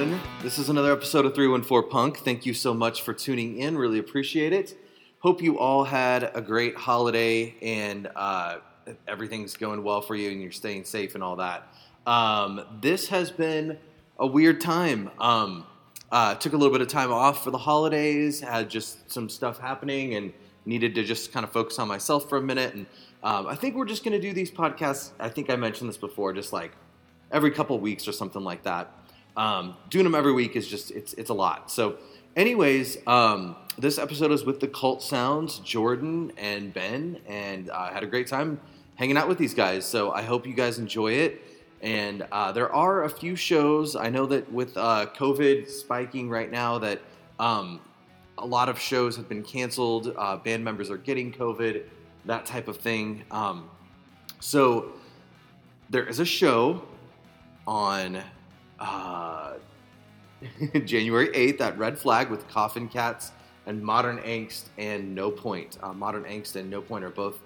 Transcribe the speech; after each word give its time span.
everyone? 0.00 0.20
This 0.42 0.58
is 0.58 0.70
another 0.70 0.92
episode 0.92 1.26
of 1.26 1.34
314 1.34 1.90
Punk. 1.90 2.18
Thank 2.20 2.46
you 2.46 2.54
so 2.54 2.72
much 2.72 3.02
for 3.02 3.12
tuning 3.12 3.58
in. 3.58 3.76
Really 3.76 3.98
appreciate 3.98 4.54
it. 4.54 4.74
Hope 5.18 5.42
you 5.42 5.58
all 5.58 5.84
had 5.84 6.30
a 6.34 6.40
great 6.40 6.74
holiday 6.74 7.54
and 7.60 8.08
uh, 8.16 8.58
everything's 9.06 9.58
going 9.58 9.82
well 9.82 10.00
for 10.00 10.14
you 10.14 10.30
and 10.30 10.40
you're 10.40 10.52
staying 10.52 10.84
safe 10.84 11.14
and 11.14 11.22
all 11.22 11.36
that. 11.36 11.68
Um, 12.06 12.62
this 12.80 13.08
has 13.08 13.30
been 13.30 13.76
a 14.18 14.26
weird 14.26 14.62
time. 14.62 15.10
Um, 15.18 15.66
uh, 16.10 16.34
took 16.34 16.54
a 16.54 16.56
little 16.56 16.72
bit 16.72 16.80
of 16.80 16.88
time 16.88 17.12
off 17.12 17.44
for 17.44 17.50
the 17.50 17.58
holidays, 17.58 18.40
had 18.40 18.70
just 18.70 19.10
some 19.10 19.28
stuff 19.28 19.58
happening, 19.58 20.14
and 20.14 20.32
needed 20.64 20.94
to 20.94 21.04
just 21.04 21.30
kind 21.30 21.44
of 21.44 21.52
focus 21.52 21.78
on 21.78 21.88
myself 21.88 22.26
for 22.26 22.38
a 22.38 22.42
minute. 22.42 22.74
And 22.74 22.86
um, 23.22 23.46
I 23.46 23.54
think 23.54 23.74
we're 23.74 23.84
just 23.84 24.02
going 24.02 24.18
to 24.18 24.20
do 24.20 24.32
these 24.32 24.50
podcasts. 24.50 25.10
I 25.20 25.28
think 25.28 25.50
I 25.50 25.56
mentioned 25.56 25.90
this 25.90 25.98
before, 25.98 26.32
just 26.32 26.54
like 26.54 26.72
every 27.30 27.50
couple 27.50 27.78
weeks 27.78 28.08
or 28.08 28.12
something 28.12 28.42
like 28.42 28.62
that. 28.62 28.90
Um, 29.40 29.74
doing 29.88 30.04
them 30.04 30.14
every 30.14 30.34
week 30.34 30.54
is 30.54 30.68
just 30.68 30.90
it's 30.90 31.14
it's 31.14 31.30
a 31.30 31.34
lot. 31.34 31.70
So, 31.70 31.96
anyways, 32.36 32.98
um, 33.06 33.56
this 33.78 33.98
episode 33.98 34.32
is 34.32 34.44
with 34.44 34.60
the 34.60 34.68
Cult 34.68 35.02
Sounds, 35.02 35.60
Jordan 35.60 36.30
and 36.36 36.74
Ben, 36.74 37.18
and 37.26 37.70
I 37.70 37.88
uh, 37.88 37.94
had 37.94 38.02
a 38.02 38.06
great 38.06 38.26
time 38.26 38.60
hanging 38.96 39.16
out 39.16 39.28
with 39.28 39.38
these 39.38 39.54
guys. 39.54 39.86
So 39.86 40.12
I 40.12 40.20
hope 40.20 40.46
you 40.46 40.52
guys 40.52 40.78
enjoy 40.78 41.12
it. 41.12 41.40
And 41.80 42.26
uh, 42.30 42.52
there 42.52 42.70
are 42.70 43.04
a 43.04 43.08
few 43.08 43.34
shows. 43.34 43.96
I 43.96 44.10
know 44.10 44.26
that 44.26 44.52
with 44.52 44.76
uh, 44.76 45.06
COVID 45.16 45.70
spiking 45.70 46.28
right 46.28 46.50
now, 46.50 46.76
that 46.80 47.00
um, 47.38 47.80
a 48.36 48.44
lot 48.44 48.68
of 48.68 48.78
shows 48.78 49.16
have 49.16 49.26
been 49.26 49.42
canceled. 49.42 50.12
Uh, 50.18 50.36
band 50.36 50.62
members 50.62 50.90
are 50.90 50.98
getting 50.98 51.32
COVID, 51.32 51.84
that 52.26 52.44
type 52.44 52.68
of 52.68 52.76
thing. 52.76 53.24
Um, 53.30 53.70
so 54.38 54.92
there 55.88 56.04
is 56.04 56.18
a 56.20 56.26
show 56.26 56.82
on 57.66 58.22
uh, 58.80 59.54
January 60.84 61.28
8th 61.28 61.60
at 61.60 61.78
Red 61.78 61.98
Flag 61.98 62.30
with 62.30 62.48
Coffin 62.48 62.88
Cats 62.88 63.32
and 63.66 63.82
Modern 63.82 64.18
Angst 64.18 64.64
and 64.78 65.14
No 65.14 65.30
Point. 65.30 65.78
Uh, 65.82 65.92
Modern 65.92 66.24
Angst 66.24 66.56
and 66.56 66.70
No 66.70 66.80
Point 66.80 67.04
are 67.04 67.10
both 67.10 67.40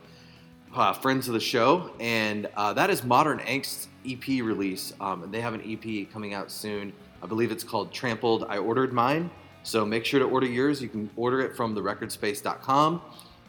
uh, 0.74 0.92
friends 0.92 1.28
of 1.28 1.34
the 1.34 1.40
show, 1.40 1.90
and 2.00 2.48
uh, 2.56 2.72
that 2.72 2.90
is 2.90 3.04
Modern 3.04 3.38
Angst 3.40 3.88
EP 4.06 4.26
release. 4.44 4.92
Um, 5.00 5.24
and 5.24 5.32
they 5.32 5.40
have 5.40 5.54
an 5.54 5.62
EP 5.64 6.10
coming 6.12 6.34
out 6.34 6.50
soon. 6.50 6.92
I 7.22 7.26
believe 7.26 7.52
it's 7.52 7.64
called 7.64 7.92
Trampled. 7.92 8.46
I 8.48 8.58
ordered 8.58 8.92
mine, 8.92 9.30
so 9.62 9.84
make 9.84 10.04
sure 10.04 10.20
to 10.20 10.26
order 10.26 10.46
yours. 10.46 10.82
You 10.82 10.88
can 10.88 11.10
order 11.16 11.40
it 11.40 11.56
from 11.56 11.74
therecordspace.com. 11.74 13.02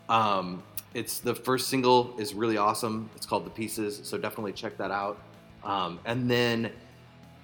Um, 0.08 0.64
it's 0.94 1.20
the 1.20 1.36
first 1.36 1.68
single 1.68 2.16
is 2.18 2.34
really 2.34 2.58
awesome. 2.58 3.10
It's 3.16 3.26
called 3.26 3.46
The 3.46 3.50
Pieces, 3.50 4.00
so 4.04 4.18
definitely 4.18 4.54
check 4.54 4.78
that 4.78 4.92
out. 4.92 5.20
Um, 5.64 6.00
and 6.06 6.30
then 6.30 6.72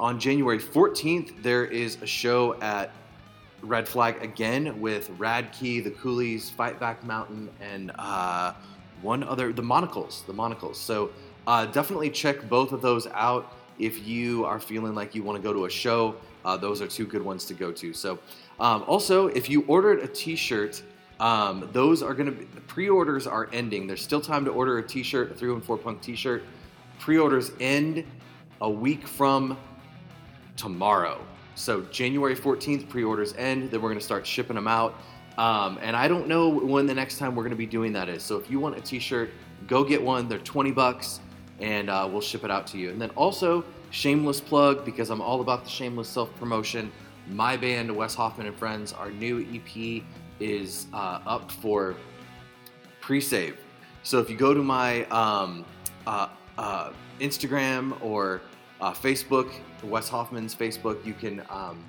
on 0.02 0.20
January 0.20 0.58
14th, 0.58 1.44
there 1.44 1.64
is 1.64 2.02
a 2.02 2.08
show 2.08 2.60
at 2.60 2.92
Red 3.62 3.88
Flag 3.88 4.22
again 4.24 4.82
with 4.82 5.16
Radkey, 5.20 5.84
the 5.84 5.92
Coolies, 5.92 6.50
Fight 6.50 6.80
Back 6.80 7.04
Mountain, 7.04 7.50
and 7.62 7.92
uh, 8.00 8.54
one 9.04 9.24
other, 9.24 9.54
the 9.54 9.62
Monocles. 9.62 10.24
The 10.26 10.34
Monocles. 10.34 10.80
So 10.80 11.12
uh, 11.46 11.68
definitely 11.68 12.10
check 12.10 12.50
both 12.50 12.72
of 12.72 12.82
those 12.82 13.06
out 13.14 13.54
if 13.78 14.06
you 14.08 14.44
are 14.44 14.60
feeling 14.60 14.96
like 14.96 15.14
you 15.14 15.22
want 15.22 15.38
to 15.38 15.42
go 15.42 15.54
to 15.54 15.66
a 15.66 15.70
show. 15.70 16.16
Uh, 16.44 16.58
those 16.58 16.82
are 16.82 16.88
two 16.88 17.06
good 17.06 17.22
ones 17.22 17.46
to 17.46 17.54
go 17.54 17.72
to. 17.72 17.94
So, 17.94 18.18
um, 18.60 18.84
also, 18.88 19.28
if 19.28 19.52
you 19.52 19.64
ordered 19.68 20.00
a 20.00 20.08
T-shirt, 20.08 20.82
um, 21.20 21.70
those 21.74 22.02
are 22.02 22.16
going 22.16 22.36
to 22.36 22.46
pre-orders 22.62 23.28
are 23.28 23.48
ending. 23.54 23.86
There's 23.86 24.02
still 24.02 24.22
time 24.22 24.46
to 24.46 24.52
order 24.52 24.80
a 24.80 24.84
T-shirt, 24.84 25.32
a 25.32 25.36
three 25.36 25.52
one 25.52 25.62
four 25.62 25.78
punk 25.78 26.02
T-shirt. 26.02 26.44
Pre-orders 26.98 27.52
end 27.60 28.04
a 28.62 28.70
week 28.70 29.08
from 29.08 29.58
tomorrow. 30.62 31.26
So 31.56 31.82
January 31.92 32.36
14th, 32.36 32.88
pre-orders 32.88 33.34
end. 33.34 33.72
Then 33.72 33.82
we're 33.82 33.90
going 33.90 34.00
to 34.00 34.06
start 34.06 34.28
shipping 34.28 34.56
them 34.56 34.68
out. 34.68 34.96
Um, 35.38 35.80
and 35.82 35.96
I 35.96 36.08
don't 36.08 36.28
know 36.28 36.50
when 36.50 36.86
the 36.86 36.94
next 36.94 37.18
time 37.18 37.36
we're 37.36 37.44
going 37.44 37.52
to 37.52 37.58
be 37.58 37.66
doing 37.66 37.92
that 37.94 38.10
is. 38.10 38.22
So 38.22 38.38
if 38.38 38.50
you 38.52 38.60
want 38.60 38.78
a 38.78 38.82
T-shirt, 38.82 39.32
go 39.68 39.84
get 39.84 40.02
one. 40.02 40.30
They're 40.30 40.38
20 40.38 40.72
bucks 40.72 41.20
and 41.60 41.90
uh, 41.90 42.08
we'll 42.12 42.22
ship 42.22 42.44
it 42.44 42.52
out 42.52 42.68
to 42.68 42.78
you. 42.78 42.92
And 42.92 43.02
then 43.02 43.10
also, 43.12 43.64
shameless 43.90 44.40
plug 44.40 44.86
because 44.86 45.10
I'm 45.10 45.22
all 45.22 45.42
about 45.42 45.64
the 45.64 45.70
shameless 45.70 46.08
self 46.08 46.34
promotion. 46.38 46.92
My 47.28 47.58
band, 47.58 47.96
Wes 47.96 48.14
Hoffman 48.14 48.48
and 48.48 48.56
Friends, 48.56 48.94
our 48.94 49.10
new 49.10 49.46
EP 49.54 50.04
is 50.40 50.88
uh, 50.94 51.22
up 51.26 51.52
for 51.52 51.96
pre 53.00 53.20
save. 53.20 53.58
So 54.04 54.20
if 54.20 54.30
you 54.30 54.38
go 54.38 54.54
to 54.54 54.64
my 54.64 55.06
um, 55.06 55.66
uh, 56.06 56.30
uh 56.58 56.92
Instagram 57.20 58.02
or 58.02 58.42
uh, 58.80 58.92
Facebook, 58.92 59.52
Wes 59.84 60.10
Hoffman's 60.10 60.56
Facebook, 60.56 61.04
you 61.06 61.14
can 61.14 61.44
um, 61.50 61.84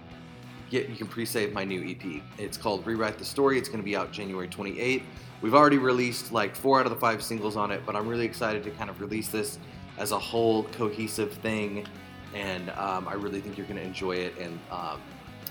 get 0.71 0.89
you 0.89 0.97
can 0.97 1.07
pre-save 1.07 1.53
my 1.53 1.65
new 1.65 1.89
EP. 1.89 2.23
It's 2.39 2.57
called 2.57 2.87
Rewrite 2.87 3.19
the 3.19 3.25
Story. 3.25 3.59
It's 3.59 3.69
going 3.69 3.81
to 3.81 3.85
be 3.85 3.95
out 3.95 4.11
January 4.11 4.49
28th. 4.49 5.03
We've 5.43 5.55
already 5.55 5.79
released 5.79 6.33
like 6.33 6.57
four 6.57 6.81
out 6.81 6.87
of 6.87 6.91
the 6.91 6.99
five 6.99 7.23
singles 7.23 7.57
on 7.57 7.71
it, 7.71 7.83
but 7.85 7.95
I'm 7.97 8.09
really 8.09 8.25
excited 8.25 8.63
to 8.65 8.71
kind 8.71 8.89
of 8.89 9.01
release 9.01 9.29
this 9.29 9.59
as 9.99 10.13
a 10.13 10.19
whole 10.19 10.65
cohesive 10.65 11.33
thing, 11.35 11.87
and 12.35 12.71
um, 12.71 13.07
I 13.07 13.15
really 13.15 13.41
think 13.41 13.59
you're 13.59 13.67
going 13.67 13.79
to 13.79 13.85
enjoy 13.85 14.17
it. 14.17 14.39
And 14.39 14.59
um, 14.71 15.01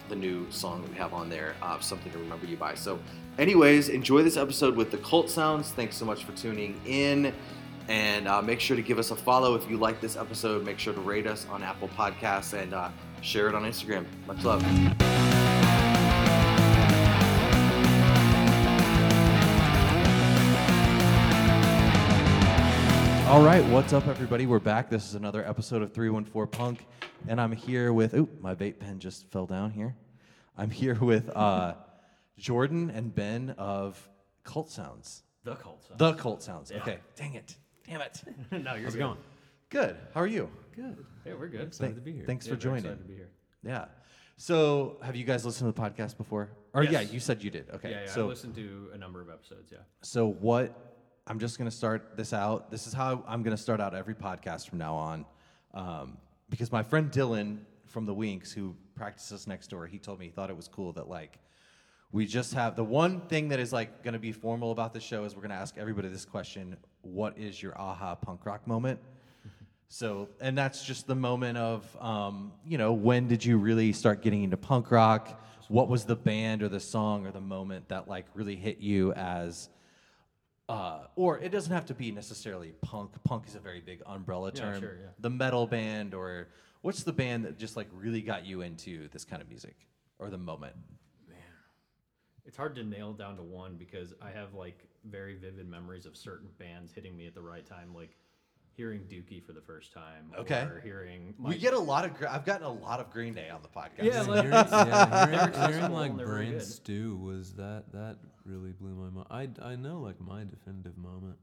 the 0.09 0.16
new 0.16 0.50
song 0.50 0.81
that 0.81 0.91
we 0.91 0.97
have 0.97 1.13
on 1.13 1.30
there, 1.30 1.56
uh, 1.62 1.80
"Something 1.80 2.12
to 2.13 2.18
Remember 2.18 2.46
You 2.46 2.57
By." 2.57 2.74
So, 2.74 3.00
anyways, 3.38 3.90
enjoy 3.90 4.24
this 4.24 4.38
episode 4.38 4.75
with 4.75 4.91
the 4.91 4.97
Cult 4.97 5.30
Sounds. 5.30 5.72
Thanks 5.72 5.96
so 5.97 6.06
much 6.06 6.24
for 6.24 6.31
tuning 6.34 6.80
in. 6.85 7.34
And 7.88 8.28
uh, 8.28 8.42
make 8.42 8.59
sure 8.59 8.75
to 8.75 8.84
give 8.84 9.00
us 9.00 9.12
a 9.12 9.16
follow 9.16 9.56
if 9.56 9.69
you 9.69 9.78
like 9.78 10.00
this 10.02 10.16
episode. 10.16 10.64
Make 10.66 10.80
sure 10.80 10.94
to 10.94 11.02
rate 11.02 11.28
us 11.28 11.46
on 11.50 11.64
Apple 11.64 11.90
Podcasts 11.90 12.53
and 12.53 12.74
uh, 12.74 12.90
share 13.22 13.47
it 13.50 13.56
on 13.56 13.64
Instagram. 13.64 14.06
Much 14.28 14.44
love. 14.44 14.64
All 23.31 23.42
right, 23.42 23.64
what's 23.68 23.94
up, 23.94 24.08
everybody? 24.08 24.46
We're 24.46 24.59
back. 24.59 24.90
This 24.90 25.08
is 25.08 25.16
another 25.16 25.48
episode 25.48 25.81
of 25.81 25.94
314 25.94 26.52
Punk, 26.52 26.86
and 27.30 27.40
I'm 27.40 27.53
here 27.53 27.94
with. 27.94 28.13
Oop, 28.13 28.42
my 28.42 28.53
vape 28.53 28.78
pen 28.80 29.00
just 29.00 29.31
fell 29.31 29.46
down 29.46 29.72
here. 29.72 29.96
I'm 30.58 30.69
here 30.69 30.96
with 30.96 31.30
uh, 31.34 31.75
Jordan 32.38 32.90
and 32.90 33.16
Ben 33.16 33.56
of 33.58 34.09
Cult 34.44 34.69
Sounds. 34.69 35.24
The 35.46 35.56
Cult 35.56 35.81
Sounds. 35.81 35.98
The 35.98 36.13
Cult 36.13 36.44
Sounds. 36.44 36.72
Okay, 36.74 37.00
dang 37.16 37.36
it. 37.36 37.56
Damn 37.91 38.02
it. 38.02 38.24
no, 38.52 38.75
you're 38.75 38.85
How's 38.85 38.96
it 38.96 39.00
going? 39.00 39.18
Good. 39.69 39.97
How 40.13 40.22
are 40.22 40.28
you? 40.28 40.50
Good. 40.74 41.06
Yeah, 41.25 41.34
we're 41.38 41.50
good. 41.50 41.68
Excited 41.68 41.96
to 41.96 42.02
be 42.02 42.13
here. 42.13 42.24
Thanks 42.25 42.47
Yeah, 42.47 42.53
for 42.53 42.59
very 42.59 42.79
joining. 42.79 42.85
Excited 42.85 43.02
to 43.02 43.07
be 43.07 43.16
here. 43.16 43.29
Yeah. 43.63 43.85
So, 44.38 44.96
have 45.03 45.18
you 45.18 45.25
guys 45.25 45.46
listened 45.46 45.74
to 45.74 45.81
the 45.81 45.90
podcast 45.90 46.16
before? 46.16 46.50
Or 46.74 46.84
yeah, 46.85 47.01
Yes. 47.01 47.12
you 47.12 47.19
said 47.19 47.44
you 47.44 47.50
did. 47.50 47.69
Okay. 47.69 47.91
Yeah, 47.91 48.03
yeah. 48.06 48.09
so, 48.09 48.25
I 48.25 48.30
listened 48.30 48.56
to 48.56 48.91
a 48.94 48.97
number 48.97 49.19
of 49.22 49.30
episodes. 49.30 49.74
Yeah. 49.74 49.80
so 50.01 50.28
what? 50.28 50.74
I'm 51.28 51.38
just 51.38 51.57
gonna 51.57 51.69
start 51.69 52.16
this 52.16 52.31
out. 52.34 52.72
This 52.72 52.88
is 52.88 52.94
how 52.94 53.24
I'm 53.28 53.44
gonna 53.44 53.57
start 53.57 53.81
out 53.81 53.94
every 53.94 54.16
podcast 54.16 54.69
from 54.69 54.80
now 54.80 54.96
on, 54.96 55.25
um, 55.74 56.18
because 56.50 56.72
my 56.72 56.84
friend 56.84 57.12
Dylan 57.12 57.59
from 57.88 58.06
the 58.06 58.13
Winks, 58.13 58.53
who 58.53 58.74
practices 58.96 59.47
next 59.47 59.68
door, 59.68 59.85
he 59.85 60.00
told 60.00 60.18
me 60.18 60.25
he 60.25 60.31
thought 60.31 60.50
it 60.50 60.56
was 60.56 60.68
cool 60.69 60.94
that 60.94 61.07
like 61.09 61.38
we 62.12 62.25
just 62.25 62.53
have 62.53 62.75
the 62.75 62.84
one 62.84 63.22
thing 63.28 63.50
that 63.50 63.59
is 63.59 63.72
like 63.72 64.01
going 64.03 64.13
to 64.13 64.19
be 64.19 64.31
formal 64.31 64.72
about 64.72 64.94
the 64.94 65.00
show 65.00 65.24
is 65.25 65.35
we're 65.35 65.41
going 65.41 65.51
to 65.51 65.56
ask 65.56 65.78
everybody 65.78 66.09
this 66.09 66.25
question 66.25 66.75
what 67.01 67.38
is 67.38 67.62
your 67.62 67.79
aha 67.79 68.16
punk 68.16 68.45
rock 68.45 68.67
moment? 68.67 69.00
So 69.88 70.30
and 70.39 70.57
that's 70.57 70.86
just 70.86 71.06
the 71.07 71.15
moment 71.15 71.57
of 71.57 71.98
um, 72.01 72.53
you 72.65 72.77
know 72.77 72.94
when 72.94 73.27
did 73.27 73.44
you 73.44 73.57
really 73.57 73.92
start 73.92 74.21
getting 74.21 74.44
into 74.44 74.57
punk 74.57 74.89
rock? 74.92 75.42
What 75.68 75.89
was 75.89 76.06
the 76.06 76.15
band 76.15 76.63
or 76.63 76.69
the 76.69 76.80
song 76.80 77.25
or 77.25 77.31
the 77.31 77.42
moment 77.42 77.89
that 77.89 78.07
like 78.07 78.25
really 78.33 78.56
hit 78.56 78.80
you 78.80 79.13
as 79.13 79.69
uh, 80.69 81.07
or 81.18 81.38
it 81.39 81.50
doesn't 81.50 81.74
have 81.74 81.86
to 81.88 81.94
be 81.94 82.12
necessarily 82.12 82.74
punk. 82.81 83.12
Punk 83.25 83.45
is 83.47 83.56
a 83.56 83.59
very 83.59 83.81
big 83.81 84.01
umbrella 84.06 84.51
Yeah, 84.54 84.62
term. 84.62 84.80
sure, 84.80 84.97
yeah. 85.01 85.09
the 85.19 85.30
metal 85.30 85.68
band 85.68 86.13
or 86.13 86.47
what's 86.81 87.04
the 87.04 87.12
band 87.12 87.44
that 87.44 87.57
just 87.57 87.75
like 87.75 87.88
really 87.94 88.21
got 88.21 88.45
you 88.45 88.62
into 88.62 89.09
this 89.09 89.25
kind 89.25 89.42
of 89.42 89.50
music 89.50 89.75
or 90.19 90.30
the 90.30 90.38
moment 90.38 90.75
It's 92.51 92.57
hard 92.57 92.75
to 92.75 92.83
nail 92.83 93.13
down 93.13 93.38
to 93.38 93.44
one 93.44 93.77
because 93.77 94.13
I 94.21 94.30
have 94.31 94.53
like 94.53 94.77
very 95.09 95.36
vivid 95.36 95.69
memories 95.69 96.06
of 96.06 96.18
certain 96.18 96.50
bands 96.59 96.92
hitting 96.92 97.15
me 97.15 97.25
at 97.25 97.33
the 97.33 97.42
right 97.42 97.65
time, 97.65 97.95
like 97.95 98.18
hearing 98.74 99.03
Dookie 99.09 99.42
for 99.42 99.53
the 99.53 99.62
first 99.62 99.94
time. 99.94 100.33
Okay. 100.38 100.59
Or 100.63 100.81
hearing. 100.83 101.33
We 101.39 101.57
get 101.57 101.74
a 101.74 101.80
lot 101.80 102.03
of. 102.03 102.12
I've 102.30 102.44
gotten 102.44 102.65
a 102.68 102.74
lot 102.74 103.00
of 103.00 103.09
Green 103.09 103.33
Day 103.33 103.50
on 103.50 103.62
the 103.62 103.69
podcast. 103.69 104.03
Yeah, 104.03 104.24
like- 104.24 104.44
hearing, 104.44 104.51
yeah, 104.51 105.25
They're 105.25 105.51
hearing, 105.53 105.74
hearing 105.74 105.92
like 105.94 106.18
Brain 106.18 106.51
really 106.51 106.59
Stew 106.59 107.15
was 107.15 107.53
that 107.53 107.86
that 107.94 108.18
really 108.44 108.74
blew 108.74 108.95
my 108.95 109.24
mind. 109.24 109.57
I 109.63 109.71
I 109.71 109.75
know 109.77 110.01
like 110.01 110.19
my 110.19 110.44
definitive 110.44 110.97
moment 110.97 111.38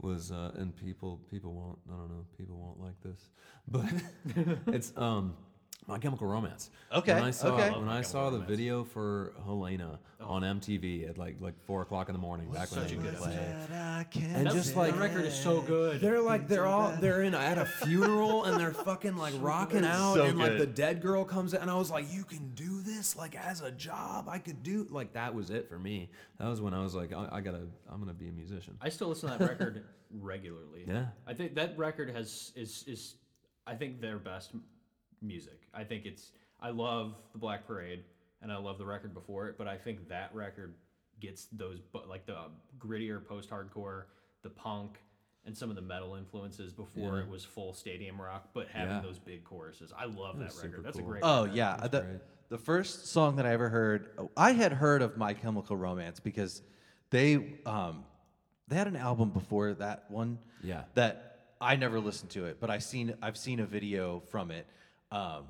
was 0.00 0.30
uh, 0.30 0.52
and 0.54 0.76
people 0.76 1.20
people 1.28 1.54
won't 1.54 1.80
I 1.92 1.96
don't 1.96 2.08
know 2.08 2.24
people 2.38 2.56
won't 2.56 2.78
like 2.78 3.00
this, 3.02 3.30
but 3.66 3.90
it's 4.72 4.92
um 4.96 5.34
My 5.86 5.98
Chemical 5.98 6.26
Romance. 6.26 6.70
Okay, 6.92 7.14
When 7.14 7.24
I 7.24 7.30
saw 7.30 7.54
okay. 7.54 7.70
when 7.70 7.84
My 7.84 7.92
I 7.92 7.94
Chemical 8.02 8.10
saw 8.10 8.24
the 8.30 8.36
Romance. 8.38 8.50
video 8.50 8.84
for 8.84 9.32
Helena 9.44 9.98
oh. 10.20 10.24
on 10.24 10.42
MTV 10.42 11.08
at 11.08 11.18
like 11.18 11.36
like 11.40 11.54
four 11.66 11.82
o'clock 11.82 12.08
in 12.08 12.12
the 12.12 12.18
morning 12.20 12.48
back 12.50 12.70
when 12.70 12.80
such 12.80 12.90
they 12.90 12.96
a 12.96 13.00
would 13.00 13.16
play. 13.16 13.36
And 14.14 14.46
That- 14.46 14.52
just 14.52 14.74
the 14.74 14.92
record 14.92 15.24
is 15.24 15.34
so 15.34 15.60
good. 15.62 16.00
They're 16.00 16.20
like 16.20 16.46
they're 16.48 16.66
all 16.66 16.92
they're 17.00 17.22
in 17.22 17.34
at 17.34 17.58
a 17.58 17.64
funeral 17.64 18.44
and 18.44 18.60
they're 18.60 18.72
fucking 18.72 19.16
like 19.16 19.34
rocking 19.40 19.84
out 19.84 20.14
So 20.14 20.24
and 20.24 20.38
like 20.38 20.58
the 20.58 20.66
dead 20.66 21.00
girl 21.02 21.24
comes 21.24 21.54
in 21.54 21.60
and 21.60 21.70
I 21.70 21.74
was 21.76 21.90
like 21.90 22.12
you 22.12 22.24
can 22.24 22.50
do 22.54 22.82
this 22.82 23.16
like 23.16 23.34
as 23.34 23.60
a 23.60 23.70
job 23.70 24.28
I 24.28 24.38
could 24.38 24.62
do 24.62 24.86
like 24.90 25.14
that 25.14 25.34
was 25.34 25.50
it 25.50 25.68
for 25.68 25.78
me 25.78 26.10
that 26.38 26.48
was 26.48 26.60
when 26.60 26.74
I 26.74 26.82
was 26.82 26.94
like 26.94 27.12
I, 27.12 27.28
I 27.32 27.40
gotta 27.40 27.62
I'm 27.90 27.98
gonna 28.00 28.14
be 28.14 28.28
a 28.28 28.32
musician 28.32 28.76
I 28.80 28.88
still 28.90 29.08
listen 29.08 29.30
to 29.30 29.38
that 29.38 29.48
record 29.48 29.84
regularly. 30.20 30.84
Yeah. 30.86 31.06
I 31.26 31.34
think 31.34 31.54
that 31.54 31.76
record 31.78 32.10
has 32.10 32.52
is 32.54 32.84
is 32.86 33.14
I 33.66 33.74
think 33.74 34.00
their 34.00 34.18
best 34.18 34.50
m- 34.54 34.62
music. 35.22 35.60
I 35.74 35.84
think 35.84 36.06
it's 36.06 36.32
I 36.60 36.70
love 36.70 37.14
the 37.32 37.38
Black 37.38 37.66
Parade 37.66 38.04
and 38.42 38.50
I 38.52 38.56
love 38.56 38.78
the 38.78 38.86
record 38.86 39.14
before 39.14 39.48
it, 39.48 39.56
but 39.58 39.66
I 39.68 39.76
think 39.76 40.08
that 40.08 40.34
record 40.34 40.74
gets 41.20 41.46
those 41.52 41.80
bu- 41.80 42.06
like 42.08 42.26
the 42.26 42.36
grittier 42.78 43.24
post-hardcore, 43.24 44.04
the 44.42 44.50
punk 44.50 44.98
and 45.46 45.56
some 45.56 45.70
of 45.70 45.76
the 45.76 45.82
metal 45.82 46.14
influences 46.16 46.72
before 46.72 47.16
Yeah. 47.18 47.24
it 47.24 47.28
was 47.28 47.44
full 47.44 47.72
stadium 47.72 48.20
rock, 48.20 48.48
but 48.52 48.68
having 48.68 48.96
Yeah. 48.96 49.00
those 49.02 49.18
big 49.18 49.44
choruses. 49.44 49.92
I 49.96 50.04
love 50.06 50.38
that 50.38 50.46
was 50.46 50.62
record. 50.62 50.84
That's 50.84 50.96
cool. 50.98 51.06
a 51.06 51.10
great 51.10 51.22
Oh 51.24 51.42
record. 51.44 51.56
yeah, 51.56 51.76
That's 51.76 51.90
the, 51.90 52.00
great. 52.02 52.20
the 52.50 52.58
first 52.58 53.06
song 53.06 53.36
that 53.36 53.46
I 53.46 53.52
ever 53.52 53.68
heard, 53.68 54.10
I 54.36 54.52
had 54.52 54.72
heard 54.72 55.02
of 55.02 55.16
My 55.16 55.34
Chemical 55.34 55.76
Romance 55.76 56.20
because 56.20 56.62
they 57.10 57.58
um, 57.66 58.04
they 58.68 58.76
had 58.76 58.86
an 58.86 58.96
album 58.96 59.30
before 59.30 59.74
that 59.74 60.10
one. 60.10 60.38
Yeah. 60.62 60.84
That 60.94 61.48
I 61.60 61.76
never 61.76 61.98
listened 62.00 62.30
to 62.32 62.44
it, 62.46 62.58
but 62.60 62.70
I 62.70 62.78
seen 62.78 63.14
I've 63.20 63.36
seen 63.36 63.60
a 63.60 63.66
video 63.66 64.20
from 64.30 64.50
it, 64.50 64.66
um, 65.12 65.44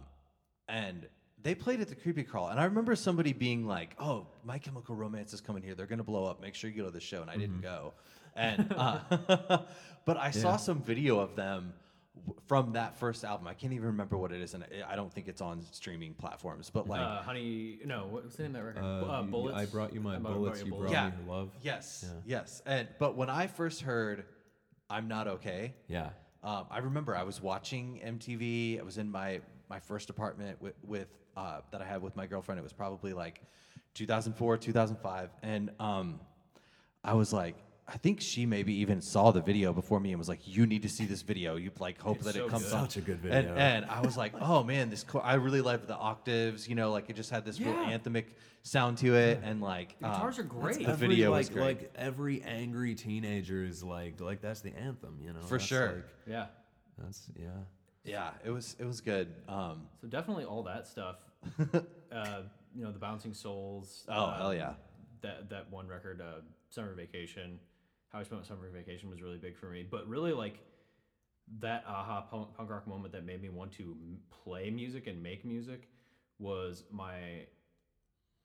and 0.69 1.07
they 1.43 1.55
played 1.55 1.81
at 1.81 1.89
the 1.89 1.95
Creepy 1.95 2.23
Crawl, 2.23 2.49
and 2.49 2.61
I 2.61 2.65
remember 2.65 2.95
somebody 2.95 3.33
being 3.33 3.67
like, 3.67 3.95
"Oh, 3.99 4.27
My 4.45 4.59
Chemical 4.59 4.95
Romance 4.95 5.33
is 5.33 5.41
coming 5.41 5.63
here. 5.63 5.75
They're 5.75 5.87
gonna 5.87 6.05
blow 6.05 6.25
up. 6.25 6.41
Make 6.41 6.55
sure 6.55 6.71
you 6.71 6.77
go 6.77 6.85
to 6.85 6.91
the 6.91 7.01
show." 7.01 7.23
And 7.23 7.31
I 7.31 7.37
didn't 7.37 7.61
go, 7.63 7.95
and 8.37 8.73
uh, 8.77 9.01
but 10.05 10.17
I 10.17 10.31
saw 10.31 10.57
some 10.57 10.83
video 10.83 11.19
of 11.19 11.35
them 11.37 11.73
w- 12.27 12.39
from 12.47 12.73
that 12.75 12.99
first 12.99 13.25
album. 13.25 13.47
I 13.49 13.55
can't 13.55 13.73
even 13.73 13.87
remember 13.87 14.19
what 14.19 14.33
it 14.33 14.41
is, 14.43 14.53
and 14.55 14.65
I- 14.65 14.93
I 14.93 14.97
don't 14.97 15.13
think 15.13 15.29
it's 15.29 15.41
on 15.41 15.63
streaming 15.73 16.13
platforms. 16.15 16.69
But 16.71 16.87
like, 16.89 17.01
uh, 17.01 17.23
honey, 17.23 17.79
no, 17.87 18.07
what 18.07 18.25
was 18.25 18.37
the 18.37 18.43
name 18.45 18.55
of 18.57 18.63
that 18.63 18.81
record? 18.81 18.85
Uh, 18.85 19.07
Uh, 19.11 19.23
Bullets. 19.23 19.57
I 19.57 19.65
brought 19.67 19.95
you 19.95 20.01
my 20.01 20.17
I 20.17 20.19
brought- 20.19 20.35
bullets, 20.35 20.63
you 20.63 20.71
brought 20.71 20.91
yeah, 20.91 21.09
me 21.09 21.13
your 21.27 21.35
love. 21.35 21.51
yes, 21.63 22.05
Yeah. 22.07 22.39
yes. 22.39 22.63
And 22.67 22.87
but 22.99 23.17
when 23.17 23.31
I 23.31 23.47
first 23.47 23.81
heard 23.81 24.27
"I'm 24.91 25.09
Not 25.09 25.27
Okay," 25.27 25.73
yeah 25.89 26.11
um, 26.43 26.67
I 26.71 26.79
remember 26.79 27.17
I 27.17 27.23
was 27.23 27.43
watching 27.43 28.01
MTV. 28.05 28.81
I 28.81 28.83
was 28.83 28.99
in 28.99 29.11
my 29.11 29.41
my 29.69 29.79
first 29.79 30.11
apartment 30.11 30.61
with, 30.61 30.75
with 30.85 31.09
uh, 31.37 31.61
that 31.71 31.81
I 31.81 31.85
had 31.85 32.03
with 32.03 32.17
my 32.17 32.27
girlfriend. 32.27 32.59
It 32.59 32.63
was 32.63 32.73
probably 32.73 33.13
like 33.13 33.41
2004, 33.95 34.57
2005, 34.57 35.31
and 35.43 35.71
um, 35.79 36.21
I 37.05 37.15
was 37.15 37.33
like. 37.33 37.57
I 37.93 37.97
think 37.97 38.21
she 38.21 38.47
maybe 38.47 38.73
even 38.75 39.01
saw 39.01 39.31
the 39.33 39.41
video 39.41 39.73
before 39.73 39.99
me 39.99 40.11
and 40.13 40.19
was 40.19 40.29
like, 40.29 40.47
"You 40.47 40.65
need 40.67 40.83
to 40.83 40.89
see 40.89 41.07
this 41.07 41.23
video. 41.23 41.57
You 41.57 41.71
like 41.81 42.01
hope 42.01 42.17
It's 42.19 42.27
that 42.27 42.35
so 42.37 42.45
it 42.47 42.51
comes 42.51 42.65
good. 42.65 42.75
on." 42.75 42.85
Such 42.89 42.97
a 42.99 43.01
good 43.01 43.21
video. 43.21 43.55
and 43.55 43.85
I 43.87 44.01
was 44.01 44.17
like, 44.17 44.33
"Oh 44.41 44.63
man, 44.63 44.91
this 44.91 45.03
co- 45.03 45.19
I 45.19 45.35
really 45.35 45.61
loved 45.61 45.87
the 45.89 45.97
octaves. 45.97 46.69
You 46.69 46.75
know, 46.77 46.93
like 46.93 47.11
it 47.11 47.17
just 47.17 47.31
had 47.31 47.45
this 47.45 47.61
real 47.61 47.75
anthemic 47.75 48.27
sound 48.63 48.99
to 48.99 49.17
it, 49.17 49.41
and 49.43 49.61
like 49.61 49.99
The 49.99 50.07
guitars 50.09 50.39
um, 50.39 50.45
are 50.45 50.49
great. 50.49 50.79
The 50.79 50.89
every, 50.93 51.09
video 51.09 51.31
like, 51.31 51.39
was 51.41 51.49
great. 51.51 51.65
like 51.65 51.93
every 51.97 52.43
angry 52.43 52.95
teenager 52.95 53.65
is 53.65 53.83
like 53.83 54.21
like 54.21 54.41
that's 54.41 54.61
the 54.61 54.73
anthem 54.77 55.19
you 55.21 55.33
know 55.33 55.41
For 55.43 55.59
That's 55.59 55.65
sure. 55.69 55.87
like- 55.97 56.05
yeah. 56.29 56.47
that's 56.99 57.29
yeah 57.37 57.49
yeah, 58.05 58.31
it 58.45 58.51
was 58.51 58.77
it 58.79 58.85
was 58.87 59.01
good. 59.01 59.29
Um, 59.49 59.87
So 60.01 60.07
definitely 60.09 60.45
all 60.45 60.63
that 60.65 60.87
stuff. 60.87 61.17
uh, 62.13 62.43
you 62.75 62.85
know, 62.85 62.93
the 62.93 62.99
Bouncing 62.99 63.35
Souls. 63.35 64.05
Oh, 64.09 64.13
uh, 64.25 64.39
hell 64.39 64.55
yeah. 64.55 64.73
That 65.23 65.51
that 65.51 65.71
one 65.71 65.87
record, 65.87 66.21
uh, 66.21 66.41
Summer 66.71 66.95
Vacation. 66.95 67.59
How 68.11 68.19
I 68.19 68.23
spent 68.25 68.43
my 68.43 68.47
summer 68.47 68.69
vacation 68.69 69.09
was 69.09 69.23
really 69.23 69.39
big 69.39 69.57
for 69.57 69.67
me. 69.67 69.87
But 69.89 70.09
really, 70.09 70.33
like 70.33 70.59
that 71.61 71.85
aha 71.87 72.23
punk, 72.23 72.49
punk 72.57 72.71
rock 72.71 72.87
moment 72.87 73.13
that 73.13 73.25
made 73.25 73.41
me 73.41 73.49
want 73.49 73.73
to 73.73 73.97
play 74.31 74.71
music 74.71 75.07
and 75.07 75.23
make 75.23 75.45
music 75.45 75.89
was 76.39 76.85
my 76.91 77.47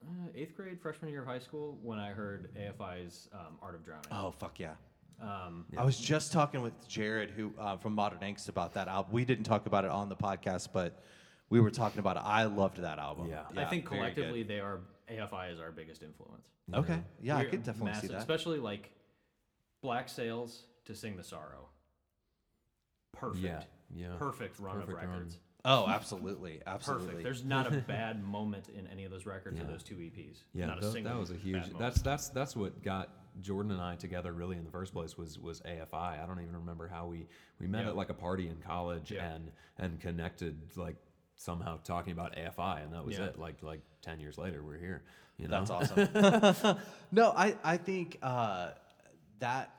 uh, 0.04 0.28
eighth 0.34 0.56
grade 0.56 0.80
freshman 0.80 1.10
year 1.10 1.22
of 1.22 1.26
high 1.26 1.38
school 1.38 1.78
when 1.82 1.98
I 1.98 2.10
heard 2.10 2.50
AFI's 2.56 3.28
um, 3.32 3.58
Art 3.62 3.74
of 3.74 3.84
Drowning. 3.84 4.06
oh 4.10 4.30
fuck 4.30 4.58
yeah. 4.58 4.72
Um, 5.20 5.64
I 5.78 5.84
was 5.84 5.98
just 5.98 6.30
talking 6.30 6.60
with 6.60 6.86
Jared, 6.88 7.30
who 7.30 7.52
uh, 7.58 7.78
from 7.78 7.94
Modern 7.94 8.18
Angst, 8.18 8.50
about 8.50 8.74
that 8.74 8.86
album. 8.86 9.12
We 9.12 9.24
didn't 9.24 9.44
talk 9.44 9.66
about 9.66 9.86
it 9.86 9.90
on 9.90 10.10
the 10.10 10.16
podcast, 10.16 10.68
but 10.74 11.02
we 11.48 11.58
were 11.58 11.70
talking 11.70 12.00
about 12.00 12.16
it. 12.16 12.22
I 12.22 12.44
loved 12.44 12.76
that 12.82 12.98
album. 12.98 13.30
Yeah. 13.30 13.44
I 13.56 13.64
think 13.64 13.86
collectively 13.86 14.42
they 14.42 14.60
are 14.60 14.80
AFI 15.10 15.52
is 15.54 15.58
our 15.58 15.72
biggest 15.72 16.02
influence. 16.02 16.46
Okay, 16.74 16.98
yeah, 17.22 17.36
I 17.36 17.44
We're 17.44 17.50
could 17.50 17.62
definitely 17.62 18.00
see 18.00 18.08
that. 18.08 18.18
Especially 18.18 18.58
like 18.58 18.90
Black 19.82 20.08
Sails 20.08 20.64
to 20.86 20.94
Sing 20.94 21.16
the 21.16 21.24
Sorrow. 21.24 21.68
Perfect. 23.12 23.44
Yeah, 23.44 23.62
yeah. 23.94 24.16
Perfect 24.18 24.58
run 24.60 24.74
Perfect 24.74 24.92
of 24.92 24.96
run. 24.98 25.08
records. 25.08 25.38
Oh, 25.64 25.86
absolutely, 25.88 26.60
absolutely. 26.66 27.06
Perfect. 27.06 27.24
There's 27.24 27.44
not 27.44 27.66
a 27.72 27.76
bad 27.88 28.22
moment 28.22 28.68
in 28.68 28.86
any 28.86 29.04
of 29.04 29.10
those 29.10 29.26
records 29.26 29.58
or 29.60 29.64
those 29.64 29.82
two 29.82 29.96
EPs. 29.96 30.44
Yeah, 30.54 30.66
not 30.66 30.82
a 30.82 30.92
single 30.92 31.12
that 31.12 31.18
was 31.18 31.30
a 31.30 31.34
huge. 31.36 31.64
That's 31.78 32.00
that's 32.02 32.28
that's 32.28 32.54
what 32.54 32.82
got 32.82 33.10
Jordan 33.40 33.72
and 33.72 33.80
I 33.80 33.96
together 33.96 34.32
really 34.32 34.56
in 34.56 34.64
the 34.64 34.70
first 34.70 34.92
place 34.92 35.16
was 35.18 35.38
was 35.38 35.60
AFI. 35.62 36.22
I 36.22 36.26
don't 36.26 36.40
even 36.40 36.54
remember 36.54 36.86
how 36.88 37.06
we 37.06 37.26
we 37.58 37.66
met 37.66 37.82
Yeah. 37.84 37.90
at 37.90 37.96
like 37.96 38.10
a 38.10 38.14
party 38.14 38.46
in 38.48 38.56
college 38.58 39.10
Yeah. 39.10 39.32
and 39.32 39.50
and 39.78 39.98
connected 40.00 40.56
like 40.76 40.96
somehow 41.36 41.78
talking 41.84 42.12
about 42.12 42.36
AFI 42.36 42.84
and 42.84 42.92
that 42.92 43.04
was 43.04 43.18
Yeah. 43.18 43.26
it. 43.26 43.38
Like 43.38 43.62
like 43.62 43.80
ten 44.02 44.20
years 44.20 44.38
later 44.38 44.62
we're 44.62 44.78
here. 44.78 45.02
You 45.38 45.48
know? 45.48 45.64
That's 45.64 45.70
awesome. 45.70 46.78
no, 47.12 47.30
I 47.36 47.56
I 47.64 47.76
think 47.76 48.18
uh, 48.22 48.70
that 49.40 49.70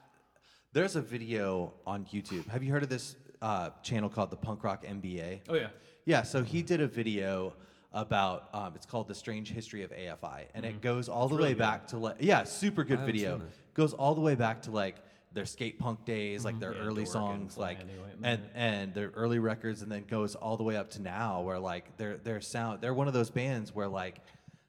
there's 0.74 0.95
a 0.95 1.01
video 1.01 1.74
on 1.86 2.06
YouTube. 2.06 2.48
Have 2.50 2.63
you 2.63 2.71
heard 2.71 2.83
of 2.83 2.89
this 2.89 3.15
uh, 3.42 3.69
channel 3.83 4.09
called 4.09 4.31
the 4.31 4.38
Punk 4.38 4.63
Rock 4.63 4.86
MBA? 4.86 5.42
oh 5.50 5.56
yeah. 5.56 5.68
Yeah, 6.06 6.24
so 6.24 6.42
he 6.42 6.62
did 6.62 6.80
a 6.80 6.88
video 6.88 7.54
about 7.92 8.48
um, 8.54 8.74
it's 8.75 8.86
called 8.86 9.09
the 9.09 9.15
strange 9.15 9.51
history 9.51 9.83
of 9.83 9.92
AFI, 9.92 10.45
and 10.54 10.65
it 10.65 10.81
goes 10.81 11.09
all 11.09 11.27
the 11.27 11.36
way 11.36 11.50
good. 11.50 11.57
back 11.57 11.88
to 11.88 11.98
like 11.98 12.15
yeah, 12.19 12.44
super 12.44 12.83
good 12.83 13.01
video. 13.01 13.42
Goes 13.74 13.94
all 13.94 14.15
the 14.15 14.21
way 14.21 14.36
back 14.36 14.62
to 14.63 14.71
like 14.71 14.95
their 15.33 15.45
skate 15.45 15.80
punk 15.80 16.06
days, 16.06 16.45
like 16.45 16.60
their 16.60 16.74
Yeah, 16.74 16.80
early 16.80 17.06
songs, 17.06 17.57
like 17.57 17.80
Flanny 17.80 18.00
White 18.00 18.15
and 18.24 18.42
and 18.56 18.93
their 18.93 19.10
early 19.15 19.39
records, 19.39 19.82
and 19.82 19.91
then 19.91 20.05
goes 20.08 20.36
all 20.36 20.55
the 20.55 20.63
way 20.63 20.77
up 20.77 20.89
to 20.91 21.01
now, 21.01 21.41
where 21.41 21.60
like 21.60 21.98
their 21.98 22.17
their 22.17 22.39
sound, 22.39 22.82
they're 22.82 22.93
one 22.93 23.08
of 23.08 23.13
those 23.13 23.29
bands 23.29 23.75
where 23.75 23.88
like 23.88 24.22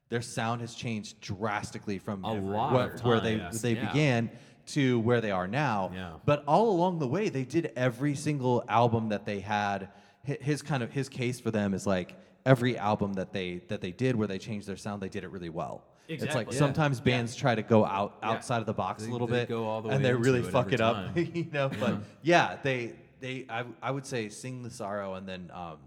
their 0.09 0.23
sound 0.23 0.61
has 0.61 0.75
changed 0.75 1.21
drastically 1.21 1.99
from 1.99 2.25
A 2.25 2.33
lot 2.33 2.73
where, 2.73 2.97
where 3.03 3.21
they 3.21 3.39
times, 3.39 3.63
they 3.63 3.75
yeah. 3.75 3.87
began 3.87 4.31
to 4.69 5.01
where 5.01 5.21
they 5.21 5.31
are 5.31 5.47
now. 5.47 5.91
Yeah. 5.95 6.13
But 6.25 6.45
all 6.47 6.71
along 6.71 6.99
the 6.99 7.09
way, 7.09 7.29
they 7.29 7.45
did 7.45 7.73
every 7.77 8.15
single 8.15 8.65
album 8.69 9.09
that 9.11 9.25
they 9.27 9.41
had. 9.41 9.89
His 10.25 10.63
kind 10.63 10.83
of 10.83 10.91
his 10.93 11.09
case 11.09 11.41
for 11.41 11.51
them 11.51 11.75
is 11.75 11.87
like 11.87 12.15
every 12.47 12.77
album 12.79 13.15
that 13.15 13.33
they 13.33 13.63
that 13.69 13.81
they 13.81 13.93
did 13.93 14.15
where 14.17 14.29
they 14.29 14.39
changed 14.39 14.67
their 14.67 14.77
sound, 14.77 15.03
they 15.03 15.09
did 15.09 15.25
it 15.25 15.31
really 15.31 15.49
well. 15.51 15.85
Exactly. 16.09 16.27
It's 16.27 16.35
like 16.37 16.53
Yeah. 16.53 16.59
sometimes 16.59 17.01
bands 17.01 17.37
try 17.37 17.55
to 17.55 17.63
go 17.63 17.85
out 17.85 18.19
Yeah. 18.23 18.31
outside 18.31 18.61
of 18.61 18.67
the 18.67 18.73
box 18.75 19.03
They- 19.03 19.11
a 19.11 19.13
little 19.13 19.27
bit, 19.27 19.49
the 19.49 19.57
and 19.91 20.05
they 20.05 20.15
really 20.15 20.41
it 20.41 20.47
fuck 20.47 20.73
it 20.73 20.81
up, 20.81 21.17
you 21.17 21.47
know. 21.53 21.69
But 21.81 21.99
yeah, 22.23 22.57
they 22.63 22.95
they 23.21 23.47
I, 23.49 23.65
I 23.83 23.91
would 23.91 24.07
say 24.07 24.29
sing 24.29 24.63
the 24.63 24.71
sorrow, 24.71 25.15
and 25.15 25.29
then 25.29 25.51
um, 25.53 25.79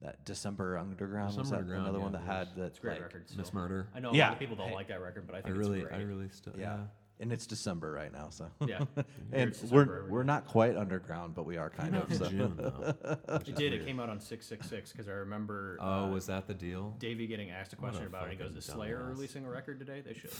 that 0.00 0.24
December 0.24 0.78
Underground 0.78 1.36
was 1.36 1.50
that 1.50 1.58
Underground, 1.58 1.82
another 1.84 1.98
yeah, 1.98 2.02
one 2.04 2.12
that 2.12 2.22
had 2.22 2.48
that 2.56 2.80
great 2.80 2.94
like, 2.94 3.02
record. 3.02 3.24
Miss. 3.36 3.52
Murder. 3.52 3.86
I 3.94 4.00
know 4.00 4.10
a 4.10 4.14
Yeah. 4.16 4.24
lot 4.26 4.32
of 4.34 4.38
people 4.40 4.56
don't 4.56 4.72
like 4.72 4.88
that 4.88 5.00
record, 5.00 5.26
but 5.28 5.34
I 5.36 5.38
I 5.38 5.42
think 5.42 5.56
really 5.56 5.80
it's 5.80 5.92
I 5.92 5.96
great. 5.96 6.04
really 6.06 6.28
still 6.30 6.54
Yeah. 6.58 6.78
And 7.22 7.32
it's 7.32 7.46
December 7.46 7.92
right 7.92 8.12
now, 8.12 8.30
so 8.30 8.50
Yeah. 8.66 8.80
and 8.96 9.06
It's 9.50 9.62
we're 9.62 9.84
December, 9.84 10.06
we're 10.10 10.22
not 10.24 10.44
quite 10.44 10.76
underground, 10.76 11.36
but 11.36 11.46
we 11.46 11.56
are 11.56 11.70
kind 11.70 11.94
of. 11.94 12.12
So. 12.12 12.28
June 12.28 12.54
though. 12.56 12.94
It 13.46 13.54
did. 13.54 13.72
It 13.72 13.86
came 13.86 14.00
out 14.00 14.08
on 14.10 14.18
666 14.18 14.90
because 14.90 15.08
I 15.08 15.12
remember 15.12 15.78
Oh, 15.80 16.06
uh, 16.06 16.10
was 16.10 16.26
that 16.26 16.48
the 16.48 16.54
deal? 16.54 16.96
Davey 16.98 17.28
getting 17.28 17.50
asked 17.50 17.72
a 17.74 17.76
question 17.76 18.02
a 18.02 18.06
about 18.06 18.26
it. 18.26 18.32
He 18.32 18.36
goes, 18.36 18.56
"Is 18.56 18.64
Slayer 18.64 18.98
dumbass." 18.98 19.08
releasing 19.10 19.44
a 19.46 19.50
record 19.50 19.78
today? 19.78 20.02
They 20.04 20.14
should." 20.14 20.32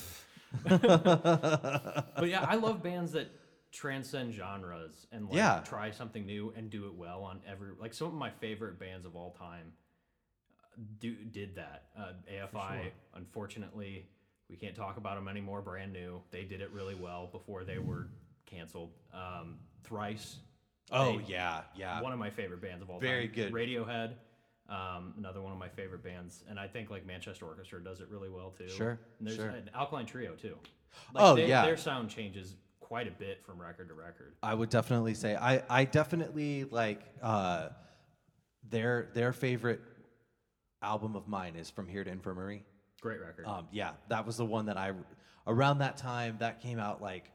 but 0.81 2.29
yeah, 2.29 2.45
I 2.49 2.57
love 2.57 2.83
bands 2.83 3.12
that 3.12 3.31
transcend 3.71 4.35
genres 4.35 5.07
and 5.12 5.27
like 5.29 5.37
Yeah. 5.37 5.61
try 5.65 5.93
something 5.93 6.27
new 6.27 6.53
and 6.57 6.69
do 6.69 6.87
it 6.87 6.95
well 6.95 7.23
on 7.23 7.41
every. 7.49 7.69
Like 7.79 7.95
some 7.95 8.09
of 8.09 8.15
my 8.15 8.31
favorite 8.31 8.81
bands 8.81 9.07
of 9.07 9.15
all 9.15 9.31
time 9.31 9.73
uh, 10.61 10.81
do 10.99 11.15
did 11.15 11.55
that. 11.55 11.85
Uh, 11.97 12.12
AFI, 12.31 12.91
unfortunately, 13.15 14.09
we 14.53 14.59
can't 14.59 14.77
talk 14.77 14.99
about 14.99 15.17
them 15.17 15.27
anymore. 15.29 15.63
Brand 15.63 15.93
new, 15.95 16.21
they 16.31 16.45
did 16.45 16.61
it 16.61 16.71
really 16.73 16.95
well 16.95 17.27
before 17.33 17.65
they 17.65 17.79
were 17.79 18.09
canceled. 18.47 18.91
Um, 19.15 19.57
Thrice. 19.83 20.37
Oh 20.91 21.19
they- 21.19 21.25
yeah, 21.25 21.63
yeah. 21.75 22.03
one 22.03 22.13
of 22.13 22.19
my 22.19 22.29
favorite 22.31 22.61
bands 22.61 22.83
of 22.83 22.91
all 22.91 23.01
Very 23.01 23.27
time. 23.29 23.35
good. 23.35 23.53
Radiohead, 23.55 24.13
um, 24.69 25.15
another 25.17 25.41
one 25.41 25.53
of 25.53 25.59
my 25.59 25.71
favorite 25.71 26.05
bands, 26.05 26.45
and 26.51 26.61
I 26.61 26.69
think 26.69 26.91
like 26.91 27.07
Manchester 27.07 27.47
Orchestra 27.47 27.83
does 27.83 28.01
it 28.01 28.09
really 28.11 28.29
well 28.29 28.51
too. 28.51 28.69
Sure, 28.69 28.99
And 29.19 29.27
there's 29.27 29.37
sure. 29.37 29.49
an 29.49 29.71
Alkaline 29.75 30.05
Trio 30.07 30.35
too. 30.35 30.57
Like 31.15 31.25
Oh, 31.25 31.35
they- 31.35 31.49
yeah. 31.49 31.65
their 31.65 31.79
sound 31.79 32.11
changes 32.11 32.55
quite 32.81 33.09
a 33.09 33.13
bit 33.13 33.43
from 33.47 33.59
record 33.59 33.89
to 33.89 33.95
record. 33.95 34.35
I 34.43 34.53
would 34.53 34.69
definitely 34.69 35.15
say 35.15 35.35
I, 35.35 35.63
I 35.71 35.87
definitely 35.87 36.65
like 36.65 37.01
uh, 37.23 37.71
their 38.69 39.09
their 39.15 39.33
favorite 39.33 39.81
album 40.83 41.17
of 41.17 41.27
mine 41.27 41.57
is 41.57 41.71
From 41.71 41.89
Here 41.89 42.05
to 42.05 42.11
Infirmary. 42.11 42.65
Great 43.03 43.21
record. 43.21 43.47
Um, 43.47 43.67
yeah, 43.73 43.91
that 44.09 44.25
was 44.25 44.39
the 44.39 44.47
one 44.47 44.67
that 44.67 44.79
I 44.79 44.93
around 45.47 45.79
that 45.79 45.97
time 45.97 46.37
that 46.39 46.63
came 46.63 46.79
out 46.79 47.03
like 47.03 47.31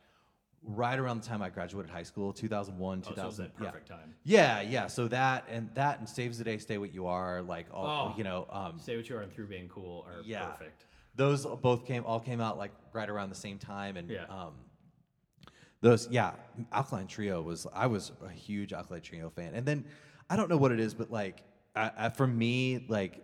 right 0.64 0.98
around 0.98 1.22
the 1.22 1.28
time 1.28 1.42
I 1.42 1.50
graduated 1.50 1.92
high 1.92 2.04
school, 2.04 2.34
2001, 2.34 3.00
oh, 3.00 3.04
so 3.04 3.10
it 3.10 3.26
was 3.26 3.36
2000. 3.36 3.46
that 3.46 3.52
yeah. 3.64 3.70
perfect 3.70 3.88
time. 3.88 4.16
Yeah, 4.24 4.62
yeah. 4.62 4.88
So 4.88 5.08
that 5.10 5.46
and 5.50 5.70
that 5.76 6.00
and 6.00 6.08
saves 6.10 6.38
the 6.38 6.44
day, 6.46 6.58
stay 6.58 6.78
what 6.78 6.94
you 6.94 7.06
are, 7.08 7.42
like 7.42 7.68
all 7.72 8.14
Oh. 8.14 8.18
you 8.18 8.24
know, 8.24 8.48
um, 8.50 8.80
Say 8.80 8.96
what 8.96 9.08
you 9.10 9.18
are 9.18 9.22
and 9.22 9.32
through 9.32 9.48
being 9.48 9.68
cool 9.68 10.06
are 10.08 10.22
yeah. 10.24 10.46
perfect. 10.46 10.86
Those 11.16 11.46
both 11.46 11.86
came 11.86 12.04
all 12.06 12.20
came 12.20 12.40
out 12.42 12.58
like 12.58 12.72
right 12.94 13.10
around 13.10 13.30
the 13.30 13.36
same 13.36 13.60
time, 13.60 13.98
and 13.98 14.10
Yeah. 14.10 14.24
um, 14.30 14.54
those 15.82 16.08
yeah, 16.10 16.32
Alkaline 16.72 17.08
Trio 17.08 17.42
was 17.42 17.68
I 17.74 17.88
was 17.88 18.12
a 18.26 18.30
huge 18.30 18.72
Alkaline 18.72 19.02
Trio 19.02 19.30
fan, 19.30 19.54
and 19.54 19.66
then 19.66 19.86
I 20.30 20.36
don't 20.38 20.50
know 20.50 20.58
what 20.58 20.72
it 20.72 20.80
is, 20.80 20.94
but 20.94 21.12
like 21.12 21.44
I, 21.76 21.92
I, 21.98 22.10
for 22.10 22.26
me, 22.26 22.86
like 22.88 23.24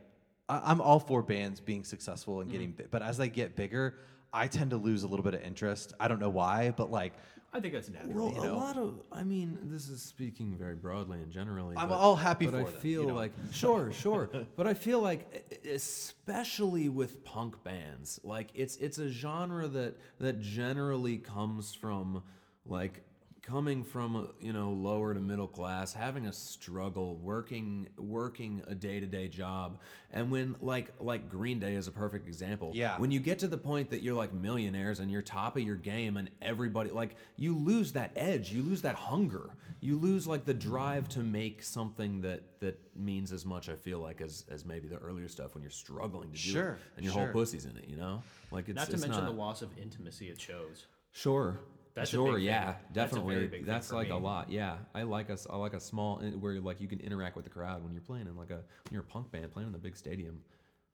I, 0.50 0.62
I'm 0.66 0.82
all 0.82 1.00
for 1.00 1.22
bands 1.24 1.60
being 1.60 1.84
successful 1.84 2.42
and 2.42 2.52
getting, 2.52 2.74
Mm-hmm. 2.74 2.88
but 2.92 3.02
as 3.02 3.18
they 3.18 3.30
get 3.30 3.56
bigger, 3.56 3.96
I 4.32 4.48
tend 4.48 4.72
to 4.72 4.78
lose 4.78 5.04
a 5.04 5.08
little 5.08 5.24
bit 5.24 5.34
of 5.36 5.42
interest. 5.44 5.94
I 6.00 6.08
don't 6.08 6.20
know 6.20 6.30
why, 6.30 6.74
but 6.76 6.92
like 6.92 7.14
I 7.56 7.60
think 7.60 7.74
that's 7.76 7.88
natural. 7.90 8.14
Well, 8.32 8.34
you 8.36 8.42
know? 8.50 8.56
a 8.56 8.58
lot 8.58 8.78
of, 8.78 9.00
I 9.12 9.24
mean, 9.24 9.60
this 9.66 9.88
is 9.88 10.02
speaking 10.02 10.56
very 10.58 10.74
broadly 10.74 11.20
and 11.22 11.32
generally. 11.32 11.78
I'm 11.78 11.90
but- 11.90 11.96
all 12.00 12.16
happy 12.16 12.46
but 12.46 12.54
for 12.54 12.58
But 12.64 12.68
I 12.68 12.72
them, 12.72 12.82
feel 12.82 13.02
you 13.04 13.08
know? 13.10 13.14
like, 13.14 13.32
sure, 13.52 13.92
sure, 13.92 14.30
but 14.56 14.66
I 14.66 14.74
feel 14.74 15.00
like, 15.02 15.62
especially 15.72 16.90
with 16.90 17.24
punk 17.24 17.64
bands, 17.64 18.20
like 18.24 18.50
it's 18.56 18.76
it's 18.78 18.98
a 18.98 19.08
genre 19.10 19.68
that 19.68 19.98
that 20.20 20.40
generally 20.42 21.18
comes 21.20 21.74
from 21.76 22.24
like 22.66 23.04
coming 23.44 23.84
from 23.84 24.30
you 24.40 24.54
know 24.54 24.72
lower 24.72 25.14
to 25.14 25.20
middle 25.20 25.48
class 25.50 25.92
having 25.94 26.28
a 26.28 26.34
struggle 26.34 27.18
working 27.18 27.88
working 27.98 28.64
a 28.68 28.74
day-to-day 28.74 29.28
job 29.28 29.78
and 30.12 30.32
when 30.32 30.56
like 30.62 30.92
like 31.02 31.30
green 31.30 31.60
day 31.60 31.76
is 31.76 31.88
a 31.88 31.92
perfect 31.92 32.26
example 32.26 32.72
Yeah. 32.74 32.98
when 33.00 33.12
you 33.12 33.20
get 33.20 33.40
to 33.40 33.48
the 33.48 33.58
point 33.58 33.90
that 33.90 34.02
you're 34.02 34.16
like 34.16 34.34
millionaires 34.34 35.02
and 35.02 35.12
you're 35.12 35.22
top 35.22 35.58
of 35.58 35.64
your 35.64 35.76
game 35.76 36.16
and 36.16 36.30
everybody 36.42 36.90
like 36.92 37.18
you 37.36 37.54
lose 37.58 37.92
that 37.92 38.12
edge 38.16 38.50
you 38.50 38.64
lose 38.64 38.82
that 38.84 38.96
hunger 38.96 39.50
you 39.82 39.98
lose 39.98 40.26
like 40.26 40.46
the 40.46 40.54
drive 40.54 41.10
to 41.10 41.20
make 41.20 41.64
something 41.64 42.22
that 42.22 42.44
that 42.62 42.80
means 42.96 43.34
as 43.34 43.46
much 43.46 43.68
i 43.68 43.76
feel 43.76 44.00
like 44.00 44.22
as 44.22 44.46
as 44.50 44.64
maybe 44.64 44.88
the 44.88 44.96
earlier 45.00 45.28
stuff 45.28 45.54
when 45.54 45.62
you're 45.62 45.70
struggling 45.70 46.30
to 46.32 46.36
do 46.36 46.40
Sure, 46.40 46.70
it 46.74 46.80
and 46.96 47.04
your 47.06 47.14
sure. 47.14 47.24
whole 47.26 47.34
pussy's 47.34 47.66
in 47.66 47.76
it 47.76 47.90
you 47.90 47.98
know 47.98 48.24
like 48.52 48.70
it's 48.70 48.78
Not 48.78 48.88
to 48.88 48.94
it's 48.94 49.02
mention 49.02 49.26
not, 49.26 49.30
the 49.34 49.38
loss 49.38 49.62
of 49.62 49.70
intimacy 49.82 50.30
it 50.30 50.40
shows. 50.40 50.86
Sure. 51.12 51.60
That's 51.96 52.10
a 52.10 52.16
sure, 52.16 52.36
big 52.36 52.44
yeah, 52.44 52.74
thing. 52.74 52.82
That's 52.94 53.12
a 53.12 53.16
very 53.16 53.26
definitely. 53.26 53.58
big 53.60 53.66
That's 53.68 53.90
for 53.90 53.96
like 53.96 54.10
a 54.10 54.16
lot. 54.16 54.50
Yeah, 54.50 54.78
I 54.96 55.04
like 55.04 55.30
us. 55.30 55.46
I 55.50 55.58
like 55.58 55.74
a 55.74 55.80
small 55.80 56.20
eh, 56.24 56.32
where 56.32 56.60
like 56.60 56.82
you 56.82 56.88
can 56.88 57.00
interact 57.00 57.36
with 57.36 57.46
the 57.46 57.52
crowd 57.52 57.84
when 57.84 57.94
you're 57.94 58.02
playing 58.02 58.28
in 58.28 58.36
like 58.36 58.50
a 58.50 58.56
when 58.56 58.92
you're 58.92 59.02
a 59.02 59.06
punk 59.06 59.32
band 59.32 59.52
playing 59.52 59.68
in 59.68 59.74
the 59.74 59.80
big 59.80 59.96
stadium. 59.96 60.40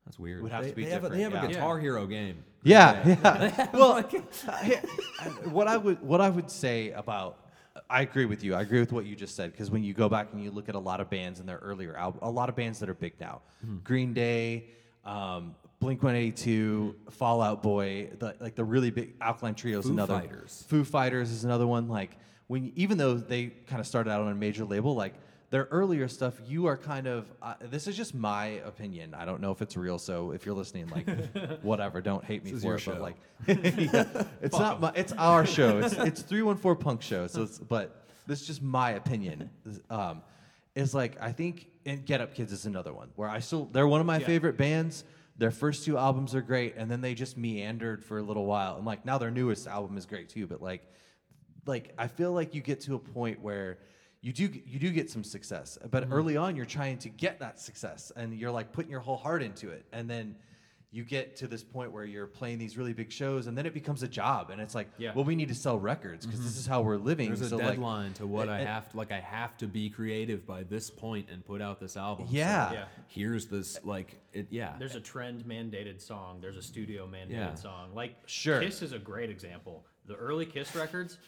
That's 0.06 0.20
weird. 0.20 0.42
Would 0.44 0.52
have 0.52 0.64
they, 0.64 0.70
to 0.72 0.76
be 0.76 0.86
they 0.86 0.92
have, 0.92 1.04
a, 1.04 1.10
they 1.10 1.22
have 1.22 1.32
different, 1.32 1.52
a 1.54 1.56
yeah. 1.56 1.62
Guitar 1.62 1.80
Hero 1.80 2.08
game. 2.08 2.44
Yeah, 2.64 3.08
yeah. 3.08 3.70
well, 3.74 4.04
I- 4.48 4.82
what 5.46 5.68
I 5.68 5.78
would 5.78 6.02
what 6.02 6.20
I 6.20 6.30
would 6.30 6.50
say 6.52 6.92
about 6.92 7.46
I 7.90 8.02
agree 8.02 8.26
with 8.26 8.44
you. 8.44 8.56
I 8.56 8.62
agree 8.62 8.80
with 8.80 8.92
what 8.92 9.06
you 9.06 9.16
just 9.16 9.36
said 9.36 9.52
because 9.52 9.72
when 9.72 9.84
you 9.84 9.94
go 9.94 10.10
back 10.10 10.30
and 10.34 10.44
you 10.44 10.52
look 10.52 10.70
at 10.70 10.76
a 10.76 10.80
lot 10.80 11.00
of 11.00 11.10
bands 11.10 11.40
in 11.40 11.46
their 11.46 11.58
earlier 11.60 11.96
album, 11.96 12.20
a 12.24 12.30
lot 12.30 12.50
of 12.50 12.56
bands 12.56 12.80
that 12.80 12.90
are 12.90 12.94
big 12.94 13.14
now, 13.20 13.42
Hmm. 13.64 13.78
Green 13.84 14.14
Day, 14.14 14.66
um, 15.06 15.56
Blink 15.80 16.04
One 16.04 16.16
Eighty 16.16 16.32
Two, 16.32 16.96
Fallout 17.12 17.64
Boy, 17.64 18.10
the, 18.20 18.36
like 18.40 18.56
the 18.56 18.66
really 18.66 18.92
big 18.92 19.16
Alkaline 19.22 19.56
Trio 19.56 19.80
is 19.80 19.86
Foo 19.86 19.92
another. 19.94 20.20
Fighters. 20.20 20.66
Foo 20.68 20.84
Fighters 20.84 21.32
is 21.32 21.46
another 21.46 21.66
one. 21.68 21.88
Like 21.88 22.18
when 22.48 22.72
even 22.76 22.98
though 22.98 23.16
they 23.16 23.48
kind 23.68 23.80
of 23.80 23.88
started 23.88 24.10
out 24.10 24.22
on 24.22 24.32
a 24.32 24.36
major 24.36 24.66
label, 24.66 24.94
like 24.96 25.14
their 25.52 25.68
earlier 25.72 26.08
stuff, 26.08 26.36
you 26.46 26.66
are 26.66 26.76
kind 26.78 27.08
of. 27.08 27.32
Uh, 27.42 27.54
this 27.62 27.88
is 27.88 27.96
just 27.96 28.14
my 28.14 28.48
opinion. 28.66 29.14
I 29.14 29.24
don't 29.26 29.40
know 29.42 29.52
if 29.52 29.62
it's 29.62 29.78
real. 29.78 29.98
So 29.98 30.32
if 30.32 30.46
you're 30.46 30.54
listening, 30.56 30.88
like 30.90 31.08
whatever, 31.64 32.02
don't 32.02 32.24
hate 32.26 32.44
me 32.44 32.52
for 32.52 32.76
it. 32.76 32.80
show. 32.80 32.92
But 32.92 33.02
like, 33.02 33.16
yeah, 33.48 34.24
it's 34.42 34.60
not 34.60 34.82
my. 34.82 34.92
It's 34.96 35.14
our 35.14 35.46
show. 35.46 35.80
It's 35.80 35.94
it's 35.94 36.22
three 36.22 36.42
one 36.42 36.58
four 36.58 36.76
punk 36.76 37.02
show. 37.02 37.28
So 37.28 37.44
it's 37.44 37.58
but 37.58 38.06
this 38.28 38.42
is 38.42 38.48
just 38.48 38.62
my 38.62 38.92
opinion. 38.92 39.50
Um, 39.90 40.24
is 40.76 40.94
like 40.94 41.16
I 41.22 41.32
think 41.32 41.68
and 41.86 42.06
Get 42.06 42.20
Up 42.22 42.34
Kids 42.36 42.52
is 42.52 42.66
another 42.66 42.94
one 42.94 43.10
where 43.16 43.30
I 43.30 43.40
still 43.40 43.66
they're 43.72 43.88
one 43.88 44.02
of 44.02 44.06
my 44.06 44.18
Yeah. 44.20 44.26
favorite 44.26 44.58
bands. 44.58 45.06
Their 45.40 45.52
first 45.52 45.86
two 45.86 45.98
albums 45.98 46.36
are 46.36 46.42
great, 46.42 46.76
and 46.76 46.92
then 46.92 47.02
they 47.02 47.14
just 47.14 47.38
meandered 47.38 48.04
for 48.04 48.18
a 48.18 48.22
little 48.22 48.46
while. 48.46 48.76
And 48.76 48.86
like 48.86 49.06
now 49.06 49.18
their 49.18 49.32
newest 49.32 49.68
album 49.68 49.98
is 49.98 50.06
great 50.06 50.28
too. 50.30 50.46
But 50.48 50.62
like, 50.62 50.84
like 51.66 51.94
I 51.98 52.08
feel 52.08 52.34
like 52.34 52.54
you 52.54 52.62
get 52.62 52.82
to 52.82 52.96
a 52.96 53.00
point 53.00 53.42
where 53.42 53.80
you 54.22 54.34
do 54.34 54.44
you 54.66 54.80
do 54.80 54.92
get 54.92 55.10
some 55.10 55.24
success, 55.24 55.78
but 55.90 56.04
Mm-hmm. 56.04 56.14
early 56.14 56.38
on 56.38 56.56
you're 56.58 56.66
trying 56.66 56.98
to 57.00 57.10
get 57.10 57.40
that 57.40 57.60
success, 57.60 58.12
and 58.18 58.34
you're 58.38 58.52
like 58.52 58.74
putting 58.74 58.92
your 58.92 59.00
whole 59.00 59.18
heart 59.18 59.42
into 59.42 59.70
it, 59.70 59.86
and 59.94 60.10
then 60.10 60.36
you 60.92 61.04
get 61.04 61.36
to 61.36 61.48
this 61.48 61.64
point 61.64 61.92
where 61.92 62.04
you're 62.04 62.26
playing 62.26 62.58
these 62.58 62.76
really 62.76 62.94
big 62.94 63.12
shows, 63.12 63.46
and 63.46 63.56
then 63.56 63.68
it 63.68 63.76
becomes 63.76 64.02
a 64.02 64.08
job, 64.08 64.50
and 64.50 64.60
it's 64.60 64.74
like, 64.74 64.88
Yeah. 64.98 65.12
well, 65.14 65.24
we 65.24 65.36
need 65.36 65.50
to 65.50 65.56
sell 65.56 65.78
records 65.78 66.26
because 66.26 66.44
this 66.44 66.58
is 66.58 66.66
how 66.66 66.82
we're 66.82 66.98
living. 66.98 67.28
Mm-hmm. 67.30 67.36
There's 67.40 67.52
a 67.52 67.58
so 67.58 67.58
like, 67.58 67.68
deadline 67.76 68.14
to 68.14 68.26
what 68.26 68.50
I 68.50 68.64
have 68.64 68.90
to 68.92 68.98
like. 68.98 69.12
I 69.12 69.20
have 69.20 69.56
to 69.58 69.68
be 69.68 69.90
creative 69.92 70.48
by 70.48 70.64
this 70.64 70.90
point 70.90 71.30
and 71.32 71.46
put 71.46 71.62
out 71.62 71.80
this 71.80 71.96
album. 71.96 72.26
So 72.28 72.34
Yeah. 72.34 72.74
Yeah. 72.74 72.86
Here's 73.08 73.46
this 73.46 73.78
like 73.84 74.20
it. 74.34 74.48
Yeah. 74.50 74.74
There's 74.80 74.96
a 74.96 75.00
trend 75.02 75.44
mandated 75.46 76.02
song. 76.02 76.40
There's 76.42 76.58
a 76.58 76.62
studio 76.64 77.08
mandated 77.08 77.32
Yeah. 77.34 77.54
song. 77.54 77.94
Like 77.94 78.16
Sure. 78.26 78.60
Kiss 78.60 78.82
is 78.82 78.92
a 78.92 79.00
great 79.00 79.30
example. 79.30 79.86
The 80.08 80.16
early 80.16 80.48
Kiss 80.48 80.76
records, 80.76 81.20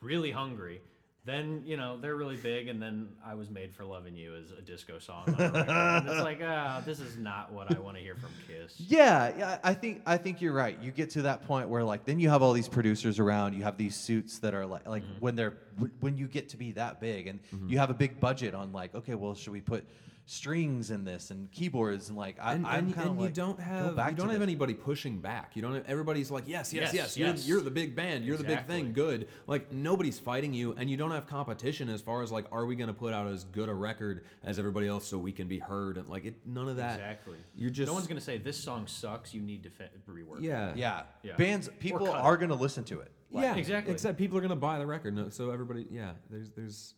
really 0.00 0.30
hungry. 0.30 0.80
Then 1.24 1.62
you 1.64 1.76
know 1.76 1.98
they're 2.00 2.16
really 2.16 2.36
big, 2.36 2.66
and 2.66 2.82
then 2.82 3.08
I 3.24 3.34
was 3.34 3.48
made 3.48 3.72
for 3.72 3.84
loving 3.84 4.16
you 4.16 4.34
as 4.34 4.50
a 4.50 4.60
disco 4.60 4.98
song. 4.98 5.22
On 5.28 5.54
and 5.54 6.08
it's 6.08 6.20
like, 6.20 6.40
ah, 6.42 6.82
this 6.84 6.98
is 6.98 7.16
not 7.16 7.52
what 7.52 7.72
I 7.74 7.78
want 7.78 7.96
to 7.96 8.02
hear 8.02 8.16
from 8.16 8.30
Kiss. 8.48 8.74
Yeah, 8.76 9.32
yeah, 9.38 9.58
I 9.62 9.72
think 9.72 10.02
I 10.04 10.16
think 10.16 10.40
you're 10.40 10.52
right. 10.52 10.76
You 10.82 10.90
get 10.90 11.10
to 11.10 11.22
that 11.22 11.46
point 11.46 11.68
where 11.68 11.84
like 11.84 12.04
then 12.04 12.18
you 12.18 12.28
have 12.28 12.42
all 12.42 12.52
these 12.52 12.68
producers 12.68 13.20
around. 13.20 13.54
You 13.54 13.62
have 13.62 13.76
these 13.76 13.94
suits 13.94 14.40
that 14.40 14.52
are 14.52 14.66
like 14.66 14.88
like 14.88 15.04
when 15.20 15.36
they're 15.36 15.54
when 16.00 16.18
you 16.18 16.26
get 16.26 16.48
to 16.50 16.56
be 16.56 16.72
that 16.72 17.00
big 17.00 17.28
and 17.28 17.38
you 17.68 17.78
have 17.78 17.90
a 17.90 17.94
big 17.94 18.18
budget 18.18 18.52
on 18.52 18.72
like 18.72 18.92
okay, 18.92 19.14
well, 19.14 19.36
should 19.36 19.52
we 19.52 19.60
put 19.60 19.84
strings 20.24 20.90
in 20.90 21.04
this 21.04 21.30
and 21.30 21.50
keyboards 21.50 22.08
and 22.08 22.16
like 22.16 22.38
I, 22.40 22.54
and, 22.54 22.66
I'm 22.66 22.86
and, 22.86 22.94
kind 22.94 23.06
of 23.06 23.12
and 23.12 23.20
like 23.20 23.28
you 23.30 23.34
don't 23.34 23.58
have 23.58 23.96
back 23.96 24.10
you 24.10 24.16
don't 24.16 24.28
have 24.28 24.38
this. 24.38 24.46
anybody 24.46 24.74
pushing 24.74 25.18
back. 25.18 25.52
You 25.54 25.62
don't. 25.62 25.74
Have, 25.74 25.84
everybody's 25.86 26.30
like, 26.30 26.44
yes, 26.46 26.72
yes, 26.72 26.92
Yes, 26.92 26.94
yes. 26.94 27.16
yes. 27.16 27.46
You're, 27.46 27.56
you're 27.56 27.64
the 27.64 27.70
big 27.70 27.96
band. 27.96 28.24
You're 28.24 28.36
the 28.36 28.44
big 28.44 28.66
thing. 28.66 28.92
Good. 28.92 29.28
Like 29.46 29.72
nobody's 29.72 30.18
fighting 30.18 30.54
you, 30.54 30.74
and 30.78 30.88
you 30.88 30.96
don't 30.96 31.10
have 31.10 31.26
competition 31.26 31.88
as 31.88 32.00
far 32.00 32.22
as 32.22 32.30
like, 32.30 32.46
are 32.52 32.66
we 32.66 32.76
going 32.76 32.88
to 32.88 32.94
put 32.94 33.12
out 33.12 33.26
as 33.26 33.44
good 33.44 33.68
a 33.68 33.74
record 33.74 34.24
as 34.44 34.58
everybody 34.58 34.86
else 34.86 35.06
so 35.06 35.18
we 35.18 35.32
can 35.32 35.48
be 35.48 35.58
heard? 35.58 35.96
And 35.96 36.08
like, 36.08 36.24
it, 36.24 36.36
none 36.46 36.68
of 36.68 36.76
that. 36.76 36.94
Exactly. 36.94 37.38
You're 37.56 37.70
just. 37.70 37.88
no 37.88 37.94
one's 37.94 38.06
gonna 38.06 38.20
say 38.20 38.38
this 38.38 38.56
song 38.56 38.86
sucks. 38.86 39.34
You 39.34 39.42
need 39.42 39.64
to 39.64 39.70
fi- 39.70 39.90
rework. 40.08 40.40
Yeah. 40.40 40.72
Yeah. 40.76 41.02
Yeah. 41.22 41.36
bands 41.36 41.68
people 41.80 42.08
are 42.10 42.36
gonna 42.36 42.54
listen 42.54 42.84
to 42.84 43.00
it. 43.00 43.12
Like, 43.32 43.44
yeah. 43.44 43.56
exactly. 43.56 43.92
Except 43.92 44.18
people 44.18 44.36
are 44.36 44.42
going 44.42 44.50
to 44.50 44.56
buy 44.56 44.78
the 44.78 44.86
record. 44.86 45.14
No, 45.14 45.30
so 45.30 45.50
everybody. 45.50 45.86
Yeah. 45.90 46.12
There's. 46.30 46.50
There's. 46.50 46.94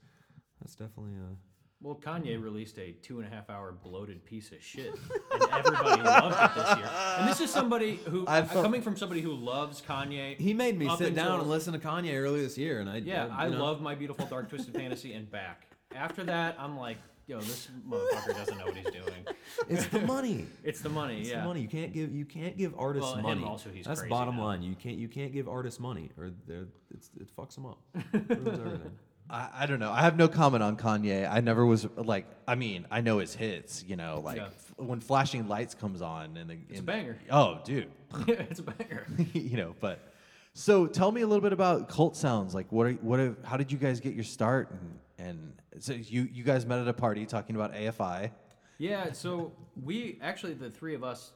That's 0.61 0.75
definitely 0.75 1.12
a. 1.14 1.37
Well, 1.85 2.00
Kanye 2.03 2.38
mm. 2.38 2.43
released 2.43 2.79
a 2.79 2.93
two 3.03 3.21
and 3.21 3.31
a 3.31 3.31
half 3.31 3.50
hour 3.50 3.71
bloated 3.71 4.25
piece 4.25 4.53
of 4.53 4.62
shit, 4.62 4.95
and 5.33 5.43
everybody 5.53 6.03
loved 6.03 6.35
it 6.35 6.55
this 6.59 6.79
year. 6.79 6.91
And 7.19 7.29
this 7.29 7.43
is 7.43 7.50
somebody 7.50 7.97
who, 8.09 8.25
uh, 8.25 8.43
felt- 8.45 8.64
coming 8.64 8.81
from 8.81 8.97
somebody 8.97 9.21
who 9.21 9.35
loves 9.35 9.83
Kanye. 9.83 10.38
He 10.41 10.55
made 10.55 10.79
me 10.79 10.88
up 10.88 10.97
sit 10.97 11.14
down 11.14 11.26
until- 11.26 11.41
and 11.43 11.50
listen 11.50 11.75
to 11.75 11.79
Kanye 11.79 12.19
earlier 12.19 12.43
this 12.43 12.57
year, 12.57 12.81
and 12.81 12.88
I. 12.88 12.97
Yeah, 12.97 13.29
I 13.31 13.49
you 13.49 13.53
know, 13.53 13.62
love 13.62 13.83
my 13.83 13.95
beautiful 13.95 14.25
dark 14.25 14.49
twisted 14.49 14.73
fantasy 14.73 15.12
and 15.12 15.31
back. 15.31 15.67
After 15.95 16.25
that, 16.25 16.57
I'm 16.59 16.79
like, 16.79 16.97
yo, 17.26 17.38
this 17.41 17.69
motherfucker 17.87 18.35
doesn't 18.35 18.57
know 18.57 18.64
what 18.64 18.76
he's 18.76 18.87
doing. 18.87 19.26
It's 19.69 19.87
the 19.88 20.00
money. 20.00 20.47
It's 20.64 20.81
the 20.81 20.88
money, 20.88 21.21
It's 21.21 21.29
yeah. 21.29 21.41
the 21.41 21.45
money. 21.45 21.61
You 21.61 21.69
can't 21.69 21.93
give 21.93 22.14
you 22.14 22.25
can't 22.25 22.57
give 22.57 22.75
artists 22.79 23.11
Well, 23.11 23.19
him 23.19 23.41
money. 23.41 23.45
also, 23.45 23.69
he's 23.69 23.85
That's 23.85 24.00
the 24.00 24.05
crazy 24.07 24.11
bottom 24.11 24.37
now. 24.37 24.45
line. 24.45 24.62
You 24.62 24.75
can't 24.75 24.97
you 24.97 25.09
can't 25.09 25.35
give 25.35 25.49
artists 25.49 25.79
money, 25.79 26.11
or 26.17 26.31
they're, 26.49 26.69
it's, 26.95 27.11
it 27.21 27.29
fucks 27.37 27.57
them 27.57 27.67
up. 27.67 27.79
Ruins 28.14 28.59
everything. 28.59 28.93
I, 29.31 29.49
I 29.61 29.66
don't 29.66 29.81
know. 29.81 29.90
I 29.90 30.02
have 30.02 30.16
no 30.16 30.28
comment 30.28 30.62
on 30.62 30.76
Kanye. 30.76 31.31
I 31.31 31.40
never 31.40 31.64
was 31.64 31.87
like. 31.97 32.26
I 32.47 32.54
mean, 32.57 32.87
I 32.90 33.00
know 33.00 33.19
his 33.19 33.35
hits. 33.35 33.83
You 33.87 33.97
know, 33.97 34.21
like 34.25 34.37
Yeah. 34.37 34.47
f- 34.47 34.75
when 34.76 35.00
Flashing 35.00 35.49
Lights 35.49 35.75
comes 35.75 36.02
on 36.02 36.37
and 36.37 36.50
the, 36.50 36.59
It's 36.69 36.81
a 36.81 36.83
banger. 36.83 37.16
Oh, 37.31 37.61
dude. 37.64 37.90
it's 38.28 38.61
a 38.61 38.62
banger. 38.64 39.07
you 39.33 39.57
know, 39.57 39.75
but 39.81 40.12
so 40.52 40.87
tell 40.87 41.11
me 41.11 41.23
a 41.23 41.26
little 41.26 41.43
bit 41.43 41.52
about 41.52 41.88
Cult 41.88 42.16
Sounds. 42.16 42.54
Like, 42.54 42.71
what 42.71 42.87
are 42.87 42.93
what? 42.95 43.19
Are, 43.21 43.35
how 43.45 43.57
did 43.57 43.73
you 43.73 43.78
guys 43.78 44.00
get 44.00 44.14
your 44.14 44.25
start? 44.25 44.71
And 44.71 45.00
and 45.19 45.83
so 45.83 45.95
you 45.95 46.28
you 46.31 46.45
guys 46.45 46.66
met 46.66 46.81
at 46.81 46.88
a 46.88 46.93
party 46.93 47.25
talking 47.26 47.57
about 47.57 47.73
AFI. 47.75 48.31
Yeah, 48.78 49.12
so 49.12 49.52
we 49.83 50.19
actually 50.21 50.54
the 50.54 50.69
three 50.71 50.95
of 50.95 51.02
us, 51.04 51.33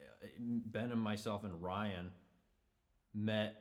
uh, 0.00 0.26
Ben 0.38 0.90
and 0.92 1.00
myself 1.00 1.44
and 1.44 1.60
Ryan, 1.62 2.10
met. 3.14 3.56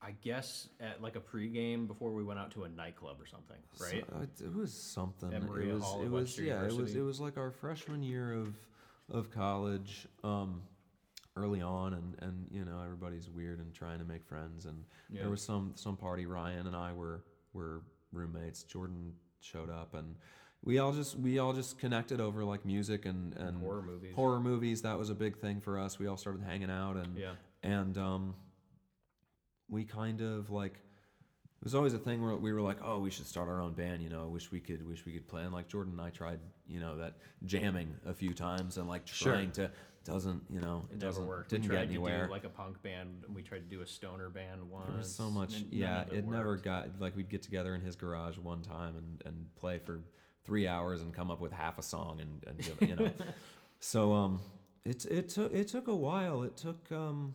I 0.00 0.12
guess 0.22 0.68
at 0.80 1.02
like 1.02 1.16
a 1.16 1.20
pregame 1.20 1.86
before 1.86 2.12
we 2.12 2.22
went 2.22 2.38
out 2.38 2.52
to 2.52 2.64
a 2.64 2.68
nightclub 2.68 3.16
or 3.20 3.26
something, 3.26 3.56
right? 3.80 4.04
So, 4.08 4.20
it, 4.22 4.44
it 4.46 4.54
was 4.54 4.72
something. 4.72 5.32
It 5.32 5.42
was 5.42 5.82
Hall 5.82 6.02
it 6.02 6.10
was 6.10 6.38
yeah. 6.38 6.64
It 6.64 6.72
was 6.72 6.94
it 6.94 7.00
was 7.00 7.20
like 7.20 7.36
our 7.36 7.50
freshman 7.50 8.02
year 8.02 8.32
of 8.32 8.54
of 9.10 9.30
college. 9.30 10.06
Um, 10.22 10.62
early 11.36 11.62
on, 11.62 11.94
and 11.94 12.16
and 12.20 12.46
you 12.50 12.64
know 12.64 12.80
everybody's 12.82 13.28
weird 13.30 13.58
and 13.60 13.72
trying 13.74 13.98
to 13.98 14.04
make 14.04 14.24
friends, 14.24 14.66
and 14.66 14.84
Yeah. 15.08 15.22
there 15.22 15.30
was 15.30 15.42
some 15.42 15.72
some 15.74 15.96
party. 15.96 16.26
Ryan 16.26 16.66
and 16.66 16.76
I 16.76 16.92
were 16.92 17.24
were 17.52 17.82
roommates. 18.12 18.62
Jordan 18.62 19.12
showed 19.40 19.70
up, 19.70 19.94
and 19.94 20.14
we 20.62 20.78
all 20.78 20.92
just 20.92 21.16
we 21.18 21.38
all 21.38 21.52
just 21.52 21.78
connected 21.78 22.20
over 22.20 22.44
like 22.44 22.64
music 22.64 23.04
and 23.04 23.34
and 23.36 23.60
horror 23.60 23.82
movies. 23.82 24.14
Horror 24.14 24.40
movies 24.40 24.82
that 24.82 24.98
was 24.98 25.10
a 25.10 25.14
big 25.14 25.38
thing 25.38 25.60
for 25.60 25.78
us. 25.78 25.98
We 25.98 26.06
all 26.06 26.16
started 26.16 26.42
hanging 26.44 26.70
out 26.70 26.96
and 26.96 27.16
Yeah. 27.16 27.32
and 27.62 27.96
um, 27.98 28.34
we 29.68 29.84
kind 29.84 30.20
of 30.20 30.50
like 30.50 30.74
it 30.74 31.64
was 31.64 31.74
always 31.74 31.92
a 31.92 31.98
thing 31.98 32.22
where 32.24 32.36
we 32.36 32.52
were 32.52 32.60
like, 32.60 32.78
oh, 32.84 33.00
we 33.00 33.10
should 33.10 33.26
start 33.26 33.48
our 33.48 33.60
own 33.60 33.72
band. 33.72 34.00
You 34.00 34.10
know, 34.10 34.22
I 34.22 34.26
wish 34.26 34.52
we 34.52 34.60
could, 34.60 34.86
wish 34.86 35.04
we 35.04 35.12
could 35.12 35.26
play. 35.26 35.42
And 35.42 35.52
like 35.52 35.66
Jordan 35.66 35.94
and 35.94 36.00
I 36.00 36.10
tried, 36.10 36.38
you 36.68 36.78
know, 36.78 36.96
that 36.98 37.14
jamming 37.46 37.96
a 38.06 38.14
few 38.14 38.32
times 38.32 38.76
and 38.78 38.88
like 38.88 39.08
Sure. 39.08 39.32
trying 39.32 39.50
to 39.52 39.68
doesn't, 40.04 40.40
you 40.48 40.60
know, 40.60 40.86
it, 40.88 40.94
It 40.94 40.98
doesn't 41.00 41.26
worked. 41.26 41.50
didn't 41.50 41.68
get 41.68 41.82
anywhere. 41.82 42.20
To 42.20 42.26
do 42.26 42.30
like 42.30 42.44
a 42.44 42.48
punk 42.48 42.80
band. 42.82 43.24
and 43.26 43.34
We 43.34 43.42
tried 43.42 43.58
to 43.68 43.76
do 43.76 43.82
a 43.82 43.86
stoner 43.86 44.30
band 44.30 44.70
once. 44.70 44.86
There 44.88 44.96
was 44.98 45.12
so 45.14 45.30
much, 45.30 45.56
and 45.56 45.72
yeah. 45.72 46.04
It, 46.12 46.26
never 46.28 46.56
got 46.56 47.00
like 47.00 47.16
we'd 47.16 47.28
get 47.28 47.42
together 47.42 47.74
in 47.74 47.80
his 47.80 47.96
garage 47.96 48.38
one 48.38 48.62
time 48.62 48.96
and, 48.96 49.22
and 49.26 49.46
play 49.56 49.78
for 49.78 50.00
three 50.44 50.68
hours 50.68 51.02
and 51.02 51.12
come 51.12 51.30
up 51.30 51.40
with 51.40 51.52
half 51.52 51.78
a 51.78 51.82
song 51.82 52.20
and, 52.20 52.44
and 52.46 52.58
give 52.58 52.76
it, 52.80 52.88
you 52.88 52.96
know. 52.96 53.10
so 53.80 54.12
um, 54.12 54.40
it 54.84 55.04
it 55.06 55.28
took 55.28 55.52
it 55.52 55.66
took 55.68 55.88
a 55.88 55.96
while. 55.96 56.42
It 56.44 56.56
took 56.56 56.90
um, 56.92 57.34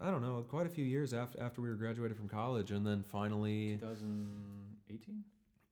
I 0.00 0.10
don't 0.10 0.22
know, 0.22 0.44
quite 0.48 0.66
a 0.66 0.68
few 0.68 0.84
years 0.84 1.12
after 1.12 1.40
after 1.42 1.60
we 1.60 1.68
were 1.68 1.74
graduated 1.74 2.16
from 2.16 2.28
college, 2.28 2.70
and 2.70 2.86
then 2.86 3.02
finally 3.02 3.78
2018. 3.80 5.24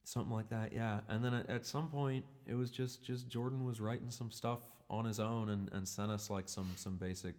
something 0.04 0.33
like 0.35 0.49
that, 0.50 0.73
yeah. 0.73 1.00
And 1.09 1.25
then 1.25 1.33
at, 1.35 1.49
at 1.49 1.66
some 1.66 1.88
point, 1.88 2.25
it 2.47 2.54
was 2.54 2.71
just 2.71 3.04
just 3.04 3.28
Jordan 3.28 3.64
was 3.64 3.80
writing 3.80 4.11
some 4.11 4.30
stuff 4.30 4.61
on 4.90 5.04
his 5.04 5.21
own 5.21 5.50
and, 5.50 5.68
and 5.73 5.87
sent 5.87 6.11
us 6.11 6.28
like 6.30 6.49
some 6.49 6.68
some 6.76 6.97
basic 6.97 7.37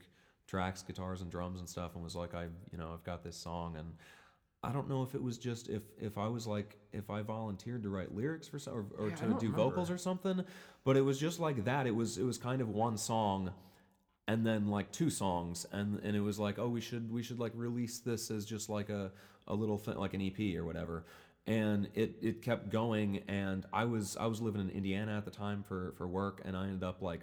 tracks, 0.48 0.82
guitars 0.82 1.22
and 1.22 1.30
drums 1.30 1.60
and 1.60 1.68
stuff, 1.68 1.96
and 1.96 2.04
was 2.04 2.16
like, 2.16 2.34
I 2.34 2.44
you 2.72 2.78
know 2.78 2.92
I've 2.94 3.04
got 3.04 3.22
this 3.24 3.36
song, 3.36 3.76
and 3.76 3.94
I 4.64 4.72
don't 4.72 4.88
know 4.90 5.04
if 5.04 5.14
it 5.14 5.22
was 5.22 5.38
just 5.38 5.68
if 5.70 5.84
if 6.00 6.18
I 6.18 6.28
was 6.28 6.48
like 6.48 6.78
if 6.94 7.10
I 7.10 7.22
volunteered 7.22 7.84
to 7.84 7.90
write 7.90 8.16
lyrics 8.16 8.48
for 8.48 8.60
some 8.60 8.74
or, 8.74 8.86
or 8.98 9.10
Yeah, 9.10 9.16
to 9.16 9.38
do 9.40 9.52
vocals 9.52 9.92
or 9.92 9.98
something, 9.98 10.42
but 10.86 10.96
it 10.96 11.02
was 11.02 11.20
just 11.20 11.40
like 11.40 11.66
that. 11.66 11.86
It 11.86 11.96
was 11.96 12.18
it 12.18 12.24
was 12.24 12.38
kind 12.38 12.62
of 12.62 12.70
one 12.70 12.98
song 12.98 13.52
and 14.28 14.46
then 14.46 14.68
like 14.68 14.92
two 14.92 15.10
songs 15.10 15.66
and 15.72 16.00
and 16.04 16.16
it 16.16 16.20
was 16.22 16.38
like 16.40 16.60
oh 16.60 16.68
we 16.68 16.82
should 16.82 17.12
we 17.12 17.24
should 17.24 17.40
like 17.40 17.52
release 17.56 18.00
this 18.00 18.30
as 18.32 18.46
just 18.46 18.70
like 18.70 18.90
a 18.90 19.12
a 19.48 19.54
little 19.54 19.78
thing 19.78 19.96
like 19.96 20.14
an 20.14 20.22
EP 20.22 20.56
or 20.58 20.66
whatever 20.66 21.06
and 21.46 21.88
it 21.96 22.16
it 22.22 22.42
kept 22.42 22.70
going 22.70 23.24
and 23.30 23.66
I 23.72 23.86
was 23.86 24.18
I 24.20 24.26
was 24.26 24.42
living 24.42 24.62
in 24.62 24.70
Indiana 24.70 25.18
at 25.18 25.26
the 25.26 25.32
time 25.32 25.64
for 25.64 25.94
for 25.98 26.08
work 26.08 26.42
and 26.46 26.58
I 26.58 26.64
ended 26.66 26.84
up 26.84 27.02
like 27.02 27.22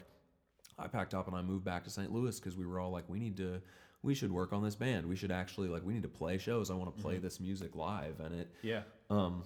I 0.78 0.87
packed 0.88 1.14
up 1.14 1.28
and 1.28 1.37
I 1.37 1.42
moved 1.42 1.64
back 1.64 1.84
to 1.84 1.90
St. 1.90 2.11
Louis 2.11 2.40
because 2.40 2.56
we 2.56 2.64
were 2.66 2.80
all 2.80 2.90
like 2.90 3.04
we 3.08 3.18
need 3.18 3.37
to 3.37 3.61
we 4.02 4.14
should 4.14 4.32
work 4.32 4.52
on 4.52 4.62
this 4.64 4.75
band 4.75 5.06
we 5.06 5.16
should 5.16 5.30
actually 5.30 5.68
like 5.68 5.84
we 5.84 5.92
need 5.92 6.02
to 6.02 6.08
play 6.08 6.38
shows 6.38 6.70
I 6.70 6.75
want 6.75 6.96
to 6.96 7.02
play 7.02 7.18
this 7.18 7.38
music 7.40 7.75
live 7.75 8.20
and 8.20 8.34
it 8.34 8.50
Yeah. 8.62 8.82
um 9.11 9.44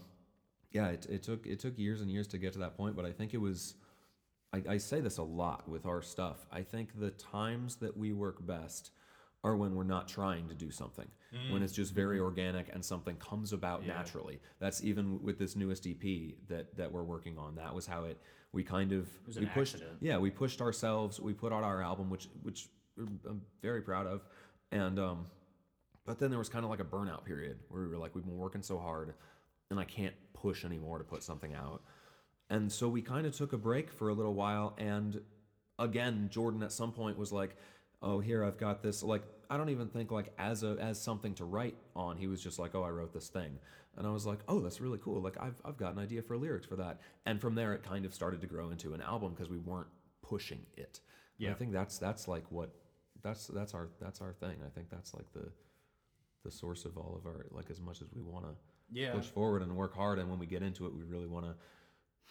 yeah 0.70 0.88
it, 0.88 1.06
it 1.10 1.22
took 1.24 1.46
it 1.46 1.58
took 1.58 1.76
years 1.78 2.00
and 2.00 2.10
years 2.10 2.28
to 2.28 2.38
get 2.38 2.52
to 2.52 2.58
that 2.60 2.76
point 2.76 2.94
but 2.94 3.04
i 3.06 3.10
think 3.10 3.32
it 3.34 3.40
was 3.40 3.74
I, 4.52 4.62
I 4.71 4.78
say 4.78 5.00
this 5.00 5.19
a 5.19 5.23
lot 5.23 5.69
with 5.69 5.87
our 5.87 6.00
stuff. 6.02 6.47
I 6.50 6.62
think 6.62 6.99
the 6.99 7.11
times 7.11 7.76
that 7.76 7.97
we 7.97 8.12
work 8.12 8.45
best 8.47 8.90
are 9.45 9.57
when 9.57 9.75
we're 9.75 9.85
not 9.85 10.09
trying 10.09 10.49
to 10.49 10.55
do 10.55 10.71
something. 10.71 11.07
When 11.50 11.62
it's 11.62 11.75
just 11.75 11.93
very 11.93 12.19
organic 12.19 12.73
and 12.73 12.83
something 12.83 13.17
comes 13.17 13.52
about 13.52 13.83
Yeah. 13.85 13.95
naturally. 13.95 14.40
That's 14.61 14.83
even 14.83 15.23
with 15.23 15.38
this 15.38 15.55
newest 15.57 15.87
ep 15.87 16.02
that 16.49 16.75
that 16.76 16.90
we're 16.90 17.02
working 17.05 17.37
on. 17.38 17.55
That 17.57 17.75
was 17.75 17.87
how 17.87 18.05
it 18.05 18.19
we 18.52 18.64
kind 18.64 18.93
of 18.93 19.07
we 19.26 19.45
pushed 19.47 19.75
accident. 19.75 19.99
yeah 20.00 20.17
we 20.17 20.31
pushed 20.31 20.62
ourselves. 20.62 21.21
We 21.21 21.35
put 21.35 21.52
out 21.52 21.64
our 21.64 21.83
album 21.83 22.09
which 22.09 22.28
which 22.43 22.69
i'm 22.99 23.43
very 23.61 23.83
proud 23.83 24.07
of. 24.07 24.25
And 24.73 24.99
um 24.99 25.26
but 26.07 26.19
then 26.19 26.31
there 26.31 26.38
was 26.38 26.49
kind 26.49 26.64
of 26.64 26.71
like 26.71 26.81
a 26.81 26.85
burnout 26.85 27.25
period 27.26 27.59
where 27.69 27.83
we 27.83 27.88
were 27.88 27.99
like, 27.99 28.14
we've 28.14 28.25
been 28.25 28.38
working 28.38 28.62
so 28.62 28.78
hard 28.78 29.12
and 29.71 29.78
I 29.78 29.85
can't 29.85 30.14
push 30.33 30.64
anymore 30.64 30.97
to 30.97 31.05
put 31.05 31.23
something 31.23 31.52
out. 31.55 31.83
And 32.50 32.71
so 32.73 32.88
we 32.88 33.02
kind 33.02 33.26
of 33.26 33.37
took 33.37 33.52
a 33.52 33.59
break 33.59 33.91
for 33.93 34.08
a 34.08 34.15
little 34.15 34.34
while. 34.34 34.75
And 34.78 35.21
again, 35.78 36.28
Jordan 36.30 36.63
at 36.63 36.73
some 36.73 36.93
point 36.93 37.19
was 37.19 37.32
like, 37.32 37.56
oh, 38.02 38.21
here, 38.21 38.45
I've 38.45 38.58
got 38.58 38.82
this. 38.82 39.02
Like, 39.02 39.23
I 39.50 39.56
don't 39.56 39.69
even 39.71 39.89
think 39.89 40.11
like 40.11 40.32
as 40.39 40.63
a, 40.63 40.76
as 40.80 41.00
something 41.00 41.34
to 41.34 41.45
write 41.45 41.76
on. 41.95 42.17
He 42.17 42.26
was 42.26 42.43
just 42.43 42.58
like, 42.58 42.75
oh, 42.75 42.82
I 42.82 42.91
wrote 42.91 43.13
this 43.13 43.28
thing. 43.28 43.58
And 43.97 44.06
I 44.06 44.11
was 44.11 44.25
like, 44.26 44.39
oh, 44.49 44.61
that's 44.61 44.80
really 44.80 44.99
cool. 45.02 45.21
Like, 45.21 45.37
I've, 45.41 45.61
I've 45.65 45.76
got 45.76 45.93
an 45.93 45.99
idea 45.99 46.23
for 46.23 46.37
lyrics 46.37 46.67
for 46.67 46.76
that. 46.76 47.00
And 47.26 47.41
from 47.41 47.54
there, 47.54 47.73
it 47.75 47.82
kind 47.82 48.04
of 48.04 48.15
started 48.15 48.41
to 48.43 48.47
grow 48.47 48.71
into 48.71 48.95
an 48.95 49.02
album 49.02 49.32
because 49.32 49.50
we 49.50 49.58
weren't 49.58 49.89
pushing 50.23 50.61
it. 50.76 51.00
And 51.49 51.54
I 51.54 51.58
think 51.58 51.73
that's, 51.73 51.99
that's 51.99 52.28
like 52.28 52.45
what, 52.50 52.71
that's, 53.23 53.49
that's 53.49 53.75
our, 53.75 53.89
that's 54.00 54.21
our 54.21 54.32
thing. 54.32 54.56
I 54.65 54.71
think 54.71 54.89
that's 54.91 55.15
like 55.15 55.30
the, 55.32 55.50
the 56.45 56.50
source 56.52 56.84
of 56.84 56.97
all 56.97 57.17
of 57.19 57.26
our 57.26 57.47
like 57.50 57.69
as 57.69 57.80
much 57.80 58.00
as 58.00 58.06
we 58.15 58.23
want 58.23 58.45
to 58.47 58.50
Yeah. 58.93 59.13
push 59.13 59.26
forward 59.26 59.61
and 59.61 59.76
work 59.76 59.95
hard 59.95 60.21
and 60.21 60.30
when 60.30 60.39
we 60.39 60.47
get 60.47 60.63
into 60.63 60.87
it 60.87 60.95
we 60.95 61.02
really 61.02 61.26
want 61.26 61.45
to 61.45 61.54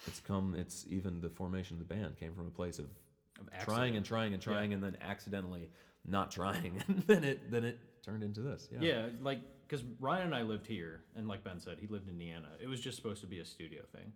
it's 0.05 0.19
come 0.19 0.55
it's 0.57 0.85
even 0.89 1.21
the 1.21 1.29
formation 1.29 1.79
of 1.79 1.87
the 1.87 1.93
band 1.93 2.17
came 2.19 2.33
from 2.33 2.47
a 2.47 2.51
place 2.51 2.79
of 2.79 2.85
Of 3.39 3.63
trying 3.63 3.95
and 3.95 4.05
trying 4.05 4.33
and 4.33 4.41
trying 4.41 4.73
and 4.73 4.83
then 4.83 4.97
accidentally 5.01 5.69
not 6.05 6.31
trying 6.31 6.83
and 6.87 7.03
then 7.07 7.23
it 7.23 7.51
then 7.51 7.63
it 7.63 7.79
turned 8.03 8.23
into 8.23 8.41
this 8.41 8.67
yeah 8.71 8.79
Yeah, 8.81 9.05
like 9.21 9.39
because 9.67 9.83
Ryan 9.99 10.27
and 10.27 10.35
I 10.35 10.43
lived 10.43 10.65
here, 10.65 11.01
and 11.17 11.27
like 11.27 11.43
Ben 11.43 11.59
said, 11.59 11.77
he 11.79 11.87
lived 11.87 12.07
in 12.07 12.13
Indiana. 12.13 12.47
It 12.61 12.67
was 12.67 12.79
just 12.79 12.95
supposed 12.95 13.19
to 13.21 13.27
be 13.27 13.39
a 13.39 13.45
studio 13.45 13.81
thing, 13.91 14.13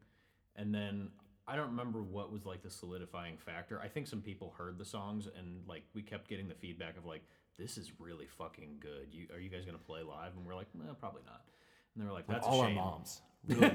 and 0.55 0.73
then 0.73 1.09
I 1.45 1.57
don't 1.57 1.67
remember 1.67 2.01
what 2.01 2.31
was 2.31 2.45
like 2.45 2.63
the 2.63 2.69
solidifying 2.69 3.35
factor. 3.37 3.79
I 3.83 3.89
think 3.89 4.07
some 4.07 4.21
people 4.21 4.53
heard 4.57 4.77
the 4.77 4.85
songs, 4.85 5.27
and 5.37 5.67
like 5.67 5.83
we 5.93 6.01
kept 6.01 6.29
getting 6.29 6.47
the 6.47 6.55
feedback 6.55 6.97
of 6.97 7.05
like, 7.05 7.23
"This 7.57 7.77
is 7.77 7.91
really 7.99 8.27
fucking 8.27 8.77
good. 8.79 9.07
You 9.11 9.27
are 9.33 9.39
you 9.39 9.49
guys 9.49 9.65
gonna 9.65 9.77
play 9.77 10.03
live?" 10.03 10.37
And 10.37 10.45
we're 10.45 10.55
like, 10.55 10.73
"No, 10.73 10.93
probably 10.93 11.23
not." 11.25 11.41
And 11.95 12.03
they 12.03 12.07
were 12.07 12.13
like, 12.13 12.27
"That's 12.27 12.45
all 12.45 12.61
our 12.61 12.69
moms 12.69 13.21
really 13.47 13.71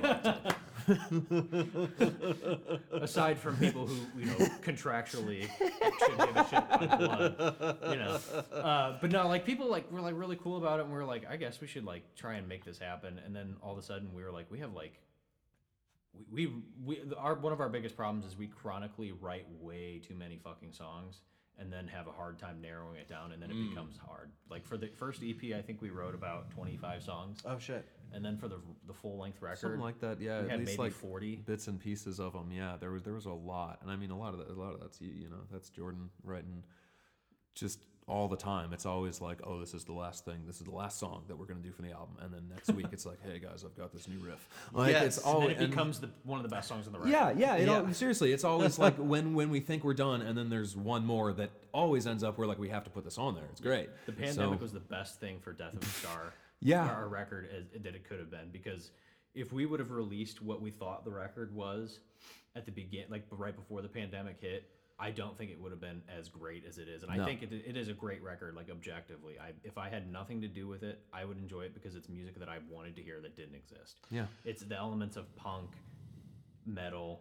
aside 2.93 3.39
from 3.39 3.57
people 3.57 3.87
who 3.87 3.97
you 4.19 4.27
know 4.27 4.35
contractually 4.63 5.49
should 5.59 6.19
give 6.19 6.37
a 6.37 6.47
shit 6.49 6.69
blood, 6.99 7.79
you 7.91 7.97
know. 7.97 8.21
Uh, 8.53 8.99
but 9.01 9.11
no, 9.11 9.27
like 9.27 9.45
people 9.45 9.69
like 9.69 9.91
were 9.91 10.01
like 10.01 10.15
really 10.17 10.37
cool 10.37 10.57
about 10.57 10.79
it, 10.79 10.85
and 10.85 10.93
we 10.93 10.99
were 10.99 11.05
like, 11.05 11.25
I 11.29 11.37
guess 11.37 11.61
we 11.61 11.67
should 11.67 11.85
like 11.85 12.03
try 12.15 12.35
and 12.35 12.49
make 12.49 12.65
this 12.65 12.79
happen. 12.79 13.21
And 13.25 13.35
then 13.35 13.57
all 13.63 13.73
of 13.73 13.79
a 13.79 13.83
sudden, 13.83 14.15
we 14.15 14.23
were 14.23 14.33
like, 14.33 14.51
we 14.51 14.61
have 14.61 14.73
like. 14.73 15.01
We, 16.33 16.47
we, 16.47 17.01
we 17.03 17.15
our 17.19 17.35
one 17.35 17.53
of 17.53 17.61
our 17.61 17.69
biggest 17.69 17.95
problems 17.95 18.25
is 18.25 18.39
we 18.39 18.47
chronically 18.47 19.13
write 19.13 19.45
way 19.61 20.01
too 20.03 20.15
many 20.15 20.39
fucking 20.43 20.73
songs 20.73 21.21
and 21.59 21.73
then 21.73 21.87
have 21.87 22.07
a 22.07 22.13
hard 22.13 22.39
time 22.39 22.61
narrowing 22.61 22.97
it 22.97 23.09
down 23.09 23.33
and 23.33 23.43
then 23.43 23.51
it 23.51 23.55
hmm. 23.55 23.71
becomes 23.71 23.97
hard. 23.97 24.31
Like 24.51 24.67
for 24.67 24.77
the 24.77 24.89
first 24.89 25.23
EP 25.23 25.57
I 25.57 25.63
think 25.63 25.81
we 25.81 25.91
wrote 25.91 26.15
about 26.15 26.51
25 26.51 27.03
songs 27.03 27.43
Oh 27.45 27.59
shit. 27.59 27.87
and 28.13 28.25
then 28.25 28.37
for 28.37 28.49
the 28.49 28.61
the 28.87 28.93
full 28.93 29.19
length 29.19 29.41
record 29.41 29.59
something 29.59 29.81
like 29.81 30.01
that 30.01 30.21
yeah 30.21 30.39
at 30.39 30.59
least 30.59 30.73
maybe 30.73 30.77
like 30.77 30.93
40. 30.93 31.37
bits 31.47 31.69
and 31.69 31.81
pieces 31.81 32.21
of 32.21 32.33
them 32.33 32.51
yeah 32.53 32.77
there 32.79 32.91
was 32.91 33.03
there 33.03 33.15
was 33.15 33.27
a 33.27 33.33
lot 33.33 33.79
and 33.83 33.91
i 33.91 33.97
mean 33.97 34.11
a 34.11 34.19
lot 34.19 34.33
of 34.33 34.39
that 34.39 34.49
a 34.49 34.53
lot 34.53 34.75
of 34.75 34.81
that's 34.81 35.01
you 35.01 35.13
you 35.13 35.29
know 35.29 35.41
that's 35.51 35.71
jordan 35.71 36.11
writing 36.23 36.63
just 37.55 37.81
all 38.09 38.29
the 38.29 38.37
time 38.37 38.73
it's 38.73 38.87
always 38.87 39.21
like 39.21 39.41
oh 39.45 39.59
this 39.59 39.75
is 39.75 39.85
the 39.85 39.93
last 39.93 40.25
thing 40.25 40.37
this 40.47 40.59
is 40.59 40.63
the 40.65 40.71
last 40.71 40.97
song 40.99 41.25
that 41.27 41.37
we're 41.37 41.45
going 41.45 41.61
to 41.61 41.67
do 41.67 41.73
for 41.73 41.83
the 41.83 41.91
album 41.91 42.15
and 42.23 42.33
then 42.33 42.43
next 42.49 42.73
week 42.73 42.87
it's 42.93 43.05
like 43.05 43.19
hey 43.25 43.41
guys 43.41 43.65
i've 43.65 43.77
got 43.77 43.93
this 43.93 44.07
new 44.07 44.19
riff 44.21 44.49
like 44.73 44.93
Yes, 44.93 45.17
it's 45.19 45.27
and 45.27 45.43
and 45.43 45.53
it 45.53 45.71
becomes 45.71 45.99
the 45.99 46.09
one 46.23 46.39
of 46.39 46.49
the 46.49 46.55
best 46.55 46.69
songs 46.69 46.87
on 46.87 46.93
the 46.93 47.01
record. 47.01 47.11
yeah 47.11 47.33
yeah, 47.37 47.57
it 47.57 47.67
Yeah. 47.67 47.81
All, 47.81 47.93
seriously 47.93 48.33
it's 48.33 48.45
always 48.45 48.79
like 48.87 48.95
when 48.97 49.35
when 49.35 49.51
we 49.51 49.59
think 49.59 49.83
we're 49.83 49.93
done 49.95 50.23
and 50.23 50.39
then 50.39 50.49
there's 50.51 50.77
one 50.77 51.05
more 51.05 51.33
that 51.33 51.51
always 51.73 52.07
ends 52.07 52.23
up 52.23 52.39
where 52.39 52.47
like 52.47 52.61
we 52.61 52.69
have 52.69 52.85
to 52.85 52.91
put 52.91 53.03
this 53.03 53.19
on 53.19 53.35
there 53.35 53.45
it's 53.51 53.61
great 53.61 53.89
The 54.07 54.13
pandemic 54.13 54.59
So- 54.59 54.63
was 54.63 54.73
the 54.73 54.79
best 54.81 55.19
thing 55.19 55.41
for 55.41 55.53
Death 55.53 55.75
of 55.75 55.83
a 55.83 55.87
Star. 55.87 56.33
Yeah. 56.61 56.89
Our 56.89 57.07
record 57.09 57.51
as, 57.55 57.83
that 57.83 57.95
it 57.95 58.09
could 58.09 58.19
have 58.19 58.31
been 58.31 58.49
because 58.51 58.91
if 59.35 59.53
we 59.53 59.67
would 59.67 59.79
have 59.79 59.91
released 59.91 60.41
what 60.41 60.63
we 60.63 60.71
thought 60.71 61.05
the 61.05 61.11
record 61.11 61.55
was 61.55 62.01
at 62.57 62.65
the 62.65 62.73
begin, 62.73 63.05
like 63.11 63.25
right 63.31 63.55
before 63.55 63.83
the 63.83 63.89
pandemic 63.89 64.39
hit, 64.41 64.65
I 64.99 65.11
don't 65.11 65.37
think 65.37 65.51
it 65.51 65.61
would 65.61 65.73
have 65.73 65.81
been 65.81 66.03
as 66.09 66.29
great 66.29 66.65
as 66.67 66.79
it 66.79 66.89
is. 66.89 67.03
And 67.03 67.13
I 67.13 67.23
think 67.25 67.43
it, 67.43 67.53
it 67.53 67.77
is 67.77 67.89
a 67.89 67.93
great 67.93 68.23
record, 68.23 68.55
like 68.57 68.71
objectively. 68.71 69.35
I, 69.39 69.51
if 69.63 69.77
I 69.77 69.91
had 69.91 70.11
nothing 70.11 70.41
to 70.41 70.49
do 70.49 70.67
with 70.67 70.83
it, 70.83 71.03
I 71.13 71.25
would 71.25 71.37
enjoy 71.37 71.63
it 71.63 71.75
because 71.75 71.97
it's 71.97 72.09
music 72.09 72.39
that 72.39 72.49
I 72.49 72.59
wanted 72.71 72.97
to 72.97 73.03
hear 73.03 73.21
that 73.21 73.37
didn't 73.37 73.57
exist. 73.57 74.01
Yeah. 74.11 74.25
It's 74.45 74.63
the 74.63 74.77
elements 74.77 75.17
of 75.17 75.35
punk, 75.37 75.71
metal, 76.65 77.21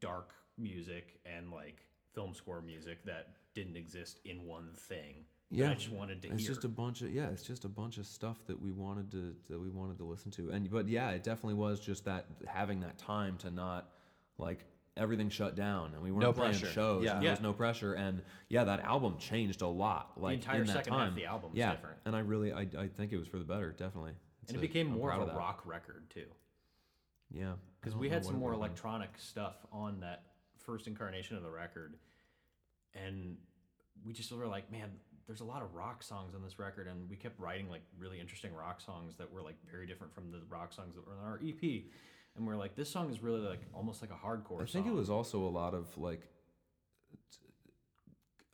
dark 0.00 0.32
music, 0.56 1.20
and 1.26 1.50
like 1.50 1.82
film 2.14 2.34
score 2.34 2.62
music 2.62 3.04
that 3.04 3.28
didn't 3.54 3.76
exist 3.76 4.20
in 4.24 4.46
one 4.46 4.70
thing. 4.74 5.24
Yeah, 5.50 5.72
I 5.72 5.74
just 5.74 5.90
wanted 5.90 6.22
to 6.22 6.28
it's 6.28 6.42
hear. 6.42 6.54
just 6.54 6.64
a 6.64 6.68
bunch 6.68 7.02
of 7.02 7.12
yeah, 7.12 7.28
it's 7.28 7.42
just 7.42 7.64
a 7.64 7.68
bunch 7.68 7.98
of 7.98 8.06
stuff 8.06 8.38
that 8.46 8.60
we 8.60 8.70
wanted 8.70 9.10
to 9.10 9.34
that 9.48 9.58
we 9.60 9.68
wanted 9.68 9.98
to 9.98 10.04
listen 10.04 10.30
to, 10.32 10.50
and 10.50 10.70
but 10.70 10.86
yeah, 10.86 11.10
it 11.10 11.24
definitely 11.24 11.54
was 11.54 11.80
just 11.80 12.04
that 12.04 12.26
having 12.46 12.80
that 12.80 12.98
time 12.98 13.36
to 13.38 13.50
not 13.50 13.88
like 14.38 14.64
everything 15.00 15.28
shut 15.30 15.56
down 15.56 15.92
and 15.94 16.02
we 16.02 16.10
weren't 16.12 16.22
No 16.22 16.32
playing 16.32 16.52
pressure. 16.52 16.66
shows. 16.72 17.04
Yeah. 17.04 17.14
and 17.16 17.22
there 17.24 17.30
was 17.32 17.40
no 17.40 17.52
pressure, 17.52 17.94
and 17.94 18.22
yeah, 18.48 18.62
that 18.64 18.80
album 18.80 19.16
changed 19.18 19.62
a 19.62 19.66
lot. 19.66 20.12
Like 20.16 20.34
entire 20.36 20.60
in 20.60 20.66
that 20.68 20.72
second 20.74 20.92
half 20.92 21.02
of 21.02 21.08
time, 21.08 21.14
the 21.16 21.24
album 21.24 21.50
was 21.50 21.58
yeah, 21.58 21.72
different. 21.72 21.96
and 22.04 22.14
I 22.14 22.20
really 22.20 22.52
I, 22.52 22.66
I 22.78 22.88
think 22.88 23.12
it 23.12 23.16
was 23.18 23.26
for 23.26 23.38
the 23.38 23.44
better, 23.44 23.72
definitely. 23.72 24.12
It's 24.42 24.52
and 24.52 24.56
it 24.62 24.64
a- 24.64 24.68
became 24.68 24.88
I'm 24.92 24.98
more 24.98 25.08
proud 25.08 25.22
of 25.22 25.28
a 25.28 25.30
that. 25.32 25.36
rock 25.38 25.62
record 25.64 26.08
too 26.10 26.26
Yeah, 27.30 27.52
because 27.80 27.96
we 27.96 28.08
had 28.08 28.24
some 28.24 28.36
more 28.38 28.50
would've 28.50 28.60
electronic 28.60 29.10
stuff 29.16 29.56
on 29.72 30.00
that 30.00 30.22
first 30.58 30.86
incarnation 30.86 31.36
of 31.36 31.42
the 31.42 31.50
record 31.50 31.96
and 32.94 33.36
we 34.04 34.12
just 34.12 34.30
were 34.32 34.46
like 34.46 34.70
man 34.70 34.90
there's 35.26 35.40
a 35.40 35.44
lot 35.44 35.62
of 35.62 35.74
rock 35.74 36.02
songs 36.02 36.34
on 36.34 36.42
this 36.42 36.58
record 36.58 36.86
and 36.88 37.08
we 37.08 37.16
kept 37.16 37.38
writing 37.40 37.68
like 37.70 37.82
really 37.98 38.18
interesting 38.20 38.52
rock 38.54 38.80
songs 38.80 39.16
that 39.16 39.30
were 39.32 39.42
like 39.42 39.54
very 39.70 39.86
different 39.86 40.12
from 40.14 40.30
the 40.30 40.40
rock 40.48 40.72
songs 40.72 40.94
that 40.94 41.06
were 41.06 41.14
on 41.14 41.24
our 41.24 41.40
ep 41.46 41.84
and 42.36 42.46
we're 42.46 42.56
like, 42.56 42.74
this 42.76 42.90
song 42.90 43.10
is 43.10 43.22
really 43.22 43.40
like 43.40 43.60
almost 43.74 44.00
like 44.02 44.10
a 44.10 44.14
hardcore. 44.26 44.62
I 44.62 44.66
think 44.66 44.86
it 44.86 44.92
was 44.92 45.10
also 45.10 45.42
a 45.42 45.50
lot 45.50 45.74
of 45.74 45.96
like, 45.98 46.22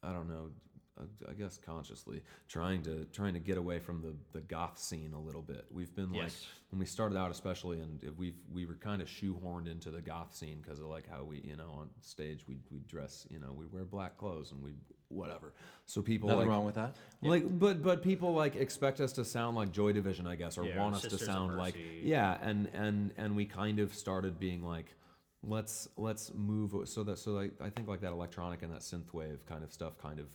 I 0.02 0.12
don't 0.12 0.28
know, 0.28 0.50
I- 0.98 1.30
I 1.30 1.34
guess 1.34 1.58
consciously 1.58 2.22
trying 2.48 2.82
to 2.84 3.04
trying 3.06 3.34
to 3.34 3.40
get 3.40 3.58
away 3.58 3.78
from 3.78 4.00
the 4.00 4.14
the 4.32 4.40
goth 4.40 4.78
scene 4.78 5.12
a 5.12 5.20
little 5.20 5.42
bit. 5.42 5.66
We've 5.70 5.94
been 5.94 6.10
like 6.12 6.22
Yes. 6.22 6.46
when 6.70 6.78
we 6.78 6.86
started 6.86 7.18
out, 7.18 7.30
especially, 7.30 7.80
and 7.80 8.02
we've 8.16 8.38
we 8.50 8.64
were 8.64 8.76
kind 8.76 9.02
of 9.02 9.08
shoehorned 9.08 9.68
into 9.70 9.90
the 9.90 10.00
goth 10.00 10.34
scene 10.34 10.60
because 10.62 10.78
of 10.80 10.86
like 10.86 11.06
how 11.08 11.22
we 11.24 11.40
you 11.42 11.56
know 11.56 11.70
on 11.70 11.90
stage 12.00 12.46
we 12.48 12.60
we 12.70 12.78
dress 12.80 13.26
you 13.30 13.38
know 13.38 13.52
we 13.52 13.66
wear 13.66 13.84
black 13.84 14.16
clothes 14.16 14.52
and 14.52 14.62
we 14.62 14.72
whatever. 15.08 15.52
So 15.86 16.02
people 16.02 16.28
Nothing 16.28 16.40
like, 16.40 16.48
wrong 16.48 16.64
with 16.64 16.74
that. 16.76 16.96
like, 17.22 17.58
but 17.58 17.82
but 17.82 18.02
people 18.02 18.34
like 18.34 18.56
expect 18.56 19.00
us 19.00 19.12
to 19.14 19.24
sound 19.24 19.56
like 19.56 19.72
Joy 19.72 19.92
Division, 19.92 20.26
I 20.26 20.36
guess, 20.36 20.58
or 20.58 20.64
Yeah, 20.64 20.76
or 20.76 20.80
want 20.82 20.96
us 20.96 21.02
to 21.02 21.10
Sisters 21.10 21.26
sound 21.28 21.56
like 21.56 21.76
yeah, 22.02 22.38
and 22.42 22.68
and 22.74 23.12
and 23.16 23.36
we 23.36 23.44
kind 23.46 23.78
of 23.78 23.94
started 23.94 24.38
being 24.40 24.62
like, 24.64 24.94
let's 25.42 25.88
let's 25.96 26.32
move 26.34 26.74
so 26.88 27.04
that 27.04 27.18
so 27.18 27.32
like 27.32 27.52
I 27.60 27.70
think 27.70 27.88
like 27.88 28.00
that 28.00 28.12
electronic 28.12 28.62
and 28.62 28.72
that 28.72 28.80
synth 28.80 29.12
wave 29.12 29.44
kind 29.46 29.62
of 29.62 29.72
stuff 29.72 29.96
kind 29.98 30.18
of 30.18 30.26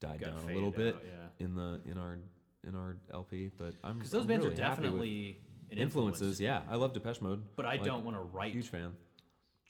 died 0.00 0.20
Got 0.20 0.36
down 0.40 0.50
a 0.50 0.54
little 0.54 0.70
bit 0.70 0.94
out, 0.96 1.02
yeah. 1.04 1.44
in 1.44 1.54
the 1.54 1.80
in 1.84 1.96
our 1.98 2.18
in 2.66 2.74
our 2.74 2.96
LP, 3.12 3.50
but 3.56 3.74
I'm 3.84 3.98
because 3.98 4.10
those 4.10 4.22
I'm 4.22 4.28
bands 4.28 4.44
really 4.46 4.56
are 4.56 4.58
definitely 4.58 5.38
influences. 5.70 6.40
Yeah, 6.40 6.62
I 6.68 6.74
love 6.76 6.92
Depeche 6.92 7.20
Mode, 7.20 7.42
But 7.56 7.66
I 7.66 7.72
Like, 7.72 7.84
don't 7.84 8.04
want 8.04 8.16
to 8.16 8.22
write 8.22 8.52
huge 8.52 8.68
fan. 8.68 8.92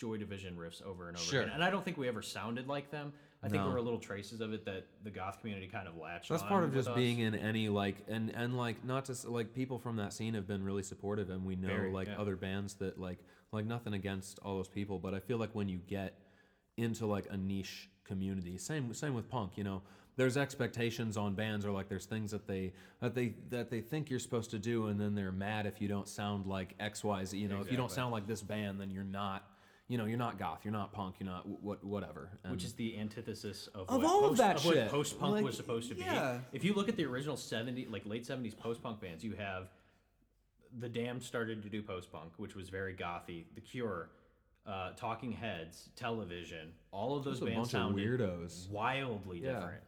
Joy 0.01 0.17
Division 0.17 0.57
riffs 0.57 0.81
over 0.83 1.09
and 1.09 1.17
over 1.17 1.25
Sure. 1.27 1.43
again. 1.43 1.55
And 1.55 1.65
I 1.65 1.71
don't 1.71 1.85
think 1.85 1.97
we 1.99 2.07
ever 2.09 2.23
sounded 2.23 2.69
like 2.69 2.91
them. 2.91 3.13
I 3.43 3.49
think 3.49 3.61
No. 3.63 3.69
there 3.69 3.75
were 3.77 3.83
little 3.83 4.01
traces 4.01 4.41
of 4.41 4.53
it 4.53 4.65
that 4.65 4.87
the 5.05 5.11
goth 5.11 5.41
community 5.41 5.69
kind 5.69 5.87
of 5.87 5.97
latched 5.97 6.31
on 6.31 6.37
to. 6.39 6.43
That's 6.43 6.49
part 6.49 6.65
of 6.65 6.73
just 6.75 6.89
us. 6.89 6.97
being 6.97 7.21
in 7.21 7.35
any 7.37 7.69
like 7.69 7.97
and 8.09 8.31
and 8.35 8.57
like 8.57 8.85
not 8.85 9.05
just 9.05 9.27
like 9.27 9.55
people 9.55 9.79
from 9.79 9.97
that 9.97 10.13
scene 10.13 10.35
have 10.35 10.47
been 10.47 10.65
really 10.65 10.83
supportive 10.83 11.31
and 11.31 11.45
we 11.45 11.55
know 11.55 11.69
Very, 11.69 11.93
like 11.93 12.09
yeah. 12.09 12.19
other 12.19 12.35
bands 12.35 12.75
that 12.75 12.99
like 12.99 13.19
like 13.53 13.65
nothing 13.65 13.95
against 13.95 14.41
all 14.43 14.57
those 14.57 14.69
people 14.69 14.99
but 14.99 15.15
I 15.15 15.21
feel 15.21 15.39
like 15.39 15.51
when 15.55 15.69
you 15.69 15.79
get 15.87 16.19
into 16.77 17.07
like 17.07 17.27
a 17.31 17.37
niche 17.37 17.89
community 18.05 18.59
same 18.59 18.93
same 18.93 19.15
with 19.15 19.29
punk 19.29 19.53
you 19.57 19.63
know 19.65 19.83
there's 20.17 20.37
expectations 20.37 21.17
on 21.17 21.35
bands 21.35 21.65
or 21.65 21.71
like 21.71 21.89
there's 21.89 22.07
things 22.07 22.33
that 22.33 22.47
they 22.49 22.73
that 23.01 23.15
they 23.15 23.35
that 23.51 23.71
they 23.71 23.81
think 23.81 24.11
you're 24.11 24.19
supposed 24.19 24.51
to 24.51 24.59
do 24.59 24.87
and 24.89 25.01
then 25.01 25.15
they're 25.15 25.31
mad 25.33 25.65
if 25.65 25.81
you 25.81 25.87
don't 25.87 26.09
sound 26.09 26.47
like 26.47 26.77
XYZ 26.79 27.39
you 27.39 27.47
know 27.47 27.61
if 27.61 27.71
you 27.71 27.77
don't 27.77 27.93
sound 27.93 28.11
like 28.11 28.27
this 28.27 28.43
band 28.43 28.81
then 28.81 28.91
you're 28.91 29.05
not 29.05 29.45
you 29.89 29.97
know 29.99 30.05
you're 30.05 30.19
not 30.19 30.39
goth 30.39 30.61
you're 30.65 30.73
not 30.73 30.93
punk 30.93 31.15
you're 31.19 31.29
not 31.29 31.47
what 31.63 31.83
whatever 31.83 32.29
which 32.51 32.63
is 32.65 32.75
the 32.75 32.99
antithesis 32.99 33.69
of, 33.75 33.89
Of 33.89 34.03
what 34.03 34.05
all 34.07 34.25
of 34.25 34.31
post, 34.31 34.39
that 34.39 34.57
of 34.57 34.65
what 34.67 34.75
shit. 34.75 34.89
post-punk 34.91 35.33
Like, 35.37 35.45
was 35.45 35.57
supposed 35.57 35.89
to 35.89 35.95
be. 35.95 36.05
If 36.53 36.63
you 36.65 36.75
look 36.75 36.89
at 36.89 36.97
the 36.97 37.05
original 37.07 37.37
70 37.37 37.87
like 37.91 38.05
late 38.07 38.25
70s 38.27 38.57
post-punk 38.57 39.01
bands, 39.01 39.25
you 39.25 39.33
have 39.35 39.69
the 40.79 40.89
Damned 40.89 41.23
started 41.23 41.63
to 41.63 41.71
do 41.71 41.83
post-punk, 41.83 42.33
which 42.37 42.55
was 42.55 42.69
very 42.69 42.93
gothy. 42.95 43.45
The 43.55 43.63
Cure, 43.63 44.11
uh, 44.67 44.91
Talking 44.97 45.33
Heads, 45.33 45.89
Television, 45.97 46.73
all 46.93 47.17
of 47.17 47.25
those 47.25 47.39
Just 47.41 47.47
bands 47.47 47.57
bunch 47.57 47.71
sounded 47.71 48.07
weirdos. 48.21 48.69
wildly 48.69 49.41
Yeah. 49.43 49.55
different. 49.55 49.83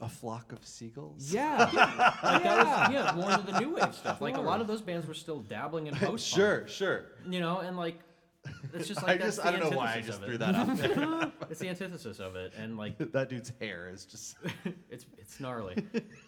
A 0.00 0.08
flock 0.10 0.52
of 0.52 0.66
seagulls. 0.66 1.32
yeah 1.32 1.56
Like 2.22 2.42
that 2.42 2.58
was 2.66 2.92
yeah, 2.92 3.12
more 3.16 3.30
of 3.32 3.46
the 3.46 3.58
new 3.60 3.70
wave 3.76 3.94
stuff. 3.94 4.20
Like 4.20 4.36
a 4.36 4.40
lot 4.42 4.60
of 4.60 4.66
those 4.66 4.82
bands 4.82 5.06
were 5.06 5.14
still 5.14 5.40
dabbling 5.40 5.86
in 5.86 5.94
post-punk. 5.96 6.20
Sure, 6.20 6.68
sure. 6.68 7.06
You 7.26 7.40
know, 7.40 7.60
and 7.60 7.78
like 7.78 7.98
it's 8.74 8.88
just 8.88 9.02
like 9.06 9.20
I 9.20 9.24
that's 9.24 9.36
just 9.36 9.42
the 9.42 9.48
I 9.48 9.50
don't 9.58 9.70
know 9.70 9.76
why 9.76 9.86
I 9.86 9.96
antithesis 9.96 10.06
just 10.06 10.18
of 10.20 10.24
threw 10.26 10.34
it. 10.34 10.38
that 10.38 10.54
out 10.54 10.76
there. 11.32 11.32
It's 11.50 11.60
the 11.60 11.68
antithesis 11.68 12.18
of 12.18 12.34
it, 12.36 12.52
and 12.58 12.76
like 12.76 12.98
that 13.12 13.28
dude's 13.28 13.52
hair 13.60 13.88
is 13.92 14.04
just 14.04 14.36
it's 14.90 15.06
it's 15.18 15.38
gnarly. 15.40 15.76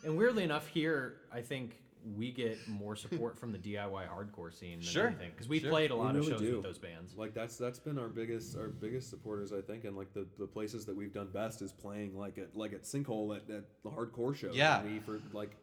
and 0.04 0.16
weirdly 0.16 0.44
enough, 0.44 0.66
here 0.68 1.16
I 1.32 1.40
think 1.40 1.76
we 2.16 2.30
get 2.30 2.56
more 2.68 2.94
support 2.94 3.36
from 3.38 3.50
the 3.50 3.58
DIY 3.58 4.06
hardcore 4.08 4.54
scene 4.56 4.78
than 4.78 4.82
Sure, 4.82 5.06
anything 5.08 5.30
because 5.32 5.48
we 5.48 5.58
sure. 5.58 5.68
played 5.70 5.90
a 5.90 5.96
We 5.96 6.00
lot 6.02 6.10
of 6.14 6.20
really 6.20 6.30
shows 6.30 6.40
do. 6.40 6.54
with 6.54 6.62
those 6.62 6.78
bands. 6.78 7.16
Like 7.16 7.34
that's 7.34 7.56
that's 7.56 7.80
been 7.80 7.98
our 7.98 8.08
biggest 8.08 8.56
our 8.56 8.68
biggest 8.68 9.10
supporters, 9.10 9.52
I 9.52 9.60
think, 9.60 9.84
and 9.84 9.96
like 9.96 10.14
the, 10.14 10.24
the 10.38 10.46
places 10.46 10.86
that 10.86 10.96
we've 10.96 11.12
done 11.12 11.26
best 11.34 11.60
is 11.60 11.72
playing 11.72 12.16
like 12.16 12.38
at 12.38 12.56
like 12.56 12.72
at 12.72 12.84
Sinkhole 12.84 13.36
at, 13.36 13.50
at 13.50 13.64
the 13.82 13.90
hardcore 13.90 14.34
shows. 14.36 14.54
Yeah. 14.54 14.82
we 14.84 15.00
for 15.00 15.20
like 15.32 15.56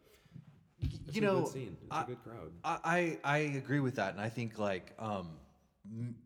it's 0.82 1.16
you 1.16 1.22
a 1.22 1.24
know 1.24 1.40
good 1.40 1.52
scene. 1.52 1.76
It's 1.82 1.90
a 1.90 1.94
I- 2.00 2.04
good 2.04 2.22
crowd. 2.22 2.52
I, 2.62 2.78
I 2.84 3.18
I 3.24 3.38
agree 3.38 3.80
with 3.80 3.94
that, 3.96 4.12
and 4.12 4.20
I 4.20 4.28
think 4.28 4.58
like 4.58 4.92
um, 4.98 5.10
m- 5.10 5.26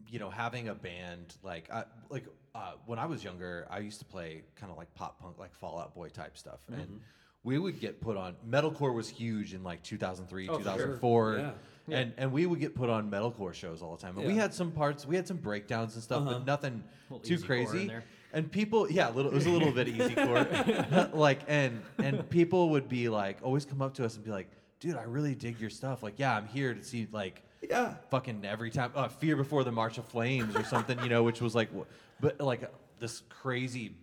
you 0.08 0.18
know, 0.18 0.30
having 0.30 0.68
a 0.68 0.74
band 0.74 1.36
like 1.42 1.70
I, 1.72 1.84
like 2.08 2.24
uh, 2.54 2.72
when 2.86 2.98
I 2.98 3.06
was 3.06 3.22
younger, 3.22 3.66
I 3.70 3.78
used 3.78 3.98
to 4.00 4.04
play 4.04 4.42
kind 4.56 4.72
of 4.72 4.78
like 4.78 4.92
pop 4.94 5.20
punk, 5.20 5.38
like 5.38 5.54
Fallout 5.54 5.94
Boy 5.94 6.08
type 6.08 6.36
stuff, 6.36 6.60
Mm-hmm. 6.70 6.80
and 6.80 7.00
we 7.42 7.56
would 7.58 7.80
get 7.80 8.00
put 8.02 8.16
on 8.18 8.36
metalcore 8.48 8.92
was 8.94 9.08
huge 9.08 9.54
in 9.54 9.62
like 9.62 9.82
2003, 9.82 10.48
Oh, 10.48 10.58
for 10.58 10.62
sure. 10.62 10.72
2004. 10.74 11.38
Yeah. 11.88 11.96
And, 11.96 12.12
and 12.18 12.32
we 12.32 12.44
would 12.46 12.60
get 12.60 12.74
put 12.74 12.90
on 12.90 13.10
metalcore 13.10 13.54
shows 13.54 13.80
all 13.82 13.96
the 13.96 14.02
time. 14.02 14.16
And 14.18 14.26
we 14.26 14.36
had 14.36 14.52
some 14.52 14.70
parts, 14.70 15.06
we 15.06 15.16
had 15.16 15.26
some 15.26 15.38
breakdowns 15.38 15.94
and 15.94 16.02
stuff, 16.02 16.24
but 16.24 16.44
nothing 16.46 16.84
too 17.22 17.34
easy 17.34 17.46
core 17.46 17.56
in 17.56 17.66
crazy. 17.66 17.92
And 18.34 18.52
people, 18.52 18.88
yeah, 18.90 19.10
a 19.10 19.12
little, 19.12 19.30
it 19.32 19.34
was 19.34 19.46
a 19.46 19.50
little 19.50 19.72
bit 19.72 19.88
easy 19.96 20.14
core. 20.14 20.46
like, 21.14 21.40
and 21.48 21.80
and 21.98 22.28
people 22.30 22.68
would 22.70 22.88
be 22.88 23.08
like, 23.08 23.38
always 23.42 23.64
come 23.64 23.80
up 23.82 23.94
to 23.94 24.04
us 24.04 24.14
and 24.16 24.24
be 24.24 24.30
like, 24.30 24.48
dude, 24.78 24.96
I 24.96 25.02
really 25.04 25.34
dig 25.34 25.58
your 25.58 25.70
stuff. 25.70 26.02
Like, 26.02 26.14
yeah, 26.18 26.36
I'm 26.36 26.46
here 26.46 26.74
to 26.74 26.84
see 26.84 27.08
like 27.10 27.42
Yeah. 27.62 27.94
fucking 28.10 28.44
every 28.44 28.70
time 28.70 28.92
uh, 28.94 29.08
fear 29.08 29.36
before 29.36 29.64
the 29.64 29.72
march 29.72 29.98
of 29.98 30.06
flames 30.06 30.56
or 30.56 30.64
something 30.64 30.98
you 31.02 31.08
know 31.08 31.22
which 31.22 31.40
was 31.40 31.54
like 31.54 31.68
but 32.20 32.40
like 32.40 32.72
this 32.98 33.22
crazy 33.28 33.94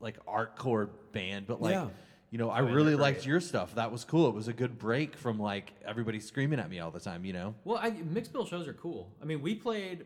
like 0.00 0.24
artcore 0.26 0.88
band 1.12 1.46
but 1.46 1.62
like 1.62 1.72
Yeah. 1.72 1.88
you 2.30 2.38
know 2.38 2.50
i 2.50 2.60
mean, 2.60 2.74
really 2.74 2.96
liked 2.96 3.24
your 3.24 3.40
stuff 3.40 3.74
that 3.76 3.92
was 3.92 4.04
cool 4.04 4.28
it 4.28 4.34
was 4.34 4.48
a 4.48 4.52
good 4.52 4.76
break 4.78 5.16
from 5.16 5.38
like 5.38 5.72
everybody 5.86 6.18
screaming 6.20 6.58
at 6.58 6.68
me 6.68 6.80
all 6.80 6.90
the 6.90 7.00
time 7.00 7.24
you 7.24 7.32
know 7.32 7.54
Well, 7.64 7.78
I, 7.80 7.90
mixed 7.90 8.32
bill 8.32 8.44
shows 8.44 8.66
are 8.66 8.74
cool. 8.74 9.08
I 9.22 9.24
mean, 9.24 9.40
we 9.40 9.54
played 9.54 10.04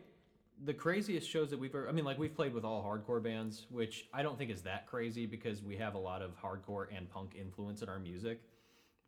the 0.63 0.73
craziest 0.75 1.27
shows 1.27 1.49
that 1.49 1.57
we've 1.59 1.73
ever. 1.73 1.89
I 1.89 1.91
mean, 1.91 2.05
like 2.05 2.19
we've 2.19 2.35
played 2.35 2.53
with 2.53 2.63
all 2.63 2.83
hardcore 2.83 3.21
bands, 3.21 3.65
which 3.71 4.05
I 4.13 4.21
don't 4.21 4.37
think 4.37 4.51
is 4.51 4.61
that 4.61 4.85
crazy 4.85 5.25
because 5.25 5.63
we 5.63 5.75
have 5.77 5.95
a 5.95 5.97
lot 5.97 6.21
of 6.21 6.39
hardcore 6.39 6.85
and 6.95 7.09
punk 7.09 7.31
influence 7.35 7.81
in 7.81 7.89
our 7.89 7.97
music. 7.97 8.41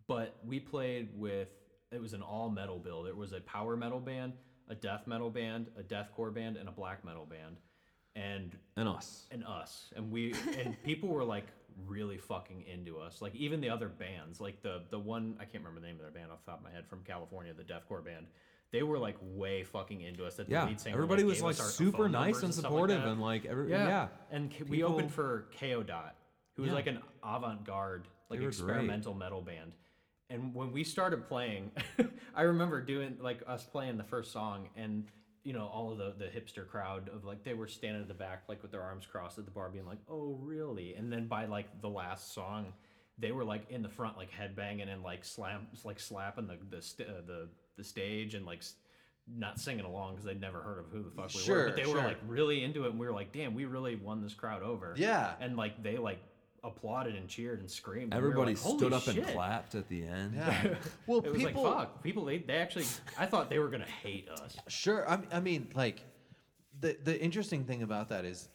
But 0.08 0.36
we 0.44 0.60
played 0.60 1.10
with 1.16 1.50
it 1.94 2.02
was 2.02 2.14
an 2.14 2.22
all 2.22 2.50
metal 2.50 2.80
bill. 2.80 3.04
There 3.04 3.16
was 3.16 3.34
a 3.34 3.42
power 3.42 3.76
metal 3.78 4.00
band, 4.00 4.34
a 4.70 4.76
death 4.76 5.08
metal 5.08 5.30
band, 5.30 5.68
a 5.78 5.84
deathcore 5.84 6.34
band, 6.34 6.58
and 6.58 6.68
a 6.68 6.72
black 6.72 7.04
metal 7.06 7.26
band, 7.26 7.58
and 8.16 8.56
And 8.78 8.88
us. 8.88 9.28
and 9.32 9.44
us 9.46 9.92
and 9.96 10.12
we 10.12 10.34
and 10.60 10.82
people 10.84 11.10
were 11.10 11.24
like 11.24 11.46
really 11.88 12.20
fucking 12.20 12.64
into 12.72 13.00
us 13.00 13.20
like 13.20 13.34
even 13.34 13.60
the 13.60 13.68
other 13.70 13.88
bands 13.90 14.40
like 14.40 14.62
the 14.62 14.84
the 14.92 15.00
one 15.00 15.36
i 15.40 15.44
can't 15.44 15.64
remember 15.64 15.82
the 15.82 15.88
name 15.88 15.96
of 15.96 16.02
their 16.04 16.12
band 16.12 16.32
off 16.32 16.38
the 16.46 16.52
top 16.52 16.60
of 16.60 16.64
my 16.64 16.70
head 16.70 16.86
from 16.88 17.00
california 17.04 17.52
the 17.52 17.64
deathcore 17.64 18.06
band 18.06 18.28
they 18.72 18.84
were 18.84 19.00
like 19.00 19.16
way 19.22 19.64
fucking 19.64 20.02
into 20.02 20.24
us 20.24 20.36
that 20.36 20.46
the 20.46 20.52
Yeah. 20.52 20.66
lead 20.68 20.80
singer, 20.80 20.94
Everybody 20.96 21.24
like, 21.24 21.32
was 21.32 21.42
like 21.42 21.54
us 21.56 21.60
our- 21.62 21.66
our 21.66 21.72
super 21.72 22.08
nice 22.08 22.44
and 22.44 22.54
stuff 22.54 22.66
supportive 22.66 23.02
that. 23.02 23.08
and 23.08 23.20
like 23.20 23.46
every 23.46 23.72
yeah. 23.72 23.88
yeah. 23.88 24.08
and 24.30 24.52
K- 24.52 24.66
we 24.70 24.84
opened 24.84 25.12
for 25.12 25.48
ko 25.60 25.82
dot 25.82 26.16
who 26.56 26.62
was 26.62 26.70
Yeah. 26.70 26.76
like 26.76 26.86
an 26.86 27.00
avant-garde 27.24 28.08
like 28.30 28.40
They 28.40 28.46
were 28.46 28.52
great. 28.52 28.60
experimental 28.60 29.16
metal 29.16 29.42
band 29.42 29.74
and 30.30 30.54
when 30.54 30.72
we 30.72 30.84
started 30.84 31.28
playing 31.28 31.72
i 32.36 32.42
remember 32.44 32.82
doing 32.82 33.18
like 33.20 33.42
us 33.48 33.64
playing 33.64 33.98
the 33.98 34.04
first 34.04 34.32
song 34.32 34.70
and 34.76 35.06
you 35.44 35.54
know 35.54 35.68
all 35.68 35.92
of 35.92 35.98
the 35.98 36.14
the 36.18 36.26
hipster 36.26 36.68
crowd 36.68 37.10
of 37.10 37.26
like 37.26 37.44
they 37.44 37.54
were 37.54 37.68
standing 37.68 38.02
at 38.02 38.08
the 38.08 38.14
back 38.14 38.44
like 38.48 38.62
with 38.62 38.72
their 38.72 38.82
arms 38.82 39.06
crossed 39.06 39.38
at 39.38 39.46
the 39.46 39.52
bar 39.52 39.70
being 39.70 39.86
like 39.86 40.00
oh 40.10 40.38
really? 40.42 40.94
And 40.96 41.12
then 41.12 41.28
by 41.28 41.46
like 41.46 41.82
the 41.82 41.90
last 41.90 42.34
song 42.34 42.74
they 43.20 43.32
were 43.32 43.44
like 43.44 43.70
in 43.70 43.82
the 43.82 43.90
front 43.90 44.18
like 44.18 44.30
headbanging 44.32 44.92
and 44.92 45.04
like 45.04 45.24
slam 45.26 45.68
like 45.84 46.00
slapping 46.00 46.48
the 46.48 46.58
the 46.70 46.82
st- 46.82 47.10
uh, 47.10 47.22
the, 47.28 47.50
the 47.78 47.84
stage 47.84 48.34
and 48.36 48.46
like 48.46 48.64
not 49.28 49.60
singing 49.60 49.86
along 49.86 50.12
because 50.12 50.26
they'd 50.26 50.42
never 50.42 50.62
heard 50.62 50.80
of 50.80 50.86
who 50.92 51.04
the 51.04 51.12
fuck 51.12 51.32
we 51.34 51.54
were 51.54 51.68
but 51.68 51.76
they 51.76 51.86
were 51.86 52.00
like 52.00 52.18
really 52.28 52.64
into 52.64 52.86
it 52.86 52.92
and 52.92 53.00
we 53.00 53.06
were 53.06 53.14
like 53.14 53.32
damn 53.32 53.54
we 53.54 53.66
really 53.66 53.96
won 53.96 54.22
this 54.22 54.34
crowd 54.34 54.64
over. 54.64 54.96
Yeah. 54.98 55.34
and 55.40 55.58
like 55.58 55.82
they 55.84 55.98
like 55.98 56.20
applauded 56.63 57.15
and 57.15 57.28
cheered 57.28 57.60
and 57.60 57.69
screamed 57.69 58.13
and 58.13 58.21
we 58.21 58.30
Everybody 58.30 58.56
like, 58.56 58.58
stood 58.78 58.93
up 58.93 59.06
and 59.08 59.26
clapped 59.28 59.76
at 59.76 59.88
the 59.89 60.06
end. 60.06 60.34
yeah 60.36 60.76
well 61.08 61.19
It 61.19 61.32
was 61.34 61.43
people 61.43 61.63
like 61.63 61.76
fuck. 61.78 62.04
People 62.04 62.26
they, 62.26 62.38
they 62.39 62.56
actually 62.56 62.86
I 63.17 63.26
thought 63.26 63.49
they 63.49 63.60
were 63.60 63.69
gonna 63.69 63.86
hate 63.86 64.30
us. 64.30 64.56
Sure. 64.67 65.06
I 65.32 65.39
mean, 65.39 65.69
like, 65.76 66.02
the 66.80 66.97
the 67.04 67.19
interesting 67.21 67.65
thing 67.65 67.84
about 67.84 68.10
that 68.10 68.26
is 68.26 68.47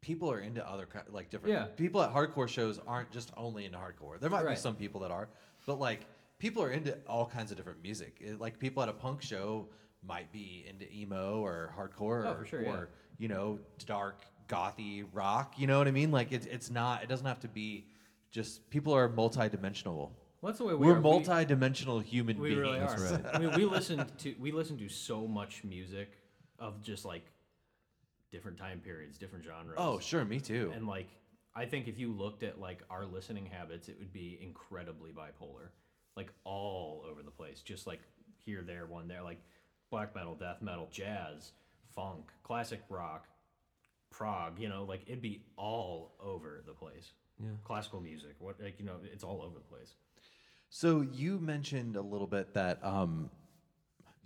people 0.00 0.30
are 0.30 0.40
into 0.40 0.66
other 0.68 0.88
like 1.10 1.30
different. 1.30 1.54
Yeah. 1.54 1.64
People 1.64 2.02
at 2.02 2.12
hardcore 2.12 2.48
shows 2.48 2.80
aren't 2.86 3.10
just 3.10 3.32
only 3.36 3.64
into 3.66 3.78
hardcore. 3.78 4.18
There 4.20 4.30
might 4.30 4.48
be 4.48 4.56
some 4.56 4.74
people 4.76 5.00
that 5.02 5.10
are, 5.10 5.28
but 5.66 5.78
like 5.78 6.06
people 6.38 6.62
are 6.62 6.70
into 6.70 6.96
all 7.08 7.26
kinds 7.26 7.50
of 7.50 7.56
different 7.56 7.82
music. 7.82 8.16
It- 8.20 8.40
like 8.40 8.58
people 8.58 8.82
at 8.82 8.88
a 8.88 8.92
punk 8.92 9.22
show 9.22 9.68
might 10.04 10.32
be 10.32 10.64
into 10.68 10.92
emo 10.92 11.40
or 11.40 11.72
hardcore 11.78 12.24
Oh, 12.26 12.32
or, 12.32 12.34
for 12.38 12.46
sure, 12.46 12.60
or 12.60 12.64
yeah. 12.64 12.84
you 13.18 13.28
know 13.28 13.58
dark 13.86 14.22
gothy 14.52 15.04
rock. 15.12 15.54
You 15.56 15.66
know 15.66 15.78
what 15.78 15.88
I 15.88 15.92
mean? 15.92 16.10
Like 16.10 16.32
it's 16.32 16.46
it's 16.46 16.70
not. 16.70 17.02
It 17.02 17.08
doesn't 17.08 17.26
have 17.26 17.40
to 17.40 17.48
be. 17.48 17.86
Just 18.30 18.68
people 18.70 18.94
are 18.94 19.08
multidimensional. 19.08 20.10
Well, 20.40 20.50
that's 20.50 20.58
the 20.58 20.64
way 20.64 20.74
we 20.74 20.86
We're 20.86 20.94
are. 20.94 20.96
We- 20.96 21.02
multi-dimensional 21.02 22.00
human 22.00 22.38
We, 22.38 22.50
beings. 22.50 22.60
really 22.60 22.78
are. 22.80 22.96
Right. 22.98 23.24
I 23.34 23.38
mean, 23.38 23.52
we 23.54 23.64
listen 23.64 24.04
to 24.18 24.34
we 24.40 24.52
listen 24.52 24.76
to 24.78 24.88
so 24.88 25.26
much 25.26 25.62
music 25.64 26.12
of 26.58 26.82
just 26.82 27.04
like 27.04 27.24
different 28.30 28.58
time 28.58 28.80
periods, 28.80 29.18
different 29.18 29.44
genres. 29.44 29.74
Oh, 29.76 29.98
sure, 29.98 30.24
me 30.24 30.40
too. 30.40 30.72
and 30.74 30.86
like 30.86 31.08
I 31.54 31.66
think 31.66 31.86
if 31.86 31.98
you 31.98 32.12
looked 32.12 32.42
at 32.42 32.58
like 32.60 32.80
our 32.90 33.04
listening 33.04 33.46
habits, 33.46 33.88
it 33.88 33.96
would 33.98 34.12
be 34.12 34.38
incredibly 34.42 35.10
bipolar, 35.10 35.68
like 36.16 36.32
all 36.44 37.04
over 37.10 37.22
the 37.22 37.30
place, 37.30 37.60
just 37.60 37.86
like 37.86 38.00
here, 38.38 38.62
there, 38.66 38.86
one 38.86 39.06
there, 39.06 39.22
like 39.22 39.38
black 39.90 40.14
metal, 40.14 40.34
death 40.34 40.62
metal, 40.62 40.88
jazz, 40.90 41.52
funk, 41.94 42.30
classic 42.42 42.80
rock, 42.88 43.26
prog. 44.12 44.60
You 44.60 44.68
know, 44.68 44.84
like 44.84 45.02
it'd 45.06 45.22
be 45.22 45.42
all 45.56 46.14
over 46.20 46.62
the 46.66 46.72
place. 46.72 47.12
Yeah. 47.40 47.48
Classical 47.64 48.00
music, 48.00 48.36
what 48.38 48.60
like 48.62 48.78
you 48.78 48.84
know, 48.84 48.96
it's 49.12 49.24
all 49.24 49.42
over 49.42 49.54
the 49.54 49.74
place. 49.74 49.94
So 50.68 51.00
you 51.00 51.38
mentioned 51.38 51.96
a 51.96 52.00
little 52.00 52.26
bit 52.26 52.54
that 52.54 52.82
um, 52.84 53.30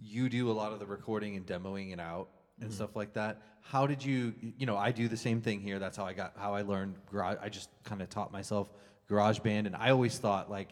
you 0.00 0.28
do 0.28 0.50
a 0.50 0.52
lot 0.52 0.72
of 0.72 0.78
the 0.78 0.86
recording 0.86 1.36
and 1.36 1.46
demoing 1.46 1.92
it 1.92 2.00
out 2.00 2.28
and 2.60 2.72
stuff 2.72 2.94
like 2.94 3.14
that. 3.14 3.42
How 3.62 3.86
did 3.86 4.04
you? 4.04 4.34
You 4.58 4.66
know, 4.66 4.76
I 4.76 4.92
do 4.92 5.08
the 5.08 5.16
same 5.16 5.40
thing 5.40 5.60
here. 5.60 5.78
That's 5.78 5.96
how 5.96 6.04
I 6.04 6.12
got 6.12 6.34
how 6.36 6.54
I 6.54 6.62
learned. 6.62 6.96
Garage, 7.10 7.38
I 7.40 7.48
just 7.48 7.70
kind 7.84 8.02
of 8.02 8.08
taught 8.10 8.32
myself 8.32 8.70
Garage 9.08 9.40
Band, 9.40 9.66
and 9.66 9.74
I 9.74 9.90
always 9.90 10.18
thought 10.18 10.50
like 10.50 10.68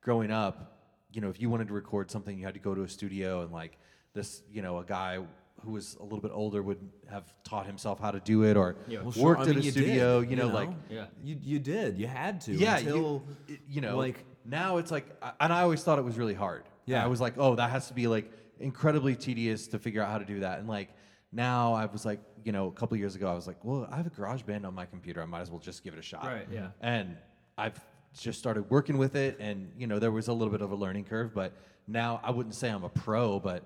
growing 0.00 0.30
up, 0.30 0.78
you 1.12 1.20
know, 1.20 1.28
if 1.28 1.40
you 1.40 1.50
wanted 1.50 1.68
to 1.68 1.74
record 1.74 2.10
something, 2.10 2.38
you 2.38 2.44
had 2.44 2.54
to 2.54 2.60
go 2.60 2.74
to 2.74 2.82
a 2.82 2.88
studio 2.88 3.42
and 3.42 3.52
like 3.52 3.78
this, 4.14 4.42
you 4.50 4.62
know, 4.62 4.78
a 4.78 4.84
guy 4.84 5.18
who 5.64 5.72
was 5.72 5.96
a 6.00 6.02
little 6.02 6.20
bit 6.20 6.30
older 6.32 6.62
would 6.62 6.78
have 7.10 7.32
taught 7.44 7.66
himself 7.66 7.98
how 8.00 8.10
to 8.10 8.20
do 8.20 8.44
it 8.44 8.56
or 8.56 8.76
Yeah. 8.86 9.02
Well, 9.02 9.12
sure, 9.12 9.24
worked 9.24 9.40
I 9.40 9.44
at 9.44 9.48
mean, 9.50 9.58
a 9.58 9.62
you 9.62 9.70
studio. 9.70 10.20
did, 10.20 10.30
you, 10.30 10.36
know, 10.36 10.48
like 10.48 10.70
Yeah. 10.88 11.06
you 11.22 11.36
you 11.42 11.58
did, 11.58 11.98
you 11.98 12.06
had 12.06 12.40
to. 12.42 12.52
yeah, 12.52 12.78
until, 12.78 13.22
you, 13.48 13.58
you 13.68 13.80
know, 13.80 13.96
like- 13.96 14.16
like 14.16 14.24
now 14.44 14.76
it's 14.78 14.90
like, 14.90 15.06
and 15.40 15.52
I 15.52 15.62
always 15.62 15.82
thought 15.82 15.98
it 15.98 16.04
was 16.04 16.16
really 16.16 16.34
hard. 16.34 16.64
Yeah. 16.86 17.04
I 17.04 17.06
was 17.08 17.20
like, 17.20 17.34
oh, 17.36 17.54
that 17.56 17.70
has 17.70 17.88
to 17.88 17.94
be 17.94 18.06
like 18.06 18.30
incredibly 18.60 19.14
tedious 19.14 19.68
to 19.68 19.78
figure 19.78 20.02
out 20.02 20.10
how 20.10 20.18
to 20.18 20.24
do 20.24 20.40
that. 20.40 20.58
And 20.58 20.68
like 20.68 20.88
now, 21.32 21.74
I 21.74 21.84
was 21.86 22.06
like, 22.06 22.20
you 22.44 22.52
know, 22.52 22.68
a 22.68 22.72
couple 22.72 22.96
years 22.96 23.14
ago, 23.14 23.30
I 23.30 23.34
was 23.34 23.46
like, 23.46 23.62
well, 23.62 23.86
I 23.90 23.96
have 23.96 24.06
a 24.06 24.10
Garage 24.10 24.42
Band 24.42 24.64
on 24.64 24.74
my 24.74 24.86
computer. 24.86 25.20
I 25.22 25.26
might 25.26 25.40
as 25.42 25.50
well 25.50 25.60
just 25.60 25.84
give 25.84 25.92
it 25.92 25.98
a 25.98 26.02
shot. 26.02 26.24
Right, 26.24 26.46
yeah. 26.50 26.68
And 26.80 27.16
I've 27.58 27.78
just 28.18 28.38
started 28.38 28.70
working 28.70 28.96
with 28.96 29.14
it, 29.16 29.36
and 29.38 29.70
you 29.76 29.86
know, 29.86 29.98
there 29.98 30.10
was 30.10 30.28
a 30.28 30.32
little 30.32 30.50
bit 30.50 30.62
of 30.62 30.70
a 30.72 30.74
learning 30.74 31.04
curve, 31.04 31.34
but 31.34 31.52
now 31.86 32.20
I 32.22 32.30
wouldn't 32.30 32.54
say 32.54 32.70
I'm 32.70 32.84
a 32.84 32.88
pro, 32.88 33.38
but 33.38 33.64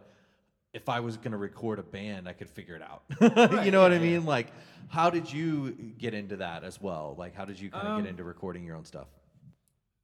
if 0.73 0.89
I 0.89 1.01
was 1.01 1.17
gonna 1.17 1.37
record 1.37 1.79
a 1.79 1.83
band, 1.83 2.29
I 2.29 2.33
could 2.33 2.49
figure 2.51 2.77
it 2.77 2.83
out. 2.83 3.03
you 3.65 3.71
know 3.71 3.83
what 3.83 3.93
I 3.93 3.99
mean? 3.99 4.25
Like, 4.25 4.49
how 4.89 5.11
did 5.11 5.33
you 5.33 5.73
get 5.99 6.15
into 6.15 6.37
that 6.37 6.65
as 6.65 6.81
well? 6.81 7.15
Like, 7.19 7.35
how 7.35 7.45
did 7.45 7.59
you 7.61 7.71
kind 7.71 7.87
of 7.87 7.95
Um, 7.95 8.03
get 8.03 8.11
into 8.11 8.25
recording 8.25 8.65
your 8.65 8.77
own 8.77 8.85
stuff? 8.85 9.09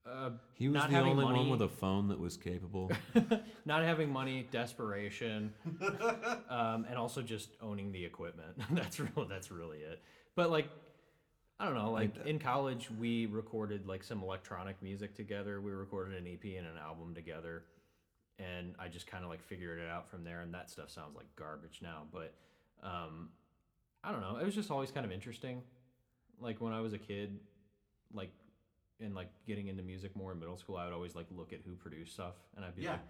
Uh, 0.07 0.31
He 0.55 0.69
was 0.69 0.75
not 0.75 0.91
the 0.91 0.99
only 1.01 1.23
money, 1.25 1.39
one 1.41 1.51
with 1.51 1.61
a 1.63 1.69
phone 1.69 2.09
that 2.09 2.19
was 2.19 2.37
capable. 2.39 2.91
not 3.67 3.83
having 3.83 4.11
money, 4.11 4.47
desperation, 4.51 5.53
um, 6.49 6.87
and 6.89 6.97
also 6.97 7.21
just 7.23 7.51
owning 7.61 7.93
the 7.93 8.05
equipment. 8.05 8.57
that's 8.71 8.99
real. 9.01 9.27
That's 9.29 9.51
really 9.51 9.79
it. 9.79 10.01
But 10.35 10.51
like, 10.51 10.69
I 11.61 11.65
don't 11.67 11.75
know. 11.75 11.91
Like 11.91 12.13
in 12.27 12.39
college, 12.39 12.89
we 12.99 13.27
recorded 13.27 13.87
like 13.87 14.03
some 14.03 14.23
electronic 14.23 14.81
music 14.83 15.15
together. 15.15 15.61
We 15.61 15.73
recorded 15.73 16.17
an 16.17 16.27
EP 16.27 16.45
and 16.57 16.67
an 16.67 16.79
album 16.83 17.15
together, 17.15 17.65
and 18.39 18.75
I 18.79 18.89
just 18.89 19.07
kind 19.07 19.25
of 19.25 19.31
like 19.31 19.43
figured 19.43 19.79
it 19.79 19.89
out 19.89 20.09
from 20.09 20.25
there. 20.25 20.41
And 20.41 20.53
that 20.55 20.71
stuff 20.71 20.91
sounds 20.91 21.17
like 21.17 21.27
garbage 21.37 21.81
now, 21.83 22.03
but 22.13 22.35
um, 22.83 23.31
I 24.05 24.13
don't 24.13 24.21
know. 24.21 24.37
It 24.39 24.45
was 24.45 24.55
just 24.55 24.71
always 24.71 24.91
kind 24.91 25.05
of 25.05 25.13
interesting. 25.13 25.63
Like 26.41 26.61
when 26.61 26.73
I 26.73 26.81
was 26.81 26.93
a 26.93 26.99
kid, 26.99 27.39
like 28.13 28.31
and 29.01 29.15
like 29.15 29.29
getting 29.47 29.69
into 29.69 29.83
music 29.83 30.15
more 30.17 30.33
in 30.33 30.39
middle 30.39 30.57
school, 30.57 30.77
I 30.77 30.85
would 30.85 30.95
always 30.95 31.15
like 31.15 31.27
look 31.31 31.53
at 31.53 31.61
who 31.65 31.75
produced 31.75 32.15
stuff, 32.15 32.35
and 32.57 32.65
I'd 32.65 32.77
be 32.77 32.83
Yeah. 32.83 32.93
like, 32.93 33.01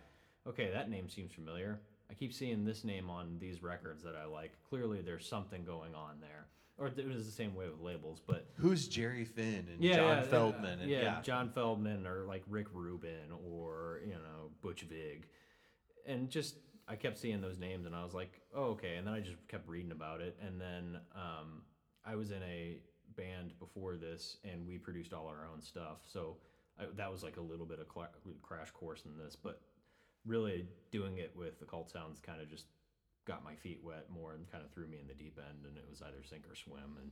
okay, 0.49 0.71
that 0.73 0.91
name 0.91 1.09
seems 1.09 1.33
familiar. 1.33 1.79
I 2.11 2.15
keep 2.15 2.33
seeing 2.33 2.65
this 2.65 2.85
name 2.85 3.11
on 3.11 3.37
these 3.39 3.63
records 3.63 4.03
that 4.03 4.15
I 4.17 4.25
like. 4.25 4.53
Clearly, 4.69 5.03
there's 5.03 5.27
something 5.29 5.65
going 5.65 5.95
on 5.95 6.21
there. 6.21 6.47
Or 6.79 6.87
it 6.87 7.09
was 7.09 7.27
the 7.27 7.33
same 7.33 7.57
way 7.57 7.67
with 7.69 7.81
labels, 7.81 8.21
but 8.25 8.47
Who's 8.55 8.87
Jerry 8.87 9.25
Finn 9.25 9.67
and 9.73 9.83
yeah, 9.83 9.97
John 9.97 10.17
yeah, 10.19 10.25
Feldmann? 10.25 10.81
And, 10.81 10.91
yeah, 10.91 11.03
yeah, 11.03 11.21
John 11.23 11.51
Feldmann 11.51 12.07
or 12.07 12.25
like 12.25 12.45
Rick 12.49 12.69
Rubin 12.73 13.33
or 13.51 14.01
you 14.05 14.13
know 14.13 14.51
Butch 14.63 14.83
Vig, 14.83 15.27
and 16.07 16.31
just 16.31 16.55
I 16.87 16.95
kept 16.95 17.19
seeing 17.19 17.41
those 17.41 17.59
names 17.59 17.85
and 17.85 17.97
I 17.97 18.05
was 18.05 18.15
like, 18.15 18.41
oh 18.55 18.67
okay, 18.71 18.95
and 18.97 19.07
then 19.07 19.15
I 19.15 19.21
just 19.21 19.37
kept 19.49 19.69
reading 19.69 19.91
about 19.91 20.21
it, 20.21 20.39
and 20.41 20.61
then 20.61 21.01
um, 21.17 21.63
I 22.07 22.15
was 22.15 22.31
in 22.31 22.43
a 22.45 22.79
band 23.17 23.59
before 23.59 23.97
this, 23.97 24.37
and 24.45 24.65
we 24.67 24.79
produced 24.79 25.13
all 25.13 25.27
our 25.27 25.49
own 25.53 25.61
stuff, 25.61 25.99
so 26.07 26.37
I, 26.79 26.85
that 26.97 27.11
was 27.11 27.25
like 27.25 27.39
a 27.39 27.43
little 27.43 27.67
bit 27.67 27.81
of 27.81 27.89
cla 27.89 28.09
crash 28.41 28.71
course 28.71 29.03
in 29.05 29.19
this, 29.19 29.35
but 29.35 29.61
really 30.25 30.67
doing 30.93 31.19
it 31.19 31.33
with 31.35 31.59
the 31.59 31.67
cult 31.67 31.91
sounds 31.91 32.21
kind 32.21 32.41
of 32.41 32.49
just 32.49 32.67
got 33.29 33.45
my 33.45 33.55
feet 33.55 33.81
wet 33.85 34.07
more 34.11 34.33
and 34.33 34.51
kind 34.51 34.65
of 34.65 34.71
threw 34.73 34.87
me 34.89 34.99
in 35.01 35.07
the 35.07 35.15
deep 35.15 35.39
end 35.39 35.67
and 35.67 35.77
it 35.77 35.85
was 35.89 36.01
either 36.03 36.23
sink 36.29 36.45
or 36.51 36.57
swim 36.57 36.97
and 37.01 37.11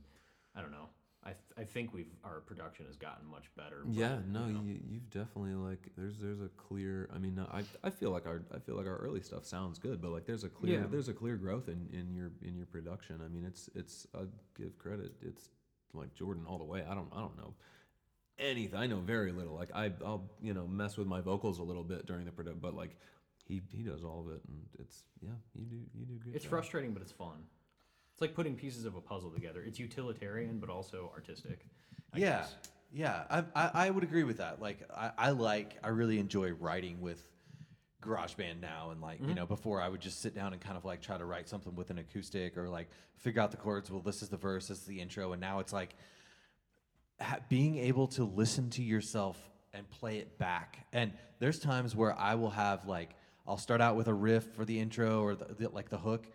i 0.55 0.61
don't 0.61 0.71
know 0.71 0.89
i, 1.23 1.29
th- 1.29 1.53
I 1.57 1.63
think 1.63 1.93
we've 1.93 2.11
our 2.23 2.39
production 2.41 2.85
has 2.87 2.97
gotten 2.97 3.27
much 3.29 3.45
better 3.55 3.83
but, 3.85 3.93
yeah, 3.93 4.17
no, 4.27 4.47
you 4.47 4.53
know. 4.53 4.61
you, 4.65 4.79
you've 4.89 5.09
definitely 5.11 5.53
like 5.53 5.89
there's 5.97 6.17
there's 6.19 6.41
a 6.41 6.49
clear. 6.57 7.09
I 7.13 7.17
mean, 7.19 7.39
I 7.51 7.63
I 7.83 7.89
feel 7.89 8.11
like 8.11 8.25
our 8.25 8.41
I 8.53 8.59
feel 8.59 8.75
like 8.75 8.85
our 8.87 8.97
early 8.97 9.21
stuff 9.21 9.45
sounds 9.45 9.77
good, 9.79 10.01
but 10.01 10.11
like 10.11 10.25
there's 10.25 10.43
a 10.43 10.49
clear 10.49 10.79
Yeah. 10.81 10.85
there's 10.89 11.09
a 11.09 11.13
clear 11.13 11.35
growth 11.37 11.67
in 11.69 11.89
in 11.91 12.13
your 12.13 12.31
in 12.41 12.55
your 12.55 12.65
production. 12.67 13.21
I 13.25 13.29
mean, 13.29 13.45
it's 13.45 13.69
it's 13.75 14.07
I 14.15 14.21
give 14.57 14.77
credit. 14.77 15.11
It's 15.21 15.49
like 15.93 16.13
Jordan 16.13 16.45
all 16.47 16.57
the 16.59 16.63
way. 16.73 16.83
I 16.89 16.93
don't 16.93 17.11
I 17.13 17.19
don't 17.19 17.37
know 17.37 17.53
anything. 18.39 18.79
I 18.79 18.87
know 18.87 18.99
very 18.99 19.31
little. 19.31 19.55
Like 19.55 19.71
I 19.75 19.91
I'll 20.05 20.29
you 20.41 20.53
know 20.53 20.67
mess 20.67 20.97
with 20.97 21.07
my 21.07 21.21
vocals 21.21 21.59
a 21.59 21.63
little 21.63 21.83
bit 21.83 22.05
during 22.05 22.25
the 22.25 22.31
production, 22.31 22.59
but 22.61 22.73
like 22.75 22.95
he 23.47 23.61
he 23.71 23.83
does 23.83 24.03
all 24.03 24.25
of 24.27 24.35
it, 24.35 24.41
and 24.47 24.61
it's 24.79 25.03
yeah 25.21 25.29
you 25.55 25.65
do 25.65 25.77
you 25.93 26.05
do 26.05 26.13
good. 26.23 26.35
it's 26.35 26.43
job. 26.43 26.51
frustrating 26.51 26.93
but 26.93 27.01
it's 27.01 27.11
fun 27.11 27.37
it's 28.11 28.21
like 28.21 28.33
putting 28.33 28.55
pieces 28.55 28.85
of 28.85 28.95
a 28.95 29.01
puzzle 29.01 29.29
together 29.29 29.63
it's 29.65 29.79
utilitarian 29.79 30.59
but 30.59 30.69
also 30.69 31.11
artistic 31.13 31.65
I 32.13 32.17
yeah, 32.19 32.37
guess. 32.39 32.55
yeah. 32.93 33.23
I, 33.29 33.43
I 33.55 33.71
I 33.87 33.89
would 33.89 34.03
agree 34.03 34.23
with 34.23 34.37
that. 34.37 34.61
Like, 34.61 34.79
I, 34.95 35.11
I 35.17 35.29
like 35.31 35.77
I 35.83 35.89
really 35.89 36.19
enjoy 36.19 36.51
writing 36.51 37.01
with 37.01 37.21
GarageBand 38.01 38.61
now, 38.61 38.91
and 38.91 39.01
like 39.01 39.19
you 39.19 39.27
mm-hmm. 39.27 39.35
know, 39.35 39.45
before 39.45 39.81
I 39.81 39.89
would 39.89 40.01
just 40.01 40.21
sit 40.21 40.35
down 40.35 40.53
and 40.53 40.61
kind 40.61 40.77
of 40.77 40.85
like 40.85 41.01
try 41.01 41.17
to 41.17 41.25
write 41.25 41.49
something 41.49 41.75
with 41.75 41.89
an 41.89 41.97
acoustic 41.97 42.57
or 42.57 42.69
like 42.69 42.89
figure 43.17 43.41
out 43.41 43.51
the 43.51 43.57
chords. 43.57 43.91
Well, 43.91 44.01
this 44.01 44.21
is 44.21 44.29
the 44.29 44.37
verse, 44.37 44.67
this 44.67 44.79
is 44.79 44.85
the 44.85 45.01
intro, 45.01 45.33
and 45.33 45.41
now 45.41 45.59
it's 45.59 45.73
like 45.73 45.95
ha- 47.19 47.39
being 47.49 47.77
able 47.77 48.07
to 48.09 48.23
listen 48.23 48.69
to 48.71 48.83
yourself 48.83 49.37
and 49.73 49.89
play 49.89 50.17
it 50.17 50.37
back. 50.37 50.87
And 50.93 51.11
there's 51.39 51.59
times 51.59 51.95
where 51.95 52.17
I 52.17 52.35
will 52.35 52.49
have 52.51 52.87
like 52.87 53.11
I'll 53.47 53.57
start 53.57 53.81
out 53.81 53.95
with 53.95 54.07
a 54.07 54.13
riff 54.13 54.45
for 54.55 54.65
the 54.65 54.79
intro 54.79 55.21
or 55.21 55.35
the, 55.35 55.45
the, 55.57 55.69
like 55.69 55.89
the 55.89 55.97
hook, 55.97 56.25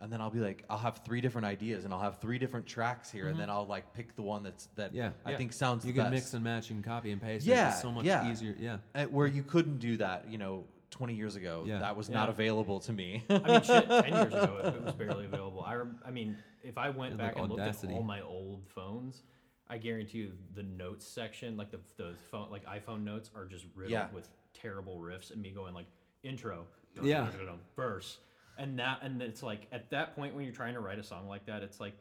and 0.00 0.12
then 0.12 0.20
I'll 0.20 0.30
be 0.30 0.38
like 0.40 0.64
I'll 0.68 0.78
have 0.78 1.00
three 1.04 1.20
different 1.20 1.46
ideas 1.46 1.84
and 1.84 1.92
I'll 1.94 2.00
have 2.00 2.20
three 2.20 2.38
different 2.38 2.66
tracks 2.66 3.10
here, 3.10 3.28
and 3.28 3.38
then 3.40 3.48
I'll 3.50 3.66
like 3.66 3.92
pick 3.94 4.14
the 4.16 4.22
one 4.22 4.42
that's 4.42 4.66
that 4.76 4.94
Yeah. 4.94 5.10
I 5.24 5.30
Yeah. 5.32 5.36
think 5.38 5.52
sounds 5.52 5.84
like 5.84 5.94
You 5.94 6.00
the 6.00 6.04
can 6.04 6.12
best. 6.12 6.24
mix 6.24 6.34
and 6.34 6.44
match 6.44 6.70
and 6.70 6.84
copy 6.84 7.10
and 7.10 7.20
paste. 7.20 7.46
Yeah, 7.46 7.70
it's 7.70 7.80
so 7.82 7.90
much 7.90 8.04
yeah. 8.04 8.30
easier. 8.30 8.54
Yeah. 8.58 8.78
Uh, 8.94 9.04
where 9.06 9.26
you 9.26 9.42
couldn't 9.42 9.78
do 9.78 9.96
that, 9.96 10.28
you 10.28 10.38
know, 10.38 10.64
20 10.90 11.14
years 11.14 11.36
ago. 11.36 11.64
Yeah. 11.66 11.78
That 11.80 11.96
was 11.96 12.08
not 12.08 12.28
available 12.28 12.80
to 12.80 12.92
me. 12.92 13.24
I 13.30 13.38
mean, 13.38 13.62
shit, 13.62 13.88
10 13.88 14.12
years 14.12 14.26
ago, 14.32 14.60
it 14.76 14.82
was 14.82 14.94
barely 14.94 15.24
available. 15.26 15.62
I, 15.62 15.74
rem- 15.74 15.98
I 16.06 16.10
mean, 16.10 16.36
if 16.62 16.78
I 16.78 16.90
went 16.90 17.10
And, 17.12 17.18
back 17.18 17.34
like, 17.34 17.44
and 17.44 17.52
looked 17.52 17.84
at 17.84 17.90
all 17.90 18.02
my 18.02 18.20
old 18.22 18.62
phones, 18.68 19.22
I 19.68 19.76
guarantee 19.78 20.18
you 20.18 20.32
the 20.54 20.62
notes 20.62 21.06
section, 21.06 21.56
like 21.58 21.70
the, 21.70 21.80
the 21.98 22.14
phone, 22.30 22.50
like 22.50 22.64
iPhone 22.64 23.04
notes, 23.04 23.30
are 23.34 23.44
just 23.44 23.66
riddled 23.74 23.92
Yeah. 23.92 24.06
with 24.14 24.28
terrible 24.54 24.98
riffs 24.98 25.30
and 25.30 25.42
me 25.42 25.50
going 25.50 25.74
like 25.74 25.86
intro, 26.22 26.66
Yeah. 27.02 27.28
verse, 27.76 28.18
and 28.56 28.78
that, 28.78 29.00
and 29.02 29.22
it's 29.22 29.42
like 29.42 29.66
at 29.72 29.90
that 29.90 30.14
point 30.16 30.34
when 30.34 30.44
you're 30.44 30.54
trying 30.54 30.74
to 30.74 30.80
write 30.80 30.98
a 30.98 31.02
song 31.04 31.28
like 31.28 31.46
that, 31.46 31.62
it's 31.62 31.80
like. 31.80 31.94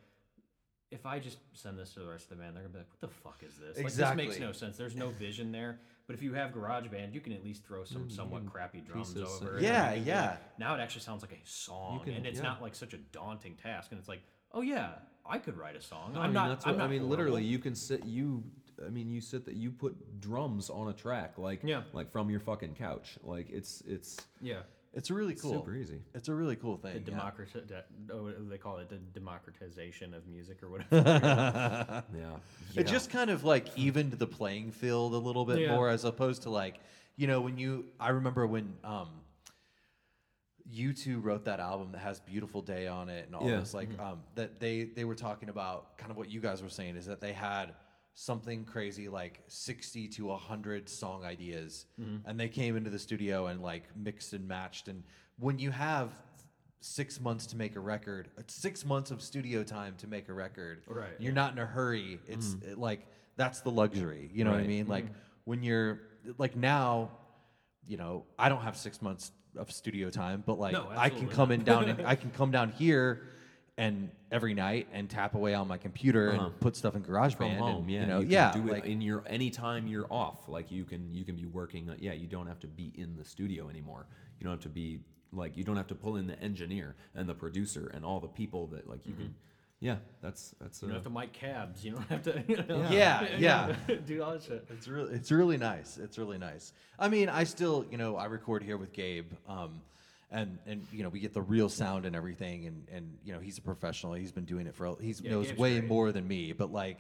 If 0.90 1.06
I 1.06 1.20
just 1.20 1.40
send 1.52 1.78
this 1.78 1.92
to 1.96 2.00
the 2.00 2.08
rest 2.08 2.32
of 2.32 2.38
the 2.38 2.42
band, 2.42 2.56
they're 2.56 2.64
gonna 2.64 2.72
be 2.72 2.80
like, 2.80 2.90
"What 2.90 3.02
the 3.02 3.10
fuck 3.10 3.44
is 3.44 3.58
this? 3.58 3.76
Like, 3.76 3.92
this 3.92 4.16
makes 4.16 4.40
no 4.40 4.54
sense. 4.54 4.78
There's 4.78 4.96
no 4.96 5.10
vision 5.10 5.52
there." 5.52 5.82
But 6.06 6.14
if 6.16 6.22
you 6.22 6.34
have 6.36 6.52
GarageBand, 6.52 7.14
you 7.14 7.20
can 7.20 7.34
at 7.34 7.44
least 7.44 7.66
throw 7.66 7.84
some 7.84 8.08
Mm, 8.08 8.12
somewhat 8.14 8.46
crappy 8.46 8.80
drums 8.80 9.14
pieces, 9.14 9.42
over. 9.42 9.58
it. 9.58 9.64
Yeah, 9.64 9.94
can- 9.96 10.06
yeah. 10.06 10.38
Now 10.58 10.76
it 10.76 10.80
actually 10.80 11.02
sounds 11.02 11.22
like 11.24 11.34
a 11.34 11.46
song, 11.46 12.06
can- 12.06 12.14
and 12.14 12.26
it's 12.26 12.38
yeah. 12.38 12.44
not 12.46 12.62
like 12.62 12.74
such 12.74 12.94
a 12.94 12.98
daunting 13.00 13.58
task. 13.58 13.92
And 13.92 14.00
it's 14.00 14.08
like, 14.08 14.22
oh 14.54 14.62
yeah, 14.62 15.00
I 15.26 15.40
could 15.40 15.58
write 15.58 15.76
a 15.76 15.82
song. 15.82 16.14
No, 16.14 16.20
I'm 16.20 16.24
I 16.24 16.28
mean, 16.28 16.34
not. 16.36 16.48
that's 16.48 16.66
I'm 16.66 16.76
what, 16.78 16.84
I 16.86 16.88
mean, 16.88 17.00
horrible. 17.00 17.10
literally, 17.10 17.44
you 17.44 17.60
can 17.60 17.76
sit. 17.76 18.06
You, 18.06 18.46
I 18.86 18.90
mean, 18.90 19.10
you 19.10 19.22
sit 19.22 19.46
that 19.46 19.56
you 19.56 19.72
put 19.72 20.20
drums 20.22 20.70
on 20.70 20.88
a 20.90 20.94
track, 20.94 21.38
like 21.38 21.62
Yeah. 21.64 21.84
like 21.94 22.12
from 22.12 22.30
your 22.30 22.40
fucking 22.40 22.76
couch. 22.76 23.18
Like 23.24 23.50
it's 23.50 23.82
it's 23.88 24.18
Yeah, 24.42 24.62
it's 24.94 25.10
really 25.10 25.34
cool. 25.36 25.52
super 25.52 25.74
easy. 25.76 26.02
It's 26.14 26.28
a 26.28 26.34
really 26.34 26.56
cool 26.56 26.78
the 26.78 26.92
thing. 26.92 27.04
yeah. 27.08 27.14
democrati- 27.20 27.82
oh, 28.12 28.32
they 28.50 28.58
call 28.58 28.78
it 28.78 28.90
the 28.90 28.98
democratization 28.98 30.14
of 30.14 30.28
music 30.28 30.62
or 30.64 30.70
whatever. 30.70 32.04
Yeah. 32.16 32.38
It 32.76 32.86
just 32.88 33.10
kind 33.10 33.30
of 33.30 33.44
like 33.44 33.76
evened 33.78 34.14
the 34.14 34.28
playing 34.28 34.72
field 34.72 35.14
a 35.14 35.18
little 35.18 35.46
bit 35.46 35.60
Yeah. 35.60 35.76
more 35.76 35.90
as 35.90 36.06
opposed 36.06 36.44
to 36.44 36.50
like, 36.50 36.80
you 37.16 37.26
know, 37.28 37.42
when 37.42 37.58
you, 37.58 37.86
I 38.00 38.10
remember 38.10 38.46
when, 38.46 38.76
um, 38.84 39.10
U2 40.76 41.24
wrote 41.24 41.46
that 41.46 41.60
album 41.62 41.94
that 41.94 42.00
has 42.00 42.20
beautiful 42.20 42.62
day 42.62 42.88
on 42.88 43.08
it 43.10 43.26
and 43.26 43.34
all 43.36 43.50
Yeah. 43.50 43.60
this 43.62 43.74
like 43.74 43.88
um 44.00 44.22
that 44.36 44.60
they 44.60 44.84
they 44.84 45.06
were 45.06 45.16
talking 45.16 45.48
about 45.48 45.98
kind 45.98 46.12
of 46.12 46.18
what 46.18 46.30
you 46.30 46.42
guys 46.42 46.62
were 46.62 46.68
saying 46.70 46.98
is 46.98 47.06
that 47.06 47.22
they 47.22 47.32
had 47.32 47.74
something 48.20 48.66
crazy 48.66 49.10
like 49.10 49.44
60 49.48 50.08
to 50.08 50.26
100 50.26 50.90
song 50.90 51.24
ideas. 51.24 51.86
Mm-hmm. 52.02 52.28
And 52.28 52.40
they 52.40 52.50
came 52.50 52.76
into 52.76 52.90
the 52.90 52.98
studio 52.98 53.46
and 53.46 53.62
like 53.62 53.84
mixed 53.96 54.34
and 54.34 54.48
matched. 54.48 54.88
And 54.88 55.04
when 55.38 55.60
you 55.60 55.70
have 55.70 56.10
six 56.80 57.22
months 57.22 57.46
to 57.48 57.58
make 57.58 57.76
a 57.76 57.80
record 57.80 58.30
six 58.48 58.84
months 58.84 59.12
of 59.12 59.22
studio 59.22 59.64
time 59.64 59.94
to 59.98 60.08
make 60.08 60.30
a 60.30 60.34
record 60.34 60.82
Right, 60.88 61.10
you're 61.20 61.32
not 61.34 61.54
in 61.54 61.60
a 61.60 61.66
hurry. 61.66 62.20
It's 62.28 62.56
mm-hmm. 62.56 62.72
it, 62.72 62.80
like 62.80 63.06
that's 63.36 63.62
the 63.62 63.70
luxury. 63.70 64.32
You 64.34 64.46
know 64.46 64.50
what 64.50 64.58
i 64.58 64.60
Right. 64.62 64.68
mean? 64.68 64.84
Mm-hmm. 64.84 64.92
Like 64.92 65.06
when 65.44 65.62
you're 65.62 66.00
like 66.40 66.56
now 66.56 67.12
you 67.86 67.98
know 67.98 68.26
i 68.40 68.50
don't 68.50 68.62
have 68.62 68.76
six 68.76 69.00
months 69.02 69.32
of 69.56 69.72
studio 69.72 70.10
time 70.10 70.44
but 70.46 70.60
like 70.60 70.74
No, 70.74 70.88
i 70.96 71.10
can 71.10 71.28
come 71.28 71.52
in 71.52 71.64
down 71.64 71.86
and 71.86 72.06
i 72.14 72.16
can 72.16 72.32
come 72.32 72.52
down 72.52 72.72
here 72.72 73.22
and 73.78 74.10
every 74.32 74.54
night 74.56 74.88
and 74.92 75.10
tap 75.10 75.36
away 75.36 75.54
on 75.54 75.68
my 75.68 75.78
computer 75.78 76.32
Uh-huh. 76.34 76.46
and 76.48 76.60
put 76.60 76.76
stuff 76.76 76.96
in 76.96 77.04
GarageBand. 77.04 77.38
from 77.38 77.52
home. 77.52 77.82
and, 77.84 77.90
yeah, 77.92 78.00
you 78.02 78.08
know, 78.08 78.20
can 78.22 78.30
yeah, 78.30 78.52
do 78.52 78.62
like, 78.64 78.86
it 78.86 78.90
in 78.92 79.02
your 79.02 79.24
anytime 79.28 79.88
you're 79.88 80.08
off. 80.12 80.48
Like 80.50 80.72
you 80.72 80.84
can 80.84 81.14
you 81.14 81.24
can 81.24 81.36
be 81.36 81.46
working. 81.46 81.90
uh, 81.90 81.96
Yeah, 82.00 82.14
you 82.14 82.28
don't 82.28 82.48
have 82.48 82.60
to 82.62 82.68
be 82.68 82.92
in 82.96 83.16
the 83.16 83.24
studio 83.24 83.70
anymore. 83.70 84.08
You 84.40 84.44
don't 84.46 84.54
have 84.54 84.62
to 84.64 84.70
be 84.70 85.00
like 85.32 85.56
you 85.58 85.64
don't 85.64 85.78
have 85.78 85.88
to 85.88 85.96
pull 85.96 86.16
in 86.18 86.26
the 86.28 86.40
engineer 86.42 86.96
and 87.16 87.28
the 87.30 87.36
producer 87.36 87.92
and 87.94 88.04
all 88.04 88.20
the 88.20 88.28
people 88.28 88.68
that 88.68 88.90
like 88.90 89.06
you 89.06 89.14
can. 89.14 89.36
Yeah, 89.80 89.98
that's 90.24 90.56
that's. 90.60 90.82
You 90.82 90.88
don't 90.88 90.96
uh, 90.96 91.00
have 91.02 91.04
to 91.04 91.10
mic 91.12 91.34
cabs. 91.34 91.86
You 91.86 91.92
don't 91.92 92.08
have 92.10 92.24
to. 92.24 92.44
You 92.48 92.58
know, 92.68 92.88
yeah, 92.90 93.28
yeah. 93.38 93.76
do 94.08 94.24
all 94.24 94.32
that 94.32 94.42
shit. 94.42 94.66
It's 94.72 94.88
really, 94.88 95.14
it's 95.14 95.32
really 95.32 95.58
nice. 95.58 96.00
It's 96.00 96.18
really 96.18 96.40
nice. 96.40 96.74
I 96.98 97.10
mean, 97.10 97.30
I 97.30 97.44
still, 97.44 97.86
you 97.92 97.98
know, 98.00 98.16
I 98.16 98.26
record 98.26 98.64
here 98.64 98.78
with 98.78 98.92
Gabe, 98.92 99.32
um, 99.48 99.82
and 100.32 100.58
and 100.66 100.86
you 100.92 101.04
know, 101.04 101.10
we 101.10 101.20
get 101.20 101.34
the 101.34 101.42
real 101.42 101.70
sound 101.70 102.06
and 102.06 102.16
everything, 102.16 102.66
and 102.68 102.88
and 102.92 103.18
you 103.24 103.34
know, 103.34 103.40
he's 103.40 103.58
a 103.58 103.62
professional. 103.62 104.14
He's 104.14 104.32
been 104.32 104.46
doing 104.46 104.68
it 104.68 104.76
for, 104.76 104.96
he 105.02 105.14
Yeah, 105.22 105.32
knows 105.32 105.54
way 105.54 105.80
great. 105.80 105.88
more 105.90 106.12
than 106.12 106.28
me. 106.28 106.52
But 106.54 106.72
like, 106.72 107.00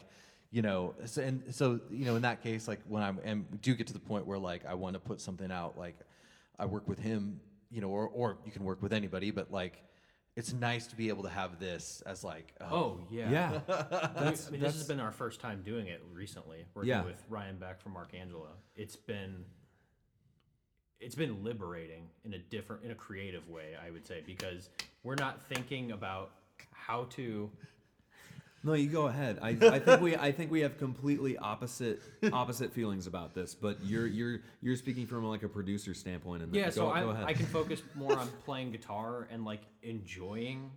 you 0.51 0.61
know, 0.61 0.95
so, 1.05 1.21
and 1.21 1.43
so 1.53 1.79
you 1.89 2.05
know, 2.05 2.15
in 2.15 2.21
that 2.21 2.41
case, 2.41 2.67
like 2.67 2.79
when 2.87 3.03
I'm 3.03 3.19
and 3.23 3.61
do 3.61 3.75
get 3.75 3.87
to 3.87 3.93
the 3.93 3.99
point 3.99 4.25
where 4.25 4.37
like 4.39 4.65
I 4.65 4.75
want 4.75 4.93
to 4.93 4.99
put 4.99 5.19
something 5.21 5.51
out, 5.51 5.77
like 5.77 5.95
I 6.57 6.65
work 6.65 6.87
with 6.87 6.99
him, 6.99 7.39
you 7.69 7.81
know, 7.81 7.89
or 7.89 8.07
or 8.07 8.37
you 8.45 8.51
can 8.51 8.63
work 8.63 8.81
with 8.81 8.93
anybody, 8.93 9.31
but 9.31 9.51
like. 9.51 9.83
It's 10.35 10.53
nice 10.53 10.85
to 10.85 10.95
be 10.95 11.09
able 11.09 11.23
to 11.23 11.29
have 11.29 11.59
this 11.59 12.03
as 12.05 12.23
like 12.23 12.53
Oh 12.61 12.99
yeah. 13.09 13.31
yeah, 13.31 13.59
that's, 14.15 14.47
I 14.47 14.51
mean, 14.51 14.61
this 14.61 14.73
has 14.75 14.87
been 14.87 14.99
our 14.99 15.11
first 15.11 15.39
time 15.39 15.63
doing 15.65 15.87
it 15.87 15.99
recently, 16.13 16.63
working 16.75 16.89
Yeah. 16.89 17.03
with 17.05 17.19
Ryan 17.27 17.57
Beck 17.57 17.81
from 17.81 17.95
Arcangelo. 17.95 18.49
It's 18.75 18.95
been 18.95 19.45
it's 20.99 21.15
been 21.15 21.43
liberating 21.43 22.10
in 22.25 22.33
a 22.33 22.39
different 22.39 22.83
in 22.83 22.91
a 22.91 22.95
creative 22.95 23.47
way, 23.49 23.75
I 23.83 23.91
would 23.91 24.05
say, 24.05 24.23
because 24.25 24.69
we're 25.03 25.15
not 25.15 25.41
thinking 25.47 25.91
about 25.91 26.31
how 26.71 27.05
to 27.12 27.49
No, 28.63 28.73
you 28.73 28.89
go 28.89 29.07
ahead. 29.07 29.39
I, 29.41 29.49
I 29.49 29.79
think 29.79 30.01
we 30.01 30.15
I 30.15 30.31
think 30.31 30.51
we 30.51 30.62
have 30.62 30.77
completely 30.77 31.38
opposite 31.38 32.01
opposite 32.33 32.73
feelings 32.73 33.07
about 33.07 33.33
this, 33.36 33.53
but 33.53 33.77
you're 33.83 34.07
you're 34.07 34.39
you're 34.62 34.75
speaking 34.75 35.05
from 35.05 35.23
like 35.25 35.43
a 35.43 35.49
producer 35.49 35.93
standpoint 35.93 36.43
and 36.43 36.53
Yeah, 36.53 36.65
go, 36.65 36.71
so 36.71 36.81
go 36.89 37.12
I. 37.12 37.25
I 37.25 37.33
can 37.33 37.45
focus 37.60 37.81
more 37.95 38.17
on 38.17 38.27
playing 38.45 38.71
guitar 38.71 39.27
and 39.31 39.45
like 39.45 39.62
enjoying 39.83 40.71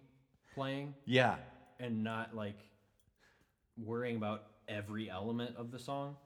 playing 0.55 0.95
yeah, 1.07 1.37
and 1.79 2.05
not 2.05 2.35
like 2.37 2.59
worrying 3.79 4.17
about 4.17 4.45
every 4.69 5.11
element 5.11 5.57
of 5.57 5.71
the 5.71 5.79
song. 5.79 6.17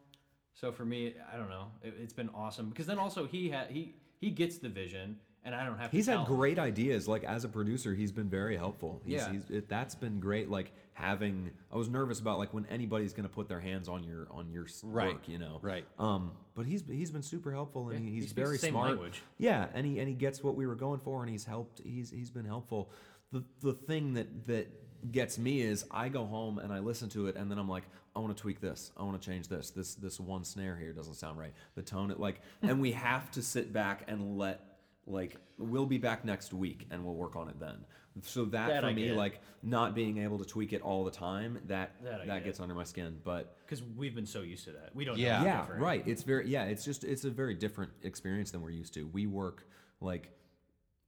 So 0.55 0.71
for 0.73 0.85
me, 0.85 1.15
I 1.33 1.37
don't 1.37 1.51
know. 1.51 1.67
It, 1.83 1.95
it's 2.01 2.13
been 2.13 2.31
awesome 2.35 2.69
because 2.69 2.87
then 2.87 2.99
also 2.99 3.27
he 3.27 3.51
had 3.51 3.71
he 3.71 3.95
he 4.21 4.31
gets 4.31 4.59
the 4.59 4.69
vision, 4.69 5.17
and 5.45 5.55
I 5.55 5.65
don't 5.67 5.79
have. 5.79 5.91
He's 5.91 6.07
to 6.07 6.19
had 6.19 6.27
great 6.27 6.59
ideas. 6.59 7.09
Like 7.09 7.25
as 7.25 7.45
a 7.45 7.49
producer, 7.49 7.93
he's 7.95 8.13
been 8.13 8.29
very 8.31 8.57
helpful. 8.57 9.03
He's, 9.05 9.15
Yeah. 9.15 9.33
he's, 9.33 9.51
it, 9.51 9.69
that's 9.69 9.95
been 9.97 10.21
great. 10.21 10.49
Like 10.49 10.73
having, 10.93 11.51
I 11.73 11.77
was 11.77 11.89
nervous 11.89 12.21
about 12.21 12.39
like 12.39 12.55
when 12.55 12.67
anybody's 12.67 13.13
gonna 13.13 13.29
put 13.29 13.49
their 13.49 13.59
hands 13.61 13.89
on 13.89 14.05
your 14.05 14.29
on 14.31 14.49
your 14.51 14.67
Right, 14.85 15.15
work, 15.15 15.29
you 15.29 15.39
know. 15.39 15.59
right. 15.61 15.85
Um, 15.99 16.31
but 16.55 16.67
he's 16.67 16.85
he's 16.89 17.11
been 17.11 17.23
super 17.25 17.51
helpful 17.53 17.89
and 17.91 17.99
Yeah, 18.05 18.11
he, 18.11 18.15
he 18.15 18.21
he's 18.23 18.33
very 18.33 18.57
same 18.59 18.71
smart. 18.75 18.91
language. 18.91 19.23
Yeah, 19.39 19.67
and 19.75 19.85
he 19.85 19.99
and 19.99 20.09
he 20.09 20.15
gets 20.15 20.43
what 20.45 20.55
we 20.55 20.67
were 20.69 20.77
going 20.77 21.01
for, 21.01 21.21
and 21.23 21.31
he's 21.31 21.45
helped. 21.45 21.81
He's 21.85 22.11
he's 22.11 22.31
been 22.31 22.47
helpful. 22.47 22.91
The 23.33 23.43
the 23.61 23.73
thing 23.73 24.15
that 24.15 24.47
that 24.47 24.69
gets 25.13 25.39
me 25.39 25.61
is 25.61 25.85
I 25.91 26.09
go 26.09 26.25
home 26.25 26.59
and 26.59 26.73
I 26.73 26.79
listen 26.79 27.09
to 27.11 27.27
it, 27.27 27.37
and 27.37 27.51
then 27.51 27.59
I'm 27.59 27.69
like, 27.69 27.85
I 28.17 28.21
want 28.21 28.37
to 28.37 28.41
tweak 28.41 28.61
this. 28.61 28.93
I 28.97 29.03
want 29.03 29.21
to 29.21 29.29
change 29.29 29.49
this. 29.49 29.71
This 29.71 29.95
this 29.95 30.19
one 30.21 30.45
snare 30.45 30.77
here 30.77 30.93
doesn't 30.93 31.15
sound 31.15 31.39
right. 31.39 31.53
The 31.75 31.83
tone, 31.83 32.11
it 32.11 32.21
like, 32.21 32.41
hmm. 32.61 32.71
and 32.71 32.81
we 32.81 32.93
have 32.93 33.31
to 33.33 33.43
sit 33.43 33.73
back 33.73 34.05
and 34.09 34.39
let 34.39 34.61
like 35.07 35.37
we'll 35.59 35.87
be 35.87 35.99
back 35.99 36.25
next 36.25 36.53
week 36.55 36.87
and 36.91 37.05
we'll 37.05 37.15
work 37.15 37.37
on 37.37 37.49
it 37.49 37.61
then. 37.61 37.77
So 38.23 38.45
that, 38.47 38.69
That 38.69 38.83
for 38.83 38.89
I 38.89 38.95
me, 38.95 39.09
get. 39.09 39.17
like 39.17 39.41
not 39.63 39.95
being 39.95 40.19
able 40.19 40.39
to 40.39 40.45
tweak 40.45 40.73
it 40.73 40.81
all 40.83 41.05
the 41.05 41.11
time, 41.11 41.59
that 41.67 41.93
That 42.05 42.19
that, 42.27 42.27
get. 42.27 42.45
gets 42.45 42.61
under 42.61 42.75
my 42.75 42.85
skin. 42.85 43.19
But 43.25 43.57
because 43.67 43.83
we've 43.97 44.15
been 44.15 44.25
so 44.27 44.43
used 44.43 44.65
to 44.67 44.71
that. 44.73 44.91
We 44.95 45.05
don't. 45.05 45.19
Yeah. 45.19 45.41
know 45.41 45.45
yeah, 45.45 45.61
different. 45.63 45.83
right. 45.83 46.03
It's 46.07 46.23
very 46.23 46.49
yeah. 46.49 46.65
It's 46.65 46.85
just 46.85 47.03
it's 47.05 47.25
a 47.25 47.31
very 47.31 47.55
different 47.55 47.91
experience 48.03 48.51
than 48.53 48.63
we're 48.63 48.71
used 48.71 48.95
to. 48.95 49.07
We 49.09 49.27
work 49.27 49.67
like 50.01 50.31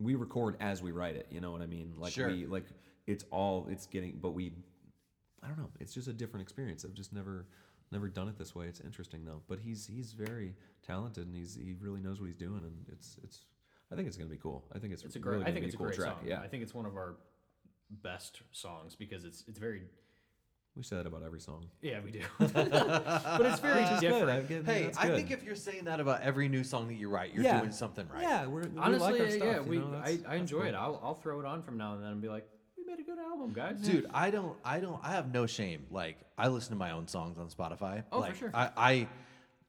we 0.01 0.15
record 0.17 0.57
as 0.61 0.83
we 0.83 0.91
write 0.91 1.15
it. 1.17 1.29
You 1.31 1.41
know 1.41 1.53
what 1.53 1.63
I 1.63 1.67
mean? 1.67 1.95
Like 1.97 2.13
Sure. 2.13 2.29
we 2.29 2.45
like 2.47 2.65
it's 3.07 3.25
all 3.31 3.67
it's 3.71 3.87
getting, 3.87 4.19
but 4.21 4.31
we 4.33 4.53
I 5.43 5.49
don't 5.49 5.59
know. 5.59 5.71
It's 5.81 5.95
just 5.95 6.09
a 6.09 6.13
different 6.13 6.43
experience. 6.43 6.85
I've 6.85 6.95
just 6.95 7.13
never 7.13 7.47
never 7.93 8.09
done 8.09 8.29
it 8.29 8.37
this 8.39 8.55
way. 8.55 8.67
It's 8.67 8.81
interesting 8.81 9.25
though. 9.25 9.43
But 9.49 9.61
he's 9.61 9.87
he's 9.87 10.13
very 10.13 10.55
talented 10.87 11.27
and 11.27 11.37
he's 11.37 11.55
he 11.55 11.75
really 11.81 12.01
knows 12.01 12.21
what 12.21 12.27
he's 12.27 12.37
doing 12.37 12.63
and 12.65 12.87
it's 12.93 13.19
it's. 13.23 13.45
I 13.93 13.95
think 13.95 14.09
it's 14.09 14.17
gonna 14.17 14.29
be 14.31 14.37
cool. 14.39 14.65
I 14.75 14.79
think 14.81 14.93
it's 14.93 15.05
It's 15.05 15.15
a 15.15 15.21
really 15.21 15.39
great. 15.45 15.49
I 15.49 15.53
think 15.53 15.67
it's 15.67 15.75
a 15.75 15.79
cool 15.79 15.87
great 15.87 15.99
track. 15.99 16.09
song. 16.19 16.25
Yeah, 16.27 16.41
I 16.41 16.49
think 16.49 16.63
it's 16.65 16.75
one 16.75 16.87
of 16.87 16.97
our 16.97 17.15
best 18.03 18.43
songs 18.51 18.97
because 18.97 19.25
it's 19.25 19.45
it's 19.47 19.59
very. 19.61 19.83
we 20.75 20.83
say 20.83 20.97
that 20.97 21.07
about 21.07 21.23
every 21.23 21.41
song. 21.41 21.67
Yeah, 21.83 22.01
we 22.05 22.11
do. 22.11 22.23
but 22.39 23.47
it's 23.47 23.61
very 23.61 23.85
different. 24.01 24.67
Hey, 24.67 24.91
I 24.99 25.09
think 25.11 25.31
if 25.31 25.45
you're 25.45 25.55
saying 25.55 25.85
that 25.85 26.01
about 26.01 26.23
every 26.23 26.49
new 26.49 26.65
song 26.65 26.89
that 26.89 26.95
you 26.95 27.09
write, 27.09 27.33
you're 27.33 27.45
Yeah. 27.45 27.61
doing 27.61 27.71
something 27.73 28.09
right. 28.13 28.23
Yeah, 28.23 28.47
we're, 28.47 28.63
we 28.67 28.79
Honestly, 28.81 29.13
like 29.13 29.21
our 29.21 29.27
yeah, 29.29 29.33
stuff, 29.37 29.47
yeah, 29.49 29.57
you 29.61 29.71
we 29.71 29.79
know, 29.79 30.03
I, 30.05 30.19
I 30.29 30.35
enjoy 30.35 30.59
cool. 30.63 30.67
it. 30.67 30.75
I'll 30.75 31.01
I'll 31.05 31.15
throw 31.15 31.39
it 31.39 31.47
on 31.47 31.63
from 31.63 31.77
now 31.79 31.95
and 31.95 32.03
then 32.03 32.11
and 32.11 32.21
be 32.21 32.29
like, 32.29 32.43
we 32.43 32.56
made 32.87 33.01
a 33.01 33.03
good 33.03 33.19
album, 33.19 33.53
guys. 33.53 33.79
Dude, 33.81 34.07
I 34.13 34.31
don't, 34.31 34.57
I 34.65 34.81
don't, 34.81 35.01
I 35.03 35.11
have 35.11 35.33
no 35.33 35.47
shame. 35.47 35.87
Like, 35.91 36.19
I 36.39 36.49
listen 36.49 36.71
to 36.71 36.79
my 36.79 36.93
own 36.93 37.09
songs 37.09 37.39
on 37.39 37.49
Spotify. 37.49 38.05
Oh, 38.13 38.23
for 38.23 38.35
sure. 38.35 38.51
I, 38.55 38.71
I, 38.77 39.09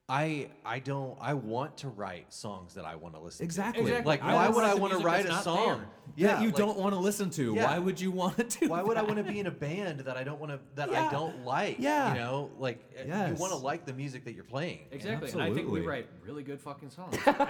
I, 0.10 0.48
I 0.66 0.80
don't. 0.80 1.18
I 1.20 1.34
want 1.34 1.76
to 1.80 1.90
write 1.90 2.34
songs 2.34 2.76
that 2.76 2.86
I 2.86 2.96
want 2.96 3.14
to 3.16 3.20
listen 3.20 3.44
Exactly. 3.44 3.84
to. 3.84 3.90
Exactly. 3.90 4.08
Like, 4.10 4.24
I 4.24 4.36
why 4.36 4.48
would 4.48 4.64
I 4.64 4.74
want 4.74 4.94
to 4.94 5.00
write 5.00 5.26
a 5.26 5.28
that's 5.28 5.46
not 5.46 5.56
song? 5.58 5.86
Yeah, 6.16 6.36
that 6.36 6.42
you 6.44 6.48
like, 6.48 6.56
don't 6.56 6.78
want 6.78 6.94
to 6.96 7.00
listen 7.00 7.30
to. 7.32 7.54
Yeah. 7.54 7.66
Why 7.66 7.78
would 7.80 8.00
you 8.00 8.12
want 8.12 8.50
to 8.52 8.68
Why 8.70 8.82
would 8.82 8.96
I 8.96 9.02
want 9.02 9.18
to 9.18 9.24
be 9.24 9.40
in 9.42 9.48
a 9.48 9.52
band 9.52 10.00
that 10.02 10.16
I 10.16 10.24
don't 10.24 10.40
want 10.40 10.54
to 10.54 10.60
that 10.76 10.90
Yeah. 10.90 11.08
I 11.08 11.12
don't 11.12 11.44
like? 11.44 11.76
Yeah. 11.80 12.14
you 12.14 12.20
know, 12.22 12.50
like 12.58 12.80
uh, 12.98 13.04
you 13.28 13.34
want 13.34 13.52
to 13.52 13.58
like 13.58 13.86
the 13.86 13.92
music 13.92 14.24
that 14.24 14.32
you're 14.34 14.46
playing. 14.46 14.80
Exactly, 14.92 15.30
and 15.30 15.42
I 15.42 15.54
think 15.54 15.70
we 15.70 15.82
write 15.82 16.08
really 16.26 16.42
good 16.44 16.62
fucking 16.62 16.90
songs. 16.90 17.18
I 17.28 17.32
don't, 17.34 17.46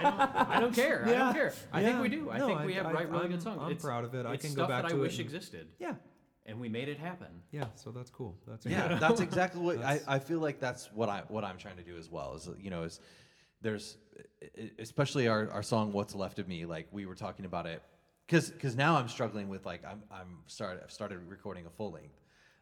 I 0.50 0.58
don't 0.60 0.74
care. 0.74 1.04
I 1.06 1.12
don't 1.12 1.34
care. 1.34 1.54
I 1.72 1.84
think 1.84 2.00
we 2.02 2.08
do. 2.08 2.28
I 2.28 2.38
No, 2.38 2.48
think 2.48 2.58
I- 2.60 2.66
we 2.66 2.74
have 2.74 2.86
I- 2.86 2.92
write 2.92 3.08
really 3.08 3.22
I'm- 3.22 3.30
good 3.30 3.42
songs. 3.42 3.60
I'm 3.62 3.76
proud 3.76 4.02
of 4.02 4.14
it. 4.16 4.26
I 4.26 4.36
can 4.36 4.52
go 4.54 4.66
back 4.66 4.82
that 4.82 4.88
to 4.88 4.94
I 4.96 4.98
it 4.98 5.00
wish 5.00 5.12
and- 5.18 5.26
existed, 5.26 5.68
Yeah, 5.78 5.94
and 6.48 6.58
we 6.58 6.68
made 6.68 6.88
it 6.88 6.98
happen. 6.98 7.28
yeah. 7.52 7.66
So 7.76 7.90
that's 7.92 8.10
cool. 8.10 8.36
That's 8.48 8.66
Yeah, 8.66 8.88
cool. 8.88 8.98
that's 8.98 9.20
exactly 9.20 9.60
what 9.60 9.76
I, 9.84 9.98
That's- 9.98 10.04
I 10.08 10.18
feel 10.18 10.40
like 10.40 10.58
that's 10.58 10.90
what 10.92 11.08
I 11.08 11.22
what 11.28 11.44
I'm 11.44 11.58
trying 11.58 11.76
to 11.76 11.84
do 11.84 11.96
as 11.96 12.10
well. 12.10 12.34
Is 12.34 12.48
you 12.60 12.70
know 12.70 12.82
is 12.82 13.00
there's 13.62 13.96
especially 14.78 15.28
our, 15.28 15.50
our 15.50 15.62
song 15.62 15.92
"What's 15.92 16.14
Left 16.14 16.38
of 16.38 16.48
Me." 16.48 16.64
Like 16.64 16.88
we 16.92 17.06
were 17.06 17.14
talking 17.14 17.44
about 17.44 17.66
it 17.66 17.82
because 18.26 18.50
because 18.50 18.76
now 18.76 18.96
I'm 18.96 19.08
struggling 19.08 19.48
with 19.48 19.64
like 19.66 19.84
I'm 19.84 20.02
I'm 20.10 20.38
started 20.46 20.82
I've 20.84 20.90
started 20.92 21.18
recording 21.28 21.66
a 21.66 21.70
full 21.70 21.92
length, 21.92 22.18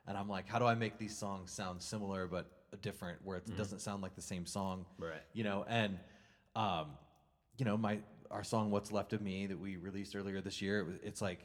and 0.07 0.17
I'm 0.17 0.29
like, 0.29 0.49
how 0.49 0.59
do 0.59 0.65
I 0.67 0.75
make 0.75 0.99
these 0.99 1.17
songs 1.17 1.53
sound 1.53 1.83
similar 1.83 2.27
but 2.27 2.47
different, 2.83 3.19
where 3.25 3.39
it 3.39 3.57
doesn't 3.57 3.81
sound 3.81 4.03
like 4.03 4.15
the 4.17 4.23
same 4.23 4.45
song, 4.45 4.85
Right. 4.99 5.23
You 5.33 5.45
know, 5.45 5.65
and 5.69 5.99
um, 6.55 6.87
you 7.59 7.65
know 7.65 7.77
my 7.77 7.99
our 8.31 8.43
song 8.45 8.71
"What's 8.71 8.91
Left 8.93 9.13
of 9.13 9.21
Me" 9.23 9.47
that 9.47 9.59
we 9.59 9.77
released 9.77 10.17
earlier 10.17 10.41
this 10.41 10.61
year. 10.61 10.81
It 10.81 10.87
was, 10.87 10.97
it's 11.03 11.23
like 11.23 11.41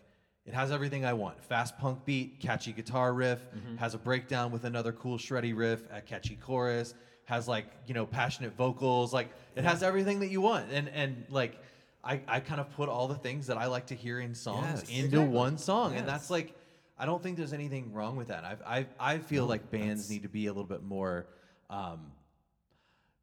it 0.51 0.55
has 0.55 0.71
everything 0.71 1.05
I 1.05 1.13
want: 1.13 1.43
fast 1.43 1.77
punk 1.77 2.03
beat, 2.05 2.39
catchy 2.39 2.73
guitar 2.73 3.13
riff, 3.13 3.39
has 3.77 3.93
a 3.93 3.97
breakdown 3.97 4.51
with 4.51 4.65
another 4.65 4.91
cool 4.91 5.17
shreddy 5.17 5.55
riff, 5.55 5.81
a 5.91 6.01
catchy 6.01 6.35
chorus, 6.35 6.93
has 7.25 7.47
like 7.47 7.67
you 7.87 7.93
know 7.93 8.05
passionate 8.05 8.55
vocals. 8.57 9.13
Like 9.13 9.29
it 9.55 9.63
has 9.63 9.81
everything 9.83 10.19
that 10.19 10.29
you 10.29 10.41
want, 10.41 10.71
and 10.71 10.89
and 10.89 11.25
like. 11.29 11.59
I, 12.03 12.19
I 12.27 12.39
kind 12.39 12.59
of 12.59 12.67
put 12.71 12.89
all 12.89 13.07
the 13.07 13.13
things 13.13 13.45
that 13.45 13.57
I 13.59 13.67
like 13.67 13.85
to 13.87 13.95
hear 13.95 14.19
in 14.19 14.33
songs 14.33 14.81
Yes. 14.81 14.89
into 14.89 15.05
Exactly. 15.05 15.27
one 15.37 15.57
song, 15.59 15.95
and 15.95 16.07
that's 16.07 16.31
like 16.31 16.55
I 16.97 17.05
don't 17.05 17.21
think 17.21 17.37
there's 17.37 17.53
anything 17.53 17.93
wrong 17.93 18.15
with 18.15 18.29
that. 18.29 18.43
I 18.43 18.55
I 18.79 19.13
I 19.13 19.17
feel 19.19 19.45
like 19.45 19.69
bands 19.69 20.09
need 20.09 20.23
to 20.23 20.27
be 20.29 20.47
a 20.47 20.49
little 20.51 20.63
bit 20.75 20.81
more 20.81 21.27
um, 21.69 22.11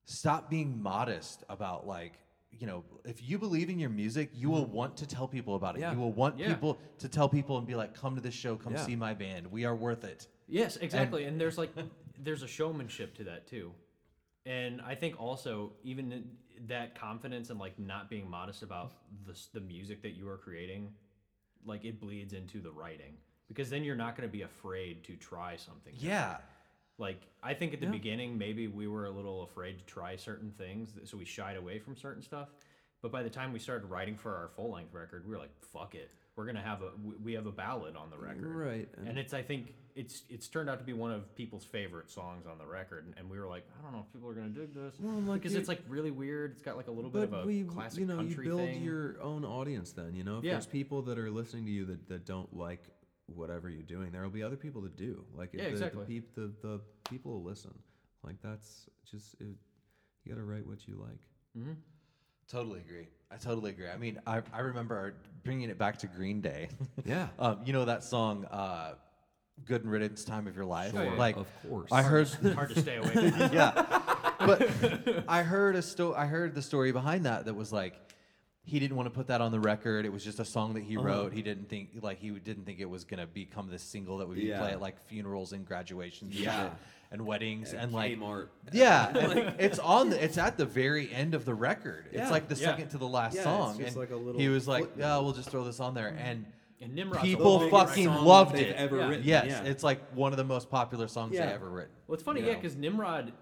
stop 0.04 0.48
being 0.48 0.80
modest 0.80 1.42
about 1.48 1.88
like 1.88 2.12
you 2.50 2.66
know 2.66 2.84
if 3.04 3.22
you 3.28 3.38
believe 3.38 3.70
in 3.70 3.78
your 3.78 3.90
music 3.90 4.30
you 4.34 4.50
will 4.50 4.64
mm-hmm. 4.64 4.74
want 4.74 4.96
to 4.96 5.06
tell 5.06 5.28
people 5.28 5.54
about 5.54 5.76
it 5.76 5.80
Yeah. 5.80 5.92
you 5.92 5.98
will 5.98 6.12
want 6.12 6.38
Yeah. 6.38 6.48
people 6.48 6.78
to 6.98 7.08
tell 7.08 7.28
people 7.28 7.58
and 7.58 7.66
be 7.66 7.74
like 7.74 7.94
come 7.94 8.14
to 8.14 8.20
this 8.20 8.34
show 8.34 8.56
come 8.56 8.72
Yeah. 8.72 8.84
see 8.84 8.96
my 8.96 9.14
band 9.14 9.46
we 9.50 9.64
are 9.64 9.76
worth 9.76 10.04
it 10.04 10.26
Yes, 10.48 10.76
exactly. 10.78 11.24
And, 11.24 11.40
there's 11.40 11.58
like 11.58 11.70
there's 12.18 12.42
a 12.42 12.48
showmanship 12.48 13.14
to 13.18 13.24
that 13.24 13.46
too. 13.46 13.72
And 14.46 14.80
I 14.80 14.94
think 14.94 15.20
also 15.20 15.72
even 15.84 16.24
that 16.66 16.98
confidence 16.98 17.50
and 17.50 17.60
like 17.60 17.78
not 17.78 18.08
being 18.08 18.28
modest 18.28 18.62
about 18.62 18.92
the 19.26 19.38
the 19.52 19.60
music 19.60 20.02
that 20.02 20.16
you 20.16 20.28
are 20.28 20.38
creating, 20.38 20.88
like 21.66 21.84
it 21.84 22.00
bleeds 22.00 22.32
into 22.32 22.60
the 22.60 22.70
writing 22.70 23.14
because 23.46 23.68
then 23.70 23.84
you're 23.84 23.96
not 23.96 24.16
going 24.16 24.28
to 24.28 24.32
be 24.32 24.42
afraid 24.42 25.04
to 25.04 25.16
try 25.16 25.56
something. 25.56 25.92
yeah 25.96 26.38
Like 26.98 27.22
I 27.42 27.54
think 27.54 27.72
at 27.74 27.80
the 27.80 27.86
Yeah. 27.86 27.92
beginning 27.92 28.36
maybe 28.36 28.66
we 28.66 28.88
were 28.88 29.06
a 29.06 29.10
little 29.10 29.42
afraid 29.44 29.78
to 29.78 29.84
try 29.84 30.16
certain 30.16 30.50
things, 30.52 30.98
so 31.04 31.16
we 31.16 31.24
shied 31.24 31.56
away 31.56 31.78
from 31.78 31.96
certain 31.96 32.22
stuff. 32.22 32.48
But 33.00 33.12
by 33.12 33.22
the 33.22 33.30
time 33.30 33.52
we 33.52 33.60
started 33.60 33.86
writing 33.86 34.16
for 34.16 34.34
our 34.34 34.48
full 34.48 34.72
length 34.72 34.92
record, 34.92 35.24
we 35.24 35.30
were 35.30 35.38
like, 35.38 35.54
"Fuck 35.60 35.94
it, 35.94 36.10
we're 36.34 36.46
gonna 36.46 36.60
have 36.60 36.82
a 36.82 36.90
we- 37.22 37.34
have 37.34 37.46
a 37.46 37.52
ballad 37.52 37.94
on 37.94 38.10
the 38.10 38.18
record." 38.18 38.44
Right, 38.46 38.88
And, 38.96 39.08
and- 39.10 39.18
it's 39.18 39.32
I 39.32 39.42
think 39.42 39.74
it's 39.94 40.24
it's 40.28 40.48
turned 40.48 40.68
out 40.68 40.78
to 40.80 40.84
be 40.84 40.92
one 40.92 41.12
of 41.12 41.32
people's 41.36 41.64
favorite 41.64 42.10
songs 42.10 42.46
on 42.46 42.58
the 42.58 42.66
record, 42.66 43.04
and, 43.06 43.14
and 43.16 43.30
we 43.30 43.38
were 43.38 43.46
like, 43.46 43.64
I 43.78 43.82
don't 43.82 43.92
know 43.92 44.00
if 44.06 44.12
people 44.12 44.28
are 44.28 44.34
gonna 44.34 44.48
dig 44.48 44.74
this 44.74 44.98
Well, 44.98 45.14
like 45.20 45.42
because 45.42 45.54
it's 45.54 45.68
like 45.68 45.82
really 45.88 46.10
weird. 46.10 46.52
It's 46.52 46.62
got 46.62 46.76
like 46.76 46.88
a 46.88 46.92
little 46.92 47.10
bit 47.10 47.22
of 47.24 47.32
a 47.32 47.46
we, 47.46 47.62
classic 47.62 48.00
you 48.00 48.06
know, 48.06 48.20
you 48.20 48.34
build 48.42 48.60
thing. 48.62 48.82
your 48.82 49.20
own 49.22 49.44
audience. 49.44 49.92
Then 49.92 50.16
you 50.16 50.24
know, 50.24 50.38
if 50.38 50.44
Yeah. 50.44 50.52
there's 50.54 50.66
people 50.66 51.02
that 51.02 51.18
are 51.18 51.30
listening 51.30 51.64
to 51.66 51.70
you 51.70 51.84
that, 51.86 52.08
that 52.08 52.26
don't 52.26 52.52
like 52.56 52.82
whatever 53.34 53.68
you're 53.68 53.82
doing, 53.82 54.10
there 54.10 54.22
will 54.22 54.30
be 54.30 54.42
other 54.42 54.56
people 54.56 54.82
to 54.82 54.88
do. 54.88 55.24
Like 55.34 55.50
Yeah, 55.52 55.64
the, 55.64 55.68
exactly. 55.70 56.04
The, 56.04 56.06
peop, 56.06 56.34
the 56.34 56.52
the 56.62 56.80
people 57.08 57.32
will 57.32 57.44
listen. 57.44 57.74
Like 58.24 58.36
that's 58.42 58.88
just 59.10 59.34
it, 59.40 59.46
you 60.24 60.32
got 60.32 60.36
to 60.36 60.44
write 60.44 60.66
what 60.66 60.86
you 60.86 60.96
like. 61.00 61.20
Mm-hmm. 61.56 61.72
Totally 62.50 62.80
agree. 62.80 63.06
I 63.30 63.36
totally 63.36 63.70
agree. 63.70 63.88
I 63.88 63.96
mean, 63.98 64.18
I, 64.26 64.40
I 64.52 64.60
remember 64.60 65.14
bringing 65.44 65.68
it 65.68 65.78
back 65.78 65.98
to 65.98 66.06
Green 66.06 66.40
Day. 66.40 66.68
Yeah. 67.04 67.28
um, 67.38 67.60
you 67.64 67.72
know 67.72 67.84
that 67.84 68.02
song, 68.04 68.44
uh, 68.46 68.94
"Good 69.64 69.82
and 69.82 69.90
Riddance, 69.90 70.24
Time 70.24 70.46
of 70.46 70.56
Your 70.56 70.64
Life." 70.64 70.92
Sure, 70.92 71.04
yeah. 71.04 71.12
Like, 71.12 71.36
of 71.36 71.46
course. 71.68 71.90
I 71.92 72.02
heard. 72.02 72.28
Hard 72.54 72.74
to 72.74 72.80
stay 72.80 72.96
away 72.96 73.12
yeah, 73.52 74.00
but 74.40 75.24
I 75.28 75.42
heard 75.42 75.76
a 75.76 75.82
sto- 75.82 76.14
I 76.14 76.26
heard 76.26 76.54
the 76.54 76.62
story 76.62 76.90
behind 76.92 77.24
that. 77.26 77.44
That 77.44 77.54
was 77.54 77.72
like, 77.72 77.94
he 78.68 78.78
didn't 78.78 78.96
want 78.96 79.06
to 79.06 79.10
put 79.10 79.26
that 79.28 79.40
on 79.40 79.50
the 79.50 79.58
record. 79.60 80.04
It 80.04 80.12
was 80.12 80.22
just 80.24 80.38
a 80.40 80.44
song 80.44 80.74
that 80.74 80.82
he 80.84 80.96
Uh-huh. 80.96 81.06
wrote. 81.06 81.32
He 81.32 81.42
didn't 81.42 81.68
think 81.68 81.90
like 82.02 82.18
he 82.18 82.30
didn't 82.30 82.64
think 82.64 82.80
it 82.80 82.88
was 82.88 83.04
gonna 83.04 83.26
become 83.26 83.68
this 83.70 83.82
single 83.82 84.18
that 84.18 84.28
would 84.28 84.36
be 84.36 84.44
Yeah. 84.44 84.58
play 84.60 84.72
at 84.72 84.80
like 84.80 84.98
funerals 85.06 85.52
and 85.52 85.66
graduations, 85.66 86.34
and 86.36 86.44
Yeah. 86.44 86.62
shit, 86.64 86.72
and 87.10 87.24
weddings, 87.26 87.72
and 87.72 87.92
like 87.92 88.18
Kmart. 88.18 88.48
yeah, 88.72 89.08
and 89.16 89.54
it's 89.60 89.78
on. 89.78 90.10
The, 90.10 90.22
it's 90.22 90.36
at 90.38 90.56
the 90.58 90.66
very 90.66 91.10
end 91.12 91.34
of 91.34 91.44
the 91.44 91.54
record. 91.54 92.06
Yeah. 92.12 92.22
It's 92.22 92.30
like 92.30 92.48
the 92.48 92.54
Yeah. 92.56 92.66
second 92.68 92.88
to 92.90 92.98
the 92.98 93.08
last 93.08 93.34
Yeah, 93.34 93.40
it's 93.40 93.44
song, 93.44 93.76
just 93.78 93.88
and 93.88 93.96
like 93.96 94.10
a 94.10 94.16
little 94.16 94.40
he 94.40 94.48
was 94.48 94.68
like, 94.68 94.84
footnote. 94.84 95.00
"Yeah, 95.02 95.18
we'll 95.18 95.32
just 95.32 95.48
throw 95.50 95.64
this 95.64 95.80
on 95.80 95.94
there." 95.94 96.08
And 96.18 96.44
And 96.80 96.94
Nimrod's 96.94 97.22
People 97.24 97.56
a 97.56 97.58
The 97.58 97.64
big 97.64 97.70
fucking 97.72 98.04
song 98.04 98.24
loved 98.24 98.54
it. 98.54 98.76
Ever 98.76 98.98
Yeah. 98.98 99.08
written. 99.08 99.24
yes, 99.26 99.46
yeah. 99.48 99.64
it's 99.64 99.82
like 99.82 100.00
one 100.14 100.32
of 100.32 100.36
the 100.36 100.44
most 100.44 100.70
popular 100.70 101.08
songs 101.08 101.34
Yeah. 101.34 101.46
they 101.46 101.52
ever 101.52 101.68
written. 101.68 101.90
Well, 102.06 102.14
it's 102.14 102.22
funny, 102.22 102.40
You 102.40 102.46
yeah, 102.46 102.54
because 102.54 102.76
Nimrod 102.76 103.32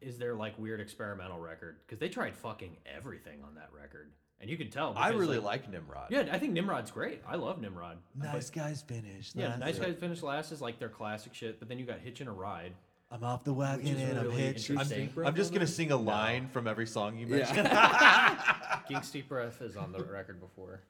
is 0.00 0.16
their 0.16 0.34
like 0.34 0.58
weird 0.58 0.80
experimental 0.80 1.38
record 1.38 1.76
because 1.84 1.98
they 1.98 2.08
tried 2.08 2.34
fucking 2.36 2.74
everything 2.86 3.42
on 3.42 3.54
that 3.56 3.68
record, 3.74 4.12
and 4.40 4.50
you 4.50 4.56
can 4.56 4.70
tell. 4.70 4.92
I 4.96 5.10
really 5.10 5.38
like, 5.38 5.62
like 5.62 5.70
Nimrod. 5.70 6.08
Yeah, 6.10 6.28
I 6.30 6.38
think 6.38 6.52
Nimrod's 6.52 6.90
great. 6.90 7.22
I 7.26 7.36
love 7.36 7.60
Nimrod. 7.60 7.98
Nice 8.14 8.50
guys 8.50 8.82
finish. 8.82 9.32
Yeah, 9.34 9.48
That's 9.48 9.60
Nice 9.60 9.76
it. 9.76 9.82
Guys 9.82 9.96
Finish 9.98 10.22
Last 10.22 10.52
is 10.52 10.60
like 10.60 10.78
their 10.78 10.88
classic 10.88 11.34
shit, 11.34 11.58
but 11.58 11.68
then 11.68 11.78
you 11.78 11.86
got 11.86 12.00
Hitchin' 12.00 12.28
a 12.28 12.32
Ride. 12.32 12.72
I'm 13.10 13.22
off 13.22 13.44
the 13.44 13.52
wagon 13.52 13.84
Which 13.84 13.94
is 13.94 14.02
and 14.02 14.18
I'm 14.18 14.24
really 14.26 14.36
hitched. 14.36 14.70
I'm. 14.70 15.24
I'm 15.24 15.36
just 15.36 15.52
gonna 15.52 15.66
sing 15.66 15.92
a 15.92 15.96
line 15.96 16.48
from 16.48 16.66
every 16.66 16.86
song 16.86 17.16
you 17.16 17.26
mentioned. 17.28 17.68
King 18.88 19.00
Deep 19.12 19.28
Breath 19.28 19.62
is 19.62 19.76
on 19.76 19.92
the 19.92 20.02
record 20.04 20.40
before, 20.40 20.80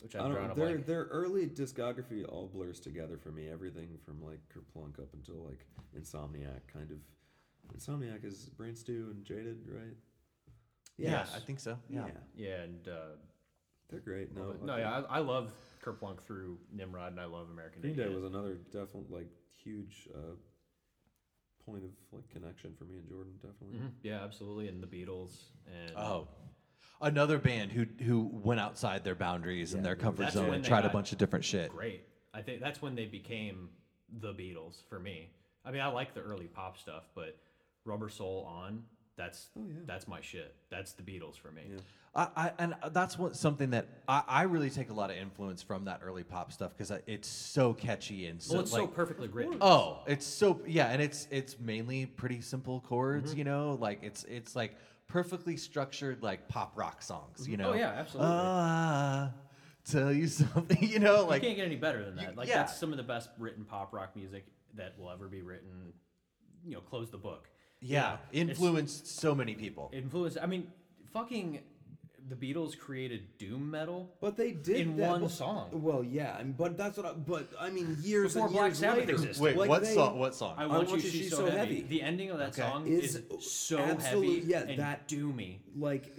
which 0.00 0.16
I 0.16 0.20
I've 0.20 0.32
don't 0.32 0.48
know. 0.48 0.54
Their 0.54 0.66
blank. 0.74 0.86
their 0.86 1.04
early 1.04 1.46
discography 1.46 2.24
all 2.26 2.48
blurs 2.52 2.80
together 2.80 3.18
for 3.18 3.30
me. 3.30 3.48
Everything 3.50 3.98
from 4.04 4.24
like 4.24 4.40
Kerplunk 4.48 4.98
up 4.98 5.08
until 5.12 5.44
like 5.44 5.60
Insomniac, 5.98 6.60
kind 6.72 6.90
of. 6.90 6.98
Insomniac 7.76 8.24
is 8.24 8.48
Brain 8.56 8.74
Stew 8.74 9.08
and 9.10 9.22
Jaded, 9.26 9.58
right? 9.68 9.94
Yeah, 10.98 11.10
Yes. 11.10 11.32
I 11.34 11.38
think 11.40 11.60
so. 11.60 11.78
Yeah. 11.88 12.06
Yeah, 12.36 12.62
and 12.62 12.88
uh, 12.88 12.92
they're 13.88 14.00
great. 14.00 14.34
No, 14.36 14.52
no, 14.62 14.76
yeah, 14.76 15.02
I, 15.08 15.16
I 15.16 15.18
love 15.20 15.50
Kerplunk 15.82 16.20
through 16.22 16.58
Nimrod, 16.72 17.12
and 17.12 17.20
I 17.20 17.24
love 17.26 17.48
American 17.50 17.80
Green 17.82 17.94
Day 17.96 18.02
Idiot. 18.02 18.20
was 18.20 18.24
another 18.30 18.54
definite 18.72 19.10
like 19.10 19.28
huge 19.62 20.08
uh, 20.14 20.34
point 21.64 21.84
of 21.84 21.90
like 22.12 22.28
connection 22.30 22.74
for 22.78 22.84
me 22.84 22.96
and 22.98 23.08
Jordan. 23.08 23.32
Definitely. 23.42 23.78
Mhm, 23.78 23.92
Yeah, 24.02 24.24
absolutely, 24.24 24.68
and 24.68 24.82
the 24.82 24.86
Beatles, 24.86 25.36
and 25.66 25.96
Oh, 25.96 26.28
another 27.00 27.38
band 27.38 27.70
who 27.72 27.86
who 28.04 28.28
went 28.32 28.60
outside 28.60 29.04
their 29.04 29.14
boundaries 29.14 29.74
and 29.74 29.84
their 29.84 29.96
comfort 29.96 30.24
That's 30.24 30.34
zone 30.34 30.46
when 30.48 30.54
and 30.56 30.64
they 30.64 30.68
tried 30.68 30.80
a 30.80 30.88
got 30.88 30.92
bunch 30.94 31.12
of 31.12 31.18
different 31.18 31.44
shit. 31.44 31.70
great. 31.70 32.04
I 32.34 32.42
think 32.42 32.60
that's 32.60 32.82
when 32.82 32.94
they 32.94 33.06
became 33.06 33.70
the 34.20 34.32
Beatles 34.32 34.82
for 34.88 34.98
me. 34.98 35.30
I 35.64 35.70
mean, 35.70 35.80
I 35.80 35.88
like 35.88 36.14
the 36.14 36.20
early 36.20 36.46
pop 36.46 36.78
stuff, 36.78 37.04
but 37.14 37.36
Rubber 37.84 38.08
Soul 38.08 38.44
on 38.48 38.84
that's 39.18 39.50
Oh, 39.58 39.62
yeah. 39.68 39.74
that's 39.86 40.08
my 40.08 40.20
shit. 40.22 40.54
That's 40.70 40.92
the 40.94 41.02
Beatles 41.02 41.36
for 41.38 41.50
me. 41.50 41.62
Yeah. 41.70 41.76
I, 42.14 42.28
I 42.46 42.52
and 42.58 42.74
that's 42.92 43.18
what 43.18 43.36
something 43.36 43.70
that 43.70 43.86
I, 44.08 44.22
I 44.26 44.42
really 44.44 44.70
take 44.70 44.88
a 44.88 44.94
lot 44.94 45.10
of 45.10 45.16
influence 45.18 45.62
from 45.62 45.84
that 45.84 46.00
early 46.02 46.24
pop 46.24 46.50
stuff 46.52 46.72
because 46.76 46.90
it's 47.06 47.28
so 47.28 47.74
catchy 47.74 48.26
and 48.26 48.40
so 48.42 48.54
Well, 48.54 48.62
it's 48.62 48.70
so 48.70 48.80
like 48.84 48.94
perfectly 48.94 49.28
written. 49.28 49.58
oh 49.60 49.98
it's 50.06 50.26
so 50.26 50.62
yeah 50.66 50.86
and 50.86 51.02
it's 51.02 51.28
it's 51.30 51.60
mainly 51.60 52.06
pretty 52.06 52.40
simple 52.40 52.80
chords 52.88 53.30
Mm-hmm. 53.32 53.38
you 53.38 53.44
know 53.44 53.76
like 53.78 53.98
it's 54.02 54.24
it's 54.24 54.56
like 54.56 54.74
perfectly 55.06 55.56
structured 55.58 56.22
like 56.22 56.48
pop 56.48 56.72
rock 56.78 57.02
songs 57.02 57.46
you 57.46 57.56
know 57.58 57.72
Oh, 57.72 57.74
yeah, 57.74 57.90
absolutely. 57.90 58.32
ah, 58.34 59.30
tell 59.84 60.10
you 60.12 60.26
something 60.28 60.82
you 60.82 60.98
know 61.00 61.26
like 61.26 61.42
you 61.42 61.48
can't 61.48 61.58
get 61.58 61.66
any 61.66 61.76
better 61.76 62.04
than 62.04 62.16
that. 62.16 62.30
you- 62.30 62.36
like 62.36 62.48
yeah. 62.48 62.56
that's 62.58 62.78
some 62.80 62.90
of 62.90 62.96
the 62.96 63.04
best 63.04 63.28
written 63.38 63.64
pop 63.64 63.92
rock 63.92 64.16
music 64.16 64.46
that 64.74 64.98
will 64.98 65.10
ever 65.10 65.28
be 65.28 65.42
written. 65.42 65.92
You 66.64 66.74
know, 66.74 66.80
close 66.80 67.10
the 67.10 67.16
book. 67.18 67.48
You 67.80 67.94
yeah 67.94 68.10
know, 68.32 68.40
influenced 68.40 69.06
so 69.20 69.34
many 69.34 69.54
people 69.54 69.90
Influence. 69.92 70.36
I 70.40 70.46
mean, 70.46 70.66
fucking, 71.12 71.60
the 72.28 72.34
Beatles 72.34 72.76
created 72.78 73.38
doom 73.38 73.70
metal. 73.70 74.10
But 74.20 74.36
they 74.36 74.50
did 74.52 74.80
In 74.80 74.96
that, 74.96 75.10
one 75.10 75.20
but- 75.22 75.30
song. 75.30 75.68
Well, 75.72 76.02
yeah, 76.02 76.36
I 76.38 76.42
mean, 76.42 76.54
but 76.58 76.76
that's 76.76 76.96
what. 76.96 77.06
I, 77.06 77.12
but 77.12 77.48
I 77.58 77.70
mean, 77.70 77.96
years 78.02 78.34
Before 78.34 78.46
and 78.48 78.54
Black 78.56 78.66
years 78.70 78.78
Sabbath 78.78 78.98
later, 79.00 79.12
existed. 79.12 79.42
wait 79.42 79.56
like 79.56 79.68
what 79.68 79.82
they- 79.84 79.94
song 79.94 80.18
what 80.18 80.34
song 80.34 80.54
I 80.58 80.66
want, 80.66 80.90
you, 80.90 81.00
to 81.00 81.08
she's 81.08 81.30
so, 81.30 81.48
heavy. 81.50 81.82
The 81.82 82.02
ending 82.02 82.30
of 82.30 82.38
that 82.38 82.48
Okay. 82.50 82.62
song 82.62 82.86
Is 82.88 83.16
is, 83.16 83.22
so 83.50 83.78
absolute- 83.78 84.40
heavy 84.40 84.46
yeah, 84.50 84.60
and 84.62 84.78
that- 84.80 85.08
doomy. 85.08 85.58
like 85.76 86.12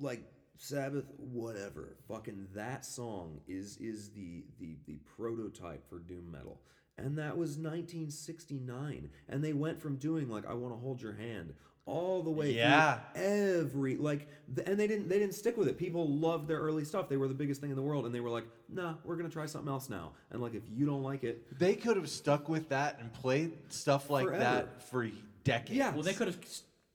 like 0.00 0.22
Sabbath, 0.56 1.04
whatever. 1.18 1.96
Fucking 2.08 2.48
that 2.54 2.86
song 2.86 3.40
is 3.46 3.76
is 3.76 4.08
the 4.10 4.44
the 4.58 4.78
the 4.86 4.96
prototype 5.16 5.86
for 5.90 5.98
doom 5.98 6.30
metal. 6.32 6.60
And 6.96 7.18
that 7.18 7.36
was 7.36 7.58
1969. 7.58 9.10
And 9.28 9.42
they 9.44 9.52
went 9.52 9.80
from 9.80 9.96
doing 9.96 10.28
like 10.28 10.46
I 10.48 10.54
want 10.54 10.74
to 10.74 10.78
hold 10.78 11.02
your 11.02 11.12
hand 11.14 11.54
all 11.86 12.22
the 12.22 12.30
way 12.30 12.52
Yeah. 12.52 13.00
through 13.14 13.22
every 13.24 13.96
like 13.96 14.26
th- 14.54 14.66
and 14.66 14.78
they 14.80 14.86
didn't 14.86 15.08
they 15.08 15.18
didn't 15.18 15.34
stick 15.34 15.56
with 15.56 15.68
it. 15.68 15.76
People 15.76 16.08
loved 16.08 16.48
their 16.48 16.58
early 16.60 16.84
stuff. 16.84 17.08
They 17.08 17.16
were 17.18 17.28
the 17.28 17.34
biggest 17.34 17.60
thing 17.60 17.70
in 17.70 17.76
the 17.76 17.82
world 17.82 18.06
and 18.06 18.14
they 18.14 18.20
were 18.20 18.30
like, 18.30 18.46
"Nah, 18.70 18.94
we're 19.04 19.16
going 19.16 19.28
to 19.28 19.32
try 19.32 19.44
something 19.46 19.68
else 19.70 19.90
now." 19.90 20.12
And 20.30 20.40
like 20.40 20.54
if 20.54 20.62
you 20.72 20.86
don't 20.86 21.02
like 21.02 21.24
it, 21.24 21.58
they 21.58 21.74
could 21.74 21.96
have 21.96 22.08
stuck 22.08 22.48
with 22.48 22.70
that 22.70 23.00
and 23.00 23.12
played 23.12 23.52
stuff 23.68 24.08
like 24.08 24.26
Forever. 24.26 24.42
that 24.42 24.82
for 24.84 25.06
decades 25.42 25.72
Yeah. 25.76 25.92
Well, 25.92 26.02
they 26.02 26.14
could 26.14 26.28
have 26.28 26.38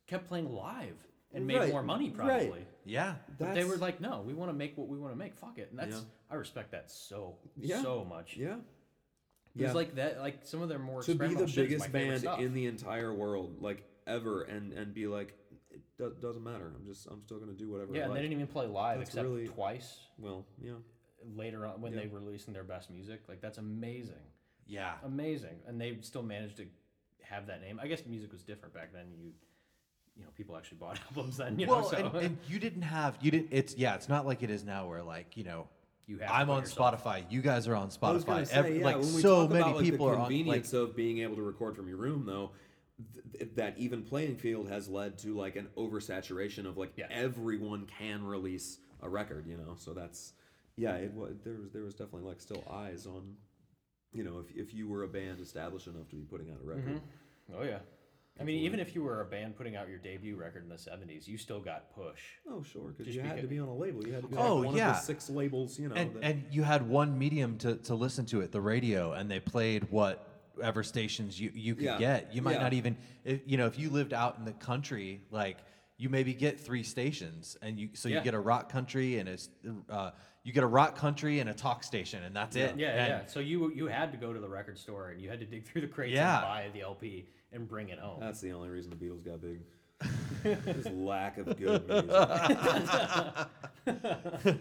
kept 0.07 0.27
playing 0.27 0.51
live 0.51 0.95
and 1.33 1.45
made 1.45 1.57
Right, 1.57 1.71
more 1.71 1.83
money, 1.83 2.09
right. 2.09 2.15
probably. 2.47 2.65
yeah 2.85 3.13
But 3.37 3.53
they 3.53 3.63
were 3.65 3.77
like, 3.77 4.01
no, 4.01 4.23
we 4.25 4.33
want 4.33 4.49
to 4.49 4.57
make 4.57 4.75
what 4.75 4.87
we 4.87 4.97
want 4.97 5.13
to 5.13 5.17
make. 5.19 5.35
Fuck 5.35 5.59
it. 5.59 5.67
And 5.69 5.77
that's 5.77 5.97
Yeah. 5.97 6.01
I 6.31 6.35
respect 6.35 6.71
that 6.71 6.89
so 6.89 7.35
Yeah. 7.55 7.83
so 7.83 8.03
much. 8.05 8.35
yeah. 8.37 8.55
It 9.59 9.65
was 9.65 9.75
like 9.75 9.95
that. 9.95 10.19
Like 10.19 10.39
some 10.43 10.61
of 10.61 10.69
their 10.69 10.79
more 10.79 11.01
to 11.03 11.15
be 11.15 11.33
the 11.35 11.45
biggest 11.53 11.91
band 11.91 12.21
stuff. 12.21 12.39
in 12.39 12.53
the 12.53 12.65
entire 12.65 13.13
world, 13.13 13.57
like 13.61 13.83
ever, 14.07 14.43
and 14.43 14.73
and 14.73 14.93
be 14.93 15.07
like, 15.07 15.33
it 15.71 15.81
do- 15.97 16.15
doesn't 16.21 16.43
matter. 16.43 16.71
I'm 16.75 16.85
just 16.85 17.05
I'm 17.07 17.21
still 17.23 17.39
gonna 17.39 17.53
do 17.53 17.69
whatever. 17.69 17.93
yeah, 17.93 18.03
I 18.03 18.05
and 18.05 18.15
they 18.15 18.21
didn't 18.21 18.33
even 18.33 18.47
play 18.47 18.67
live 18.67 18.99
That's 18.99 19.09
except 19.11 19.27
really- 19.27 19.47
twice 19.47 19.97
Well, 20.17 20.45
yeah, 20.61 20.73
later 21.35 21.65
on 21.65 21.81
when 21.81 21.93
Yeah. 21.93 22.01
they 22.01 22.07
were 22.07 22.19
releasing 22.19 22.53
their 22.53 22.63
best 22.63 22.89
music. 22.89 23.21
Like 23.27 23.41
that's 23.41 23.57
amazing, 23.57 24.15
yeah 24.67 24.93
amazing, 25.03 25.59
and 25.67 25.79
they 25.79 25.97
still 26.01 26.23
managed 26.23 26.57
to 26.57 26.65
have 27.21 27.47
that 27.47 27.61
name. 27.61 27.79
I 27.81 27.87
guess 27.87 28.05
music 28.05 28.31
was 28.31 28.43
different 28.43 28.73
back 28.73 28.91
then. 28.93 29.05
You, 29.15 29.31
you 30.15 30.23
know, 30.23 30.29
people 30.35 30.57
actually 30.57 30.79
bought 30.79 30.99
albums 31.15 31.37
then. 31.37 31.59
You 31.59 31.67
know, 31.67 31.73
well 31.73 31.83
so 31.83 31.97
and, 31.97 32.15
and 32.15 32.37
you 32.47 32.59
didn't 32.59 32.81
have 32.81 33.17
you 33.21 33.31
didn't 33.31 33.49
it's 33.51 33.75
yeah 33.77 33.95
it's 33.95 34.09
not 34.09 34.25
like 34.25 34.41
it 34.43 34.49
is 34.49 34.63
now 34.65 34.87
where 34.87 35.03
like 35.03 35.37
you 35.37 35.43
know 35.43 35.67
you 36.09 36.17
have. 36.17 36.29
i'm 36.31 36.49
on 36.49 36.61
yourself- 36.63 37.01
spotify 37.03 37.23
you 37.29 37.41
guys 37.41 37.67
are 37.67 37.75
on 37.75 37.83
I 38.01 38.11
was 38.11 38.23
gonna 38.25 38.41
spotify 38.41 38.47
say, 38.47 38.55
Ev- 38.55 38.75
yeah, 38.77 38.83
like 38.85 38.95
when 38.99 39.13
we 39.15 39.21
so 39.21 39.41
talk 39.43 39.49
many 39.51 39.61
about, 39.63 39.75
like, 39.75 39.85
people 39.85 40.05
the 40.07 40.11
are 40.11 40.15
on 40.15 40.19
like 40.21 40.29
convenience 40.29 40.73
of 40.73 40.95
being 40.95 41.19
able 41.19 41.35
to 41.35 41.41
record 41.43 41.75
from 41.75 41.87
your 41.87 41.97
room, 41.97 42.25
though. 42.25 42.51
Th- 43.37 43.49
that 43.55 43.77
even 43.77 44.01
playing 44.03 44.35
field 44.37 44.67
has 44.69 44.89
led 44.89 45.17
to 45.19 45.33
like 45.35 45.55
an 45.55 45.67
oversaturation 45.77 46.65
of 46.65 46.77
like 46.77 46.93
Yeah. 46.97 47.05
everyone 47.11 47.85
can 47.85 48.23
release 48.25 48.79
a 49.01 49.07
record, 49.09 49.45
you 49.47 49.55
know. 49.55 49.75
So 49.77 49.93
that's 49.93 50.33
yeah, 50.75 50.95
it 50.95 51.13
was 51.13 51.35
there 51.43 51.53
was 51.59 51.71
there 51.71 51.83
was 51.83 51.93
definitely 51.93 52.27
like 52.27 52.41
still 52.41 52.63
eyes 52.69 53.05
on, 53.05 53.35
you 54.11 54.23
know, 54.23 54.39
if 54.39 54.51
if 54.55 54.73
you 54.73 54.87
were 54.89 55.03
a 55.03 55.07
band 55.07 55.39
established 55.39 55.87
enough 55.87 56.09
to 56.09 56.15
be 56.15 56.23
putting 56.23 56.49
out 56.49 56.57
a 56.61 56.65
record. 56.67 56.85
Mm-hmm. 56.95 57.55
Oh 57.59 57.63
yeah. 57.63 57.79
I 58.39 58.43
mean, 58.43 58.63
even 58.63 58.79
if 58.79 58.95
you 58.95 59.03
were 59.03 59.21
a 59.21 59.25
band 59.25 59.57
putting 59.57 59.75
out 59.75 59.89
your 59.89 59.97
debut 59.97 60.35
record 60.37 60.63
in 60.63 60.69
the 60.69 60.75
'70s, 60.75 61.27
you 61.27 61.37
still 61.37 61.59
got 61.59 61.93
push. 61.93 62.21
Oh, 62.49 62.63
sure, 62.63 62.93
because 62.97 63.13
you 63.13 63.21
had 63.21 63.35
because- 63.35 63.41
to 63.41 63.47
be 63.47 63.59
on 63.59 63.67
a 63.67 63.75
label. 63.75 64.05
You 64.07 64.13
had 64.13 64.21
to 64.23 64.27
be 64.29 64.37
Oh, 64.37 64.55
like 64.57 64.65
one 64.67 64.75
yeah. 64.77 64.91
of 64.91 64.95
the 64.95 65.01
six 65.01 65.29
labels, 65.29 65.77
you 65.77 65.89
know. 65.89 65.95
and, 65.95 66.15
that- 66.15 66.23
and 66.23 66.45
you 66.51 66.63
had 66.63 66.87
one 66.87 67.17
medium 67.19 67.57
to, 67.59 67.75
to 67.77 67.95
listen 67.95 68.25
to 68.27 68.39
it 68.41 68.51
the 68.51 68.61
radio 68.61 69.11
and 69.11 69.29
they 69.29 69.39
played 69.41 69.91
whatever 69.91 70.83
stations 70.83 71.39
you, 71.39 71.51
you 71.53 71.75
could 71.75 71.83
Yeah. 71.85 71.97
get 71.99 72.33
you 72.33 72.41
might 72.41 72.53
Yeah. 72.55 72.61
not 72.63 72.73
even 72.73 72.97
if, 73.25 73.41
you 73.45 73.57
know 73.57 73.65
if 73.65 73.77
you 73.77 73.89
lived 73.89 74.13
out 74.13 74.37
in 74.37 74.45
the 74.45 74.53
country 74.53 75.21
like 75.31 75.57
you 75.97 76.07
maybe 76.09 76.33
get 76.33 76.59
three 76.59 76.83
stations 76.83 77.57
and 77.61 77.77
you 77.79 77.89
so 77.93 78.07
you 78.09 78.21
get 78.21 78.33
a 78.33 78.39
rock 78.39 78.69
country 78.71 79.19
and 79.19 79.27
a 79.29 79.33
s- 79.33 79.49
uh, 79.89 80.11
you 80.43 80.53
get 80.53 80.63
a 80.63 80.67
rock 80.67 80.95
country 80.95 81.39
and 81.39 81.49
a 81.49 81.53
talk 81.53 81.83
station 81.83 82.23
and 82.23 82.33
that's 82.35 82.55
it 82.55 82.77
Yeah, 82.77 82.87
And- 82.89 83.07
yeah. 83.09 83.25
So 83.25 83.39
you 83.41 83.69
you 83.73 83.87
had 83.87 84.11
to 84.13 84.17
go 84.17 84.31
to 84.33 84.39
the 84.39 84.47
record 84.49 84.77
store 84.79 85.09
and 85.09 85.21
you 85.21 85.29
had 85.29 85.39
to 85.41 85.45
dig 85.45 85.65
through 85.65 85.81
the 85.81 85.87
crates 85.87 86.13
Yeah. 86.13 86.37
and 86.37 86.43
buy 86.45 86.69
the 86.79 86.81
LP 86.85 87.25
and 87.51 87.67
bring 87.67 87.89
it 87.89 87.99
home. 87.99 88.19
That's 88.19 88.41
the 88.41 88.51
only 88.51 88.69
reason 88.69 88.91
the 88.91 88.97
Beatles 89.05 89.23
got 89.23 89.41
big. 89.41 89.59
This 90.43 90.85
lack 90.93 91.37
of 91.37 91.57
good 91.57 91.85
music. 91.89 92.09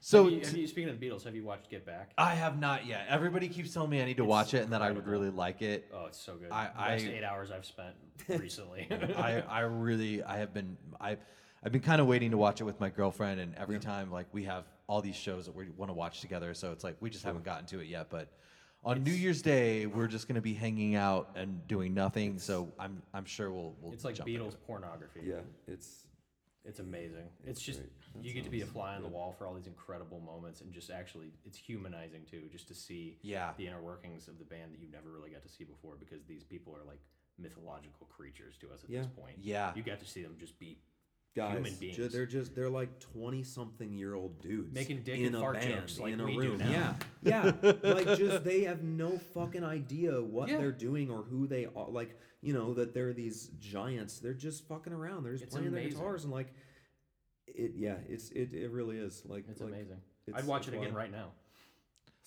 so 0.00 0.24
have 0.24 0.32
you, 0.32 0.40
have 0.40 0.56
you, 0.56 0.66
speaking 0.66 0.90
of 0.90 1.00
the 1.00 1.06
Beatles, 1.06 1.24
have 1.24 1.34
you 1.34 1.44
watched 1.44 1.70
Get 1.70 1.86
Back? 1.86 2.10
i 2.18 2.34
have 2.34 2.58
not 2.60 2.84
yet 2.86 3.06
everybody 3.08 3.48
keeps 3.48 3.72
telling 3.72 3.88
me 3.88 4.02
i 4.02 4.04
need 4.04 4.18
to 4.18 4.24
It's 4.24 4.28
watch 4.28 4.52
it 4.52 4.64
and 4.64 4.72
that 4.74 4.82
i 4.82 4.90
would 4.90 5.06
really 5.06 5.30
like 5.30 5.62
it 5.62 5.90
Oh, 5.94 6.06
it's 6.06 6.20
so 6.20 6.34
good. 6.36 6.50
I- 6.50 6.66
best 6.66 7.06
I- 7.06 7.08
eight 7.08 7.24
hours 7.24 7.50
I've 7.50 7.64
spent 7.64 7.94
recently. 8.28 8.86
I, 9.16 9.40
I 9.48 9.60
really 9.60 10.22
I 10.22 10.36
have 10.36 10.52
been 10.52 10.76
I 11.00 11.16
I've 11.64 11.72
been 11.72 11.80
kind 11.80 12.00
of 12.02 12.06
waiting 12.06 12.30
to 12.32 12.36
watch 12.36 12.60
it 12.60 12.64
with 12.64 12.78
my 12.78 12.90
girlfriend 12.90 13.40
and 13.40 13.54
every 13.56 13.78
time 13.78 14.12
like 14.12 14.26
we 14.32 14.44
have 14.44 14.64
all 14.88 15.00
these 15.00 15.16
shows 15.16 15.46
that 15.46 15.56
we 15.56 15.68
want 15.76 15.88
to 15.88 15.94
watch 15.94 16.20
together. 16.20 16.52
So 16.54 16.70
it's 16.72 16.84
like 16.84 16.96
we 17.00 17.08
just 17.10 17.24
haven't 17.24 17.44
gotten 17.44 17.64
to 17.66 17.80
it 17.80 17.86
yet. 17.86 18.08
But 18.10 18.28
on 18.84 19.02
New 19.02 19.12
Year's 19.12 19.42
Day, 19.42 19.86
we're 19.86 20.06
just 20.06 20.28
going 20.28 20.36
to 20.36 20.40
be 20.40 20.54
hanging 20.54 20.94
out 20.94 21.30
and 21.34 21.66
doing 21.68 21.94
nothing. 21.94 22.38
So 22.38 22.72
I'm 22.78 23.02
I'm 23.12 23.24
sure 23.24 23.50
we'll 23.50 23.74
we'll 23.80 23.92
It's 23.92 24.04
like 24.04 24.14
jump 24.14 24.28
into 24.28 24.40
Beatles 24.44 24.52
it. 24.54 24.66
pornography. 24.66 25.20
Yeah, 25.24 25.40
it's 25.66 26.04
It's 26.64 26.80
amazing. 26.80 27.28
It's, 27.44 27.58
It's 27.58 27.62
just 27.62 27.78
great. 27.80 27.92
That 28.14 28.24
you 28.24 28.32
get 28.34 28.44
to 28.44 28.50
be 28.50 28.58
a 28.60 28.64
sounds 28.64 28.72
fly 28.72 28.94
on 28.96 29.02
the 29.02 29.08
good. 29.08 29.14
wall 29.14 29.32
for 29.36 29.46
all 29.46 29.54
these 29.54 29.66
incredible 29.66 30.20
moments, 30.20 30.60
and 30.60 30.72
just 30.72 30.90
actually, 30.90 31.32
it's 31.44 31.56
humanizing 31.58 32.22
too, 32.30 32.42
just 32.50 32.66
to 32.68 32.74
see 32.74 33.18
Yeah. 33.22 33.52
the 33.58 33.66
inner 33.66 33.80
workings 33.82 34.28
of 34.28 34.38
the 34.38 34.44
band 34.44 34.72
that 34.72 34.80
you 34.80 34.88
never 34.90 35.10
really 35.10 35.30
got 35.30 35.42
to 35.42 35.48
see 35.48 35.64
before, 35.64 35.96
because 35.98 36.24
these 36.26 36.42
people 36.44 36.74
are 36.74 36.84
like 36.86 37.00
mythological 37.38 38.06
creatures 38.06 38.56
to 38.58 38.70
us 38.72 38.82
at 38.84 38.90
Yeah. 38.90 38.98
this 39.02 39.08
point. 39.08 39.36
Yeah. 39.40 39.72
you 39.74 39.82
got 39.82 40.00
to 40.00 40.06
see 40.06 40.22
them 40.22 40.36
just 40.38 40.58
be 40.58 40.78
guys. 41.38 41.54
Human 41.78 41.94
ju- 41.94 42.08
they're 42.08 42.26
just 42.26 42.54
they're 42.54 42.68
like 42.68 42.98
twenty 43.00 43.42
something 43.42 43.92
year 43.92 44.14
old 44.14 44.40
dudes 44.42 44.74
Making 44.74 45.02
dick 45.02 45.18
in 45.20 45.26
and 45.26 45.36
a 45.36 45.40
fart 45.40 45.54
band 45.60 45.74
jokes 45.74 45.98
like 45.98 46.12
in 46.12 46.20
a 46.20 46.24
we 46.24 46.32
do 46.34 46.40
room. 46.40 46.58
now. 46.58 46.96
Yeah, 47.22 47.52
yeah. 47.62 47.72
like 47.82 48.06
just 48.18 48.44
they 48.44 48.62
have 48.64 48.82
no 48.82 49.18
fucking 49.34 49.64
idea 49.64 50.20
what 50.20 50.48
Yeah. 50.48 50.58
they're 50.58 50.72
doing 50.72 51.10
or 51.10 51.22
who 51.22 51.46
they 51.46 51.66
are. 51.76 51.88
Like 51.88 52.18
you 52.42 52.52
know 52.52 52.74
that 52.74 52.94
they're 52.94 53.12
these 53.12 53.50
giants. 53.58 54.18
They're 54.18 54.34
just 54.34 54.66
fucking 54.68 54.92
around. 54.92 55.24
They're 55.24 55.32
just 55.32 55.44
It's 55.44 55.54
playing 55.54 55.70
their 55.72 55.80
amazing. 55.80 55.98
guitars 55.98 56.24
and 56.24 56.32
like 56.32 56.52
it. 57.46 57.72
Yeah, 57.76 57.96
it's 58.08 58.30
it. 58.30 58.52
It 58.52 58.70
really 58.70 58.98
is 58.98 59.22
like 59.26 59.44
It's 59.48 59.60
like, 59.60 59.72
amazing. 59.72 60.00
I'd 60.34 60.44
watch 60.46 60.68
it 60.68 60.74
again 60.74 60.82
wild. 60.86 60.94
right 60.96 61.10
now. 61.12 61.32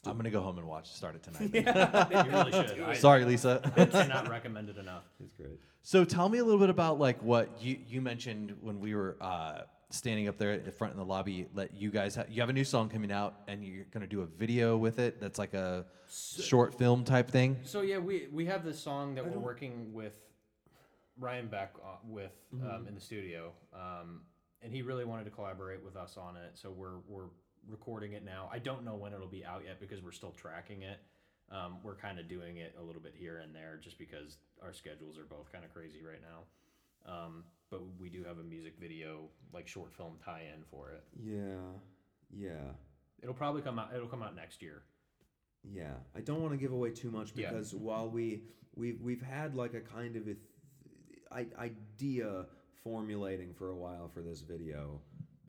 I'm 0.05 0.17
gonna 0.17 0.31
go 0.31 0.41
home 0.41 0.57
and 0.57 0.67
watch 0.67 0.91
start 0.91 1.15
it 1.15 1.23
tonight. 1.23 1.53
you 2.25 2.31
really 2.31 2.51
should. 2.51 2.81
I, 2.85 2.93
Sorry, 2.95 3.23
Lisa. 3.23 3.61
I 3.75 3.85
cannot 3.85 4.29
recommend 4.29 4.69
it 4.69 4.77
enough. 4.77 5.03
It's 5.23 5.33
great. 5.35 5.59
So 5.83 6.03
tell 6.05 6.27
me 6.29 6.39
a 6.39 6.43
little 6.43 6.59
bit 6.59 6.69
about 6.69 6.99
like 6.99 7.21
what 7.21 7.49
you 7.61 7.77
you 7.87 8.01
mentioned 8.01 8.55
when 8.61 8.79
we 8.79 8.95
were 8.95 9.17
uh, 9.21 9.61
standing 9.91 10.27
up 10.27 10.37
there 10.37 10.53
at 10.53 10.65
the 10.65 10.71
front 10.71 10.93
in 10.93 10.99
the 10.99 11.05
lobby. 11.05 11.47
Let 11.53 11.75
you 11.75 11.91
guys 11.91 12.15
ha- 12.15 12.25
you 12.29 12.41
have 12.41 12.49
a 12.49 12.53
new 12.53 12.63
song 12.63 12.89
coming 12.89 13.11
out 13.11 13.41
and 13.47 13.63
you're 13.63 13.85
gonna 13.91 14.07
do 14.07 14.21
a 14.21 14.25
video 14.25 14.75
with 14.75 14.97
it. 14.97 15.21
That's 15.21 15.37
like 15.37 15.53
a 15.53 15.85
short 16.09 16.73
film 16.77 17.03
type 17.03 17.29
thing. 17.29 17.57
So 17.63 17.81
yeah, 17.81 17.99
we 17.99 18.27
we 18.31 18.45
have 18.47 18.65
this 18.65 18.79
song 18.79 19.13
that 19.15 19.21
I 19.23 19.27
we're 19.27 19.33
don't- 19.35 19.43
working 19.43 19.93
with 19.93 20.17
Ryan 21.19 21.47
Beck 21.47 21.73
uh, 21.83 21.97
with 22.07 22.31
um, 22.63 22.87
in 22.87 22.95
the 22.95 23.01
studio, 23.01 23.51
um, 23.73 24.21
and 24.63 24.73
he 24.73 24.81
really 24.81 25.05
wanted 25.05 25.25
to 25.25 25.29
collaborate 25.31 25.83
with 25.83 25.95
us 25.95 26.17
on 26.17 26.35
it. 26.37 26.51
So 26.55 26.71
we're 26.71 26.97
we're 27.07 27.27
recording 27.67 28.13
it 28.13 28.23
now. 28.25 28.49
I 28.51 28.59
don't 28.59 28.83
know 28.83 28.95
when 28.95 29.13
it'll 29.13 29.27
be 29.27 29.45
out 29.45 29.63
yet 29.65 29.79
because 29.79 30.01
we're 30.01 30.11
still 30.11 30.31
tracking 30.31 30.81
it. 30.83 30.99
Um, 31.51 31.77
we're 31.83 31.95
kind 31.95 32.17
of 32.19 32.29
doing 32.29 32.57
it 32.57 32.75
a 32.79 32.83
little 32.83 33.01
bit 33.01 33.13
here 33.17 33.39
and 33.39 33.53
there 33.53 33.79
just 33.83 33.97
because 33.99 34.37
our 34.63 34.71
schedules 34.73 35.17
are 35.17 35.25
both 35.25 35.51
kind 35.51 35.65
of 35.65 35.73
crazy 35.73 35.99
right 36.01 36.21
now. 36.21 37.11
Um, 37.11 37.43
but 37.69 37.81
we 37.99 38.09
do 38.09 38.23
have 38.23 38.37
a 38.37 38.43
music 38.43 38.73
video, 38.79 39.23
like 39.53 39.67
short 39.67 39.93
film 39.93 40.13
tie-in 40.23 40.63
for 40.69 40.91
it. 40.91 41.03
Yeah, 41.21 41.57
yeah. 42.33 42.71
It'll 43.21 43.33
probably 43.35 43.61
come 43.61 43.79
out. 43.79 43.89
It'll 43.95 44.07
come 44.07 44.23
out 44.23 44.35
next 44.35 44.61
year. 44.61 44.83
Yeah, 45.63 45.93
I 46.15 46.21
don't 46.21 46.41
want 46.41 46.53
to 46.53 46.57
give 46.57 46.71
away 46.71 46.91
too 46.91 47.11
much 47.11 47.31
Yeah. 47.35 47.49
because 47.49 47.73
while 47.73 48.09
we 48.09 48.43
we've 48.75 48.99
we've 49.01 49.21
had 49.21 49.53
like 49.55 49.73
a 49.73 49.81
kind 49.81 50.15
of 50.15 50.23
a 50.27 50.35
th- 51.35 51.53
idea 51.57 52.45
formulating 52.83 53.53
for 53.53 53.69
a 53.69 53.75
while 53.75 54.07
for 54.09 54.21
this 54.21 54.41
video, 54.41 54.99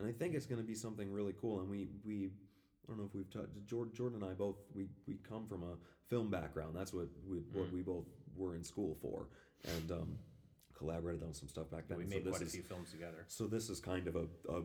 and 0.03 0.11
I 0.11 0.13
think 0.13 0.35
it's 0.35 0.47
going 0.47 0.61
to 0.61 0.67
be 0.67 0.75
something 0.75 1.11
really 1.11 1.35
cool. 1.41 1.61
And 1.61 1.69
we 1.71 1.89
we 2.05 2.27
I 2.27 2.89
don't 2.89 2.99
know 2.99 3.05
if 3.05 3.15
we've 3.15 3.31
touched 3.31 3.53
Jordan, 3.67 3.93
Jordan 3.95 4.23
and 4.23 4.31
I 4.31 4.35
both 4.35 4.57
we 4.75 4.87
we 5.07 5.19
come 5.29 5.47
from 5.47 5.63
a 5.63 5.77
film 6.09 6.31
background. 6.31 6.75
That's 6.75 6.93
what 6.93 7.07
we 7.29 7.39
what 7.53 7.69
Mm. 7.71 7.75
we 7.75 7.83
both 7.83 8.07
were 8.37 8.55
in 8.57 8.65
school 8.65 8.97
for, 9.01 9.29
and 9.65 9.93
um, 9.93 10.19
collaborated 10.75 11.23
on 11.23 11.33
some 11.35 11.49
stuff 11.49 11.71
back 11.71 11.87
then. 11.89 11.99
we 11.99 12.05
So 12.05 12.11
made 12.11 12.25
this 12.25 12.31
quite 12.33 12.43
a 12.43 12.47
is- 12.47 12.53
few 12.55 12.63
films 12.63 12.91
together. 12.91 13.25
so 13.29 13.47
this 13.47 13.71
is 13.71 13.79
kind 13.81 14.09
of 14.09 14.17
a, 14.17 14.27
a 14.49 14.63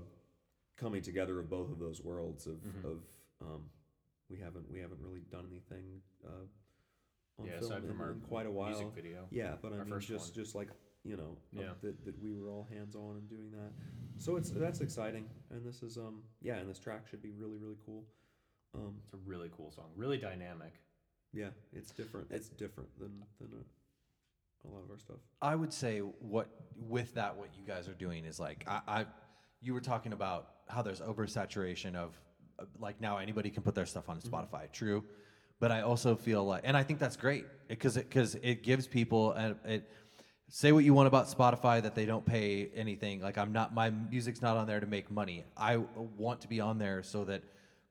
coming 0.75 1.01
together 1.01 1.39
of 1.39 1.49
both 1.49 1.71
of 1.71 1.79
those 1.79 2.01
worlds 2.01 2.47
of, 2.47 2.55
Mhm. 2.57 2.83
of 2.85 2.97
um, 3.41 3.69
we 4.29 4.38
haven't 4.39 4.69
we 4.71 4.79
haven't 4.79 4.99
really 5.01 5.21
done 5.31 5.45
anything 5.51 6.01
uh, 6.25 6.29
on 7.39 7.45
Yeah, 7.45 7.59
film 7.59 7.71
aside 7.71 7.83
in, 7.83 7.89
from 7.89 8.01
our 8.01 8.11
in 8.11 8.21
quite 8.21 8.47
a 8.47 8.51
while. 8.51 8.69
Music 8.69 8.93
video. 8.95 9.27
Yeah, 9.29 9.55
but 9.61 9.73
I 9.73 9.83
mean 9.83 9.99
just 9.99 10.33
one. 10.33 10.33
just 10.43 10.55
like 10.55 10.69
you 11.08 11.18
know 11.18 11.38
uh, 11.58 11.62
Yeah. 11.62 11.74
that, 11.84 12.05
that 12.05 12.22
we 12.22 12.34
were 12.34 12.49
all 12.49 12.68
hands 12.70 12.95
on 12.95 13.16
and 13.18 13.30
doing 13.30 13.51
that. 13.51 13.72
So 14.18 14.36
it's 14.36 14.49
that's 14.49 14.82
exciting, 14.82 15.26
and 15.51 15.66
this 15.66 15.82
is 15.84 15.97
um 15.97 16.24
yeah, 16.41 16.55
and 16.58 16.70
this 16.70 16.80
track 16.80 17.08
should 17.10 17.22
be 17.22 17.32
really 17.32 17.58
really 17.58 17.78
cool. 17.86 18.03
Um, 18.76 18.95
It's 19.03 19.14
a 19.14 19.18
really 19.26 19.49
cool 19.55 19.72
song, 19.72 19.89
really 19.95 20.18
dynamic. 20.18 20.74
yeah, 21.34 21.49
it's 21.74 21.91
different. 21.91 22.28
It's 22.32 22.49
different 22.49 22.89
than 22.99 23.12
than 23.39 23.49
a, 23.53 24.68
a 24.68 24.70
lot 24.70 24.84
of 24.84 24.91
our 24.91 24.97
stuff. 24.99 25.18
I 25.41 25.55
would 25.55 25.74
say 25.74 25.99
what 25.99 26.47
with 26.76 27.14
that 27.16 27.38
what 27.38 27.49
you 27.58 27.66
guys 27.66 27.88
are 27.88 27.93
doing 28.05 28.26
is 28.26 28.39
like 28.39 28.66
I, 28.68 28.82
I 28.88 29.05
you 29.62 29.74
were 29.74 29.82
talking 29.82 30.14
about 30.14 30.49
how 30.68 30.82
there's 30.82 30.99
oversaturation 31.01 31.95
of 31.95 32.20
uh, 32.60 32.66
like 32.80 32.99
now 33.01 33.18
anybody 33.18 33.49
can 33.49 33.64
put 33.64 33.76
their 33.76 33.86
stuff 33.86 34.10
on 34.10 34.20
Spotify. 34.20 34.72
True, 34.72 35.03
but 35.60 35.72
I 35.72 35.82
also 35.82 36.16
feel 36.16 36.43
like 36.45 36.62
and 36.66 36.76
I 36.76 36.84
think 36.84 36.99
that's 36.99 37.16
great 37.18 37.45
because 37.68 37.97
it 37.97 38.10
because 38.10 38.36
it 38.36 38.64
gives 38.64 38.88
people 38.88 39.32
and 39.34 39.55
it 39.66 39.89
say 40.50 40.72
what 40.72 40.84
you 40.84 40.93
want 40.93 41.08
about 41.08 41.28
Spotify 41.28 41.82
that 41.84 41.93
they 41.95 42.06
don't 42.06 42.26
pay 42.26 42.70
anything. 42.76 43.22
Like 43.22 43.38
I'm 43.38 43.52
not 43.52 43.74
my 43.74 43.89
music's 43.89 44.41
not 44.41 44.58
on 44.58 44.68
there 44.68 44.80
to 44.80 44.88
make 44.88 45.12
money. 45.12 45.43
I 45.58 45.78
want 46.18 46.41
to 46.41 46.48
be 46.48 46.60
on 46.62 46.78
there 46.78 47.04
so 47.04 47.26
that 47.26 47.43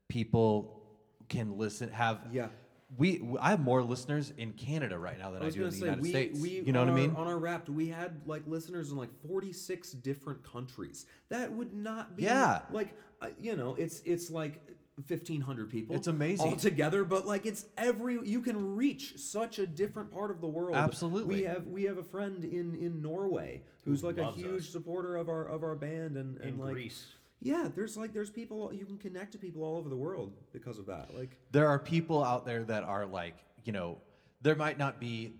people 0.08 0.80
can 1.28 1.58
listen 1.58 1.90
have 1.90 2.20
Yeah. 2.32 2.48
we 2.96 3.22
I 3.40 3.50
have 3.50 3.60
more 3.60 3.82
listeners 3.82 4.32
in 4.38 4.52
Canada 4.52 4.98
right 4.98 5.18
now 5.18 5.32
than 5.32 5.42
I, 5.42 5.46
I 5.46 5.50
do 5.50 5.64
in 5.64 5.70
the 5.70 5.72
say 5.72 5.80
United 5.80 6.02
we, 6.02 6.08
States. 6.10 6.40
we 6.40 6.50
you 6.60 6.72
know 6.72 6.80
what 6.80 6.88
I 6.88 6.94
mean? 6.94 7.14
On 7.16 7.26
our 7.26 7.38
Wrapped, 7.38 7.68
we 7.68 7.88
had 7.88 8.20
like 8.26 8.42
listeners 8.46 8.90
in 8.90 8.96
like 8.96 9.10
forty 9.28 9.52
six 9.52 9.90
different 9.92 10.42
countries. 10.44 11.06
That 11.28 11.50
would 11.52 11.74
not 11.74 12.16
be 12.16 12.22
Yeah. 12.24 12.60
like 12.70 12.94
uh, 13.20 13.28
you 13.40 13.56
know 13.56 13.74
it's 13.74 14.00
it's 14.04 14.30
like 14.30 14.62
fifteen 15.04 15.40
hundred 15.40 15.70
people. 15.70 15.94
It's 15.94 16.06
amazing. 16.06 16.46
all 16.46 16.56
together, 16.56 17.04
but 17.04 17.26
like 17.26 17.46
it's 17.46 17.66
every 17.76 18.18
you 18.24 18.40
can 18.40 18.76
reach 18.76 19.18
such 19.18 19.58
a 19.58 19.66
different 19.66 20.10
part 20.10 20.30
of 20.30 20.40
the 20.40 20.46
world. 20.46 20.76
Absolutely. 20.76 21.36
we 21.36 21.42
have 21.42 21.66
we 21.66 21.84
have 21.84 21.98
a 21.98 22.02
friend 22.02 22.44
in 22.44 22.74
in 22.74 23.02
Norway 23.02 23.62
who's 23.84 24.02
like 24.02 24.18
a 24.18 24.30
huge 24.32 24.62
us. 24.62 24.68
supporter 24.68 25.16
of 25.16 25.28
our 25.28 25.44
of 25.44 25.62
our 25.62 25.74
band 25.74 26.16
and 26.16 26.38
and 26.38 26.54
In 26.54 26.58
like 26.58 26.72
Greece. 26.72 27.06
yeah, 27.40 27.68
there's 27.74 27.96
like 27.96 28.12
there's 28.12 28.30
people 28.30 28.72
you 28.72 28.86
can 28.86 28.98
connect 28.98 29.32
to 29.32 29.38
people 29.38 29.62
all 29.62 29.76
over 29.76 29.88
the 29.88 29.96
world 29.96 30.32
because 30.52 30.78
of 30.78 30.86
that. 30.86 31.14
Like 31.14 31.36
there 31.50 31.68
are 31.68 31.78
people 31.78 32.24
out 32.24 32.46
there 32.46 32.64
that 32.64 32.82
are 32.82 33.06
like, 33.06 33.36
you 33.64 33.72
know, 33.72 33.98
there 34.42 34.56
might 34.56 34.78
not 34.78 34.98
be 34.98 35.34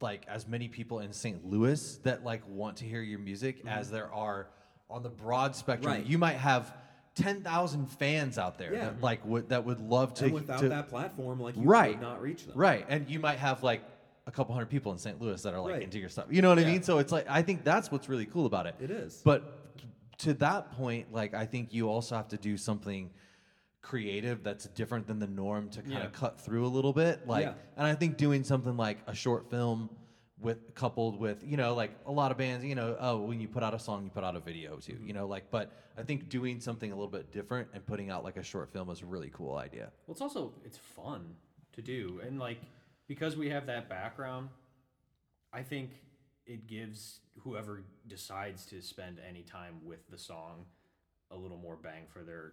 like 0.00 0.26
as 0.28 0.46
many 0.46 0.68
people 0.68 1.00
in 1.00 1.12
St. 1.12 1.46
Louis 1.46 1.96
that 2.02 2.24
like 2.24 2.42
want 2.48 2.78
to 2.78 2.84
hear 2.84 3.00
your 3.00 3.20
music 3.20 3.60
mm-hmm. 3.60 3.68
as 3.68 3.90
there 3.90 4.12
are 4.12 4.48
on 4.90 5.02
the 5.02 5.08
broad 5.08 5.56
spectrum. 5.56 5.94
Right. 5.94 6.04
You 6.04 6.18
might 6.18 6.36
have 6.36 6.76
10,000 7.14 7.86
fans 7.86 8.38
out 8.38 8.56
there 8.58 8.72
Yeah. 8.74 8.84
that 8.86 9.00
like 9.02 9.24
would 9.26 9.48
that 9.50 9.64
would 9.64 9.80
love 9.80 10.14
to 10.14 10.24
and 10.26 10.34
without 10.34 10.60
to- 10.60 10.68
that 10.70 10.88
platform, 10.88 11.40
like 11.40 11.56
you 11.56 11.62
right 11.62 11.92
could 11.92 12.00
not 12.02 12.22
reach 12.22 12.46
them. 12.46 12.56
Right. 12.56 12.86
And 12.88 13.08
you 13.08 13.18
might 13.20 13.38
have 13.38 13.62
like 13.62 13.82
a 14.26 14.30
couple 14.30 14.54
hundred 14.54 14.70
people 14.70 14.92
in 14.92 14.98
St. 14.98 15.20
Louis 15.20 15.42
that 15.42 15.52
are 15.52 15.60
like 15.60 15.72
Right. 15.74 15.82
into 15.82 15.98
your 15.98 16.08
stuff. 16.08 16.26
You 16.30 16.40
know 16.42 16.48
what 16.48 16.58
I 16.58 16.64
mean? 16.64 16.82
So 16.82 16.98
it's 16.98 17.12
like 17.12 17.26
I 17.28 17.42
think 17.42 17.64
that's 17.64 17.90
what's 17.90 18.08
really 18.08 18.26
cool 18.26 18.46
about 18.46 18.66
it. 18.66 18.76
It 18.80 18.90
is. 18.90 19.20
But 19.24 19.58
to 20.18 20.34
that 20.34 20.72
point, 20.72 21.12
like 21.12 21.34
I 21.34 21.44
think 21.44 21.74
you 21.74 21.88
also 21.90 22.16
have 22.16 22.28
to 22.28 22.36
do 22.38 22.56
something 22.56 23.10
creative 23.82 24.44
that's 24.44 24.66
different 24.68 25.06
than 25.08 25.18
the 25.18 25.26
norm 25.26 25.68
to 25.70 25.80
kind 25.80 25.94
Yeah. 25.94 26.04
of 26.04 26.12
cut 26.12 26.40
through 26.40 26.64
a 26.64 26.68
little 26.68 26.92
bit. 26.92 27.26
Like 27.26 27.46
Yeah. 27.46 27.54
and 27.76 27.86
I 27.86 27.94
think 27.94 28.16
doing 28.16 28.44
something 28.44 28.76
like 28.76 28.98
a 29.06 29.14
short 29.14 29.50
film 29.50 29.90
with 30.42 30.74
coupled 30.74 31.18
with, 31.18 31.42
you 31.44 31.56
know, 31.56 31.74
like 31.74 31.92
a 32.06 32.12
lot 32.12 32.30
of 32.32 32.38
bands, 32.38 32.64
you 32.64 32.74
know, 32.74 32.96
oh, 32.98 33.18
when 33.18 33.40
you 33.40 33.48
put 33.48 33.62
out 33.62 33.74
a 33.74 33.78
song, 33.78 34.04
you 34.04 34.10
put 34.10 34.24
out 34.24 34.36
a 34.36 34.40
video 34.40 34.76
too, 34.76 34.94
Mm-hmm. 34.94 35.06
you 35.06 35.12
know, 35.14 35.26
like 35.26 35.50
but 35.50 35.72
I 35.96 36.02
think 36.02 36.28
doing 36.28 36.60
something 36.60 36.90
a 36.90 36.94
little 36.94 37.10
bit 37.10 37.32
different 37.32 37.68
and 37.74 37.84
putting 37.86 38.10
out 38.10 38.24
like 38.24 38.36
a 38.36 38.42
short 38.42 38.72
film 38.72 38.90
is 38.90 39.02
a 39.02 39.06
really 39.06 39.30
cool 39.32 39.56
idea. 39.56 39.90
Well, 40.06 40.12
it's 40.12 40.20
also 40.20 40.52
it's 40.64 40.78
fun 40.78 41.34
to 41.74 41.82
do, 41.82 42.20
and 42.26 42.38
like 42.38 42.58
because 43.08 43.36
we 43.36 43.48
have 43.50 43.66
that 43.66 43.88
background, 43.88 44.48
I 45.52 45.62
think 45.62 45.90
it 46.46 46.66
gives 46.66 47.20
whoever 47.40 47.84
decides 48.08 48.66
to 48.66 48.82
spend 48.82 49.18
any 49.28 49.42
time 49.42 49.76
with 49.84 50.00
the 50.10 50.18
song 50.18 50.66
a 51.30 51.36
little 51.36 51.56
more 51.56 51.76
bang 51.76 52.04
for 52.12 52.22
their 52.24 52.52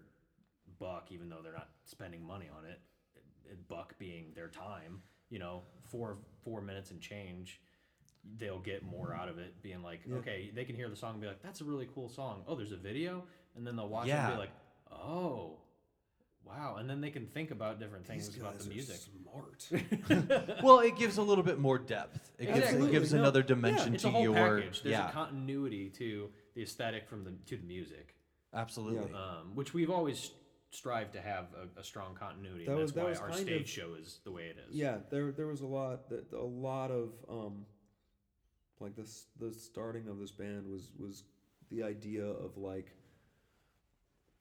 buck, 0.79 1.07
even 1.11 1.27
though 1.29 1.39
they're 1.43 1.53
not 1.53 1.69
spending 1.85 2.23
money 2.25 2.47
on 2.55 2.65
it. 2.65 2.79
it- 3.45 3.67
Buck 3.67 3.97
being 3.97 4.31
their 4.35 4.47
time, 4.47 5.01
you 5.31 5.39
know, 5.39 5.63
four 5.89 6.17
four 6.43 6.61
minutes 6.61 6.91
and 6.91 7.01
change. 7.01 7.59
They'll 8.37 8.59
get 8.59 8.83
more 8.83 9.13
out 9.13 9.29
of 9.29 9.37
it, 9.39 9.61
being 9.61 9.81
like, 9.81 10.01
Yeah. 10.07 10.17
okay, 10.17 10.51
they 10.53 10.65
can 10.65 10.75
hear 10.75 10.89
the 10.89 10.95
song 10.95 11.13
and 11.13 11.21
be 11.21 11.27
like, 11.27 11.41
"That's 11.41 11.61
a 11.61 11.63
really 11.63 11.87
cool 11.95 12.09
song." 12.09 12.43
Oh, 12.47 12.55
there's 12.55 12.71
a 12.71 12.77
video, 12.77 13.23
and 13.55 13.65
then 13.65 13.75
they'll 13.75 13.87
watch 13.89 14.07
it 14.07 14.11
and 14.11 14.33
be 14.33 14.39
like, 14.39 14.51
"Oh, 14.91 15.57
wow!" 16.43 16.75
And 16.77 16.89
then 16.89 17.01
they 17.01 17.09
can 17.11 17.27
think 17.27 17.51
about 17.51 17.79
different 17.79 18.05
things 18.05 18.27
These 18.29 18.37
about 18.41 18.57
guys 18.57 18.65
the 18.65 18.71
are 18.71 18.73
music. 18.73 18.97
smart. 18.97 20.59
well, 20.63 20.79
it 20.79 20.95
gives 20.97 21.17
a 21.17 21.21
little 21.23 21.43
bit 21.43 21.59
more 21.59 21.77
depth. 21.77 22.31
It 22.37 22.53
gives, 22.53 22.71
it 22.73 22.91
gives 22.91 23.13
No, 23.13 23.19
another 23.19 23.39
yeah, 23.41 23.45
dimension 23.47 23.93
it's 23.93 24.03
to 24.03 24.09
a 24.09 24.11
whole 24.11 24.23
your 24.23 24.33
package. 24.33 24.81
There's 24.83 24.91
yeah, 24.93 25.09
a 25.09 25.11
continuity 25.13 25.89
to 25.91 26.29
the 26.55 26.63
aesthetic 26.63 27.07
from 27.07 27.23
the 27.23 27.31
to 27.47 27.57
the 27.57 27.63
music, 27.65 28.15
absolutely. 28.53 29.13
um, 29.13 29.55
which 29.55 29.73
we've 29.73 29.89
always 29.89 30.31
strived 30.71 31.13
to 31.13 31.21
have 31.21 31.47
a, 31.55 31.79
a 31.79 31.83
strong 31.83 32.15
continuity. 32.15 32.65
That 32.65 32.71
and 32.73 32.81
was- 32.81 32.91
that's 32.93 32.95
that 33.19 33.21
why 33.21 33.27
was 33.27 33.37
our 33.37 33.43
stage 33.45 33.61
of- 33.63 33.69
show 33.69 33.93
is 33.95 34.19
the 34.23 34.31
way 34.31 34.43
it 34.47 34.57
is. 34.69 34.75
Yeah, 34.75 34.97
there 35.09 35.31
there 35.31 35.47
was 35.47 35.61
a 35.61 35.67
lot 35.67 36.09
that 36.09 36.31
a 36.33 36.43
lot 36.43 36.91
of 36.91 37.11
um 37.29 37.65
like 38.79 38.95
this 38.95 39.25
the 39.39 39.53
starting 39.53 40.07
of 40.07 40.19
this 40.19 40.31
band 40.31 40.67
was 40.67 40.91
was 40.97 41.23
the 41.69 41.83
idea 41.83 42.23
of 42.25 42.57
like 42.57 42.93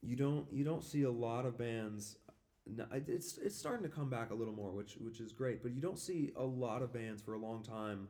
you 0.02 0.16
don't 0.16 0.46
you 0.52 0.64
don't 0.64 0.84
see 0.84 1.02
a 1.02 1.10
lot 1.10 1.46
of 1.46 1.58
bands. 1.58 2.16
It's 3.06 3.38
it's 3.38 3.56
starting 3.56 3.82
to 3.82 3.88
come 3.88 4.10
back 4.10 4.30
a 4.30 4.34
little 4.34 4.54
more, 4.54 4.70
which 4.70 4.96
which 5.00 5.20
is 5.20 5.32
great. 5.32 5.62
But 5.62 5.72
you 5.72 5.80
don't 5.80 5.98
see 5.98 6.32
a 6.36 6.44
lot 6.44 6.82
of 6.82 6.92
bands 6.92 7.22
for 7.22 7.34
a 7.34 7.38
long 7.38 7.62
time 7.62 8.08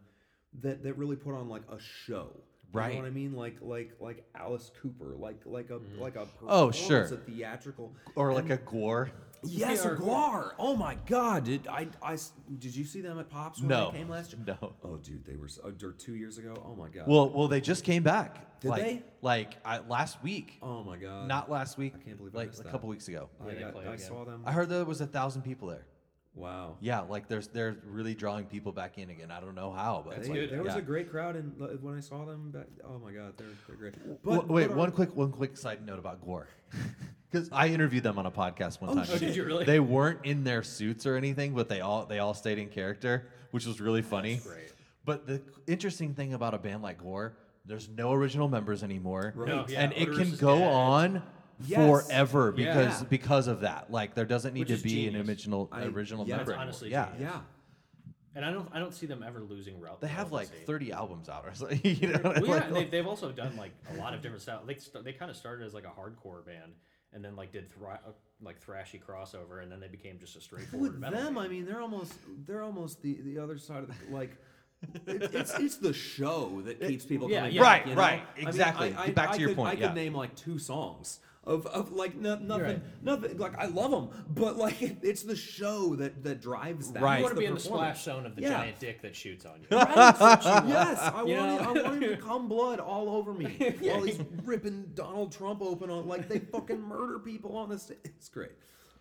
that 0.61 0.83
that 0.83 0.99
really 0.99 1.17
put 1.17 1.35
on 1.35 1.49
like 1.49 1.63
a 1.71 1.79
show. 1.81 2.31
Right 2.71 2.91
you 2.91 2.97
know 2.97 3.03
what 3.03 3.09
I 3.09 3.13
mean? 3.13 3.33
Like 3.33 3.57
like 3.63 3.93
like 3.99 4.25
Alice 4.35 4.71
Cooper, 4.83 5.15
like 5.17 5.41
like 5.47 5.71
a 5.71 5.75
mm-hmm. 5.75 6.01
like 6.01 6.17
a 6.17 6.27
Oh, 6.47 6.71
sure. 6.71 7.05
a 7.05 7.17
theatrical 7.17 7.95
Or 8.15 8.35
like 8.35 8.51
a 8.51 8.59
Gwar. 8.59 9.11
Yes, 9.45 9.85
Yeah, 9.85 9.93
a 9.93 9.97
Gwar. 9.97 10.53
Oh 10.59 10.75
my 10.77 10.97
God! 11.07 11.45
Did 11.45 11.67
I, 11.69 11.89
I 12.03 12.15
s- 12.15 12.33
did 12.59 12.75
you 12.75 12.85
see 12.85 13.01
them 13.01 13.19
at 13.19 13.29
Pops 13.31 13.61
when 13.61 13.69
No. 13.69 13.91
they 13.93 13.99
came 13.99 14.09
last 14.09 14.33
year? 14.33 14.43
No. 14.47 14.73
Oh, 14.85 14.97
dude, 14.97 15.25
they 15.25 15.37
were 15.37 15.47
s- 15.47 15.61
uh, 15.65 15.69
or 15.87 15.93
two 15.93 16.15
years 16.17 16.39
ago. 16.39 16.55
Oh 16.67 16.75
my 16.75 16.89
God. 16.89 17.07
Well, 17.07 17.31
well, 17.31 17.49
they 17.49 17.61
just 17.61 17.85
came 17.85 18.03
back. 18.03 18.61
Did 18.61 18.69
like, 18.71 18.83
they? 18.83 19.03
Like 19.23 19.55
I, 19.65 19.79
last 19.79 20.23
week. 20.23 20.59
oh 20.63 20.83
my 20.83 20.97
God. 20.97 21.29
Not 21.29 21.49
last 21.51 21.79
week. 21.79 21.95
I 21.97 22.03
can't 22.03 22.17
believe 22.19 22.35
I 22.35 22.39
like 22.39 22.49
missed 22.49 22.61
a 22.61 22.65
that. 22.65 22.71
couple 22.73 22.89
weeks 22.89 23.07
ago. 23.09 23.29
I, 23.41 23.47
Yeah, 23.49 23.55
they 23.55 23.61
got- 23.61 23.73
played 23.75 23.87
I 23.89 23.95
again. 23.95 24.07
saw 24.07 24.25
them. 24.25 24.43
I 24.45 24.53
heard 24.53 24.69
there 24.69 24.85
was 24.85 25.01
a 25.01 25.07
thousand 25.07 25.43
people 25.43 25.69
there. 25.69 25.87
wow. 26.35 26.77
Yeah, 26.81 27.01
like 27.03 27.29
there's 27.29 27.47
they're 27.49 27.77
really 27.87 28.15
drawing 28.15 28.47
people 28.47 28.73
back 28.73 28.99
in 28.99 29.11
again. 29.11 29.31
I 29.31 29.39
don't 29.41 29.55
know 29.55 29.71
how, 29.73 30.05
but 30.07 30.23
They- 30.23 30.29
good. 30.29 30.51
There 30.51 30.63
was 30.65 30.75
Yeah. 30.75 30.81
a 30.81 30.83
great 30.83 31.09
crowd, 31.11 31.37
and 31.37 31.57
when 31.83 31.95
I 31.97 32.01
saw 32.01 32.25
them, 32.25 32.51
back, 32.51 32.67
oh 32.85 32.99
my 32.99 33.13
God, 33.13 33.35
they're 33.37 33.47
they're 33.69 33.77
great. 33.77 33.95
Well, 34.05 34.19
But 34.39 34.49
wait, 34.49 34.67
but 34.69 34.77
one 34.77 34.89
our- 34.89 34.95
quick 34.95 35.15
one 35.15 35.31
quick 35.31 35.57
side 35.57 35.85
note 35.87 35.99
about 36.01 36.25
Gwar. 36.27 36.47
Because 37.31 37.49
I 37.53 37.69
interviewed 37.69 38.03
them 38.05 38.19
on 38.19 38.25
a 38.27 38.31
podcast 38.31 38.81
one 38.81 38.91
Oh, 38.91 38.95
time. 38.95 39.05
shit. 39.05 39.17
Oh, 39.17 39.19
did 39.19 39.37
you 39.37 39.45
really? 39.45 39.65
They 39.65 39.81
weren't 39.81 40.25
in 40.25 40.45
their 40.45 40.63
suits 40.63 41.05
or 41.07 41.17
anything, 41.17 41.55
but 41.55 41.69
they 41.69 41.81
all 41.81 42.07
they 42.07 42.19
all 42.21 42.33
stayed 42.35 42.59
in 42.59 42.69
character, 42.69 43.27
which 43.51 43.67
was 43.67 43.81
really 43.81 44.03
funny. 44.03 44.37
great. 44.43 44.73
But 45.05 45.27
the 45.27 45.43
interesting 45.67 46.15
thing 46.15 46.35
about 46.35 46.55
a 46.55 46.59
band 46.59 46.83
like 46.83 47.03
Gwar, 47.03 47.33
there's 47.67 47.89
no 47.89 48.13
original 48.13 48.49
members 48.49 48.83
anymore, 48.83 49.33
Right. 49.37 49.49
No, 49.49 49.67
yeah, 49.69 49.81
and 49.83 49.93
it 49.93 50.13
can 50.15 50.37
go 50.37 50.59
dead. 50.59 50.73
on 50.73 51.23
Yes. 51.67 52.07
forever 52.07 52.53
because 52.53 53.01
Yeah. 53.03 53.07
because 53.11 53.47
of 53.47 53.61
that. 53.61 53.91
Like 53.91 54.15
there 54.15 54.25
doesn't 54.25 54.55
need 54.55 54.61
Which 54.61 54.69
to 54.69 54.75
is 54.75 54.83
be 54.83 55.07
an 55.09 55.17
original 55.17 55.69
I- 55.73 55.85
original 55.85 56.27
yeah. 56.27 56.37
member. 56.37 56.53
That's 56.53 56.63
honestly 56.63 56.91
yeah. 56.91 57.11
genius. 57.13 57.31
Yeah. 57.33 57.41
And 58.35 58.45
I 58.45 58.53
don't 58.53 58.69
I 58.73 58.79
don't 58.79 58.95
see 58.95 59.07
them 59.07 59.23
ever 59.27 59.41
losing 59.41 59.81
rel- 59.81 59.99
They 60.01 60.07
have 60.09 60.31
like 60.31 60.49
30 60.67 60.93
albums 60.93 61.29
out 61.29 61.45
or 61.47 61.53
something. 61.55 61.81
You 61.83 62.09
know, 62.13 62.21
Well, 62.23 62.35
yeah, 62.47 62.53
Like- 62.55 62.65
and 62.67 62.77
they've, 62.77 62.91
they've 62.91 63.07
also 63.07 63.33
done 63.33 63.57
like 63.57 63.73
a 63.91 63.95
lot 63.97 64.15
of 64.15 64.23
different 64.23 64.43
styles. 64.43 64.67
They 64.67 64.77
st- 64.77 65.05
they 65.05 65.13
kind 65.13 65.31
of 65.31 65.37
started 65.37 65.67
as 65.67 65.75
like 65.75 65.85
a 65.85 65.89
hardcore 66.01 66.45
band, 66.47 66.73
and 67.13 67.25
then 67.25 67.37
like 67.37 67.53
did 67.53 67.71
thra- 67.71 68.01
uh, 68.07 68.11
like 68.43 68.65
thrashy 68.65 69.01
crossover, 69.03 69.63
and 69.63 69.71
then 69.71 69.81
they 69.81 69.89
became 69.89 70.19
just 70.19 70.37
a 70.37 70.41
straightforward 70.41 70.93
With 70.93 71.01
metal 71.01 71.19
them, 71.23 71.35
band. 71.35 71.47
I 71.47 71.49
mean, 71.49 71.67
they're 71.67 71.81
almost 71.81 72.15
they're 72.47 72.63
almost 72.63 73.03
the 73.03 73.21
the 73.23 73.39
other 73.39 73.59
side 73.59 73.85
of 73.85 73.89
the 73.89 74.15
like. 74.15 74.37
it, 75.07 75.35
it's 75.35 75.55
it's 75.59 75.77
the 75.79 75.93
show 75.93 76.63
that 76.65 76.81
keeps 76.81 77.05
people 77.05 77.29
yeah, 77.29 77.41
coming 77.41 77.55
yeah. 77.55 77.63
back, 77.63 77.69
Right, 77.69 77.87
you 77.89 77.95
know? 77.97 78.01
right, 78.01 78.23
I 78.37 78.39
mean, 78.39 78.49
exactly. 78.49 78.95
I, 78.95 79.05
I, 79.05 79.11
back 79.11 79.31
I 79.31 79.33
to 79.35 79.41
your 79.41 79.49
could, 79.51 79.57
point, 79.57 79.71
I 79.71 79.87
could 79.87 79.95
name 79.97 80.15
like 80.15 80.37
two 80.37 80.59
songs 80.61 81.19
of, 81.49 81.67
of 81.67 81.93
like 81.93 82.15
no, 82.15 82.37
nothing, 82.37 82.63
right. 82.65 82.83
nothing. 83.03 83.39
Like 83.39 83.59
I 83.59 83.67
love 83.67 83.91
them, 83.91 84.11
but 84.29 84.57
like 84.57 84.81
it, 84.83 84.99
it's 85.03 85.23
the 85.23 85.35
show 85.35 85.97
that 85.97 86.23
that 86.23 86.41
drives 86.41 86.93
that. 86.93 87.03
Right. 87.03 87.17
you 87.19 87.25
want 87.25 87.35
to 87.35 87.41
be 87.41 87.47
in 87.47 87.55
the 87.55 87.61
performance. 87.61 87.99
splash 88.01 88.15
zone 88.15 88.27
of 88.27 88.37
the 88.37 88.43
Yeah. 88.43 88.49
giant 88.51 88.79
dick 88.79 89.01
that 89.03 89.17
shoots 89.17 89.47
on 89.47 89.61
you. 89.63 89.77
Right. 89.77 89.89
yes, 90.69 90.99
I 91.01 91.25
You 91.25 91.37
want, 91.37 91.49
know? 91.49 91.55
it, 91.57 91.63
I 91.63 91.83
want 91.89 92.03
him 92.03 92.11
to 92.11 92.17
come 92.19 92.49
blood 92.49 92.81
all 92.81 93.09
over 93.09 93.33
me 93.33 93.75
while 93.81 94.03
he's 94.03 94.21
ripping 94.45 94.91
Donald 94.95 95.33
Trump 95.33 95.63
open 95.63 95.91
on 95.91 96.07
like 96.07 96.29
they 96.29 96.39
fucking 96.39 96.81
murder 96.81 97.19
people 97.19 97.57
on 97.57 97.71
this. 97.71 97.91
It's 98.05 98.29
great, 98.29 98.53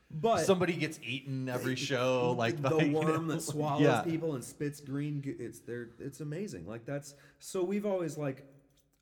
but 0.09 0.45
Somebody 0.45 0.73
gets 0.73 0.99
eaten 1.03 1.49
every 1.49 1.75
show, 1.89 2.33
like 2.37 2.61
the 2.61 2.69
by, 2.69 2.83
you 2.83 2.93
worm 2.93 3.27
know, 3.27 3.33
that 3.35 3.41
swallows 3.41 3.81
yeah. 3.81 4.01
people 4.03 4.35
and 4.35 4.43
spits 4.43 4.79
green. 4.79 5.21
It's 5.39 5.59
there. 5.59 5.89
It's 5.99 6.21
amazing. 6.21 6.65
Like 6.65 6.85
that's 6.85 7.13
so 7.39 7.61
we've 7.63 7.85
always 7.85 8.17
like. 8.17 8.45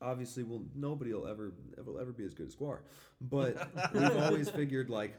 Obviously, 0.02 0.42
well, 0.42 0.62
nobody 0.74 1.12
will 1.14 1.26
ever 1.26 1.52
ever 1.78 2.00
ever 2.00 2.12
be 2.12 2.24
as 2.24 2.34
good 2.34 2.46
as 2.48 2.54
Gwar, 2.56 2.78
but 3.20 3.56
we've 3.94 4.16
always 4.18 4.50
figured 4.60 4.90
like, 4.90 5.16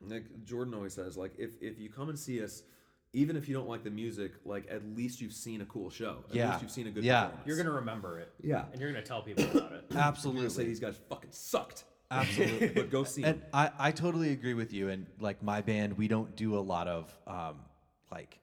like 0.00 0.24
Jordan 0.44 0.74
always 0.74 0.94
says, 0.94 1.16
like 1.16 1.32
if 1.38 1.50
if 1.60 1.78
you 1.78 1.88
come 1.90 2.08
and 2.08 2.18
see 2.18 2.42
us. 2.42 2.62
Even 3.12 3.34
if 3.34 3.48
you 3.48 3.54
don't 3.56 3.68
like 3.68 3.82
the 3.82 3.90
music, 3.90 4.30
like 4.44 4.68
at 4.70 4.84
least 4.96 5.20
you've 5.20 5.32
seen 5.32 5.62
a 5.62 5.64
cool 5.64 5.90
show. 5.90 6.18
At 6.28 6.36
Yeah. 6.36 6.50
least 6.50 6.62
you've 6.62 6.70
seen 6.70 6.86
a 6.86 6.92
good 6.92 7.02
Yeah. 7.02 7.22
performance. 7.24 7.46
You're 7.48 7.56
gonna 7.56 7.72
remember 7.72 8.20
it. 8.20 8.32
Yeah. 8.40 8.66
And 8.70 8.80
you're 8.80 8.92
gonna 8.92 9.04
tell 9.04 9.20
people 9.20 9.42
about 9.46 9.72
it. 9.72 9.84
You're 9.90 9.98
say 10.00 10.06
Absolutely. 10.06 10.64
these 10.66 10.78
guys 10.78 10.96
fucking 11.08 11.32
sucked. 11.32 11.86
Absolutely. 12.12 12.68
but 12.74 12.88
go 12.88 13.02
see 13.02 13.24
And 13.24 13.40
them. 13.40 13.48
I, 13.52 13.70
I 13.80 13.90
totally 13.90 14.30
agree 14.30 14.54
with 14.54 14.72
you. 14.72 14.90
And 14.90 15.06
like 15.18 15.42
my 15.42 15.60
band, 15.60 15.98
we 15.98 16.06
don't 16.06 16.36
do 16.36 16.56
a 16.56 16.60
lot 16.60 16.86
of 16.86 17.12
um, 17.26 17.56
like 18.12 18.38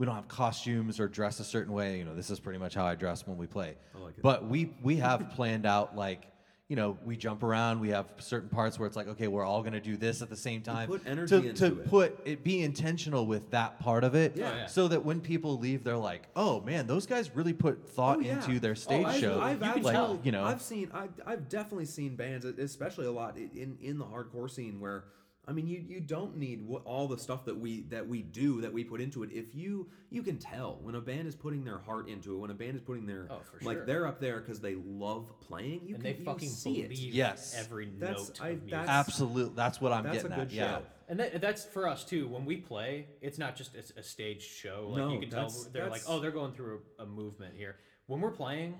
we 0.00 0.06
don't 0.06 0.14
have 0.14 0.28
costumes 0.28 0.98
or 0.98 1.08
dress 1.08 1.40
a 1.40 1.44
certain 1.44 1.74
way. 1.74 1.98
You 1.98 2.06
know, 2.06 2.14
this 2.16 2.30
is 2.30 2.40
pretty 2.40 2.58
much 2.58 2.74
how 2.74 2.86
I 2.86 2.94
dress 2.94 3.26
when 3.26 3.36
we 3.36 3.46
play. 3.46 3.76
I 3.94 3.98
like 3.98 4.16
it. 4.16 4.22
But 4.22 4.46
we 4.48 4.72
we 4.82 4.96
have 4.96 5.28
planned 5.36 5.66
out 5.66 5.94
like 5.94 6.26
you 6.68 6.76
know 6.76 6.96
we 7.04 7.18
jump 7.18 7.42
around. 7.42 7.80
We 7.80 7.90
have 7.90 8.06
certain 8.16 8.48
parts 8.48 8.78
where 8.78 8.86
it's 8.86 8.96
like 8.96 9.08
okay, 9.08 9.28
we're 9.28 9.44
all 9.44 9.62
gonna 9.62 9.78
do 9.78 9.98
this 9.98 10.22
at 10.22 10.30
the 10.30 10.36
same 10.38 10.62
time. 10.62 10.88
put 10.88 11.02
energy 11.06 11.38
to, 11.42 11.48
into 11.50 11.68
to 11.70 11.80
it. 11.82 11.86
put 11.90 12.18
it 12.24 12.42
be 12.42 12.62
intentional 12.62 13.26
with 13.26 13.50
that 13.50 13.78
part 13.80 14.02
of 14.02 14.14
it. 14.14 14.36
Yeah. 14.38 14.50
Oh, 14.50 14.56
yeah. 14.56 14.66
So 14.68 14.88
that 14.88 15.04
when 15.04 15.20
people 15.20 15.58
leave, 15.58 15.84
they're 15.84 15.98
like, 15.98 16.28
oh 16.34 16.62
man, 16.62 16.86
those 16.86 17.04
guys 17.04 17.36
really 17.36 17.52
put 17.52 17.86
thought 17.86 18.16
Oh, 18.16 18.20
yeah. 18.20 18.36
into 18.36 18.58
their 18.58 18.70
Oh, 18.72 18.74
stage 18.86 19.04
I've, 19.04 19.20
show. 19.20 19.38
I've 19.38 19.60
You 19.62 19.72
can 19.74 19.82
like 19.82 19.94
tell. 19.94 20.18
you 20.24 20.32
know. 20.32 20.44
I've 20.44 20.62
seen, 20.62 20.90
I've, 20.94 21.10
I've 21.26 21.48
definitely 21.50 21.84
seen 21.84 22.16
bands, 22.16 22.46
especially 22.46 23.04
a 23.04 23.12
lot 23.12 23.36
in 23.36 23.76
in 23.82 23.98
the 23.98 24.06
hardcore 24.06 24.50
scene, 24.50 24.80
where 24.80 25.04
I 25.48 25.52
mean, 25.52 25.66
you 25.66 25.82
you 25.88 26.00
don't 26.00 26.36
need 26.36 26.64
what, 26.66 26.82
all 26.84 27.08
the 27.08 27.18
stuff 27.18 27.44
that 27.46 27.58
we 27.58 27.80
that 27.88 28.06
we 28.06 28.22
do 28.22 28.60
that 28.60 28.72
we 28.72 28.84
put 28.84 29.00
into 29.00 29.22
it. 29.22 29.30
If 29.32 29.54
you 29.54 29.88
you 30.10 30.22
can 30.22 30.36
tell 30.38 30.78
when 30.82 30.94
a 30.94 31.00
band 31.00 31.26
is 31.26 31.34
putting 31.34 31.64
their 31.64 31.78
heart 31.78 32.08
into 32.08 32.34
it, 32.34 32.38
when 32.38 32.50
a 32.50 32.54
band 32.54 32.76
is 32.76 32.82
putting 32.82 33.06
their 33.06 33.26
Oh, 33.30 33.40
for 33.40 33.64
like 33.64 33.78
sure. 33.78 33.86
they're 33.86 34.06
up 34.06 34.20
there 34.20 34.40
because 34.40 34.60
they 34.60 34.76
love 34.76 35.32
playing. 35.40 35.80
You 35.86 35.94
and 35.94 36.04
can 36.04 36.12
they 36.12 36.18
you 36.18 36.24
fucking 36.24 36.48
see 36.50 36.82
it. 36.82 36.92
Yes. 36.92 37.56
every 37.58 37.86
That's- 37.98 38.28
note 38.28 38.40
I- 38.40 38.48
of 38.50 38.54
music. 38.58 38.70
that's- 38.70 38.88
Absolutely, 38.88 39.54
that's 39.56 39.80
what 39.80 39.92
I'm 39.92 40.04
That's 40.04 40.18
a 40.18 40.28
getting 40.28 40.36
good 40.36 40.48
at. 40.48 40.52
Yeah. 40.52 40.78
show. 40.78 40.82
And 41.08 41.18
that, 41.18 41.40
that's 41.40 41.64
for 41.64 41.88
us 41.88 42.04
too. 42.04 42.28
When 42.28 42.44
we 42.44 42.56
play, 42.58 43.06
it's 43.20 43.38
not 43.38 43.56
just 43.56 43.74
a, 43.74 43.98
a 43.98 44.02
staged 44.04 44.42
show. 44.42 44.88
Like 44.90 44.98
No, 44.98 45.12
you 45.14 45.20
can 45.20 45.30
tell 45.30 45.40
that's- 45.48 45.64
they're 45.72 45.88
like, 45.90 46.02
oh, 46.06 46.20
they're 46.20 46.30
going 46.30 46.52
through 46.52 46.82
a, 46.98 47.02
a 47.02 47.06
movement 47.06 47.54
here. 47.56 47.76
When 48.06 48.20
we're 48.20 48.30
playing, 48.30 48.74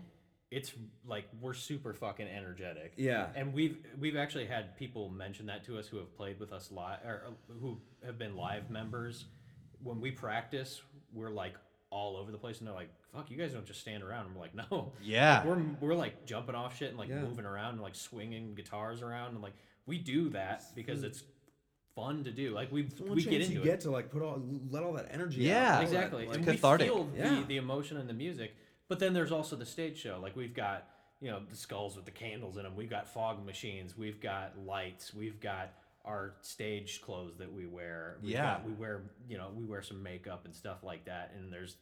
it's 0.51 0.73
like 1.07 1.27
we're 1.41 1.55
super 1.55 1.95
fucking 1.95 2.27
energetic. 2.27 2.93
Yeah. 2.97 3.29
And 3.37 3.53
we've 3.55 3.79
we've 3.99 4.17
actually 4.17 4.47
had 4.47 4.77
people 4.77 5.09
mention 5.09 5.47
that 5.47 5.65
to 5.67 5.79
us 5.79 5.87
who 5.87 5.97
have 5.99 6.15
played 6.17 6.41
with 6.41 6.53
us 6.53 6.71
live 6.73 6.99
or 7.05 7.23
uh, 7.29 7.53
who 7.61 7.79
have 8.05 8.19
been 8.19 8.37
live 8.37 8.69
members. 8.71 9.27
When 9.83 10.01
we 10.01 10.11
practice, 10.11 10.83
we're 11.15 11.31
like 11.31 11.55
all 11.91 12.17
over 12.17 12.31
the 12.33 12.39
place, 12.39 12.59
and 12.59 12.67
they're 12.67 12.75
like, 12.75 12.91
"Fuck, 13.15 13.31
you 13.31 13.37
guys 13.37 13.53
don't 13.53 13.65
just 13.65 13.81
stand 13.81 14.03
around." 14.03 14.27
And 14.27 14.35
we're 14.35 14.43
like, 14.43 14.55
"No, 14.71 14.93
Yeah. 15.03 15.45
we're 15.47 15.63
we're 15.81 15.95
like 15.95 16.27
jumping 16.27 16.55
off 16.55 16.77
shit 16.77 16.91
and 16.91 16.99
like 16.99 17.09
Yeah. 17.09 17.21
moving 17.21 17.45
around 17.45 17.75
and 17.75 17.81
like 17.83 17.95
swinging 17.95 18.55
guitars 18.55 19.03
around 19.03 19.35
and 19.35 19.43
like 19.43 19.55
we 19.87 19.99
do 19.99 20.29
that 20.31 20.65
because 20.75 21.03
it's 21.05 21.23
fun 21.95 22.25
to 22.25 22.31
do. 22.33 22.51
Like 22.55 22.71
we 22.73 22.83
one 22.99 23.15
we 23.15 23.23
get 23.25 23.41
into 23.41 23.55
you 23.55 23.61
it. 23.63 23.65
get 23.65 23.81
to 23.83 23.91
like 23.91 24.11
put 24.11 24.23
all 24.23 24.43
let 24.71 24.83
all 24.83 24.93
that 24.95 25.09
energy. 25.13 25.43
Yeah. 25.43 25.57
out, 25.63 25.71
all 25.71 25.77
that, 25.79 25.83
exactly, 25.85 26.27
like- 26.27 26.37
and 26.37 26.45
cathartic. 26.45 26.89
we 26.91 26.95
feel 26.97 27.11
Yeah. 27.17 27.35
the, 27.41 27.47
the 27.47 27.57
emotion 27.57 27.97
and 27.97 28.09
the 28.09 28.15
music. 28.15 28.53
But 28.91 28.99
then 28.99 29.15
there's 29.15 29.31
also 29.31 29.55
the 29.55 29.65
stage 29.65 29.97
show. 29.99 30.19
Like 30.21 30.35
we've 30.35 30.53
got 30.53 30.89
you 31.21 31.31
know 31.31 31.41
the 31.49 31.55
skulls 31.55 31.95
with 31.95 32.07
the 32.07 32.11
candles 32.11 32.57
in 32.57 32.65
them. 32.65 32.75
We've 32.75 32.91
got 32.91 33.07
fog 33.07 33.47
machines. 33.47 33.97
We've 33.97 34.21
got 34.21 34.59
lights. 34.67 35.15
We've 35.15 35.41
got 35.41 35.75
our 36.05 36.35
stage 36.41 37.01
clothes 37.01 37.37
that 37.39 37.53
we 37.53 37.67
wear. 37.67 38.17
We've 38.21 38.33
Yeah. 38.33 38.55
got- 38.57 38.67
we 38.67 38.73
wear 38.73 39.03
you 39.29 39.39
know 39.39 39.53
we 39.55 39.65
wear 39.65 39.81
some 39.81 40.03
makeup 40.03 40.45
and 40.45 40.53
stuff 40.53 40.83
like 40.83 41.05
that. 41.05 41.31
And 41.37 41.53
there's 41.53 41.77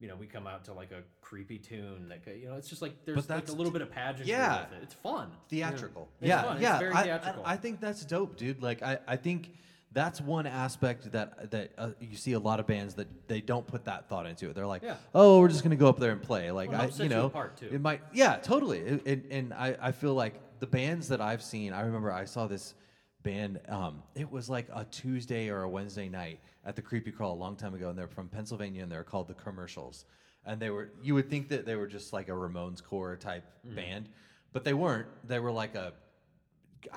you 0.00 0.08
know 0.08 0.16
we 0.16 0.26
come 0.26 0.48
out 0.48 0.64
to 0.64 0.72
like 0.72 0.90
a 0.90 1.02
creepy 1.20 1.58
tune 1.58 2.08
that 2.08 2.26
you 2.36 2.48
know 2.48 2.56
it's 2.56 2.68
just 2.68 2.82
like 2.82 3.04
there's 3.04 3.30
like 3.30 3.48
a 3.48 3.52
little 3.52 3.72
bit 3.72 3.82
of 3.82 3.92
pageantry 3.92 4.26
yeah. 4.32 4.62
with 4.64 4.78
it. 4.78 4.82
It's 4.82 4.94
fun. 4.94 5.30
theatrical. 5.48 6.08
It's 6.20 6.28
Yeah, 6.28 6.42
fun. 6.42 6.60
Yeah. 6.60 6.80
very 6.80 6.92
I, 6.92 7.18
I- 7.18 7.52
I, 7.52 7.56
think 7.56 7.78
that's 7.78 8.04
dope, 8.04 8.36
dude. 8.36 8.60
Like, 8.60 8.82
I, 8.82 8.98
I 9.06 9.14
think 9.14 9.54
that's 9.98 10.20
one 10.20 10.46
aspect 10.46 11.10
that 11.12 11.50
that 11.50 11.72
uh, 11.76 11.90
you 12.00 12.16
see 12.16 12.32
a 12.34 12.38
lot 12.38 12.60
of 12.60 12.66
bands 12.66 12.94
that 12.94 13.08
they 13.28 13.40
don't 13.40 13.66
put 13.66 13.84
that 13.86 14.08
thought 14.08 14.26
into 14.26 14.48
it. 14.48 14.54
They're 14.54 14.66
like, 14.66 14.82
Yeah. 14.82 14.96
oh, 15.14 15.40
we're 15.40 15.48
just 15.48 15.62
gonna 15.64 15.76
go 15.76 15.88
up 15.88 15.98
there 15.98 16.12
and 16.12 16.22
play. 16.22 16.50
Like, 16.50 16.70
Well, 16.70 16.82
it 16.82 17.00
I, 17.00 17.02
you 17.02 17.08
know, 17.08 17.32
it 17.72 17.80
might, 17.80 18.00
yeah, 18.12 18.36
totally. 18.36 18.78
It, 18.78 19.06
it, 19.06 19.24
and 19.30 19.52
I, 19.52 19.76
I 19.80 19.92
feel 19.92 20.14
like 20.14 20.34
the 20.60 20.66
bands 20.66 21.08
that 21.08 21.20
I've 21.20 21.42
seen. 21.42 21.72
I 21.72 21.80
remember 21.82 22.12
I 22.12 22.24
saw 22.24 22.46
this 22.46 22.74
band. 23.22 23.60
Um, 23.68 24.02
it 24.14 24.30
was 24.30 24.48
like 24.48 24.68
a 24.72 24.84
Tuesday 24.84 25.48
or 25.48 25.62
a 25.62 25.68
Wednesday 25.68 26.08
night 26.08 26.38
at 26.64 26.76
the 26.76 26.82
Creepy 26.82 27.10
Crawl 27.10 27.34
a 27.34 27.40
long 27.44 27.56
time 27.56 27.74
ago, 27.74 27.88
and 27.90 27.98
they're 27.98 28.08
from 28.08 28.28
Pennsylvania, 28.28 28.82
and 28.84 28.90
they're 28.92 29.04
called 29.04 29.28
the 29.28 29.34
Commercials. 29.34 30.04
And 30.46 30.60
they 30.60 30.70
were, 30.70 30.90
you 31.02 31.14
would 31.14 31.28
think 31.28 31.48
that 31.48 31.66
they 31.66 31.76
were 31.76 31.86
just 31.88 32.12
like 32.12 32.28
a 32.28 32.32
Ramones 32.32 32.82
core 32.82 33.16
type 33.16 33.44
Mm-hmm. 33.66 33.76
band, 33.76 34.08
but 34.52 34.64
they 34.64 34.74
weren't. 34.74 35.08
They 35.26 35.40
were 35.40 35.50
like 35.52 35.74
a, 35.74 35.92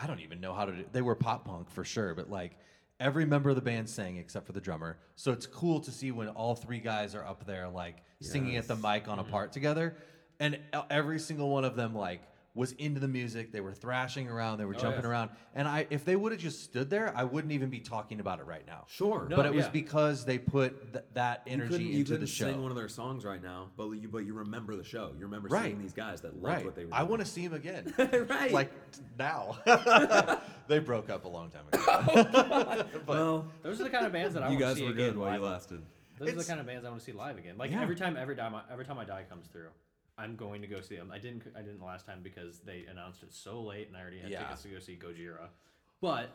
I 0.01 0.05
don't 0.07 0.19
even 0.21 0.39
know 0.39 0.53
how 0.53 0.65
to 0.65 0.71
do. 0.71 0.85
They 0.91 1.01
were 1.01 1.15
pop 1.15 1.45
punk 1.45 1.69
for 1.71 1.83
sure, 1.83 2.13
but 2.15 2.29
like 2.29 2.51
every 3.01 3.25
member 3.25 3.49
of 3.49 3.55
the 3.55 3.61
band 3.61 3.89
sang 3.89 4.17
except 4.17 4.45
for 4.45 4.53
the 4.53 4.61
drummer. 4.61 4.97
So 5.15 5.31
it's 5.31 5.47
cool 5.47 5.81
to 5.81 5.91
see 5.91 6.11
when 6.11 6.29
all 6.29 6.55
three 6.55 6.79
guys 6.79 7.15
are 7.15 7.25
up 7.25 7.45
there 7.45 7.67
like 7.67 7.97
singing 8.21 8.55
at 8.55 8.67
the 8.67 8.75
mic 8.75 9.07
on 9.07 9.19
a 9.19 9.23
mm-hmm. 9.23 9.31
part 9.31 9.51
together, 9.51 9.97
and 10.39 10.59
every 10.89 11.19
single 11.19 11.49
one 11.49 11.65
of 11.65 11.75
them 11.75 11.95
like 11.95 12.21
was 12.53 12.73
into 12.73 12.99
the 12.99 13.07
music. 13.07 13.51
They 13.53 13.61
were 13.61 13.73
thrashing 13.73 14.27
around. 14.29 14.57
They 14.57 14.65
were 14.65 14.75
Oh, 14.75 14.79
jumping 14.79 15.03
yeah. 15.03 15.09
around. 15.09 15.29
And 15.55 15.67
I, 15.67 15.87
if 15.89 16.03
they 16.03 16.15
would 16.17 16.33
have 16.33 16.41
just 16.41 16.63
stood 16.63 16.89
there, 16.89 17.13
I 17.15 17.23
wouldn't 17.23 17.53
even 17.53 17.69
be 17.69 17.79
talking 17.79 18.19
about 18.19 18.39
it 18.39 18.45
right 18.45 18.65
now. 18.67 18.85
Sure. 18.89 19.25
No, 19.29 19.37
but 19.37 19.45
it 19.45 19.53
was 19.53 19.69
because 19.69 20.25
they 20.25 20.37
put 20.37 20.91
th- 20.91 21.05
that 21.13 21.43
You 21.45 21.53
energy 21.53 21.69
couldn't, 21.71 21.87
you 21.87 21.93
into 21.99 22.03
couldn't 22.11 22.21
the 22.21 22.27
show. 22.27 22.45
sing 22.45 22.61
one 22.61 22.71
of 22.71 22.75
their 22.77 22.89
songs 22.89 23.23
right 23.23 23.41
now, 23.41 23.69
but 23.77 23.89
you 23.91 24.09
but 24.09 24.25
you 24.25 24.33
remember 24.33 24.75
the 24.75 24.83
show. 24.83 25.11
You 25.17 25.25
remember 25.25 25.47
Right. 25.47 25.65
seeing 25.67 25.81
these 25.81 25.93
guys 25.93 26.19
that 26.21 26.33
loved 26.33 26.43
right. 26.57 26.65
what 26.65 26.75
they 26.75 26.83
were. 26.85 26.93
I 26.93 27.03
want 27.03 27.21
to 27.21 27.25
see 27.27 27.47
them 27.47 27.53
again. 27.53 27.93
Right. 28.29 28.51
Like 28.51 28.71
now. 29.17 29.57
they 30.67 30.79
broke 30.79 31.09
up 31.09 31.25
a 31.25 31.27
long 31.29 31.49
time 31.51 31.63
ago. 31.71 32.83
well, 33.07 33.45
Those 33.63 33.79
are 33.79 33.83
the 33.85 33.89
kind 33.89 34.05
of 34.05 34.11
bands 34.11 34.33
that 34.33 34.43
I 34.43 34.49
you 34.51 34.59
want 34.59 34.75
to 34.75 34.75
see. 34.75 34.81
You 34.81 34.87
guys 34.87 34.95
see 34.95 35.01
were 35.01 35.05
again 35.07 35.09
good 35.13 35.17
while 35.17 35.33
you 35.33 35.39
lasted. 35.45 35.81
Those 36.19 36.29
are 36.29 36.35
the 36.35 36.43
kind 36.43 36.59
of 36.59 36.65
bands 36.67 36.85
I 36.85 36.89
want 36.89 36.99
to 36.99 37.05
see 37.05 37.13
live 37.13 37.37
again. 37.37 37.55
Like 37.57 37.71
Yeah. 37.71 37.81
every 37.81 37.95
time, 37.95 38.15
every 38.17 38.35
time, 38.35 38.53
every 38.71 38.85
time 38.85 38.97
I 38.99 39.05
die 39.05 39.23
comes 39.29 39.47
through, 39.47 39.69
I'm 40.21 40.35
going 40.35 40.61
to 40.61 40.67
go 40.67 40.81
see 40.81 40.95
them. 40.95 41.11
I 41.13 41.17
didn't, 41.17 41.43
I 41.57 41.61
didn't 41.61 41.83
last 41.83 42.05
time 42.05 42.19
because 42.23 42.59
they 42.59 42.85
announced 42.89 43.23
it 43.23 43.33
so 43.33 43.61
late, 43.61 43.87
and 43.87 43.97
I 43.97 44.01
already 44.01 44.19
had 44.19 44.29
Yeah. 44.29 44.43
tickets 44.43 44.61
to 44.63 44.67
go 44.69 44.79
see 44.79 44.97
Gojira. 44.97 45.47
But 45.99 46.29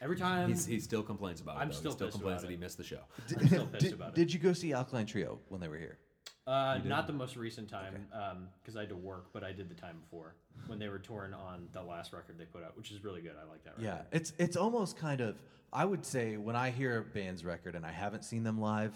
every 0.00 0.16
time, 0.16 0.48
He's, 0.48 0.64
he 0.66 0.80
still 0.80 1.02
complains 1.02 1.40
about 1.40 1.56
it. 1.56 1.60
I'm 1.60 1.68
though. 1.68 1.74
still 1.74 1.90
he 1.92 1.96
still 1.96 2.10
complains 2.10 2.42
about 2.42 2.48
that 2.48 2.48
it. 2.48 2.56
he 2.56 2.56
missed 2.56 2.78
the 2.78 2.84
show. 2.84 3.00
I'm 3.38 3.46
still 3.46 3.66
pissed 3.66 3.84
did, 3.84 3.92
about 3.92 4.08
it. 4.10 4.14
did 4.14 4.32
you 4.32 4.38
go 4.40 4.52
see 4.52 4.72
Alkaline 4.72 5.06
Trio 5.06 5.38
when 5.48 5.60
they 5.60 5.68
were 5.68 5.78
here? 5.78 5.98
Uh, 6.46 6.78
not 6.84 7.06
the 7.06 7.12
most 7.12 7.36
recent 7.36 7.68
time, 7.68 8.06
because 8.62 8.74
I 8.76 8.80
had 8.80 8.88
to 8.88 8.96
work, 8.96 9.26
but 9.34 9.44
I 9.44 9.52
did 9.52 9.68
the 9.68 9.74
time 9.74 9.98
before 10.00 10.34
when 10.66 10.78
they 10.78 10.88
were 10.88 10.98
touring 10.98 11.34
on 11.34 11.68
the 11.74 11.82
last 11.82 12.14
record 12.14 12.38
they 12.38 12.46
put 12.46 12.64
out, 12.64 12.74
which 12.74 12.90
is 12.90 13.04
really 13.04 13.20
good. 13.20 13.32
I 13.38 13.46
like 13.50 13.62
that 13.64 13.76
record. 13.76 13.84
Yeah, 13.84 14.16
it's 14.18 14.32
it's 14.38 14.56
almost 14.56 14.96
kind 14.96 15.20
of. 15.20 15.36
I 15.74 15.84
would 15.84 16.06
say 16.06 16.38
when 16.38 16.56
I 16.56 16.70
hear 16.70 16.98
a 17.00 17.02
band's 17.02 17.44
record 17.44 17.74
and 17.74 17.84
I 17.84 17.92
haven't 17.92 18.24
seen 18.24 18.42
them 18.44 18.58
live, 18.58 18.94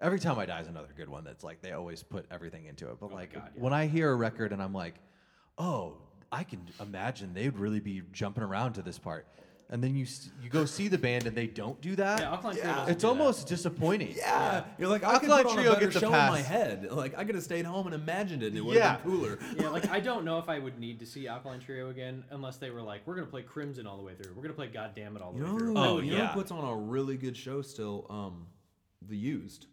every 0.00 0.18
time 0.20 0.38
I 0.38 0.46
die 0.46 0.60
is 0.60 0.68
another 0.68 0.88
good 0.96 1.08
one. 1.08 1.24
That's 1.24 1.44
like 1.44 1.60
they 1.62 1.72
always 1.72 2.02
put 2.02 2.26
everything 2.30 2.66
into 2.66 2.88
it. 2.90 2.96
But 3.00 3.10
my 3.10 3.16
like 3.16 3.32
God, 3.34 3.50
yeah. 3.54 3.62
when 3.62 3.72
I 3.72 3.86
hear 3.86 4.10
a 4.10 4.14
record 4.16 4.52
and 4.52 4.62
I'm 4.62 4.72
like, 4.72 4.94
oh, 5.58 5.94
I 6.32 6.44
can 6.44 6.60
imagine 6.80 7.34
they'd 7.34 7.58
really 7.58 7.80
be 7.80 8.02
jumping 8.12 8.42
around 8.44 8.74
to 8.74 8.82
this 8.82 8.98
part, 8.98 9.26
and 9.68 9.82
then 9.82 9.96
you 9.96 10.04
s- 10.04 10.30
you 10.40 10.48
go 10.48 10.64
see 10.64 10.86
the 10.86 10.96
band 10.98 11.26
and 11.26 11.36
they 11.36 11.48
don't 11.48 11.80
do 11.80 11.96
that. 11.96 12.20
Yeah, 12.20 12.30
Alkaline 12.30 12.56
Trio 12.56 12.72
doesn't 12.72 12.90
it's 12.92 13.00
do 13.02 13.06
that. 13.08 13.08
almost 13.20 13.48
disappointing. 13.48 14.14
Yeah, 14.16 14.64
you're 14.78 14.88
like 14.88 15.02
I 15.02 15.18
could 15.18 15.28
Alkaline 15.28 15.42
put 15.42 15.50
on 15.50 15.56
Trio 15.56 15.70
a 15.70 15.74
better 15.74 15.86
get 15.86 15.92
the 15.94 16.00
show 16.00 16.06
in 16.06 16.12
my 16.12 16.38
pass. 16.38 16.46
head. 16.46 16.88
Like 16.92 17.18
I 17.18 17.24
could 17.24 17.34
have 17.34 17.42
stayed 17.44 17.64
home 17.64 17.86
and 17.86 17.94
imagined 17.96 18.42
it. 18.44 18.48
and 18.48 18.56
It 18.58 18.64
would 18.64 18.76
Yeah. 18.76 18.92
have 18.92 19.02
been 19.02 19.12
cooler. 19.12 19.38
Yeah, 19.58 19.70
like 19.70 19.88
I 19.90 19.98
don't 19.98 20.24
know 20.24 20.38
if 20.38 20.48
I 20.48 20.60
would 20.60 20.78
need 20.78 21.00
to 21.00 21.06
see 21.06 21.26
Alkaline 21.26 21.58
Trio 21.60 21.90
again 21.90 22.22
unless 22.30 22.58
they 22.58 22.70
were 22.70 22.82
like, 22.82 23.02
we're 23.06 23.16
gonna 23.16 23.26
play 23.26 23.42
Crimson 23.42 23.86
all 23.88 23.96
the 23.96 24.04
way 24.04 24.14
through. 24.14 24.32
We're 24.36 24.42
gonna 24.42 24.54
play 24.54 24.68
God 24.68 24.92
Damn 24.94 25.16
It 25.16 25.22
all 25.22 25.32
the 25.32 25.38
You 25.38 25.44
way 25.44 25.50
know, 25.50 25.58
through. 25.58 25.74
who, 25.74 25.78
Oh, 25.78 25.98
you 26.00 26.12
know 26.12 26.16
yeah. 26.18 26.26
who 26.28 26.34
puts 26.40 26.50
on 26.52 26.64
a 26.64 26.76
really 26.76 27.16
good 27.16 27.36
show 27.36 27.60
still? 27.62 28.06
Um, 28.08 28.46
The 29.08 29.16
Used. 29.16 29.66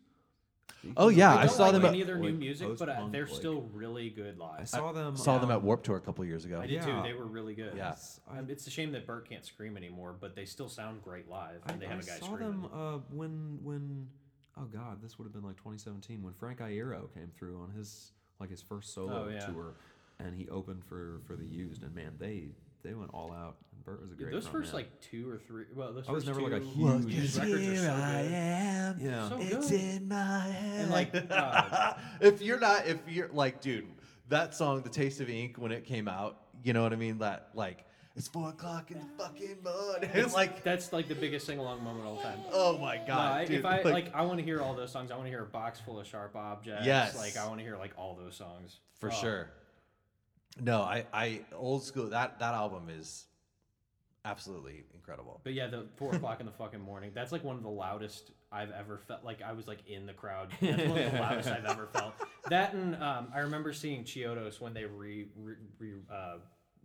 Oh 0.96 1.10
yeah, 1.10 1.34
I 1.36 1.44
I 1.44 1.46
saw 1.48 1.64
like 1.64 1.74
them. 1.74 1.86
any 1.86 2.02
At, 2.02 2.08
their 2.08 2.18
new 2.18 2.34
music, 2.34 2.70
but 2.78 2.88
uh, 2.90 3.08
they're 3.12 3.26
like- 3.26 3.34
still 3.36 3.62
really 3.74 4.10
good 4.10 4.38
live. 4.38 4.62
I 4.62 4.64
saw 4.64 4.92
them. 4.92 5.18
saw 5.18 5.38
them 5.38 5.50
um, 5.50 5.56
at 5.58 5.62
Warped 5.64 5.86
Tour 5.86 5.98
a 5.98 6.02
couple 6.02 6.24
years 6.26 6.46
ago. 6.46 6.60
I 6.62 6.68
did 6.68 6.74
Yeah. 6.76 6.86
too. 6.86 7.04
They 7.04 7.14
were 7.14 7.26
really 7.26 7.56
good. 7.56 7.74
Yeah. 7.76 7.96
I- 8.30 8.40
Um, 8.40 8.50
it's 8.50 8.68
a 8.68 8.70
shame 8.70 8.92
that 8.94 9.06
Bert 9.08 9.28
can't 9.28 9.46
scream 9.46 9.76
anymore, 9.78 10.16
but 10.20 10.36
they 10.36 10.46
still 10.46 10.70
sound 10.70 11.04
great 11.04 11.28
live, 11.30 11.62
I, 11.66 11.74
they 11.74 11.86
I 11.88 11.90
have 11.90 12.00
a 12.00 12.06
guy 12.06 12.18
saw 12.20 12.26
screaming. 12.28 12.62
them 12.62 12.70
uh, 12.74 12.98
when 13.10 13.60
when 13.64 14.08
oh 14.58 14.66
god, 14.66 15.02
this 15.02 15.18
would 15.18 15.26
have 15.26 15.34
been 15.34 15.44
like 15.44 15.58
2017 15.58 16.22
when 16.24 16.34
Frank 16.34 16.60
Iero 16.60 17.14
came 17.14 17.32
through 17.38 17.60
on 17.62 17.72
his 17.72 18.12
like 18.40 18.50
his 18.50 18.62
first 18.62 18.94
solo 18.94 19.26
Oh, 19.26 19.30
yeah. 19.30 19.46
tour, 19.48 19.74
and 20.20 20.36
he 20.36 20.48
opened 20.50 20.86
for 20.86 21.22
for 21.26 21.36
the 21.36 21.46
Used, 21.46 21.84
and 21.84 21.94
man, 21.96 22.14
they 22.20 22.52
they 22.84 22.94
went 22.94 23.12
all 23.14 23.32
out. 23.32 23.56
And 23.74 23.84
Bert 23.84 24.02
was 24.02 24.12
a 24.12 24.14
Yeah, 24.14 24.24
great. 24.24 24.32
those 24.34 24.44
front 24.48 24.58
first 24.66 24.74
man. 24.74 24.82
like 24.84 25.02
two 25.02 25.30
or 25.30 25.38
three. 25.38 25.66
Well, 25.76 25.94
those 25.94 26.08
I 26.08 26.12
was 26.12 26.24
first 26.26 26.38
never, 26.40 26.50
like, 26.50 26.62
a 26.62 26.66
two 26.66 26.72
huge- 26.72 27.38
records 27.38 27.38
are 27.38 27.42
so 27.42 27.46
good. 27.48 28.32
am. 28.32 29.00
Yeah. 29.00 29.30
So 29.30 29.38
it's 29.40 29.70
good. 29.72 29.80
in 29.82 30.08
my 30.08 30.40
head. 30.42 30.82
And 30.82 30.92
like, 30.92 31.16
uh, 31.32 31.94
if 32.22 32.42
you're 32.42 32.60
not, 32.60 32.88
if 32.88 33.00
you're 33.08 33.30
like, 33.30 33.62
dude, 33.62 33.88
that 34.30 34.56
song, 34.56 34.82
"The 34.82 34.90
Taste 34.90 35.22
of 35.22 35.30
Ink," 35.30 35.58
when 35.58 35.72
it 35.72 35.86
came 35.86 36.08
out, 36.08 36.42
you 36.64 36.74
know 36.74 36.84
what 36.84 36.94
I 36.94 36.98
mean? 36.98 37.20
That 37.20 37.50
like, 37.54 37.86
it's 38.16 38.28
four 38.28 38.50
o'clock 38.50 38.92
in 38.92 38.98
the 39.00 39.24
fucking 39.24 39.58
mud, 39.64 40.04
and 40.14 40.32
like, 40.34 40.64
that's 40.64 40.92
like 40.92 41.08
the 41.08 41.16
biggest 41.16 41.46
sing 41.46 41.60
along 41.60 41.84
moment 41.84 42.06
of 42.06 42.18
all 42.18 42.22
time. 42.22 42.40
oh 42.52 42.78
my 42.78 42.98
No, 42.98 43.04
god, 43.08 43.32
I, 43.38 43.46
dude, 43.46 43.60
if 43.60 43.66
I 43.66 43.82
like, 43.84 44.14
I 44.14 44.24
want 44.24 44.40
to 44.40 44.44
hear 44.46 44.60
all 44.62 44.74
those 44.76 44.92
songs. 44.92 45.12
I 45.12 45.16
want 45.16 45.28
to 45.28 45.32
hear 45.32 45.44
a 45.44 45.46
box 45.46 45.80
full 45.80 46.00
of 46.00 46.08
sharp 46.08 46.36
objects. 46.36 46.86
Yes. 46.86 47.16
like 47.16 47.38
I 47.38 47.48
want 47.48 47.60
to 47.60 47.64
hear 47.66 47.78
like 47.78 47.92
all 47.98 48.16
those 48.22 48.36
songs 48.36 48.80
for 49.00 49.10
Oh, 49.12 49.16
sure. 49.16 49.50
No, 50.60 50.82
I, 50.82 51.06
I 51.14 51.42
old 51.54 51.84
school. 51.84 52.10
That 52.10 52.40
that 52.40 52.54
album 52.54 52.90
is 52.90 53.26
absolutely 54.26 54.84
incredible. 54.94 55.40
But 55.44 55.54
yeah, 55.54 55.68
the 55.68 55.86
four 55.96 56.14
o'clock 56.16 56.40
in 56.40 56.46
the 56.46 56.52
fucking 56.52 56.82
morning. 56.82 57.12
That's 57.14 57.32
like 57.32 57.44
one 57.44 57.56
of 57.56 57.64
the 57.64 57.70
loudest 57.70 58.32
I've 58.52 58.72
ever 58.72 58.98
felt. 58.98 59.24
Like 59.24 59.42
I 59.42 59.54
was 59.54 59.68
like 59.68 59.88
in 59.88 60.06
the 60.06 60.14
crowd. 60.14 60.50
That's 60.62 60.88
one 60.88 60.98
of 60.98 61.12
the 61.12 61.20
loudest 61.20 61.50
I've 61.50 61.66
ever 61.66 61.88
felt. 61.88 62.14
That 62.50 62.74
and 62.74 62.96
um, 62.96 63.28
I 63.34 63.40
remember 63.40 63.74
seeing 63.74 64.04
Chiodos 64.04 64.60
when 64.60 64.74
they 64.74 64.86
re, 64.86 65.28
re, 65.36 65.56
re 65.80 65.92
uh, 66.12 66.38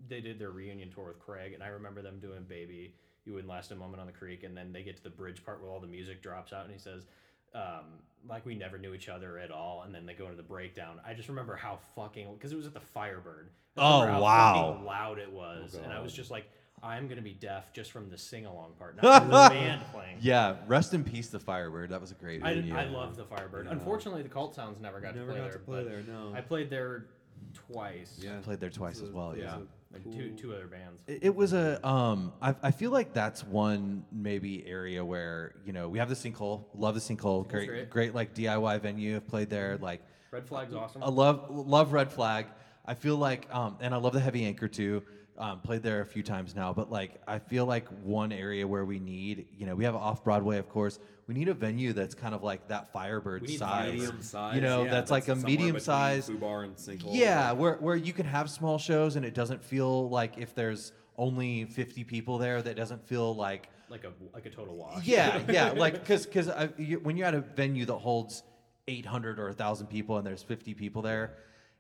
they 0.09 0.21
did 0.21 0.39
their 0.39 0.51
reunion 0.51 0.91
tour 0.91 1.09
with 1.09 1.21
Craig, 1.21 1.53
and 1.53 1.63
I 1.63 1.69
remember 1.69 2.03
them 2.03 2.19
doing 2.21 2.45
"Baby." 2.49 2.95
You 3.25 3.35
wouldn't 3.35 3.49
last 3.49 3.71
a 3.71 3.77
moment 3.77 4.01
on 4.01 4.09
the 4.09 4.13
creek, 4.13 4.43
and 4.43 4.57
then 4.57 4.73
they 4.73 4.83
get 4.83 4.97
to 4.97 5.03
the 5.05 5.11
bridge 5.11 5.45
part 5.45 5.63
where 5.63 5.71
all 5.71 5.79
the 5.79 5.87
music 5.87 6.23
drops 6.23 6.53
out, 6.53 6.65
and 6.65 6.73
he 6.73 6.79
says, 6.79 7.07
um, 7.55 7.85
"Like 8.29 8.45
we 8.47 8.55
never 8.55 8.79
knew 8.79 8.95
each 8.95 9.09
other 9.09 9.39
at 9.39 9.51
all," 9.51 9.83
and 9.85 9.95
then 9.95 10.07
they 10.07 10.15
go 10.15 10.25
into 10.25 10.37
the 10.37 10.43
breakdown. 10.43 11.01
I 11.07 11.15
just 11.15 11.29
remember 11.29 11.57
how 11.57 11.79
fucking 11.97 12.33
because 12.35 12.53
it 12.53 12.57
was 12.57 12.67
at 12.67 12.75
the 12.75 12.81
Firebird. 12.81 13.51
Oh, 13.77 14.01
remember 14.03 14.17
how 14.17 14.23
wow. 14.23 14.83
loud 14.85 15.19
it 15.19 15.33
was, 15.33 15.75
and 15.75 15.93
I 15.93 16.01
was 16.01 16.13
just 16.13 16.31
like, 16.31 16.45
I'm 16.83 17.09
gonna 17.09 17.23
be 17.23 17.33
deaf 17.33 17.73
just 17.73 17.91
from 17.93 18.11
the 18.11 18.19
sing 18.19 18.45
along 18.45 18.73
part, 18.79 19.03
not 19.03 19.25
the 19.25 19.31
band 19.55 19.83
playing. 19.93 20.19
Yeah, 20.21 20.57
rest 20.67 20.93
in 20.95 21.05
peace, 21.05 21.29
the 21.29 21.39
Firebird. 21.41 21.91
That 21.91 22.01
was 22.01 22.11
a 22.11 22.15
great 22.15 22.43
I, 22.43 22.55
venue. 22.55 22.75
I 22.77 22.85
love 22.85 23.17
the 23.17 23.25
Firebird. 23.25 23.69
Unfortunately, 23.69 24.23
the 24.23 24.29
Cult 24.29 24.55
Sounds 24.55 24.79
never 24.81 25.01
got 25.01 25.15
Never 25.15 25.29
to 25.29 25.33
play 25.33 25.41
got 25.41 25.45
there. 25.45 25.53
to 25.53 25.59
play 25.61 25.83
but 25.85 25.91
there, 25.91 26.03
no. 26.07 26.35
I 26.35 26.41
played 26.43 26.69
there 26.71 27.07
twice. 27.55 28.19
yeah, 28.23 28.39
played 28.43 28.61
there 28.61 28.71
twice 28.71 28.99
It's 28.99 29.09
as 29.09 29.11
well. 29.11 29.31
it's 29.33 29.41
Yeah. 29.43 29.59
Like 29.93 30.05
two 30.13 30.31
two 30.31 30.53
other 30.55 30.67
bands. 30.67 31.03
It 31.07 31.19
it 31.23 31.35
was 31.35 31.53
a 31.53 31.87
um 31.87 32.33
I, 32.41 32.55
I 32.63 32.71
feel 32.71 32.91
like 32.91 33.13
that's 33.13 33.45
one 33.45 34.05
maybe 34.11 34.67
area 34.67 35.05
where 35.05 35.55
you 35.65 35.73
know 35.73 35.89
we 35.89 35.99
have 35.99 36.09
the 36.09 36.15
sinkhole 36.15 36.65
love 36.75 36.95
the 36.95 37.01
sinkhole 37.01 37.47
great, 37.49 37.69
great. 37.69 37.91
great 37.91 38.15
like 38.15 38.35
DIY 38.35 38.81
venue 38.81 39.17
I've 39.17 39.27
played 39.27 39.51
there 39.51 39.79
like 39.79 40.03
Red 40.31 40.47
Flag's 40.47 40.75
awesome. 40.75 41.03
I 41.03 41.11
love 41.11 41.47
love 41.51 41.93
Red 41.93 42.11
Flag 42.13 42.47
I 42.87 42.95
feel 42.95 43.17
like 43.17 43.53
um 43.55 43.77
and 43.81 43.95
I 43.95 43.99
love 43.99 44.13
the 44.13 44.21
Heavy 44.21 44.45
Anchor 44.45 44.69
too 44.69 45.03
um, 45.39 45.61
played 45.61 45.83
there 45.83 46.01
a 46.01 46.07
few 46.07 46.23
times 46.23 46.55
now 46.55 46.73
but 46.73 46.91
like 46.91 47.21
I 47.27 47.39
feel 47.39 47.67
like 47.67 47.89
one 48.03 48.33
area 48.33 48.67
where 48.67 48.85
we 48.85 48.99
need 48.99 49.47
you 49.57 49.67
know 49.67 49.75
we 49.75 49.85
have 49.85 49.95
off 49.95 50.23
Broadway 50.23 50.59
of 50.59 50.69
course 50.69 50.99
we 51.27 51.35
need 51.35 51.49
a 51.49 51.55
venue 51.55 51.93
that's 51.93 52.15
kind 52.15 52.35
of 52.35 52.43
like 52.43 52.69
that 52.69 52.93
Firebird 52.93 53.49
size 53.49 54.13
size. 54.21 54.55
you 54.55 54.61
know 54.61 54.85
yeah, 54.85 54.91
that's, 54.91 55.11
like 55.11 55.29
a 55.29 55.37
medium 55.37 55.79
size 55.81 56.29
Bar 56.29 56.65
and 56.65 56.77
Sinkhole. 56.77 57.15
yeah, 57.15 57.53
where 57.53 57.77
where 57.77 57.97
you 57.97 58.13
can 58.13 58.27
have 58.27 58.51
small 58.51 58.79
shows 58.79 59.17
and 59.17 59.25
it 59.25 59.35
doesn't 59.35 59.63
feel 59.63 60.09
like 60.09 60.39
if 60.39 60.55
there's 60.55 60.93
only 61.17 61.65
50 61.65 62.05
people 62.05 62.39
there 62.39 62.63
that 62.63 62.77
doesn't 62.77 63.07
feel 63.07 63.35
like 63.35 63.69
like 63.89 64.05
a 64.05 64.13
like 64.35 64.47
a 64.47 64.51
total 64.51 64.77
wash. 64.77 65.07
yeah, 65.07 65.41
yeah, 65.49 65.71
like 65.77 65.95
because 65.95 66.27
because 66.27 66.51
you, 66.79 66.99
when 67.01 67.17
you're 67.17 67.27
at 67.27 67.35
a 67.35 67.41
venue 67.41 67.85
that 67.85 67.95
holds 67.95 68.43
800 68.89 69.39
or 69.39 69.47
1000 69.49 69.87
people 69.87 70.17
and 70.17 70.27
there's 70.27 70.43
50 70.43 70.75
people 70.75 71.03
there, 71.03 71.35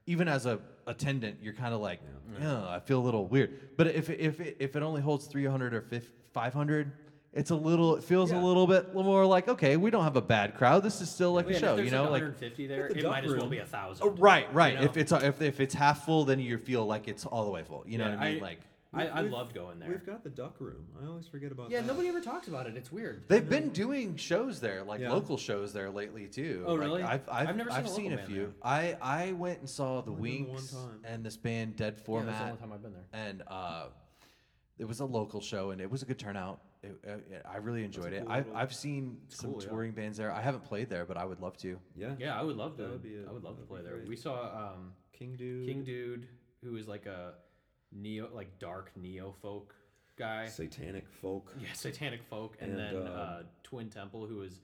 even 0.07 0.28
as 0.28 0.46
a 0.46 0.59
attendant, 0.86 1.38
you're 1.42 1.55
kind 1.55 1.72
of 1.74 1.80
like, 1.80 2.00
yeah, 2.40 2.66
I 2.68 2.80
feel 2.80 2.98
a 3.00 3.05
little 3.05 3.26
weird. 3.26 3.76
But 3.76 3.88
if 3.88 4.11
it- 4.11 4.20
if 4.20 4.40
if 4.40 4.74
it 4.76 4.82
only 4.82 5.00
holds 5.03 5.26
300 5.26 5.74
or 5.74 5.84
500, 6.32 6.92
it's 7.34 7.50
a 7.50 7.55
little 7.55 7.96
it 7.96 8.05
feels 8.05 8.30
Yeah. 8.32 8.40
a 8.40 8.42
little 8.42 8.66
bit 8.66 8.94
more 8.94 9.24
like 9.26 9.48
okay, 9.48 9.76
we 9.76 9.90
don't 9.90 10.05
have 10.05 10.16
a 10.16 10.20
bad 10.22 10.55
crowd. 10.55 10.82
This 10.82 11.00
is 11.00 11.11
still 11.11 11.32
like 11.32 11.48
Yeah, 11.48 11.57
a 11.57 11.61
show, 11.61 11.76
if 11.76 11.84
you 11.84 11.90
know, 11.90 12.03
like 12.05 12.12
like 12.12 12.22
150 12.22 12.66
there, 12.66 12.88
the 12.88 12.98
it 12.98 13.03
duck 13.03 13.11
might 13.12 13.24
as 13.24 13.30
well 13.32 13.40
room. 13.42 13.50
be 13.50 13.59
a 13.59 13.64
thousand. 13.66 14.07
Oh, 14.07 14.11
right, 14.12 14.53
right. 14.55 14.74
You 14.74 14.78
know? 14.80 14.84
If 14.86 14.96
it's 14.96 15.12
if 15.12 15.40
if 15.42 15.61
it's 15.61 15.74
half 15.74 16.05
full, 16.05 16.24
then 16.24 16.40
you 16.40 16.59
feel 16.59 16.84
like 16.86 17.07
it's 17.09 17.24
all 17.24 17.44
the 17.44 17.50
way 17.50 17.62
full. 17.62 17.84
You 17.86 17.98
know 17.98 18.07
Yeah, 18.09 18.16
what 18.16 18.24
I 18.24 18.30
mean? 18.32 18.38
I- 18.42 18.46
like 18.46 18.61
I, 18.95 19.07
I 19.09 19.20
loved 19.22 19.55
going 19.55 19.78
there. 19.78 19.88
We've 19.88 20.05
got 20.05 20.22
the 20.22 20.28
duck 20.30 20.57
room. 20.61 20.84
I 21.03 21.07
always 21.07 21.26
forget 21.26 21.51
about 21.51 21.70
Yeah, 21.70 21.80
that. 21.80 21.86
nobody 21.86 22.09
ever 22.09 22.20
talks 22.20 22.47
about 22.49 22.66
it. 22.66 22.76
It's 22.76 22.93
weird. 22.93 23.24
they've 23.28 23.49
been 23.49 23.70
doing 23.70 24.16
shows 24.16 24.61
there, 24.61 24.82
like 24.84 25.01
Yeah. 25.01 25.11
local 25.12 25.38
shows 25.38 25.72
there 25.72 25.88
lately 25.90 26.26
too. 26.26 26.64
Oh, 26.66 26.74
Like, 26.74 26.80
really? 26.86 27.03
I've 27.03 27.26
I've, 27.28 27.49
I've 27.49 27.57
never 27.57 27.70
seen 27.70 27.78
I've 27.78 27.84
a 27.84 27.88
local 27.88 28.03
seen 28.03 28.12
a 28.12 28.16
band 28.16 28.28
few. 28.28 28.36
there. 28.45 28.53
I 28.62 28.97
I 29.01 29.32
went 29.32 29.61
and 29.61 29.70
saw 29.70 30.03
the 30.03 30.11
Only 30.12 30.30
been 30.32 30.47
one 30.49 30.57
Winks 30.57 30.72
time. 30.72 31.01
and 31.05 31.24
this 31.24 31.36
band 31.38 31.76
Dead 31.76 31.84
Yeah, 31.84 31.90
that's 31.90 32.01
the 32.01 32.05
Format, 32.07 32.43
only 32.43 32.57
time 32.59 32.72
I've 32.74 32.82
been 32.82 32.93
there. 32.93 33.07
and 33.28 33.43
uh, 33.47 33.86
it 34.78 34.84
was 34.84 35.01
a 35.01 35.07
local 35.07 35.40
show 35.40 35.70
and 35.70 35.80
it 35.80 35.90
was 35.90 36.03
a 36.03 36.07
good 36.07 36.18
turnout. 36.18 36.61
It, 36.82 36.99
uh, 37.09 37.49
I 37.49 37.59
really 37.59 37.84
enjoyed 37.84 38.12
it. 38.12 38.24
cool 38.24 38.32
I've 38.32 38.47
little- 38.47 38.61
I've 38.61 38.74
seen 38.74 39.18
some 39.28 39.53
cool, 39.53 39.62
yeah. 39.62 39.68
touring 39.68 39.93
bands 39.93 40.18
there. 40.18 40.32
I 40.32 40.43
haven't 40.43 40.64
played 40.64 40.90
there, 40.90 41.07
but 41.07 41.16
I 41.16 41.24
would 41.24 41.40
love 41.40 41.57
to. 41.59 41.78
Yeah. 41.97 42.14
Yeah, 42.18 42.38
I 42.38 42.43
would 42.43 42.57
love 42.57 42.76
to. 42.76 42.82
That 42.82 42.90
would 42.90 43.03
be 43.03 43.16
a- 43.16 43.28
I 43.28 43.32
would 43.32 43.45
love 43.45 43.55
to 43.55 43.62
that'd 43.62 43.68
play 43.68 43.82
there. 43.82 43.97
great. 43.99 44.09
We 44.09 44.16
saw 44.16 44.72
um, 44.74 44.93
King 45.12 45.36
Dude. 45.36 45.66
King 45.66 45.84
Dude, 45.84 46.26
who 46.64 46.74
is 46.76 46.88
like 46.88 47.07
a 47.07 47.34
neo, 47.93 48.28
like 48.34 48.59
dark 48.59 48.90
neo 48.97 49.34
folk 49.43 49.74
guy. 50.18 50.47
Satanic 50.47 51.09
folk. 51.09 51.55
Yeah, 51.61 51.72
satanic 51.74 52.22
folk, 52.22 52.57
and, 52.61 52.72
And, 52.72 52.78
then 52.80 52.97
um, 53.07 53.12
uh, 53.14 53.38
Twin 53.62 53.88
Temple, 53.88 54.26
who 54.26 54.43
is 54.43 54.61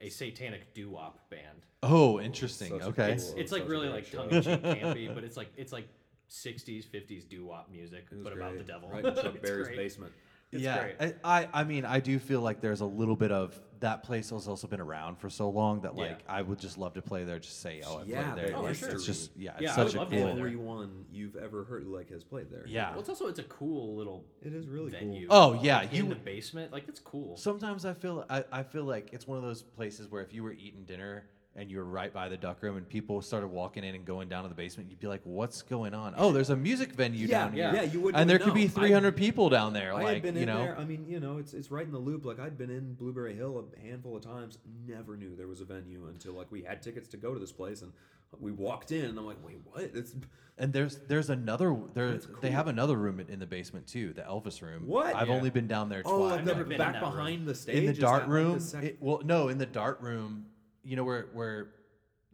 a 0.00 0.08
satanic 0.08 0.72
doo 0.74 0.90
wop 0.90 1.28
band. 1.30 1.66
Oh, 1.82 2.20
interesting. 2.20 2.68
Such 2.70 2.82
okay. 2.82 3.12
It's, 3.12 3.30
Cool. 3.30 3.38
it's 3.38 3.50
Such 3.50 3.60
like 3.60 3.68
really 3.68 3.88
like 3.88 4.04
show. 4.06 4.18
tongue 4.18 4.30
in 4.30 4.42
cheek 4.42 4.62
campy, 4.82 5.14
but 5.14 5.24
it's 5.24 5.36
like 5.36 5.48
it's 5.56 5.72
like 5.72 5.88
60s, 6.30 6.86
50s 6.86 7.28
doo 7.28 7.44
wop 7.46 7.70
music, 7.70 8.06
It 8.10 8.16
was 8.16 8.24
but 8.24 8.32
about 8.32 8.56
the 8.56 8.64
devil. 8.64 8.88
Right 8.88 9.04
in 9.04 9.14
Chuck 9.22 9.40
Berry's 9.42 9.66
great. 9.66 9.76
basement. 9.76 10.12
It's 10.52 10.62
yeah, 10.62 10.88
great. 10.98 11.14
I, 11.24 11.40
I 11.42 11.48
I 11.52 11.64
mean 11.64 11.84
I 11.84 12.00
do 12.00 12.18
feel 12.18 12.40
like 12.40 12.60
there's 12.60 12.80
a 12.80 12.86
little 12.86 13.16
bit 13.16 13.30
of 13.32 13.58
that 13.80 14.02
place 14.02 14.30
has 14.30 14.46
also 14.46 14.66
been 14.66 14.80
around 14.80 15.18
for 15.18 15.28
so 15.30 15.48
long 15.50 15.80
that 15.80 15.94
Yeah. 15.96 16.04
like 16.04 16.20
I 16.28 16.42
would 16.42 16.58
just 16.58 16.78
love 16.78 16.94
to 16.94 17.02
play 17.02 17.24
there. 17.24 17.38
Just 17.38 17.60
say 17.60 17.82
oh 17.86 17.98
I 17.98 18.02
Yeah, 18.04 18.32
played 18.32 18.44
there. 18.46 18.56
Oh, 18.56 18.66
it's, 18.66 18.78
sure. 18.78 18.90
it's 18.90 19.04
just 19.04 19.30
yeah, 19.36 19.52
it's 19.52 19.62
Yeah, 19.62 19.72
I 19.72 19.74
such 19.76 19.86
would 19.86 19.94
a 19.94 19.98
love 19.98 20.08
to 20.08 20.14
play 20.14 20.22
cool. 20.24 20.34
there. 20.36 20.46
Everyone 20.46 21.04
you've 21.10 21.36
ever 21.36 21.64
heard 21.64 21.86
like 21.86 22.10
has 22.10 22.22
played 22.22 22.50
there. 22.50 22.64
Yeah. 22.66 22.90
Well, 22.90 23.00
it's 23.00 23.08
also 23.08 23.26
it's 23.26 23.38
a 23.38 23.44
cool 23.44 23.96
little 23.96 24.24
It 24.42 24.52
is 24.54 24.66
really 24.68 24.90
venue. 24.90 25.26
Oh, 25.30 25.58
yeah, 25.62 25.78
like, 25.78 25.92
you 25.92 26.02
in 26.04 26.08
the 26.08 26.14
basement, 26.14 26.72
like 26.72 26.86
that's 26.86 27.00
cool. 27.00 27.36
Sometimes 27.36 27.84
I 27.84 27.94
feel 27.94 28.24
I, 28.28 28.44
I 28.52 28.62
feel 28.62 28.84
like 28.84 29.12
it's 29.12 29.26
one 29.26 29.38
of 29.38 29.44
those 29.44 29.62
places 29.62 30.10
where 30.10 30.22
if 30.22 30.32
you 30.32 30.42
were 30.42 30.52
eating 30.52 30.84
dinner 30.84 31.24
and 31.56 31.70
you 31.70 31.78
were 31.78 31.84
right 31.84 32.12
by 32.12 32.28
the 32.28 32.36
duck 32.36 32.62
room 32.62 32.76
and 32.76 32.88
people 32.88 33.20
started 33.20 33.48
walking 33.48 33.82
in 33.82 33.94
and 33.94 34.04
going 34.04 34.28
down 34.28 34.44
to 34.44 34.48
the 34.48 34.54
basement, 34.54 34.88
you'd 34.88 35.00
be 35.00 35.08
like, 35.08 35.20
"What's 35.24 35.62
going 35.62 35.94
on? 35.94 36.14
Oh, 36.16 36.32
there's 36.32 36.50
a 36.50 36.56
music 36.56 36.92
venue 36.92 37.26
Yeah, 37.26 37.44
down 37.46 37.56
yeah, 37.56 37.72
here, 37.72 37.82
yeah, 37.82 37.90
you 37.92 38.00
wouldn't 38.00 38.20
and 38.20 38.30
there 38.30 38.36
even 38.36 38.46
could 38.48 38.54
be 38.54 38.66
know. 38.66 38.72
I- 38.76 38.88
300 38.88 39.16
people 39.16 39.48
down 39.50 39.72
there. 39.72 39.92
I 39.92 40.02
like 40.02 40.14
had 40.14 40.22
been 40.22 40.36
you 40.36 40.42
in 40.42 40.46
know, 40.48 40.58
there. 40.58 40.78
I 40.78 40.84
mean, 40.84 41.06
you 41.08 41.18
know, 41.18 41.38
it's 41.38 41.52
it's 41.52 41.70
right 41.70 41.84
in 41.84 41.92
the 41.92 41.98
loop. 41.98 42.24
Like 42.24 42.38
I'd 42.38 42.56
been 42.56 42.70
in 42.70 42.94
Blueberry 42.94 43.34
Hill 43.34 43.66
a 43.76 43.80
handful 43.80 44.16
of 44.16 44.22
times. 44.22 44.58
Never 44.86 45.16
knew 45.16 45.34
there 45.36 45.48
was 45.48 45.60
a 45.60 45.64
venue 45.64 46.06
until 46.08 46.34
like 46.34 46.50
we 46.52 46.62
had 46.62 46.82
tickets 46.82 47.08
to 47.08 47.16
go 47.16 47.34
to 47.34 47.40
this 47.40 47.52
place, 47.52 47.82
and 47.82 47.92
we 48.38 48.52
walked 48.52 48.92
in, 48.92 49.06
and 49.06 49.18
I'm 49.18 49.26
like, 49.26 49.44
wait, 49.44 49.58
what? 49.64 49.82
It's 49.82 50.14
And 50.56 50.72
there's 50.72 50.98
there's 51.08 51.30
another 51.30 51.76
there 51.94 52.12
That's 52.12 52.28
they 52.40 52.52
have 52.52 52.68
another 52.68 52.94
room 52.96 53.18
in, 53.18 53.28
in 53.28 53.40
the 53.40 53.46
basement 53.46 53.88
too, 53.88 54.12
the 54.12 54.22
Elvis 54.22 54.62
room. 54.62 54.86
What? 54.86 55.16
I've 55.16 55.26
Yeah. 55.28 55.34
only 55.34 55.50
been 55.50 55.66
down 55.66 55.88
there 55.88 56.02
twice. 56.04 56.14
oh, 56.14 56.28
I've 56.28 56.44
the 56.44 56.52
never 56.52 56.62
been 56.62 56.72
in 56.74 56.78
back 56.78 56.92
that 56.94 57.02
room. 57.02 57.10
behind 57.10 57.46
the 57.48 57.54
stage 57.56 57.76
in 57.76 57.86
the 57.86 57.92
dart 57.94 58.22
that, 58.26 58.28
like, 58.32 58.38
the 58.38 58.44
room. 58.50 58.60
sec- 58.60 58.84
it- 58.84 58.96
well, 59.00 59.20
no, 59.24 59.48
in 59.48 59.58
the 59.58 59.66
dart 59.66 60.00
room. 60.00 60.46
You 60.82 60.96
know 60.96 61.04
where 61.04 61.26
where 61.32 61.68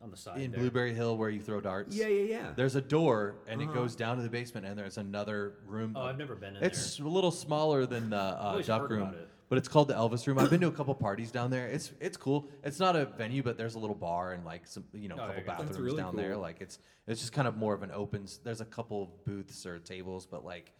on 0.03 0.11
the 0.11 0.17
side 0.17 0.41
in 0.41 0.51
there. 0.51 0.61
Blueberry 0.61 0.95
Hill 0.95 1.17
where 1.17 1.31
you 1.31 1.41
throw 1.41 1.61
darts. 1.61 1.97
yeah, 1.97 2.07
yeah, 2.07 2.23
yeah. 2.39 2.53
There's 2.55 2.77
a 2.77 2.81
door 2.83 3.37
and 3.49 3.61
it 3.63 3.65
Uh-huh. 3.65 3.75
goes 3.75 3.97
down 3.97 4.19
to 4.19 4.23
the 4.23 4.29
basement 4.29 4.67
and 4.67 4.79
there's 4.79 4.99
another 4.99 5.55
room. 5.67 5.95
Oh, 5.97 6.03
I've 6.03 6.19
never 6.19 6.35
been 6.37 6.55
in 6.57 6.63
It's 6.63 6.99
a 6.99 7.05
little 7.05 7.31
smaller 7.31 7.87
than 7.87 8.11
the 8.11 8.17
uh, 8.19 8.39
always 8.51 8.67
duck 8.67 8.83
heard 8.83 8.91
room, 8.91 9.03
about 9.03 9.15
it. 9.15 9.29
but 9.49 9.57
it's 9.59 9.69
called 9.69 9.89
the 9.89 9.95
Elvis 9.95 10.27
room. 10.27 10.39
I've 10.39 10.51
been 10.51 10.61
to 10.61 10.67
a 10.69 10.73
couple 10.73 10.95
parties 10.95 11.31
down 11.33 11.51
there. 11.51 11.67
It's 11.67 11.93
it's 11.99 12.17
cool. 12.19 12.49
It's 12.63 12.79
not 12.79 12.95
a 12.95 13.07
venue, 13.07 13.43
but 13.43 13.57
there's 13.57 13.75
a 13.75 13.79
little 13.79 13.97
bar 13.97 14.33
and 14.35 14.45
like 14.45 14.67
some 14.67 14.85
you 14.93 15.09
know 15.09 15.17
a 15.17 15.19
Oh, 15.19 15.27
couple 15.29 15.35
there 15.35 15.41
you 15.41 15.47
go. 15.47 15.53
That's 15.53 15.63
bathrooms 15.71 15.85
really 15.93 16.03
down 16.03 16.15
there. 16.17 16.33
cool. 16.35 16.43
Like 16.43 16.61
it's 16.61 16.79
it's 17.07 17.21
just 17.21 17.33
kind 17.33 17.49
of 17.49 17.57
more 17.57 17.75
of 17.75 17.83
an 17.83 17.91
open. 17.91 18.25
s- 18.25 18.39
There's 18.45 18.61
a 18.61 18.67
couple 18.67 19.19
booths 19.25 19.65
or 19.67 19.79
tables, 19.79 20.27
but 20.27 20.45
like 20.45 20.73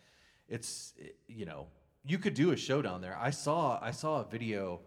it's 0.49 0.93
it- 0.99 1.17
you 1.27 1.47
know 1.47 1.67
you 2.05 2.19
could 2.19 2.35
do 2.35 2.53
a 2.53 2.57
show 2.57 2.83
down 2.83 3.01
there. 3.01 3.17
I 3.19 3.31
saw 3.31 3.79
I 3.83 3.91
saw 3.93 4.21
a 4.21 4.25
video 4.25 4.81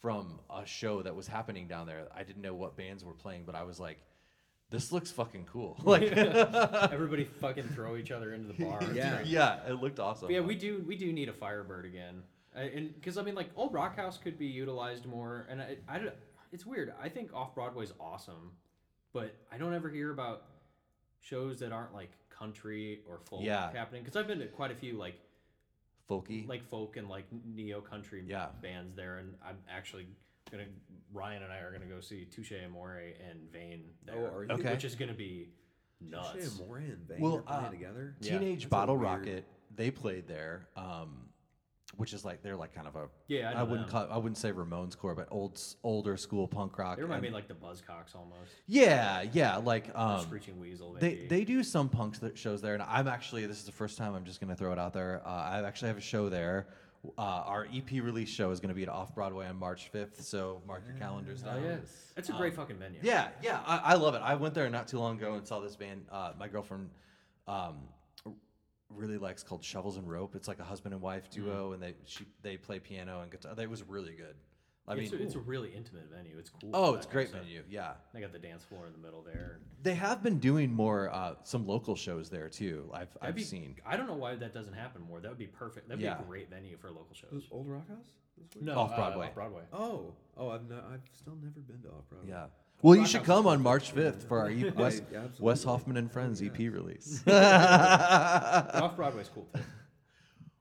from 0.00 0.38
a 0.54 0.64
show 0.66 1.02
that 1.02 1.14
was 1.14 1.26
happening 1.26 1.66
down 1.66 1.86
there. 1.86 2.08
I 2.16 2.22
didn't 2.22 2.42
know 2.42 2.54
what 2.54 2.76
bands 2.76 3.04
were 3.04 3.14
playing, 3.14 3.44
but 3.46 3.54
I 3.54 3.62
was 3.64 3.78
like. 3.80 3.98
This 4.70 4.92
looks 4.92 5.10
fucking 5.10 5.46
cool. 5.50 5.80
Like, 5.82 6.02
Everybody 6.12 7.24
fucking 7.40 7.68
throw 7.68 7.96
each 7.96 8.10
other 8.10 8.34
into 8.34 8.52
the 8.52 8.64
bar. 8.64 8.78
Yeah. 8.92 9.14
great. 9.16 9.26
yeah, 9.28 9.60
it 9.66 9.80
looked 9.80 9.98
awesome. 9.98 10.28
But 10.28 10.34
yeah, 10.34 10.40
we 10.40 10.56
do 10.56 10.84
we 10.86 10.94
do 10.94 11.10
need 11.10 11.30
a 11.30 11.32
Firebird 11.32 11.86
again, 11.86 12.22
I, 12.54 12.64
and 12.64 12.94
because 12.94 13.16
I 13.16 13.22
mean 13.22 13.34
like 13.34 13.48
Old 13.56 13.72
Rock 13.72 13.96
House 13.96 14.18
could 14.18 14.38
be 14.38 14.44
utilized 14.44 15.06
more, 15.06 15.46
and 15.48 15.62
I, 15.62 15.76
I 15.88 16.00
it's 16.52 16.66
weird. 16.66 16.92
I 17.02 17.08
think 17.08 17.32
Off 17.32 17.54
Broadway's 17.54 17.94
awesome, 17.98 18.52
but 19.14 19.34
I 19.50 19.56
don't 19.56 19.72
ever 19.72 19.88
hear 19.88 20.10
about 20.12 20.42
shows 21.20 21.60
that 21.60 21.72
aren't 21.72 21.94
like 21.94 22.10
country 22.28 23.00
or 23.08 23.20
folk 23.24 23.40
Yeah. 23.42 23.72
happening. 23.72 24.02
Because 24.02 24.16
I've 24.16 24.26
been 24.28 24.40
to 24.40 24.48
quite 24.48 24.70
a 24.70 24.74
few 24.76 24.98
like 24.98 25.18
folky. 26.08 26.48
like 26.48 26.64
folk 26.68 26.96
and 26.96 27.08
like 27.08 27.24
neo 27.44 27.80
country 27.80 28.24
Yeah. 28.26 28.48
bands 28.62 28.94
there, 28.96 29.18
and 29.18 29.34
I'm 29.44 29.58
actually 29.68 30.06
gonna 30.50 30.64
Ryan 31.12 31.42
and 31.42 31.52
I 31.52 31.58
are 31.58 31.72
gonna 31.72 31.86
go 31.86 32.00
see 32.00 32.24
Touche 32.26 32.52
Amore 32.52 32.98
and 33.28 33.50
Vane 33.52 33.84
there, 34.04 34.16
Oh, 34.16 34.36
are 34.36 34.44
you? 34.44 34.50
Okay. 34.50 34.72
which 34.72 34.84
is 34.84 34.94
gonna 34.94 35.14
be 35.14 35.48
nuts. 36.00 36.32
Touche 36.32 36.60
Amore 36.60 36.78
and 36.78 37.06
Vane 37.08 37.20
Well, 37.20 37.36
are 37.38 37.42
playing 37.42 37.64
uh, 37.66 37.70
together. 37.70 38.16
Teenage 38.20 38.54
That's 38.60 38.64
a 38.64 38.68
Bottle 38.68 38.96
weird- 38.96 39.04
Rocket, 39.06 39.44
they 39.74 39.90
played 39.90 40.26
there, 40.26 40.68
um, 40.76 41.28
which 41.96 42.12
is 42.12 42.24
like 42.24 42.42
they're 42.42 42.56
like 42.56 42.74
kind 42.74 42.86
of 42.86 42.94
a 42.96 43.08
Yeah, 43.28 43.50
I, 43.54 43.60
I, 43.60 43.62
wouldn't 43.62 43.88
them. 43.88 44.06
call 44.06 44.12
I 44.12 44.18
wouldn't 44.18 44.36
say 44.38 44.52
Ramones 44.52 44.96
core, 44.96 45.14
but 45.14 45.26
old 45.30 45.60
older 45.82 46.16
school 46.16 46.46
punk 46.46 46.78
rock. 46.78 46.96
They 46.96 47.02
remind 47.02 47.22
me 47.22 47.30
like 47.30 47.48
the 47.48 47.54
Buzzcocks 47.54 48.14
almost. 48.14 48.52
yeah, 48.66 49.22
yeah, 49.32 49.56
like 49.56 49.90
um, 49.96 50.20
Screeching 50.22 50.60
Weasel. 50.60 50.92
they 50.94 51.08
Maybe. 51.10 51.26
they 51.28 51.44
do 51.44 51.64
some 51.64 51.88
punk 51.88 52.16
shows 52.34 52.60
there, 52.62 52.74
and 52.74 52.82
I'm 52.82 53.08
actually 53.08 53.46
this 53.46 53.58
is 53.58 53.64
the 53.64 53.72
first 53.72 53.96
time 53.98 54.14
I'm 54.14 54.24
just 54.24 54.40
gonna 54.40 54.54
throw 54.56 54.72
it 54.72 54.78
out 54.78 54.92
there. 54.92 55.22
Uh, 55.24 55.28
I 55.30 55.62
actually 55.66 55.88
have 55.88 55.98
a 55.98 56.02
show 56.02 56.28
there. 56.28 56.68
Uh, 57.16 57.22
our 57.22 57.66
EP 57.72 57.90
release 58.02 58.28
show 58.28 58.50
is 58.50 58.60
gonna 58.60 58.74
be 58.74 58.82
at 58.82 58.88
Off 58.88 59.14
Broadway 59.14 59.46
on 59.46 59.56
March 59.56 59.90
5th, 59.94 60.20
so 60.20 60.60
mark 60.66 60.82
your 60.86 60.96
calendars 60.98 61.42
Oh 61.46 61.54
down. 61.54 61.64
yeah, 61.64 61.76
it's 62.16 62.28
a 62.28 62.32
great 62.32 62.54
fucking 62.54 62.76
venue. 62.76 62.98
Yeah, 63.02 63.28
yeah, 63.42 63.60
I, 63.66 63.78
I 63.78 63.94
love 63.94 64.14
it. 64.14 64.20
I 64.22 64.34
went 64.34 64.52
there 64.52 64.68
not 64.68 64.88
too 64.88 64.98
long 64.98 65.16
ago 65.16 65.34
and 65.34 65.46
saw 65.46 65.60
this 65.60 65.76
band. 65.76 66.04
Uh, 66.10 66.32
my 66.38 66.48
girlfriend 66.48 66.90
um, 67.46 67.76
really 68.94 69.18
likes 69.18 69.42
called 69.42 69.62
Shovels 69.64 69.96
and 69.96 70.08
Rope. 70.10 70.34
It's 70.34 70.48
like 70.48 70.58
a 70.60 70.64
husband 70.64 70.94
and 70.94 71.02
wife 71.02 71.30
duo, 71.30 71.72
and 71.72 71.82
they 71.82 71.94
she 72.06 72.24
they 72.42 72.56
play 72.56 72.78
piano 72.78 73.20
and 73.20 73.30
guitar. 73.30 73.52
It 73.58 73.68
was 73.70 73.82
really 73.82 74.12
good. 74.12 74.34
I 74.90 74.94
mean, 74.94 75.04
it's, 75.04 75.12
a, 75.12 75.22
it's 75.22 75.34
a 75.34 75.38
really 75.40 75.68
intimate 75.76 76.08
venue. 76.10 76.38
It's 76.38 76.48
cool. 76.48 76.70
oh, 76.72 76.94
it's 76.94 77.04
that 77.04 77.12
great 77.12 77.26
kind 77.30 77.40
of 77.44 77.50
stuff. 77.50 77.62
venue. 77.62 77.62
Yeah, 77.68 77.92
They 78.14 78.22
got 78.22 78.32
the 78.32 78.38
dance 78.38 78.64
floor 78.64 78.86
in 78.86 78.92
the 78.92 78.98
middle 78.98 79.20
there. 79.20 79.58
they 79.82 79.92
have 79.94 80.22
been 80.22 80.38
doing 80.38 80.72
more 80.72 81.12
uh, 81.12 81.34
some 81.42 81.66
local 81.66 81.94
shows 81.94 82.30
there 82.30 82.48
too. 82.48 82.88
I've 82.94 83.12
That'd 83.12 83.28
I've 83.28 83.34
be- 83.34 83.42
seen. 83.42 83.76
I 83.84 83.98
don't 83.98 84.06
know 84.06 84.14
why 84.14 84.34
that 84.36 84.54
doesn't 84.54 84.72
happen 84.72 85.02
more. 85.02 85.20
That 85.20 85.28
would 85.28 85.36
be 85.36 85.46
perfect. 85.46 85.88
That'd 85.90 86.00
be 86.00 86.06
a 86.06 86.18
great 86.26 86.48
venue 86.48 86.78
for 86.78 86.88
local 86.88 87.12
shows. 87.14 87.44
Old 87.50 87.68
Rock 87.68 87.86
House? 87.86 87.98
this 88.38 88.54
week? 88.54 88.64
No, 88.64 88.78
Off 88.78 88.92
uh, 88.92 88.96
Broadway. 88.96 89.26
off 89.26 89.34
Broadway. 89.34 89.62
Oh, 89.74 90.14
oh, 90.38 90.48
I've 90.48 90.66
no, 90.70 90.76
I've 90.90 91.02
still 91.12 91.36
never 91.42 91.60
been 91.60 91.82
to 91.82 91.88
Off 91.88 92.08
Broadway. 92.08 92.30
Yeah. 92.30 92.46
Well, 92.82 92.94
you 92.96 93.06
should 93.06 93.24
come 93.24 93.46
on 93.46 93.62
March 93.62 93.92
5th 93.94 94.22
for 94.28 94.38
our 94.38 94.50
e- 94.50 94.70
Wes, 94.76 95.02
yeah. 95.12 95.24
Wes 95.40 95.64
Hoffman 95.64 95.96
and 95.96 96.10
Friends 96.10 96.40
EP 96.42 96.56
release. 96.58 97.22
off 97.28 98.94
Broadway's 98.96 99.28
cool 99.34 99.48
too. 99.54 99.60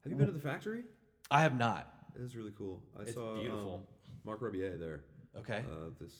Have 0.03 0.11
you 0.11 0.15
been 0.15 0.25
to 0.27 0.31
the 0.33 0.39
factory? 0.39 0.83
I 1.29 1.41
have 1.41 1.57
not. 1.57 1.93
It 2.15 2.21
is 2.23 2.35
really 2.35 2.53
cool. 2.57 2.81
I 2.97 3.03
It's 3.03 3.13
saw 3.13 3.35
beautiful. 3.35 3.75
Um, 3.75 3.81
Mark 4.25 4.41
Rebillet 4.41 4.79
there. 4.79 5.03
Okay. 5.37 5.63
Uh, 5.69 5.89
this 5.99 6.11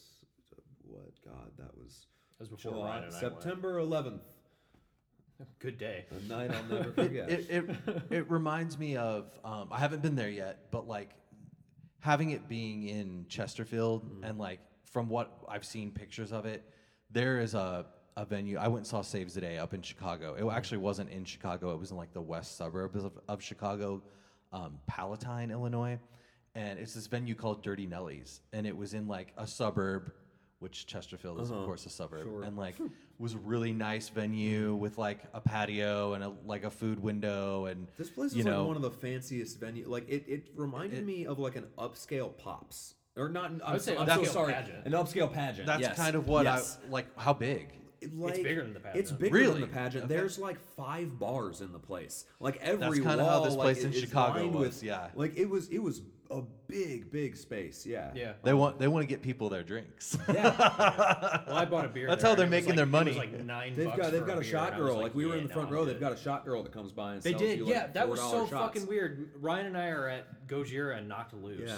what 0.84 1.10
God 1.26 1.52
that 1.58 1.76
was 1.78 2.06
That 2.38 2.42
was 2.42 2.50
before 2.50 2.72
July, 2.74 2.90
Ryan 2.90 3.04
and 3.06 3.14
September 3.14 3.82
11th. 3.82 4.22
Good 5.60 5.78
day. 5.78 6.06
A 6.12 6.28
night 6.32 6.52
I'll 6.52 6.64
never 6.64 6.92
forget. 6.96 7.30
it, 7.30 7.48
it 7.50 7.66
it 8.12 8.30
reminds 8.32 8.78
me 8.78 8.98
of 8.98 9.32
um, 9.44 9.70
I 9.72 9.80
haven't 9.80 10.02
been 10.02 10.16
there 10.16 10.30
yet, 10.30 10.68
but 10.72 10.88
like 10.88 11.12
having 12.00 12.32
it 12.32 12.48
being 12.48 12.88
in 12.88 13.26
Chesterfield 13.30 14.04
and 14.24 14.38
like 14.38 14.60
from 14.92 15.10
what 15.10 15.32
I've 15.48 15.66
seen 15.66 15.92
pictures 15.92 16.32
of 16.32 16.46
it, 16.46 16.64
there 17.12 17.40
is 17.40 17.54
a 17.54 17.86
a 18.16 18.26
venue. 18.26 18.58
I 18.58 18.68
went 18.68 18.80
and 18.80 18.88
saw 18.88 19.02
Saves 19.04 19.36
the 19.36 19.42
Day 19.42 19.60
up 19.60 19.76
in 19.76 19.82
Chicago. 19.84 20.34
It 20.34 20.52
actually 20.52 20.80
wasn't 20.80 21.12
in 21.12 21.24
Chicago. 21.24 21.72
It 21.72 21.80
was 21.80 21.92
in 21.92 21.98
like 21.98 22.14
the 22.14 22.22
west 22.22 22.58
suburbs 22.58 23.04
of, 23.04 23.12
of 23.28 23.44
Chicago, 23.44 24.02
um, 24.52 24.80
Palatine, 24.88 25.52
Illinois, 25.52 26.00
and 26.56 26.80
it's 26.80 26.96
this 26.96 27.06
venue 27.06 27.36
called 27.36 27.62
Durty 27.62 27.86
Nellie's, 27.86 28.42
and 28.54 28.66
it 28.66 28.76
was 28.76 28.94
in 28.96 29.08
like 29.08 29.34
a 29.38 29.46
suburb. 29.48 30.12
Which 30.60 30.88
Chesterfield 30.88 31.40
is, 31.40 31.52
of 31.52 31.58
Uh-huh. 31.58 31.66
course, 31.68 31.86
a 31.86 31.90
suburb, 31.92 32.24
Sure. 32.24 32.42
and 32.42 32.58
like 32.58 32.74
was 33.20 33.36
a 33.36 33.38
really 33.38 33.72
nice 33.74 34.10
venue 34.10 34.74
with 34.74 34.98
like 34.98 35.20
a 35.36 35.40
patio 35.40 36.14
and 36.14 36.24
a 36.24 36.34
like 36.48 36.64
a 36.64 36.72
food 36.72 37.00
window 37.00 37.68
and 37.68 37.88
This 37.96 38.10
place 38.10 38.32
is 38.32 38.38
you 38.38 38.44
know 38.44 38.62
like 38.62 38.68
one 38.70 38.76
of 38.76 38.82
the 38.82 38.90
fanciest 38.90 39.60
venue. 39.60 39.88
Like 39.88 40.10
it, 40.10 40.26
it 40.28 40.48
reminded 40.56 40.98
It- 40.98 41.06
me 41.06 41.28
of 41.28 41.38
like 41.38 41.56
an 41.58 41.68
upscale 41.78 42.36
pops, 42.36 42.96
or 43.18 43.30
not. 43.30 43.46
I'm, 43.46 43.62
I 43.66 43.74
would 43.74 43.82
say 43.82 43.98
I'm 43.98 44.08
so 44.08 44.22
upscale 44.22 44.28
sorry, 44.28 44.54
pageant. 44.54 44.86
an 44.86 44.92
upscale 44.94 45.32
pageant. 45.32 45.68
That's 45.68 45.82
yes. 45.82 45.98
kind 45.98 46.16
of 46.16 46.28
what 46.28 46.46
yes. 46.46 46.78
I 46.86 46.90
like. 46.92 47.18
How 47.20 47.34
big? 47.34 47.74
It, 48.00 48.16
like, 48.16 48.36
bigger 48.36 48.62
than 48.62 48.74
the 48.74 48.80
pageant. 48.80 49.00
It's 49.00 49.12
pageant. 49.12 49.22
bigger 49.22 49.36
Really? 49.36 49.52
than 49.54 49.62
the 49.62 49.68
pageant. 49.68 50.06
Okay. 50.06 50.14
There's 50.14 50.38
like 50.38 50.60
five 50.76 51.18
bars 51.18 51.62
in 51.62 51.72
the 51.74 51.80
place. 51.80 52.26
Like 52.40 52.58
every 52.62 53.00
kinda 53.00 53.24
wall. 53.24 53.40
how 53.40 53.46
this 53.46 53.56
like, 53.56 53.78
in 53.78 53.92
Chicago 53.92 54.42
lined 54.42 54.54
was, 54.54 54.68
With, 54.76 54.84
yeah. 54.84 55.08
Like 55.16 55.36
it 55.36 55.50
was. 55.50 55.68
It 55.70 55.80
was 55.80 56.02
a 56.30 56.42
big, 56.68 57.12
big 57.12 57.38
space. 57.38 57.86
Yeah. 57.86 58.12
Yeah. 58.14 58.34
They 58.44 58.54
want 58.54 58.80
they 58.80 58.88
want 58.88 59.04
to 59.04 59.08
get 59.08 59.22
people 59.22 59.50
their 59.50 59.64
drinks. 59.64 60.18
Yeah. 60.28 60.54
Well, 61.48 61.56
I 61.56 61.66
bought 61.66 61.86
a 61.86 61.88
beer. 61.88 62.08
That's 62.08 62.22
there, 62.22 62.32
how 62.32 62.36
they're 62.36 62.46
and 62.46 62.54
it 62.54 62.58
making 62.58 62.76
their 62.76 62.86
like- 62.86 63.08
it 63.08 63.10
was 63.10 63.16
money. 63.18 63.32
like 63.38 63.46
nine 63.46 63.74
They've 63.76 63.86
bucks 63.86 63.98
got 63.98 64.12
they've 64.12 64.22
for 64.22 64.28
got 64.28 64.38
a 64.38 64.42
beer, 64.42 64.50
shot 64.50 64.74
and 64.74 64.76
I 64.76 64.80
was 64.80 64.90
girl. 64.90 65.02
Like, 65.02 65.16
we 65.16 65.26
were 65.26 65.38
in 65.38 65.48
the 65.48 65.54
front 65.54 65.70
no, 65.70 65.78
row. 65.78 65.86
They've 65.86 65.96
good. 65.96 66.02
got 66.02 66.12
a 66.12 66.18
shot 66.18 66.44
girl 66.46 66.64
that 66.64 66.74
comes 66.74 66.92
by 66.92 67.14
and 67.14 67.24
They 67.24 67.32
sells 67.32 67.42
did, 67.42 67.60
you 67.60 67.68
yeah. 67.68 67.88
That 67.88 68.10
was 68.10 68.20
so 68.20 68.48
shots. 68.48 68.52
fucking 68.52 68.88
weird. 68.88 69.30
Ryan 69.40 69.68
and 69.68 69.78
I 69.78 69.88
are 69.88 70.10
at 70.10 70.48
Gojira 70.48 70.98
and 70.98 71.08
Knocked 71.08 71.34
Loose. 71.36 71.62
Yeah. 71.70 71.78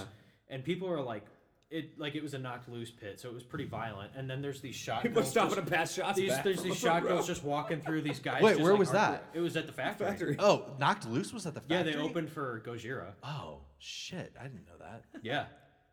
And 0.50 0.64
people 0.64 0.90
are 0.90 1.02
like, 1.02 1.26
it 1.70 2.00
like 2.00 2.16
it 2.16 2.24
was 2.24 2.34
a 2.34 2.40
knocked 2.40 2.68
loose 2.68 2.90
pit, 2.90 3.20
so 3.20 3.30
it 3.30 3.34
was 3.36 3.44
pretty 3.44 3.66
violent. 3.66 4.12
And 4.16 4.28
then 4.28 4.42
there's 4.42 4.60
these 4.60 4.76
shot 4.76 5.04
People 5.04 5.22
girls 5.22 5.30
stopping 5.32 5.56
just- 5.56 5.66
to 5.68 5.72
pass 5.72 5.94
shots 5.94 6.18
These, 6.18 6.30
back 6.32 6.44
there's 6.44 6.56
from 6.62 6.70
these 6.70 6.82
the 6.82 6.88
shot 6.88 7.04
girls 7.08 7.28
just 7.28 7.44
walking 7.44 7.80
through 7.82 8.02
these 8.02 8.20
guys. 8.20 8.42
Wait, 8.42 8.52
just, 8.54 8.64
where 8.64 8.72
like, 8.72 8.80
was 8.80 8.90
hardcore- 8.90 8.94
that? 8.94 9.24
It 9.34 9.40
was 9.42 9.56
at 9.56 9.68
the 9.68 9.74
factory. 9.74 10.08
Factory. 10.08 10.36
oh, 10.40 10.66
knocked 10.80 11.08
loose 11.08 11.32
was 11.32 11.46
at 11.46 11.54
the 11.54 11.60
factory. 11.62 11.78
Yeah, 11.78 11.84
factory. 11.84 12.02
they 12.02 12.10
opened 12.10 12.32
for 12.32 12.62
Gojira. 12.66 13.12
Oh 13.24 13.60
shit! 13.78 14.34
I 14.40 14.44
didn't 14.44 14.66
know 14.66 14.78
that. 14.80 15.04
Yeah. 15.22 15.46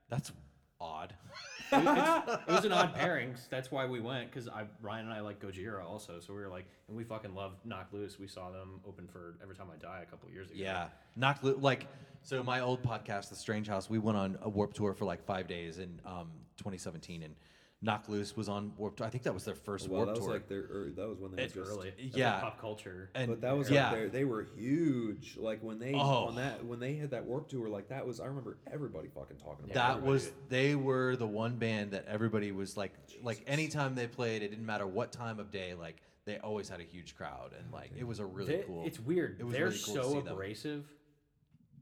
That's 0.09 0.33
odd. 0.81 1.13
It, 1.73 2.41
it 2.49 2.53
was 2.53 2.65
an 2.65 2.73
odd 2.73 2.95
pairing. 2.95 3.35
That's 3.51 3.71
why 3.71 3.87
we 3.87 4.01
went 4.01 4.31
because 4.31 4.49
I 4.49 4.65
Ryan 4.81 5.07
and 5.07 5.15
I 5.15 5.21
like 5.21 5.41
Gojira 5.41 5.85
also. 5.85 6.21
So 6.21 6.35
we 6.35 6.41
were 6.41 6.49
like, 6.49 6.67
and 6.89 6.97
we 6.97 7.05
fucking 7.05 7.35
love 7.35 7.53
Knocked 7.65 7.93
Loose. 7.93 8.19
We 8.19 8.29
saw 8.29 8.51
them 8.51 8.81
open 8.87 9.09
for 9.09 9.37
Every 9.43 9.55
Time 9.55 9.67
I 9.73 9.77
Die 9.77 10.01
a 10.03 10.11
couple 10.11 10.31
years 10.31 10.51
ago. 10.51 10.59
Yeah, 10.59 10.89
Knocked 11.17 11.45
Loose. 11.45 11.59
Like 11.61 11.87
so, 12.23 12.43
my 12.43 12.61
old 12.61 12.83
podcast, 12.83 13.29
The 13.29 13.37
Strange 13.37 13.69
House. 13.69 13.89
We 13.89 13.99
went 13.99 14.17
on 14.17 14.39
a 14.43 14.49
Warped 14.49 14.77
Tour 14.77 14.95
for 14.95 15.05
like 15.05 15.25
five 15.25 15.47
days 15.47 15.79
in 15.79 16.01
um, 16.05 16.31
2017, 16.57 17.23
and 17.23 17.35
Knocked 17.83 18.09
Loose 18.09 18.35
was 18.35 18.49
on 18.49 18.73
Warped 18.79 18.97
Tour. 18.99 19.07
I 19.07 19.11
think 19.11 19.25
that 19.25 19.35
was 19.35 19.45
their 19.45 19.55
first 19.55 19.87
Well, 19.89 19.99
Warped 20.07 20.15
that 20.15 20.21
was 20.21 20.25
Tour. 20.27 20.35
like 20.35 20.49
their 20.49 20.61
ear- 20.73 20.93
that 20.97 21.09
was 21.09 21.19
when 21.19 21.37
they 21.37 21.43
It's 21.45 21.53
just 21.55 21.71
early. 21.71 21.91
That's 21.91 22.03
like 22.05 22.17
Yeah. 22.17 22.41
pop 22.41 22.59
culture. 22.59 23.11
and 23.15 23.29
But 23.29 23.43
that 23.43 23.57
was 23.57 23.71
yeah, 23.71 23.91
like 23.91 23.93
their- 23.99 24.09
they 24.09 24.25
were 24.25 24.45
huge. 24.45 25.37
Like 25.37 25.63
when 25.63 25.79
they 25.79 25.93
Oh. 25.93 25.99
on 26.27 26.37
that 26.37 26.65
when 26.65 26.81
they 26.81 26.95
had 26.95 27.11
that 27.11 27.27
Warped 27.27 27.51
Tour, 27.51 27.69
like 27.69 27.89
that 27.89 28.07
was 28.07 28.19
I 28.19 28.27
remember 28.27 28.57
everybody 28.67 29.09
fucking 29.09 29.37
talking 29.37 29.67
about. 29.71 29.75
that 29.75 29.99
it. 29.99 30.09
was 30.11 30.33
they 30.49 30.75
were 30.75 31.17
the 31.17 31.27
one 31.27 31.57
band 31.59 31.91
that 31.91 32.07
everybody 32.07 32.51
was 32.51 32.77
like 32.79 32.93
like 33.23 33.45
anytime 33.47 33.95
they 33.95 34.07
played, 34.07 34.43
it 34.43 34.49
didn't 34.49 34.67
matter 34.67 34.87
what 34.87 35.13
time 35.13 35.39
of 35.39 35.51
day, 35.51 35.75
like 35.75 36.01
they 36.25 36.39
always 36.39 36.71
had 36.71 36.81
a 36.81 36.85
huge 36.85 37.15
crowd 37.15 37.53
and 37.57 37.71
like 37.73 37.93
it 37.97 38.05
was 38.05 38.21
a 38.21 38.27
really 38.27 38.57
They- 38.57 38.63
cool. 38.63 38.87
It's 38.87 38.99
weird. 38.99 39.39
It 39.39 39.45
was 39.45 39.53
They're 39.53 39.67
really 39.67 39.79
cool 39.85 39.95
so 39.97 40.13
see 40.15 40.21
them. 40.23 40.29
abrasive, 40.33 40.93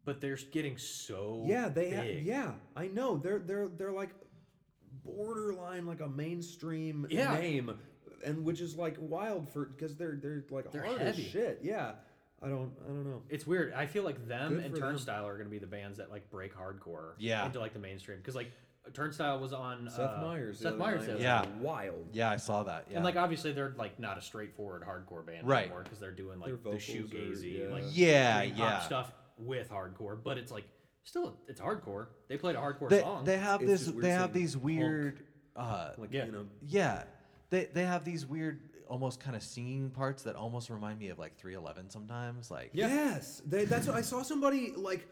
but 0.05 0.21
they're 0.21 0.37
getting 0.51 0.77
so 0.77 1.45
Yeah, 1.47 1.69
they 1.69 1.91
ha- 1.93 2.03
big. 2.03 2.27
yeah, 2.27 2.55
I 2.75 2.89
know. 2.89 3.17
They're 3.17 3.39
they're 3.39 3.69
they're 3.69 3.93
like 3.93 4.11
borderline 5.05 5.87
like 5.87 6.01
a 6.01 6.09
mainstream 6.09 7.07
Yeah. 7.11 7.35
name, 7.35 7.79
and 8.25 8.45
which 8.45 8.61
is 8.61 8.77
like 8.77 8.97
wild 8.99 9.49
for 9.53 9.67
because 9.67 9.97
they're 9.97 10.17
they're 10.17 10.45
like 10.51 10.71
They're 10.71 10.85
hard 10.85 11.01
as 11.01 11.17
shit. 11.19 11.61
Yeah, 11.63 11.93
I 12.43 12.49
don't 12.49 12.73
I 12.85 12.89
don't 12.89 13.05
know. 13.05 13.23
It's 13.29 13.47
weird. 13.47 13.73
I 13.75 13.87
feel 13.87 14.03
like 14.03 14.27
them 14.27 14.55
Good 14.55 14.65
and 14.65 14.75
for 14.75 14.81
them. 14.81 14.91
Turnstile 14.91 15.27
are 15.27 15.35
going 15.35 15.47
to 15.47 15.51
be 15.51 15.59
the 15.59 15.67
bands 15.67 15.99
that 15.99 16.11
like 16.11 16.31
break 16.31 16.55
hardcore 16.57 17.13
Yeah. 17.19 17.45
into 17.47 17.61
like 17.61 17.73
the 17.73 17.79
mainstream 17.79 18.19
because 18.19 18.35
like 18.35 18.51
Turnstile 18.93 19.39
was 19.41 19.55
on 19.55 19.89
Seth 19.89 19.99
uh, 20.11 20.21
Meyers. 20.23 20.59
Seth 20.59 20.67
other 20.69 20.77
Meyers, 20.77 21.01
night 21.01 21.07
the 21.07 21.13
was 21.15 21.15
other 21.15 21.23
Yeah. 21.23 21.39
night. 21.41 21.57
wild. 21.63 22.09
yeah, 22.13 22.31
I 22.31 22.37
saw 22.37 22.63
that. 22.65 22.87
Yeah. 22.91 22.97
and 22.97 23.05
like 23.05 23.17
obviously 23.17 23.53
they're 23.53 23.75
like 23.79 23.99
not 23.99 24.19
a 24.19 24.21
straightforward 24.23 24.83
hardcore 24.83 25.25
band 25.25 25.47
Right. 25.49 25.63
anymore 25.65 25.83
because 25.85 26.01
they're 26.01 26.11
doing 26.13 26.39
like 26.39 26.51
the 26.51 26.57
vocals 26.57 26.87
are- 26.89 26.93
shoegazy, 26.93 27.61
yeah. 27.61 27.73
like 27.73 27.85
Yeah, 27.93 28.43
yeah. 28.43 28.71
pop 28.71 28.83
stuff 28.83 29.13
with 29.39 29.71
hardcore, 29.71 30.23
but 30.23 30.37
it's 30.39 30.53
like 30.53 30.65
still 31.05 31.37
it's 31.47 31.61
hardcore. 31.61 32.09
They 32.29 32.37
played 32.37 32.57
a 32.57 32.59
hardcore 32.59 32.89
they, 32.89 33.01
song. 33.01 33.25
they 33.25 33.37
have 33.39 33.63
It's 33.63 33.87
this 33.87 33.95
they 33.95 34.11
have 34.11 34.33
these 34.33 34.57
weird 34.57 35.21
uh 35.57 35.91
Like 35.99 36.13
Yeah. 36.13 36.27
you 36.27 36.33
know, 36.33 36.47
yeah. 36.67 37.05
They 37.51 37.67
they 37.73 37.85
have 37.85 38.05
these 38.05 38.27
weird 38.27 38.61
almost 38.89 39.21
kind 39.21 39.35
of 39.37 39.43
singing 39.43 39.91
parts 39.91 40.25
that 40.25 40.37
almost 40.37 40.69
remind 40.71 40.99
me 40.99 41.09
of 41.09 41.19
like 41.19 41.37
311 41.37 41.91
sometimes 41.91 42.51
like 42.51 42.71
Yeah. 42.73 42.89
Yes, 42.89 43.43
they, 43.47 43.65
that's 43.65 43.87
what 43.87 43.97
I 43.97 44.01
saw 44.03 44.23
somebody 44.23 44.73
like. 44.77 45.07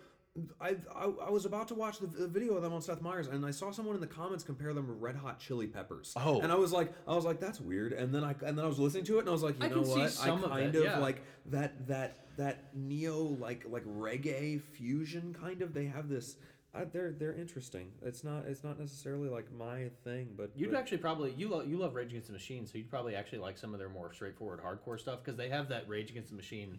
I, 0.62 0.76
I 0.96 1.04
I 1.26 1.30
was 1.30 1.44
about 1.44 1.68
to 1.68 1.74
watch 1.74 1.98
the, 1.98 2.06
the 2.06 2.26
video 2.26 2.54
of 2.54 2.62
them 2.62 2.72
on 2.72 2.80
Seth 2.80 3.02
Meyers, 3.02 3.26
and 3.26 3.44
I 3.44 3.50
saw 3.50 3.70
someone 3.70 3.96
in 3.96 4.00
the 4.00 4.06
comments 4.06 4.42
compare 4.42 4.72
them 4.72 4.86
to 4.86 4.92
Red 4.94 5.14
Hot 5.14 5.38
Chili 5.38 5.66
Peppers. 5.66 6.14
Oh. 6.16 6.40
and 6.40 6.50
I 6.50 6.54
was 6.54 6.72
like, 6.72 6.90
I 7.06 7.14
was 7.14 7.26
like, 7.26 7.38
that's 7.38 7.60
weird. 7.60 7.92
And 7.92 8.14
then 8.14 8.24
I 8.24 8.34
and 8.46 8.56
then 8.56 8.64
I 8.64 8.68
was 8.68 8.78
listening 8.78 9.04
to 9.04 9.16
it, 9.18 9.20
and 9.20 9.28
I 9.28 9.32
was 9.32 9.42
like, 9.42 9.58
you 9.58 9.66
I 9.66 9.68
know 9.68 9.82
what? 9.82 10.10
some 10.10 10.40
I 10.40 10.44
of 10.44 10.50
kind 10.52 10.74
it, 10.74 10.78
of 10.78 10.84
yeah. 10.84 10.98
like 11.00 11.22
that 11.50 11.86
that 11.88 12.21
that 12.36 12.74
neo 12.74 13.16
like 13.18 13.64
like 13.68 13.84
reggae 13.86 14.60
fusion 14.60 15.34
kind 15.38 15.62
of. 15.62 15.74
They 15.74 15.86
have 15.86 16.08
this. 16.08 16.36
I, 16.74 16.84
they're 16.84 17.12
they're 17.12 17.34
interesting. 17.34 17.90
It's 18.02 18.24
not 18.24 18.44
it's 18.46 18.64
not 18.64 18.78
necessarily 18.80 19.28
like 19.28 19.52
my 19.52 19.90
thing, 20.04 20.30
but 20.36 20.52
You'd 20.56 20.70
but- 20.70 20.78
actually 20.80 20.98
probably 20.98 21.32
you 21.36 21.48
love 21.48 21.68
you 21.68 21.76
love 21.76 21.94
Rage 21.94 22.08
Against 22.10 22.28
the 22.28 22.32
Machine, 22.32 22.66
so 22.66 22.78
you'd 22.78 22.88
probably 22.90 23.14
actually 23.14 23.40
like 23.40 23.58
some 23.58 23.72
of 23.74 23.78
their 23.78 23.90
more 23.90 24.12
straightforward 24.12 24.60
hardcore 24.62 24.98
stuff 24.98 25.20
because 25.22 25.36
they 25.36 25.50
have 25.50 25.68
that 25.68 25.86
Rage 25.88 26.10
Against 26.10 26.30
the 26.30 26.36
Machine 26.36 26.78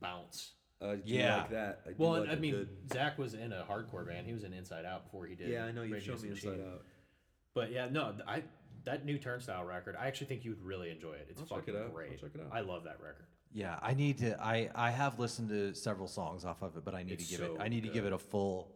bounce. 0.00 0.52
uh, 0.80 0.94
do 0.96 1.02
Yeah. 1.06 1.38
like 1.38 1.50
that. 1.50 1.80
I 1.86 1.90
Well, 1.98 2.20
like 2.20 2.28
I 2.28 2.32
a 2.34 2.36
mean, 2.36 2.52
good- 2.54 2.68
Zach 2.92 3.18
was 3.18 3.34
in 3.34 3.52
a 3.52 3.64
hardcore 3.68 4.06
band. 4.06 4.26
He 4.26 4.32
was 4.32 4.42
in 4.44 4.52
Inside 4.52 4.84
Out 4.84 5.04
before 5.04 5.26
he 5.26 5.34
did. 5.36 5.48
yeah, 5.48 5.64
I 5.64 5.70
know 5.72 5.82
you 5.82 5.94
Rage 5.94 6.04
showed 6.04 6.18
Against 6.18 6.24
me 6.24 6.28
the 6.30 6.34
Inside 6.36 6.50
Machine. 6.58 6.72
Out. 6.74 6.82
But 7.54 7.70
yeah, 7.72 7.88
no, 7.90 8.14
I 8.26 8.42
that 8.84 9.04
new 9.04 9.16
Turnstile 9.18 9.64
record, 9.64 9.94
I 9.98 10.06
actually 10.08 10.26
think 10.28 10.44
you 10.44 10.50
would 10.50 10.62
really 10.64 10.90
enjoy 10.90 11.12
it. 11.12 11.26
It's 11.30 11.40
I'll 11.40 11.46
check 11.46 11.58
fucking 11.58 11.74
it 11.74 11.78
out. 11.78 11.84
I'll 11.86 11.92
great. 11.92 12.20
check 12.20 12.30
it 12.34 12.40
out. 12.40 12.48
I 12.52 12.60
love 12.62 12.82
that 12.84 13.00
record. 13.00 13.26
Yeah, 13.54 13.78
I 13.82 13.94
need 13.94 14.18
to. 14.18 14.40
I 14.42 14.70
I 14.74 14.90
have 14.90 15.18
listened 15.18 15.50
to 15.50 15.74
several 15.74 16.08
songs 16.08 16.44
off 16.44 16.62
of 16.62 16.76
it, 16.76 16.84
but 16.84 16.94
I 16.94 17.02
need 17.02 17.12
It's 17.14 17.24
to 17.28 17.30
give 17.36 17.46
so 17.46 17.54
it. 17.54 17.60
I 17.60 17.68
need 17.68 17.82
to 17.82 17.88
give 17.88 18.04
good. 18.04 18.12
it 18.12 18.16
a 18.16 18.18
full 18.18 18.72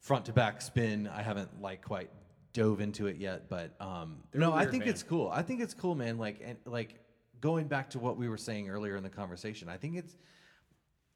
front 0.00 0.26
to 0.26 0.32
back 0.32 0.60
spin. 0.62 1.06
I 1.08 1.22
haven't 1.22 1.60
like 1.60 1.82
quite 1.82 2.10
dove 2.52 2.80
into 2.80 3.06
it 3.08 3.16
yet, 3.16 3.48
but 3.48 3.74
um, 3.80 4.18
They're 4.32 4.40
no, 4.40 4.52
I 4.52 4.60
weird 4.60 4.70
think 4.70 4.84
band. 4.84 4.90
it's 4.90 5.02
cool. 5.02 5.28
I 5.28 5.42
think 5.42 5.60
it's 5.60 5.74
cool, 5.74 5.94
man. 5.94 6.18
Like 6.18 6.40
and 6.44 6.56
like 6.64 7.00
going 7.40 7.66
back 7.66 7.90
to 7.90 7.98
what 7.98 8.16
we 8.16 8.28
were 8.28 8.38
saying 8.38 8.70
earlier 8.70 8.96
in 8.96 9.02
the 9.02 9.10
conversation. 9.10 9.68
I 9.68 9.76
think 9.76 9.96
it's 9.96 10.16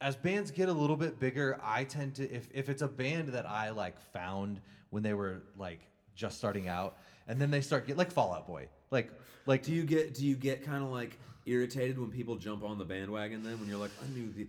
as 0.01 0.15
bands 0.15 0.51
get 0.51 0.69
a 0.69 0.73
little 0.73 0.97
bit 0.97 1.19
bigger. 1.19 1.59
I 1.63 1.85
tend 1.85 2.17
to 2.17 2.31
if 2.31 2.49
if 2.53 2.69
it's 2.69 2.83
a 2.83 2.89
band 2.89 3.29
that 3.29 3.49
I 3.49 3.71
like 3.71 3.99
found 4.13 4.61
when 4.91 5.03
they 5.03 5.15
were 5.15 5.43
like 5.57 5.81
just 6.15 6.37
starting 6.39 6.69
out, 6.69 6.99
and 7.29 7.41
then 7.41 7.51
they 7.51 7.61
start 7.63 7.87
get 7.87 7.97
like 7.97 8.11
Fall 8.11 8.33
Out 8.35 8.47
Boy, 8.47 8.69
like 8.91 9.11
like 9.47 9.63
Do 9.63 9.73
you 9.73 9.85
get 9.85 10.15
do 10.15 10.27
you 10.27 10.37
get 10.37 10.65
kind 10.65 10.83
of 10.85 10.91
like 10.91 11.19
irritated 11.49 11.99
when 11.99 12.11
people 12.11 12.37
jump 12.37 12.63
on 12.63 12.79
the 12.79 12.85
bandwagon 12.85 13.43
then 13.43 13.59
when 13.59 13.69
you're 13.69 13.79
like 13.79 13.91
I 14.03 14.07
knew 14.09 14.31
the 14.33 14.47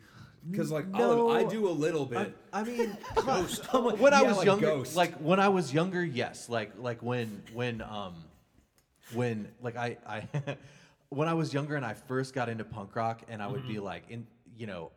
because 0.51 0.71
like 0.71 0.87
No, 0.87 1.27
I'll, 1.27 1.31
I 1.31 1.43
do 1.43 1.67
a 1.67 1.71
little 1.71 2.05
bit. 2.05 2.33
I, 2.53 2.61
I 2.61 2.63
mean, 2.63 2.95
Ghost. 3.25 3.65
when 3.73 4.13
I 4.13 4.21
Yeah, 4.21 4.27
was 4.29 4.37
like 4.37 4.45
younger, 4.45 4.65
Ghost. 4.67 4.95
like 4.95 5.15
when 5.17 5.39
I 5.39 5.49
was 5.49 5.73
younger, 5.73 6.03
yes, 6.03 6.47
like 6.49 6.71
like 6.79 7.01
when 7.03 7.41
when 7.53 7.81
um 7.81 8.15
when 9.13 9.49
like 9.61 9.75
I 9.75 9.97
I 10.07 10.27
when 11.09 11.27
I 11.27 11.33
was 11.33 11.53
younger 11.53 11.75
and 11.75 11.85
I 11.85 11.93
first 11.93 12.33
got 12.33 12.47
into 12.49 12.63
punk 12.63 12.95
rock 12.95 13.21
and 13.27 13.41
I 13.41 13.47
would 13.47 13.61
Mm-hmm. 13.61 13.67
be 13.67 13.79
like 13.79 14.03
in 14.09 14.27
you 14.57 14.67
know. 14.67 14.91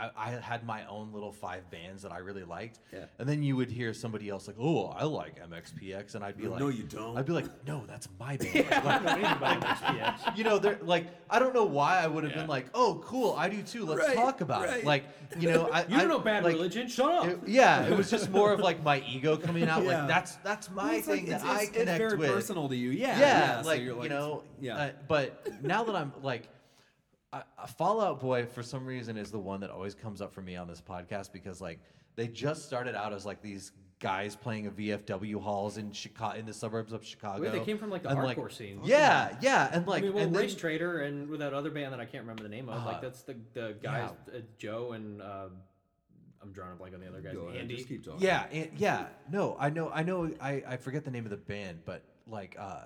I, 0.00 0.10
I 0.16 0.30
had 0.40 0.64
my 0.66 0.86
own 0.86 1.12
little 1.12 1.32
five 1.32 1.70
bands 1.70 2.02
that 2.02 2.12
I 2.12 2.18
really 2.18 2.44
liked, 2.44 2.80
Yeah. 2.92 3.04
and 3.18 3.28
then 3.28 3.42
you 3.42 3.56
would 3.56 3.70
hear 3.70 3.92
somebody 3.92 4.28
else 4.28 4.46
like, 4.46 4.56
"Oh, 4.58 4.86
I 4.86 5.04
like 5.04 5.38
MXPX," 5.48 6.14
and 6.14 6.24
I'd 6.24 6.36
be 6.36 6.44
No, 6.44 6.50
like, 6.52 6.60
no, 6.60 6.68
you 6.68 6.84
don't. 6.84 7.16
I'd 7.18 7.26
be 7.26 7.32
like, 7.32 7.46
"No, 7.66 7.84
that's 7.86 8.08
my 8.18 8.36
band." 8.36 8.54
Like, 8.70 8.84
I 8.84 8.98
don't 8.98 9.22
know 9.22 9.32
about 9.32 10.36
you 10.36 10.44
know, 10.44 10.58
they're 10.58 10.78
like, 10.82 11.06
I 11.28 11.38
don't 11.38 11.54
know 11.54 11.64
why 11.64 11.98
I 12.02 12.06
would 12.06 12.24
have 12.24 12.32
Yeah. 12.32 12.38
been 12.40 12.48
like, 12.48 12.66
"Oh, 12.74 13.00
cool, 13.04 13.34
I 13.36 13.48
do 13.48 13.62
too. 13.62 13.84
Let's 13.84 14.00
Right, 14.06 14.16
talk 14.16 14.40
about 14.40 14.66
right. 14.66 14.78
it." 14.78 14.84
Like, 14.84 15.04
you 15.38 15.50
know, 15.50 15.68
I 15.72 15.82
You 15.86 15.98
don't 15.98 16.08
know 16.08 16.18
bad 16.18 16.44
like, 16.44 16.54
religion. 16.54 16.88
Shut 16.88 17.10
up. 17.12 17.26
it- 17.26 17.40
yeah, 17.46 17.86
it 17.86 17.96
was 17.96 18.10
just 18.10 18.30
more 18.30 18.52
of 18.52 18.60
like 18.60 18.82
my 18.82 19.02
ego 19.08 19.36
coming 19.36 19.64
out. 19.68 19.82
Yeah. 19.84 19.98
Like 20.00 20.08
that's 20.08 20.36
that's 20.36 20.70
my 20.70 20.94
Well, 20.94 21.02
thing 21.02 21.26
like, 21.28 21.40
that 21.40 21.44
I 21.44 21.62
it's, 21.62 21.70
connect 21.70 21.88
it's 21.88 21.98
very 21.98 22.16
with. 22.16 22.30
personal 22.30 22.68
to 22.68 22.76
you. 22.76 22.90
Yeah, 22.90 23.18
Yeah, 23.18 23.62
so 23.62 23.68
like, 23.68 23.80
you 23.82 24.08
know, 24.08 24.42
yeah. 24.60 24.76
uh, 24.76 24.90
but 25.08 25.46
now 25.62 25.84
that 25.84 25.94
I'm 25.94 26.12
like, 26.22 26.48
I, 27.32 27.42
I- 27.58 27.66
Fall 27.66 28.00
Out 28.00 28.20
Boy 28.20 28.46
for 28.46 28.62
some 28.62 28.86
reason 28.86 29.16
is 29.16 29.30
the 29.30 29.38
one 29.38 29.60
that 29.60 29.70
always 29.70 29.94
comes 29.94 30.20
up 30.20 30.32
for 30.32 30.42
me 30.42 30.56
on 30.56 30.66
this 30.68 30.80
podcast 30.80 31.32
because 31.32 31.60
like 31.60 31.80
they 32.16 32.26
just 32.28 32.64
started 32.64 32.94
out 32.94 33.12
as 33.12 33.24
like 33.24 33.40
these 33.42 33.72
guys 34.00 34.34
playing 34.34 34.66
a 34.66 34.70
VFW 34.70 35.40
halls 35.40 35.76
in 35.76 35.92
Chicago 35.92 36.38
in 36.38 36.46
the 36.46 36.54
suburbs 36.54 36.92
of 36.92 37.04
Chicago. 37.04 37.42
Wait, 37.42 37.52
they 37.52 37.60
came 37.60 37.78
from 37.78 37.90
like 37.90 38.02
the 38.02 38.08
and, 38.08 38.18
hardcore 38.18 38.50
scene. 38.50 38.80
Yeah, 38.82 39.36
yeah, 39.40 39.68
and 39.72 39.86
like 39.86 40.02
I 40.02 40.06
mean, 40.06 40.14
well, 40.14 40.24
and 40.24 40.34
then- 40.34 40.42
Race 40.42 40.54
Trader 40.54 41.02
and 41.02 41.28
with 41.28 41.40
that 41.40 41.52
other 41.52 41.70
band 41.70 41.92
that 41.92 42.00
I 42.00 42.06
can't 42.06 42.22
remember 42.24 42.42
the 42.42 42.48
name 42.48 42.68
of, 42.68 42.82
Uh, 42.82 42.86
like 42.86 43.02
that's 43.02 43.22
the 43.22 43.36
the 43.52 43.76
guys, 43.82 44.10
uh, 44.34 44.38
Joe 44.58 44.92
and 44.92 45.22
uh, 45.22 45.46
I'm 46.42 46.52
drawing 46.52 46.72
a 46.72 46.76
blank 46.76 46.94
on 46.94 47.00
the 47.00 47.08
other 47.08 47.20
guys. 47.20 47.34
Go 47.34 47.48
ahead, 47.48 47.60
Andy. 47.60 47.76
just 47.76 47.88
keep 47.88 48.04
talking. 48.04 48.22
Yeah, 48.22 48.46
and, 48.50 48.70
yeah. 48.76 49.06
No, 49.30 49.56
I 49.60 49.68
know, 49.68 49.90
I 49.92 50.02
know. 50.02 50.30
I, 50.40 50.62
I 50.66 50.76
forget 50.78 51.04
the 51.04 51.10
name 51.10 51.24
of 51.24 51.30
the 51.30 51.36
band, 51.36 51.80
but 51.84 52.02
like, 52.26 52.56
uh, 52.58 52.84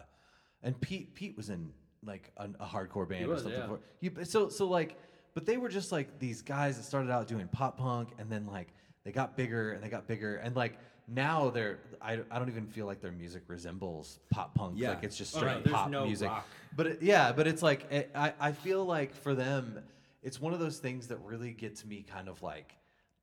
and 0.62 0.78
Pete 0.80 1.14
Pete 1.14 1.36
was 1.36 1.51
in 1.51 1.70
like 2.07 2.30
a, 2.36 2.48
a 2.61 2.66
hardcore 2.66 3.09
band 3.09 3.26
or 3.30 3.36
something. 3.36 3.52
yeah. 3.52 3.66
For, 3.66 3.80
he, 4.00 4.24
so 4.24 4.48
so 4.48 4.66
like, 4.66 4.96
but 5.34 5.46
they 5.46 5.57
were 5.57 5.68
just 5.68 5.92
like 5.92 6.18
these 6.18 6.42
guys 6.42 6.76
that 6.76 6.84
started 6.84 7.11
out 7.11 7.26
doing 7.28 7.48
pop 7.48 7.78
punk, 7.78 8.11
and 8.18 8.30
then 8.30 8.46
like 8.46 8.68
they 9.05 9.12
got 9.12 9.36
bigger 9.36 9.72
and 9.72 9.82
they 9.82 9.88
got 9.88 10.07
bigger, 10.07 10.36
and 10.36 10.55
like 10.57 10.78
now 11.07 11.50
they're 11.50 11.78
I, 12.00 12.20
I 12.30 12.38
don't 12.38 12.48
even 12.48 12.66
feel 12.66 12.86
like 12.86 13.00
their 13.00 13.12
music 13.12 13.42
resembles 13.48 14.20
pop 14.30 14.55
punk. 14.55 14.74
Yeah. 14.76 14.90
Like 14.90 15.05
it's 15.05 15.16
just 15.16 15.34
Oh, 15.36 15.38
straight 15.40 15.57
no, 15.57 15.61
there's 15.62 15.74
pop 15.74 15.90
no 15.90 16.07
music. 16.07 16.28
rock. 16.28 16.46
But 16.76 16.86
it, 16.86 17.02
yeah, 17.02 17.32
but 17.32 17.46
it's 17.46 17.62
like 17.62 17.90
it, 17.92 18.11
I 18.14 18.32
I 18.40 18.52
feel 18.52 18.84
like 18.84 19.14
for 19.14 19.34
them, 19.34 19.80
it's 20.22 20.40
one 20.40 20.52
of 20.55 20.61
those 20.61 20.78
things 20.78 21.09
that 21.09 21.18
really 21.24 21.52
gets 21.52 21.84
me 21.84 22.02
kind 22.11 22.28
of 22.28 22.42
like. 22.42 22.74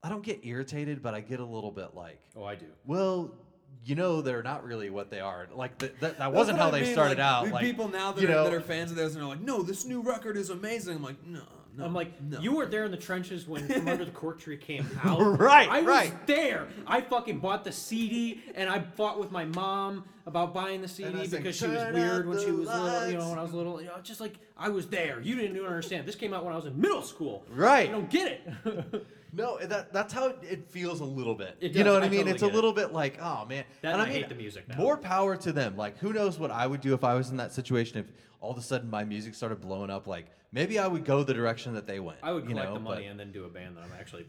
I 0.04 0.10
don't 0.10 0.24
get 0.24 0.44
irritated, 0.44 1.04
but 1.04 1.14
I 1.14 1.22
get 1.22 1.40
a 1.40 1.46
little 1.46 1.70
bit 1.70 1.94
like, 1.94 2.20
Oh, 2.36 2.44
I 2.44 2.56
do. 2.56 2.66
well, 2.88 3.36
you 3.84 3.96
know, 3.96 4.22
they're 4.22 4.44
not 4.44 4.64
really 4.64 4.90
what 4.90 5.10
they 5.10 5.20
are. 5.20 5.48
Like 5.54 5.78
th- 5.80 5.94
that, 6.02 6.20
that 6.20 6.32
wasn't 6.32 6.60
how 6.60 6.68
I 6.68 6.72
they 6.72 6.82
mean, 6.82 6.94
started 6.94 7.18
like, 7.18 7.28
out. 7.28 7.50
Like 7.50 7.66
people 7.66 7.88
now 7.88 8.12
that, 8.12 8.22
you 8.22 8.28
are, 8.28 8.32
know, 8.32 8.44
that 8.44 8.54
are 8.54 8.62
fans 8.62 8.92
of 8.92 8.98
theirs 8.98 9.16
and 9.16 9.24
are 9.24 9.28
like, 9.28 9.42
no, 9.42 9.64
this 9.64 9.86
new 9.86 10.02
record 10.02 10.38
is 10.38 10.50
amazing. 10.50 10.98
I'm 10.98 11.04
like, 11.04 11.26
no, 11.26 11.42
no. 11.78 11.86
I'm 11.86 11.94
like, 11.94 12.22
no. 12.22 12.40
you 12.40 12.56
weren't 12.56 12.70
there 12.70 12.86
in 12.86 12.92
the 12.92 12.98
trenches 12.98 13.48
when 13.48 13.68
From 13.74 13.88
Under 13.88 14.06
the 14.06 14.12
Cork 14.12 14.40
Tree 14.40 14.58
came 14.58 14.88
out. 15.04 15.20
Right, 15.40 15.68
I 15.68 15.82
was 15.82 15.88
right. 15.88 16.28
there. 16.28 16.68
I 16.86 17.02
fucking 17.02 17.40
bought 17.40 17.64
the 17.64 17.72
CD 17.72 18.42
and 18.56 18.70
I 18.70 18.82
fought 18.82 19.20
with 19.20 19.32
my 19.32 19.46
mom 19.46 20.06
about 20.28 20.54
buying 20.54 20.82
the 20.82 20.88
CD 20.88 21.18
was 21.18 21.34
like, 21.34 21.42
because 21.42 21.58
she 21.58 21.68
was 21.68 21.94
weird 21.94 22.28
when 22.28 22.40
she 22.40 22.46
the 22.46 22.54
was 22.54 22.68
little. 22.68 23.08
You 23.08 23.18
know, 23.18 23.30
when 23.30 23.40
I 23.40 23.44
was 23.44 23.54
little. 23.54 23.82
You 23.82 23.88
know, 23.88 23.96
just 24.04 24.22
like 24.22 24.36
I 24.56 24.70
was 24.70 24.88
there. 24.88 25.20
You 25.22 25.36
didn't 25.36 25.56
even 25.56 25.68
understand. 25.68 26.08
This 26.08 26.16
came 26.16 26.34
out 26.34 26.44
when 26.44 26.54
I 26.54 26.56
was 26.56 26.66
in 26.66 26.80
middle 26.80 27.02
school. 27.02 27.44
Right. 27.50 27.88
You 27.88 27.94
don't 27.94 28.10
get 28.10 28.32
it. 28.32 29.08
no, 29.34 29.58
that 29.60 29.94
that's 29.94 30.14
how 30.14 30.28
it 30.42 30.70
feels 30.70 31.00
a 31.00 31.06
little 31.06 31.36
bit. 31.36 31.58
It 31.62 31.74
you 31.76 31.84
know 31.84 31.94
what 31.94 32.04
I, 32.04 32.08
I 32.08 32.10
mean? 32.10 32.20
totally 32.20 32.34
it's 32.34 32.44
a 32.44 32.46
get 32.46 32.52
it. 32.52 32.56
little 32.56 32.74
bit 32.74 32.94
like, 32.94 33.20
oh 33.22 33.46
man. 33.46 33.64
That 33.82 33.94
and 33.94 34.02
and 34.02 34.10
I 34.10 34.14
hate 34.14 34.30
the 34.30 34.36
music 34.36 34.68
now. 34.68 34.76
More 34.78 34.98
power 34.98 35.36
to 35.38 35.52
them. 35.52 35.76
Like, 35.78 35.98
who 36.00 36.14
knows 36.14 36.38
what 36.40 36.52
I 36.52 36.68
would 36.68 36.82
do 36.82 36.94
if 36.94 37.04
I 37.04 37.14
was 37.16 37.30
in 37.30 37.38
that 37.38 37.52
situation? 37.54 37.98
If 38.00 38.06
all 38.40 38.52
of 38.52 38.58
a 38.58 38.62
sudden 38.62 38.90
my 38.90 39.04
music 39.04 39.36
started 39.36 39.62
blowing 39.62 39.90
up, 39.90 40.08
like 40.08 40.26
maybe 40.52 40.80
I 40.80 40.88
would 40.88 41.06
go 41.06 41.24
the 41.24 41.34
direction 41.34 41.74
that 41.76 41.88
they 41.88 42.00
went. 42.00 42.20
I 42.24 42.32
would 42.32 42.44
you 42.44 42.50
collect 42.50 42.70
know, 42.70 42.74
the 42.76 42.80
money 42.80 43.04
but- 43.04 43.12
and 43.12 43.20
then 43.20 43.32
do 43.32 43.46
a 43.46 43.50
band 43.50 43.78
that 43.78 43.84
I'm 43.84 43.94
actually, 44.00 44.26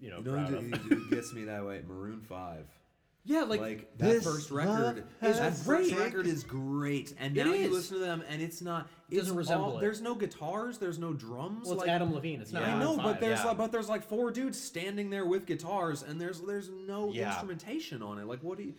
you 0.00 0.10
know, 0.10 0.18
You 0.18 0.24
know 0.24 0.32
proud 0.32 0.48
who, 0.50 0.56
of. 0.56 0.64
who- 0.64 0.94
who 0.96 1.10
gets 1.14 1.32
me 1.32 1.44
that 1.44 1.64
way? 1.64 1.82
Maroon 1.86 2.20
Five. 2.20 2.66
Yeah, 3.26 3.44
like, 3.44 3.60
Like, 3.62 3.96
that 3.98 4.04
This 4.06 4.24
first 4.24 4.50
record, 4.50 5.04
is 5.22 5.38
that 5.38 5.54
great. 5.64 5.88
first 5.88 5.94
record 5.98 6.26
is 6.26 6.44
great, 6.44 7.14
and 7.18 7.34
now 7.34 7.44
you 7.46 7.54
is. 7.54 7.72
listen 7.72 7.98
to 7.98 8.04
them, 8.04 8.22
and 8.28 8.42
it's 8.42 8.60
not. 8.60 8.86
It 9.10 9.16
doesn't 9.16 9.34
resemble 9.34 9.64
all- 9.70 9.78
it. 9.78 9.80
There's 9.80 10.02
no 10.02 10.14
guitars. 10.14 10.76
There's 10.76 10.98
no 10.98 11.14
drums. 11.14 11.64
well, 11.64 11.72
it's 11.74 11.80
like, 11.80 11.88
Adam 11.88 12.12
Levine. 12.12 12.42
It's 12.42 12.52
not. 12.52 12.62
I 12.64 12.68
Yeah. 12.68 12.78
know, 12.80 12.96
Maroon 12.96 13.02
but 13.12 13.20
there's 13.20 13.38
yeah. 13.38 13.46
like, 13.46 13.56
but 13.56 13.72
there's 13.72 13.88
like 13.88 14.02
four 14.02 14.30
dudes 14.30 14.60
standing 14.60 15.08
there 15.08 15.24
with 15.24 15.46
guitars, 15.46 16.02
and 16.02 16.20
there's 16.20 16.42
there's 16.42 16.68
no 16.68 17.12
Yeah. 17.12 17.28
instrumentation 17.30 18.02
on 18.02 18.18
it. 18.18 18.26
Like, 18.26 18.42
what 18.42 18.58
do 18.58 18.64
you? 18.64 18.74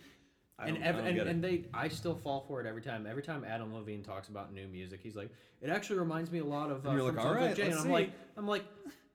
I 0.58 0.68
and 0.68 0.78
ev- 0.82 0.96
I 0.96 1.08
and, 1.08 1.18
and 1.18 1.44
they 1.44 1.64
I 1.74 1.88
still 1.88 2.14
fall 2.14 2.44
for 2.46 2.60
it 2.60 2.66
every 2.68 2.82
time. 2.82 3.04
Every 3.04 3.22
time 3.24 3.42
Adam 3.44 3.74
Levine 3.74 4.02
talks 4.04 4.28
about 4.28 4.54
new 4.54 4.68
music, 4.68 5.00
he's 5.02 5.16
like, 5.16 5.30
it 5.60 5.70
actually 5.70 5.98
reminds 5.98 6.30
me 6.30 6.38
a 6.38 6.44
lot 6.44 6.70
of. 6.70 6.86
Uh, 6.86 6.90
And 6.90 6.98
you're 7.00 7.12
like, 7.12 7.18
"Alright, 7.22 7.56
Jane." 7.56 7.72
let's 7.72 7.82
I'm 7.82 7.90
like. 7.90 8.12
I'm 8.36 8.46
like, 8.46 8.64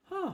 huh. 0.04 0.32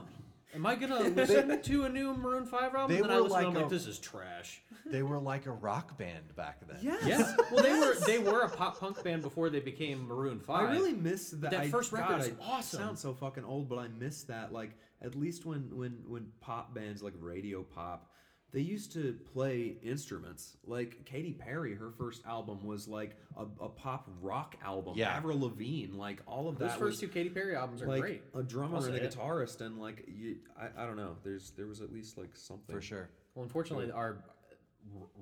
Am 0.55 0.65
I 0.65 0.75
gonna 0.75 1.01
listen 1.09 1.61
to 1.61 1.83
a 1.83 1.89
new 1.89 2.13
Maroon 2.15 2.45
Five 2.45 2.73
album? 2.73 2.95
They 2.95 3.01
and 3.01 3.09
then 3.09 3.11
I 3.11 3.21
were 3.21 3.23
listen, 3.27 3.37
and 3.39 3.47
I'm 3.47 3.53
like 3.53 3.63
like, 3.63 3.71
a- 3.71 3.75
this 3.75 3.85
is 3.85 3.99
trash. 3.99 4.61
They 4.85 5.03
were 5.03 5.19
like 5.19 5.45
a 5.45 5.51
rock 5.51 5.97
band 5.97 6.35
back 6.35 6.67
then. 6.67 6.79
yes. 6.81 7.05
Yeah. 7.05 7.35
Well, 7.51 7.63
they 7.63 7.73
were 7.77 7.95
they 8.07 8.17
were 8.17 8.41
a 8.41 8.49
pop 8.49 8.79
punk 8.79 9.03
band 9.03 9.21
before 9.21 9.49
they 9.51 9.59
became 9.59 10.07
Maroon 10.07 10.39
Five. 10.39 10.61
I 10.63 10.65
Five. 10.67 10.75
really 10.77 10.93
miss 10.93 11.29
that. 11.31 11.51
That 11.51 11.59
I- 11.59 11.69
first 11.69 11.91
record 11.91 12.09
God, 12.09 12.21
is 12.21 12.31
I 12.41 12.43
awesome. 12.51 12.79
Sound 12.79 12.99
so 12.99 13.13
fucking 13.13 13.45
old, 13.45 13.69
but 13.69 13.77
I 13.77 13.87
miss 13.89 14.23
that. 14.23 14.51
Like 14.51 14.71
at 15.03 15.15
least 15.15 15.45
when 15.45 15.69
when 15.77 15.91
when 16.07 16.27
pop 16.41 16.73
bands 16.73 17.03
like 17.03 17.13
radio 17.19 17.61
pop, 17.61 18.11
they 18.51 18.61
used 18.61 18.91
to 18.93 19.15
play 19.33 19.75
instruments. 19.83 20.57
Like 20.65 21.05
Katy 21.05 21.33
Perry, 21.33 21.75
her 21.75 21.91
first 21.91 22.25
album 22.25 22.65
was 22.65 22.87
like 22.87 23.15
a, 23.37 23.43
a 23.63 23.69
pop 23.69 24.09
rock 24.21 24.55
album. 24.63 24.93
Yeah. 24.95 25.09
Avril 25.09 25.39
Lavigne, 25.39 25.95
like 25.95 26.21
all 26.25 26.47
of 26.47 26.57
that. 26.57 26.69
Those 26.69 26.77
first 26.77 26.81
was, 26.81 26.99
two 27.01 27.07
Katy 27.09 27.29
Perry 27.29 27.55
albums 27.55 27.81
are 27.81 27.87
like 27.87 28.01
great. 28.01 28.23
a 28.33 28.41
drummer 28.41 28.77
I'll 28.77 28.83
and 28.83 28.95
a 28.95 29.11
say 29.11 29.17
guitarist, 29.17 29.61
and 29.61 29.79
like 29.79 30.05
you, 30.07 30.37
I, 30.59 30.83
I 30.83 30.85
don't 30.85 30.97
know. 30.97 31.15
There's 31.23 31.51
there 31.51 31.67
was 31.67 31.81
at 31.81 31.93
least 31.93 32.17
like 32.17 32.35
something 32.35 32.75
For 32.75 32.81
sure. 32.81 33.09
Well, 33.35 33.43
unfortunately, 33.43 33.91
our 33.91 34.23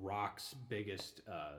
rock's 0.00 0.54
biggest 0.68 1.20
uh, 1.30 1.52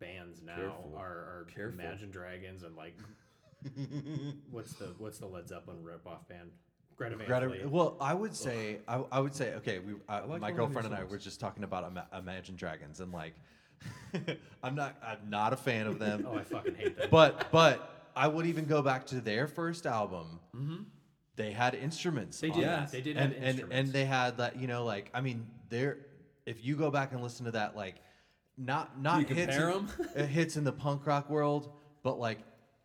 bands 0.00 0.42
now 0.44 0.56
Careful. 0.56 0.94
are, 0.96 1.06
are 1.06 1.46
Careful. 1.54 1.80
Imagine 1.80 2.10
Dragons 2.10 2.64
and 2.64 2.76
like 2.76 2.96
what's 4.50 4.72
the 4.74 4.94
what's 4.98 5.18
the 5.18 5.26
Led 5.26 5.48
Zeppelin 5.48 5.78
ripoff 5.84 6.28
band? 6.28 6.50
Greta 6.96 7.16
Van 7.16 7.26
Greta, 7.26 7.48
Fleet. 7.48 7.68
well, 7.68 7.96
I 8.00 8.14
would 8.14 8.34
say, 8.34 8.78
I, 8.88 9.02
I 9.12 9.20
would 9.20 9.34
say, 9.34 9.54
okay, 9.56 9.78
we, 9.80 9.94
I, 10.08 10.20
like 10.20 10.26
my 10.28 10.28
one 10.28 10.34
of 10.36 10.40
their 10.42 10.54
girlfriend 10.56 10.86
and 10.86 10.94
I 10.94 10.98
songs. 11.00 11.10
were 11.10 11.18
just 11.18 11.40
talking 11.40 11.62
about 11.64 11.84
Ima- 11.90 12.06
Imagine 12.18 12.56
Dragons, 12.56 13.00
and 13.00 13.12
like, 13.12 13.34
I'm 14.62 14.74
not, 14.74 14.96
I'm 15.06 15.28
not 15.28 15.52
a 15.52 15.56
fan 15.56 15.86
of 15.86 15.98
them, 15.98 16.26
Oh, 16.30 16.36
I 16.36 16.42
fucking 16.42 16.74
hate 16.74 16.96
them. 16.96 17.08
but, 17.10 17.50
but 17.52 18.10
I 18.16 18.28
would 18.28 18.46
even 18.46 18.64
go 18.64 18.80
back 18.82 19.06
to 19.08 19.20
their 19.20 19.46
first 19.46 19.86
album. 19.86 20.40
They 21.36 21.52
had 21.52 21.74
instruments. 21.74 22.40
They 22.40 22.48
did. 22.48 22.62
it. 22.62 22.66
that. 22.66 22.90
They 22.92 23.02
did 23.02 23.16
and, 23.18 23.32
have 23.32 23.36
and 23.36 23.44
instruments. 23.50 23.76
and 23.78 23.92
they 23.92 24.04
had 24.06 24.38
that, 24.38 24.56
you 24.58 24.66
know, 24.66 24.84
like 24.86 25.10
I 25.12 25.20
mean, 25.20 25.46
they're 25.68 25.98
if 26.46 26.64
you 26.64 26.76
go 26.76 26.90
back 26.90 27.12
and 27.12 27.22
listen 27.22 27.44
to 27.44 27.50
that, 27.52 27.76
like, 27.76 27.96
not 28.56 28.98
not 29.02 29.20
You 29.28 29.34
hits 29.34 29.52
compare 29.54 29.68
in, 29.68 29.74
'em? 29.76 29.88
uh, 30.16 30.22
hits 30.22 30.56
in 30.56 30.64
the 30.64 30.72
punk 30.72 31.06
rock 31.06 31.28
world, 31.28 31.70
but 32.02 32.18
like. 32.18 32.38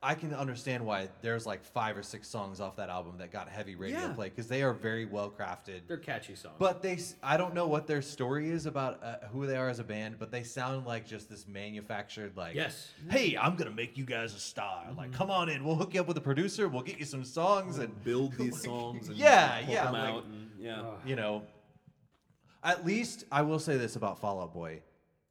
I 0.04 0.16
can 0.16 0.34
understand 0.34 0.84
why 0.84 1.10
there's 1.22 1.45
like 1.45 1.64
five 1.64 1.95
or 1.95 2.02
six 2.02 2.28
songs 2.28 2.60
off 2.60 2.76
that 2.78 2.89
album 2.89 3.20
that 3.20 3.32
got 3.32 3.47
heavy 3.47 3.76
radio 3.76 3.99
Yeah. 3.99 4.14
play 4.14 4.30
because 4.30 4.47
they 4.47 4.64
are 4.64 4.74
very 4.74 5.06
well 5.06 5.30
crafted. 5.30 5.82
They're 5.88 5.97
catchy 5.97 6.34
songs. 6.34 6.56
But 6.58 6.82
they, 6.82 6.93
s- 6.93 7.14
I 7.22 7.38
don't 7.38 7.54
know 7.54 7.68
what 7.68 7.86
their 7.86 8.02
story 8.02 8.49
is 8.49 8.66
about 8.66 8.99
uh, 9.04 9.18
who 9.32 9.45
they 9.45 9.56
are 9.58 9.70
as 9.70 9.78
a 9.78 9.84
band, 9.84 10.16
but 10.18 10.32
they 10.32 10.41
sound 10.41 10.88
like 10.88 11.06
just 11.06 11.30
this 11.30 11.47
manufactured, 11.47 12.36
like, 12.36 12.56
Yes. 12.56 12.89
hey, 13.12 13.38
I'm 13.38 13.56
gonna 13.56 13.70
make 13.70 13.95
you 13.95 14.04
guys 14.04 14.34
a 14.34 14.39
star. 14.39 14.88
Like, 14.97 15.14
come 15.14 15.30
on 15.30 15.49
in, 15.49 15.64
we'll 15.64 15.76
hook 15.76 15.93
you 15.93 16.02
up 16.02 16.08
with 16.08 16.18
a 16.18 16.22
producer, 16.22 16.68
we'll 16.68 16.82
get 16.82 16.97
you 16.97 17.06
some 17.06 17.24
songs, 17.24 17.78
and 17.78 18.04
build 18.04 18.34
these 18.39 18.60
songs 18.64 19.08
and 19.08 19.18
Yeah, 19.18 19.58
pump 19.60 19.70
yeah, 19.70 19.84
them 19.84 19.93
like- 19.93 20.04
out 20.16 20.24
and 20.26 20.49
yeah. 20.60 20.84
you 21.06 21.16
know. 21.16 21.43
At 22.64 22.86
least 22.86 23.26
I 23.32 23.41
will 23.43 23.60
say 23.60 23.78
this 23.78 23.95
about 23.95 24.20
Fall 24.20 24.41
Out 24.41 24.54
Boy, 24.54 24.82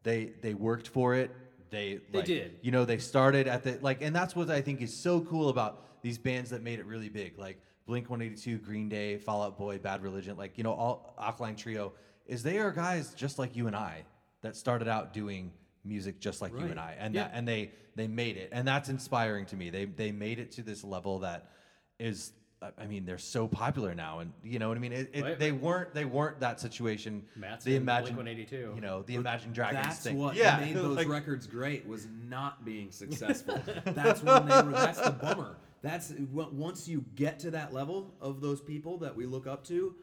they 0.05 0.27
they 0.43 0.55
worked 0.55 0.87
for 0.89 1.15
it. 1.15 1.31
They 1.71 2.01
They 2.11 2.19
like, 2.19 2.27
did. 2.27 2.59
You 2.63 2.71
know, 2.73 2.85
they 2.85 2.99
started 2.99 3.47
at 3.47 3.63
the 3.63 3.79
like, 3.81 4.03
and 4.03 4.15
that's 4.15 4.35
what 4.35 4.51
I 4.51 4.61
think 4.61 4.81
is 4.81 4.95
so 4.97 5.21
cool 5.23 5.49
about 5.49 6.03
these 6.03 6.19
bands 6.19 6.51
that 6.51 6.63
made 6.63 6.79
it 6.79 6.87
really 6.87 7.09
big, 7.09 7.39
like 7.39 7.61
Blink 7.87 8.09
182, 8.11 8.59
Green 8.59 8.89
Day, 8.89 9.19
Fall 9.19 9.43
Out 9.43 9.59
Boy, 9.59 9.79
Bad 9.79 10.03
Religion, 10.03 10.37
like 10.37 10.57
you 10.59 10.65
know, 10.65 10.73
all 10.73 11.15
Alkaline 11.21 11.57
Trio, 11.57 11.93
is 12.27 12.43
they 12.43 12.59
are 12.59 12.71
guys 12.71 13.15
just 13.15 13.39
like 13.39 13.57
you 13.57 13.67
and 13.67 13.77
I 13.77 14.05
that 14.43 14.57
started 14.57 14.89
out 14.89 15.13
doing 15.13 15.53
music 15.85 16.21
just 16.21 16.41
like 16.43 16.53
you 16.53 16.67
and 16.67 16.79
I, 16.79 16.97
and 16.99 17.15
Yeah. 17.15 17.25
that, 17.25 17.33
and 17.35 17.47
they 17.47 17.73
they 17.97 18.07
made 18.07 18.37
it, 18.37 18.51
and 18.53 18.67
that's 18.67 18.89
inspiring 18.89 19.47
to 19.47 19.57
me. 19.57 19.71
They 19.71 19.85
they 19.85 20.13
made 20.13 20.39
it 20.39 20.53
to 20.53 20.63
this 20.63 20.85
level 20.85 21.21
that 21.21 21.51
is. 21.99 22.33
I- 22.63 22.83
I 22.83 22.87
mean, 22.87 23.07
they're 23.07 23.17
so 23.19 23.49
popular 23.49 23.95
now, 23.95 24.19
and 24.19 24.33
you 24.45 24.59
know 24.59 24.69
what 24.69 24.77
I 24.77 24.81
mean. 24.81 24.93
It, 24.93 25.11
it, 25.15 25.23
Right. 25.23 25.39
They 25.39 25.51
weren't. 25.53 25.95
They 25.95 26.05
weren't 26.05 26.41
that 26.41 26.61
situation. 26.61 27.23
Matt's 27.37 27.65
the 27.65 27.77
in 27.77 27.83
Imagine, 27.83 28.15
Blink-182. 28.17 28.75
you 28.75 28.81
know, 28.83 29.03
the 29.03 29.15
Imagine 29.15 29.53
Dragons 29.53 29.87
That's 29.87 30.01
thing. 30.01 30.19
what 30.19 30.37
yeah, 30.37 30.59
made 30.61 30.77
those 30.77 30.97
like- 30.97 31.09
records 31.09 31.47
great 31.47 31.87
was 31.87 32.07
not 32.29 32.65
being 32.65 32.91
successful. 33.03 33.59
that's 33.87 34.23
when 34.23 34.47
they 34.47 34.63
were. 34.63 34.73
That's 34.73 35.01
the 35.01 35.11
bummer. 35.11 35.57
That's 35.83 36.13
once 36.31 36.87
you 36.87 37.05
get 37.15 37.39
to 37.41 37.51
that 37.53 37.73
level 37.73 38.13
of 38.21 38.43
those 38.43 38.61
people 38.61 38.99
that 38.99 39.17
we 39.17 39.25
look 39.25 39.47
up 39.47 39.65
to, 39.69 39.95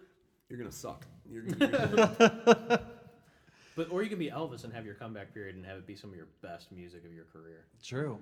you're 0.49 0.57
gonna 0.57 0.71
suck. 0.71 1.05
You're, 1.29 1.43
you're 1.43 1.55
gonna, 1.67 2.81
But 3.77 3.89
or 3.91 4.03
you 4.03 4.09
can 4.09 4.19
be 4.19 4.29
Elvis 4.29 4.65
and 4.65 4.73
have 4.73 4.85
your 4.85 4.95
comeback 4.95 5.33
period 5.33 5.55
and 5.55 5.65
have 5.65 5.77
it 5.77 5.87
be 5.87 5.95
some 5.95 6.09
of 6.09 6.15
your 6.17 6.27
best 6.41 6.71
music 6.73 7.05
of 7.05 7.13
your 7.13 7.25
career. 7.25 7.65
True. 7.81 8.19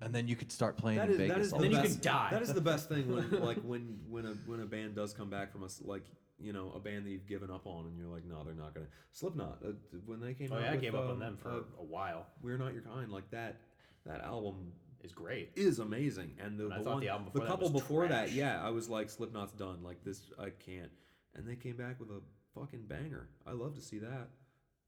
And 0.00 0.12
then 0.12 0.26
you 0.26 0.34
could 0.34 0.50
start 0.50 0.76
playing 0.76 0.98
that 0.98 1.06
in 1.08 1.12
is 1.12 1.18
Vegas. 1.18 1.34
that 1.36 1.40
is 1.42 1.52
all 1.52 1.58
the 1.60 1.64
then 1.64 1.70
the 1.72 1.76
you 1.76 1.82
best. 1.84 2.02
can 2.02 2.12
die. 2.12 2.28
That 2.32 2.42
is 2.42 2.52
the 2.52 2.60
best 2.72 2.88
thing 2.88 3.14
when 3.14 3.40
like 3.40 3.58
when 3.58 3.98
when 4.08 4.26
a 4.26 4.32
when 4.46 4.60
a 4.60 4.66
band 4.66 4.96
does 4.96 5.12
come 5.14 5.30
back 5.30 5.52
from 5.52 5.62
us 5.62 5.80
like 5.84 6.04
you 6.40 6.52
know 6.52 6.72
a 6.74 6.80
band 6.80 7.06
that 7.06 7.10
you've 7.10 7.28
given 7.28 7.50
up 7.50 7.64
on 7.66 7.86
and 7.86 7.96
you're 7.96 8.08
like 8.08 8.24
no 8.24 8.42
they're 8.42 8.54
not 8.54 8.74
gonna 8.74 8.86
Slipknot 9.12 9.58
uh, 9.64 9.68
when 10.06 10.20
they 10.20 10.34
came 10.34 10.50
Oh 10.52 10.56
out 10.56 10.62
yeah, 10.62 10.68
I 10.70 10.72
with, 10.72 10.80
gave 10.80 10.94
up 10.96 11.04
on 11.04 11.10
um, 11.12 11.18
them 11.20 11.36
for 11.36 11.50
uh, 11.50 11.56
a 11.78 11.84
while. 11.84 12.26
We're 12.42 12.56
Not 12.58 12.72
Your 12.72 12.82
Kind 12.82 13.12
like 13.12 13.30
that 13.30 13.60
that 14.06 14.20
album 14.22 14.72
Is 15.02 15.12
great. 15.12 15.50
is 15.54 15.78
amazing. 15.78 16.32
And 16.42 16.58
the, 16.58 16.64
And 16.64 16.74
I 16.74 16.78
the 16.78 16.84
thought 16.84 16.94
one, 16.94 17.00
the 17.02 17.08
album 17.10 17.26
the 17.26 17.30
before 17.32 17.44
that 17.46 17.50
couple 17.50 17.70
was 17.70 17.82
before 17.82 18.08
that, 18.08 18.32
yeah, 18.32 18.60
I 18.62 18.70
was 18.70 18.88
like, 18.88 19.08
Slipknot's 19.10 19.52
done. 19.52 19.78
Like 19.82 20.02
this, 20.04 20.22
I 20.38 20.48
can't. 20.50 20.90
And 21.36 21.46
they 21.46 21.56
came 21.56 21.76
back 21.76 22.00
with 22.00 22.10
a 22.10 22.20
fucking 22.58 22.82
banger. 22.86 23.28
I 23.46 23.52
love 23.52 23.74
to 23.76 23.80
see 23.82 23.98
that. 24.00 24.28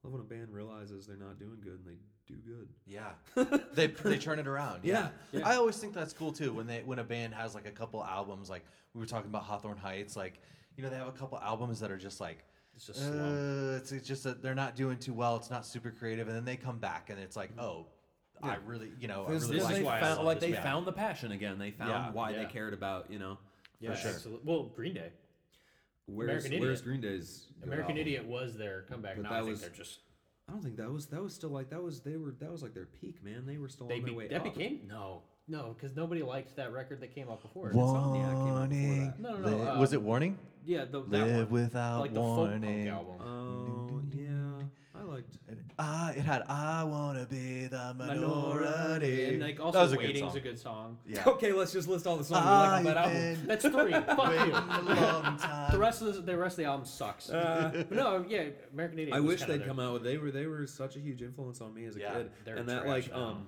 Love 0.06 0.12
when 0.12 0.20
a 0.20 0.24
band 0.24 0.52
realizes 0.52 1.06
they're 1.06 1.16
not 1.16 1.38
doing 1.38 1.58
good 1.62 1.80
and 1.84 1.86
they 1.86 1.98
do 2.26 2.34
good. 2.46 2.68
Yeah, 2.86 3.58
they 3.74 3.86
they 3.88 4.18
turn 4.18 4.38
it 4.38 4.46
around. 4.46 4.80
Yeah. 4.84 5.08
Yeah. 5.32 5.46
I 5.48 5.56
always 5.56 5.76
think 5.76 5.92
that's 5.94 6.12
cool 6.12 6.32
too 6.32 6.52
when 6.52 6.66
they 6.66 6.82
when 6.84 6.98
a 6.98 7.04
band 7.04 7.34
has 7.34 7.54
like 7.54 7.66
a 7.66 7.70
couple 7.70 8.02
albums 8.04 8.48
like 8.50 8.64
we 8.94 9.00
were 9.00 9.06
talking 9.06 9.28
about 9.30 9.42
Hawthorne 9.42 9.76
Heights 9.76 10.16
like 10.16 10.40
you 10.76 10.82
know 10.82 10.90
they 10.90 10.96
have 10.96 11.08
a 11.08 11.12
couple 11.12 11.38
albums 11.38 11.80
that 11.80 11.90
are 11.90 11.96
just 11.98 12.20
like 12.20 12.44
It's 12.74 12.86
just 12.86 13.00
slump. 13.00 13.14
uh, 13.14 13.76
it's, 13.76 13.92
it's 13.92 14.06
just 14.06 14.24
that 14.24 14.42
they're 14.42 14.54
not 14.54 14.76
doing 14.76 14.98
too 14.98 15.12
well. 15.14 15.36
It's 15.36 15.50
not 15.50 15.64
super 15.66 15.90
creative, 15.90 16.26
and 16.28 16.36
then 16.36 16.44
they 16.44 16.56
come 16.56 16.78
back 16.78 17.10
and 17.10 17.18
it's 17.18 17.36
like 17.36 17.50
oh, 17.58 17.86
I 18.42 18.56
really 18.66 18.90
you 19.00 19.08
know 19.08 19.24
I 19.26 19.30
really 19.32 19.54
this 19.56 19.64
like 19.64 19.76
is 19.78 19.82
why 19.84 20.00
found, 20.00 20.16
love 20.18 20.26
like 20.26 20.40
this 20.40 20.48
they 20.48 20.52
band. 20.52 20.64
found 20.64 20.86
the 20.86 20.92
passion 20.92 21.32
again. 21.32 21.58
They 21.58 21.70
found 21.70 21.90
Yeah, 21.90 22.10
why 22.12 22.30
yeah. 22.30 22.38
they 22.38 22.44
cared 22.46 22.74
about 22.74 23.10
you 23.10 23.18
know. 23.18 23.38
Yeah, 23.80 23.94
sure. 23.94 24.10
absolutely. 24.12 24.42
Well, 24.50 24.64
Green 24.74 24.94
Day. 24.94 25.10
Where's 26.06 26.44
American 26.46 26.60
Where's 26.60 26.80
Idiot. 26.80 26.84
Green 26.84 27.00
Day's 27.00 27.46
good 27.60 27.66
American 27.66 27.90
album? 27.92 28.00
Idiot 28.00 28.26
was 28.26 28.56
their 28.56 28.82
comeback. 28.82 29.16
But 29.16 29.22
now 29.24 29.30
that 29.30 29.34
I 29.36 29.40
think 29.40 29.50
was- 29.50 29.60
they're 29.60 29.70
just 29.70 29.98
I 30.48 30.52
don't 30.52 30.62
think 30.62 30.76
that 30.76 30.90
was 30.92 31.06
that 31.06 31.20
was 31.22 31.34
still 31.34 31.50
like 31.50 31.70
that 31.70 31.82
was 31.82 32.00
they 32.02 32.16
were 32.16 32.32
that 32.38 32.50
was 32.52 32.62
like 32.62 32.72
their 32.74 32.86
peak 32.86 33.22
man. 33.24 33.44
They 33.46 33.58
were 33.58 33.68
still 33.68 33.88
they 33.88 33.96
on 33.96 34.02
their 34.02 34.10
be, 34.12 34.16
way 34.16 34.28
that 34.28 34.36
up. 34.38 34.44
became 34.44 34.82
no 34.88 35.22
no 35.48 35.74
because 35.76 35.96
nobody 35.96 36.22
liked 36.22 36.54
that 36.56 36.72
record 36.72 37.00
that 37.00 37.12
came 37.14 37.28
out 37.28 37.42
before. 37.42 37.70
it. 37.70 37.72
Came 37.72 37.80
out 37.82 38.12
before 38.12 38.52
warning. 38.52 39.12
No, 39.18 39.36
no, 39.36 39.48
no, 39.50 39.72
Li- 39.74 39.78
was 39.80 39.90
um, 39.92 39.94
it 39.94 40.02
warning? 40.02 40.38
Yeah, 40.64 40.84
the, 40.84 41.00
that 41.02 41.08
Live 41.26 41.50
one. 41.50 41.62
without 41.62 42.00
like 42.00 42.14
the 42.14 42.20
folk 42.20 42.48
punk 42.50 42.62
warning. 42.62 42.88
album. 42.88 43.14
Oh 43.20 43.24
yeah, 43.24 43.65
I 43.65 43.65
liked. 45.78 45.88
And, 45.88 45.88
ah, 45.88 46.10
it 46.10 46.20
had 46.24 46.42
I 46.48 46.84
wanna 46.84 47.26
be 47.26 47.66
the 47.66 47.94
Minority. 47.94 48.20
minority. 48.26 49.24
And 49.34 49.42
like 49.42 49.56
That 49.56 49.62
also 49.62 49.80
was 49.82 49.92
a 49.92 49.96
good 49.96 50.06
Waiting's 50.06 50.28
song. 50.32 50.36
a 50.36 50.40
good 50.40 50.58
song. 50.58 50.98
Yeah. 51.06 51.22
Okay, 51.26 51.52
let's 51.52 51.72
just 51.72 51.88
list 51.88 52.06
all 52.06 52.16
the 52.16 52.24
songs 52.24 52.44
we 52.44 52.50
like 52.50 52.70
on 52.78 52.84
that 52.84 52.96
album. 52.96 53.46
That's 53.46 53.64
three. 53.64 53.92
Fuck 54.16 54.46
you. 54.46 54.52
a 54.52 54.94
long 54.94 55.36
time. 55.38 55.72
The 55.72 55.78
rest 55.78 56.02
of 56.02 56.14
the, 56.14 56.20
the 56.22 56.36
rest 56.36 56.54
of 56.54 56.56
the 56.58 56.64
album 56.64 56.86
sucks. 56.86 57.26
but 57.28 57.90
no, 57.90 58.24
yeah, 58.28 58.44
American 58.72 58.98
Idiot. 59.00 59.16
I 59.16 59.20
wish 59.20 59.40
they'd 59.42 59.60
their- 59.60 59.66
come 59.66 59.78
out 59.80 59.92
with. 59.94 60.02
They 60.04 60.16
were 60.18 60.30
they 60.30 60.46
were 60.46 60.66
such 60.66 60.96
a 60.96 61.00
huge 61.00 61.22
influence 61.22 61.60
on 61.60 61.74
me 61.74 61.84
as 61.84 61.96
a 61.96 62.00
Yeah, 62.00 62.14
kid. 62.14 62.30
they're 62.44 62.56
and 62.56 62.68
that 62.68 62.86
like 62.86 63.10
now. 63.10 63.16
um, 63.30 63.46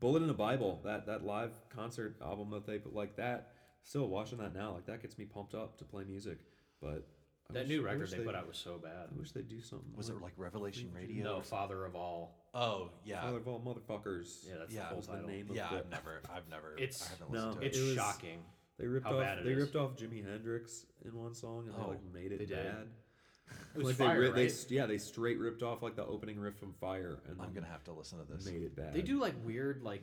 Bullet 0.00 0.22
in 0.22 0.30
a 0.30 0.34
Bible, 0.34 0.80
that 0.84 1.06
that 1.06 1.24
live 1.24 1.52
concert 1.70 2.16
album 2.22 2.50
that 2.50 2.66
they 2.66 2.78
put 2.78 2.94
like 2.94 3.16
that. 3.16 3.52
Still 3.82 4.06
watching 4.08 4.38
that 4.38 4.54
now, 4.54 4.72
like 4.74 4.86
that 4.86 5.00
gets 5.02 5.16
me 5.16 5.24
pumped 5.24 5.54
up 5.54 5.78
to 5.78 5.84
play 5.84 6.04
music. 6.04 6.38
But 6.80 7.06
I 7.50 7.54
That 7.54 7.60
wish- 7.60 7.68
new 7.70 7.82
record 7.82 8.00
wish 8.00 8.10
they 8.10 8.18
put 8.18 8.34
out 8.34 8.46
was 8.46 8.58
so 8.58 8.76
bad. 8.76 9.08
I 9.10 9.18
wish 9.18 9.32
they'd 9.32 9.48
do 9.48 9.62
something. 9.62 9.96
Was 9.96 10.10
it 10.10 10.20
like 10.20 10.34
Revolution 10.36 10.90
Radio? 10.94 11.24
No. 11.24 11.40
Father 11.40 11.86
of 11.86 11.96
All. 11.96 12.36
Oh 12.52 12.90
yeah. 13.06 13.22
Father 13.22 13.38
of 13.38 13.48
all 13.48 13.58
motherfuckers? 13.60 14.46
Yeah, 14.46 14.56
that's 14.58 14.74
Yeah, 14.74 14.80
the 14.80 14.86
it 14.86 14.88
full 14.90 14.96
was 14.98 15.06
the 15.06 15.12
title. 15.14 15.28
name 15.30 15.48
of 15.48 15.56
Yeah, 15.56 15.70
the- 15.70 15.78
I've 15.78 15.88
never, 15.88 16.20
I've 16.30 16.48
never, 16.50 16.74
It's- 16.74 17.06
I 17.06 17.10
haven't 17.12 17.30
no, 17.32 17.38
listened 17.38 17.52
to 17.54 17.60
it. 17.62 17.66
It's 17.68 17.78
It 17.78 17.82
was- 17.84 17.94
shocking. 17.94 18.44
They 18.76 18.86
ripped 18.86 19.06
How 19.06 19.14
off. 19.14 19.20
bad 19.20 19.38
it 19.38 19.44
They 19.46 19.52
is. 19.52 19.58
ripped 19.62 19.76
off 19.76 19.96
Jimi 19.96 20.22
Hendrix 20.22 20.84
in 21.06 21.14
one 21.14 21.34
song, 21.34 21.66
and 21.68 21.74
Oh, 21.76 21.84
they 21.84 21.88
like 21.88 22.00
oh, 22.06 22.12
made 22.12 22.32
it 22.32 22.38
they 22.38 22.44
did. 22.46 22.64
bad. 22.66 22.88
It 23.74 23.78
was 23.78 23.86
like 23.86 23.96
fire, 23.96 24.20
they, 24.20 24.26
ri- 24.28 24.34
they 24.34 24.42
right? 24.52 24.66
yeah, 24.70 24.84
they 24.86 24.98
straight 24.98 25.38
ripped 25.38 25.62
off 25.62 25.82
like 25.82 25.96
the 25.96 26.04
opening 26.04 26.38
riff 26.38 26.56
from 26.58 26.74
Fire, 26.74 27.18
and 27.28 27.40
I'm 27.40 27.54
gonna 27.54 27.66
have 27.66 27.82
to 27.84 27.92
listen 27.92 28.18
to 28.18 28.30
this. 28.30 28.44
made 28.44 28.62
it 28.62 28.76
bad. 28.76 28.92
They 28.92 29.00
do 29.02 29.18
like 29.18 29.34
weird, 29.42 29.82
like 29.82 30.02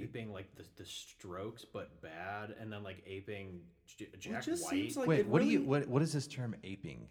aping 0.00 0.32
like 0.32 0.54
the, 0.56 0.64
the 0.76 0.84
Strokes, 0.84 1.64
but 1.64 2.00
bad, 2.02 2.54
and 2.60 2.72
then 2.72 2.82
like 2.82 3.02
aping 3.06 3.60
J- 3.86 4.08
Jack 4.18 4.44
just 4.44 4.64
White. 4.64 4.70
seems 4.70 4.96
like 4.96 5.08
Wait, 5.08 5.20
it 5.20 5.28
what 5.28 5.42
do 5.42 5.48
you, 5.48 5.58
really- 5.60 5.68
what, 5.68 5.88
what 5.88 6.02
is 6.02 6.12
this 6.12 6.26
term 6.26 6.54
aping? 6.64 7.06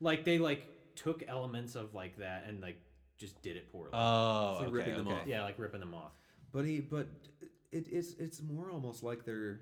like 0.00 0.24
they 0.24 0.38
like 0.38 0.66
took 0.94 1.22
elements 1.26 1.74
of 1.74 1.94
like 1.94 2.18
that 2.18 2.44
and 2.46 2.60
like 2.60 2.76
just 3.18 3.40
did 3.42 3.56
it 3.56 3.72
poorly. 3.72 3.90
Oh, 3.92 4.56
like 4.58 4.68
okay, 4.68 4.72
ripping 4.72 4.94
them 4.96 5.08
okay. 5.08 5.16
off. 5.16 5.26
yeah, 5.26 5.42
like 5.42 5.58
ripping 5.58 5.80
them 5.80 5.94
off. 5.94 6.12
But 6.52 6.64
he, 6.64 6.80
but 6.80 7.06
it, 7.72 7.86
it's 7.90 8.12
it's 8.14 8.42
more 8.42 8.70
almost 8.70 9.02
like 9.02 9.24
they're 9.24 9.60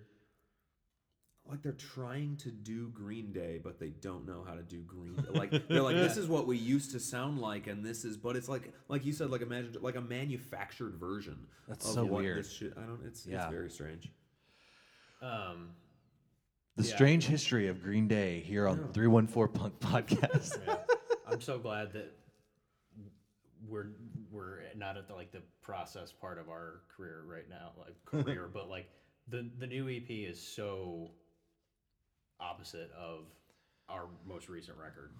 like 1.48 1.62
they're 1.62 1.72
trying 1.72 2.36
to 2.38 2.50
do 2.50 2.88
Green 2.88 3.32
Day, 3.32 3.60
but 3.62 3.78
they 3.78 3.90
don't 3.90 4.26
know 4.26 4.44
how 4.46 4.54
to 4.54 4.62
do 4.62 4.80
Green. 4.82 5.14
Day. 5.16 5.28
Like 5.38 5.68
they're 5.68 5.82
like, 5.82 5.96
this 5.96 6.16
is 6.16 6.26
what 6.26 6.46
we 6.46 6.56
used 6.56 6.92
to 6.92 7.00
sound 7.00 7.38
like, 7.40 7.66
and 7.66 7.84
this 7.84 8.04
is, 8.04 8.16
but 8.16 8.34
it's 8.36 8.48
like, 8.48 8.72
like 8.88 9.04
you 9.04 9.12
said, 9.12 9.30
like 9.30 9.42
imagine 9.42 9.76
like 9.82 9.96
a 9.96 10.00
manufactured 10.00 10.94
version. 10.94 11.36
That's 11.68 11.86
of 11.86 11.94
so 11.94 12.04
what 12.04 12.22
weird. 12.22 12.38
This 12.38 12.52
shit, 12.52 12.72
I 12.76 12.80
don't. 12.82 13.00
It's 13.06 13.26
Yeah. 13.26 13.42
it's 13.44 13.52
very 13.52 13.70
strange. 13.70 14.10
Um, 15.20 15.70
The 16.76 16.82
Yeah. 16.84 16.94
strange 16.94 17.26
history 17.26 17.68
of 17.68 17.82
Green 17.82 18.08
Day 18.08 18.40
here 18.40 18.66
on 18.66 18.92
314 18.92 19.52
Punk 19.54 19.78
Podcast. 19.80 20.58
yeah. 20.66 20.76
I'm 21.26 21.40
so 21.40 21.58
glad 21.58 21.92
that 21.92 22.10
we're 23.68 23.86
we're 24.30 24.60
not 24.76 24.96
at 24.96 25.08
the 25.08 25.14
like 25.14 25.30
the 25.30 25.42
process 25.62 26.10
part 26.12 26.38
of 26.38 26.48
our 26.48 26.80
career 26.96 27.22
right 27.26 27.48
now, 27.48 27.72
like 27.78 27.94
career, 28.04 28.48
but 28.52 28.68
like 28.68 28.88
the 29.28 29.50
the 29.58 29.66
new 29.66 29.88
EP 29.88 30.10
is 30.10 30.40
so 30.40 31.10
opposite 32.48 32.90
of 32.98 33.20
our 33.88 34.04
most 34.26 34.48
recent 34.48 34.76
record 34.78 35.10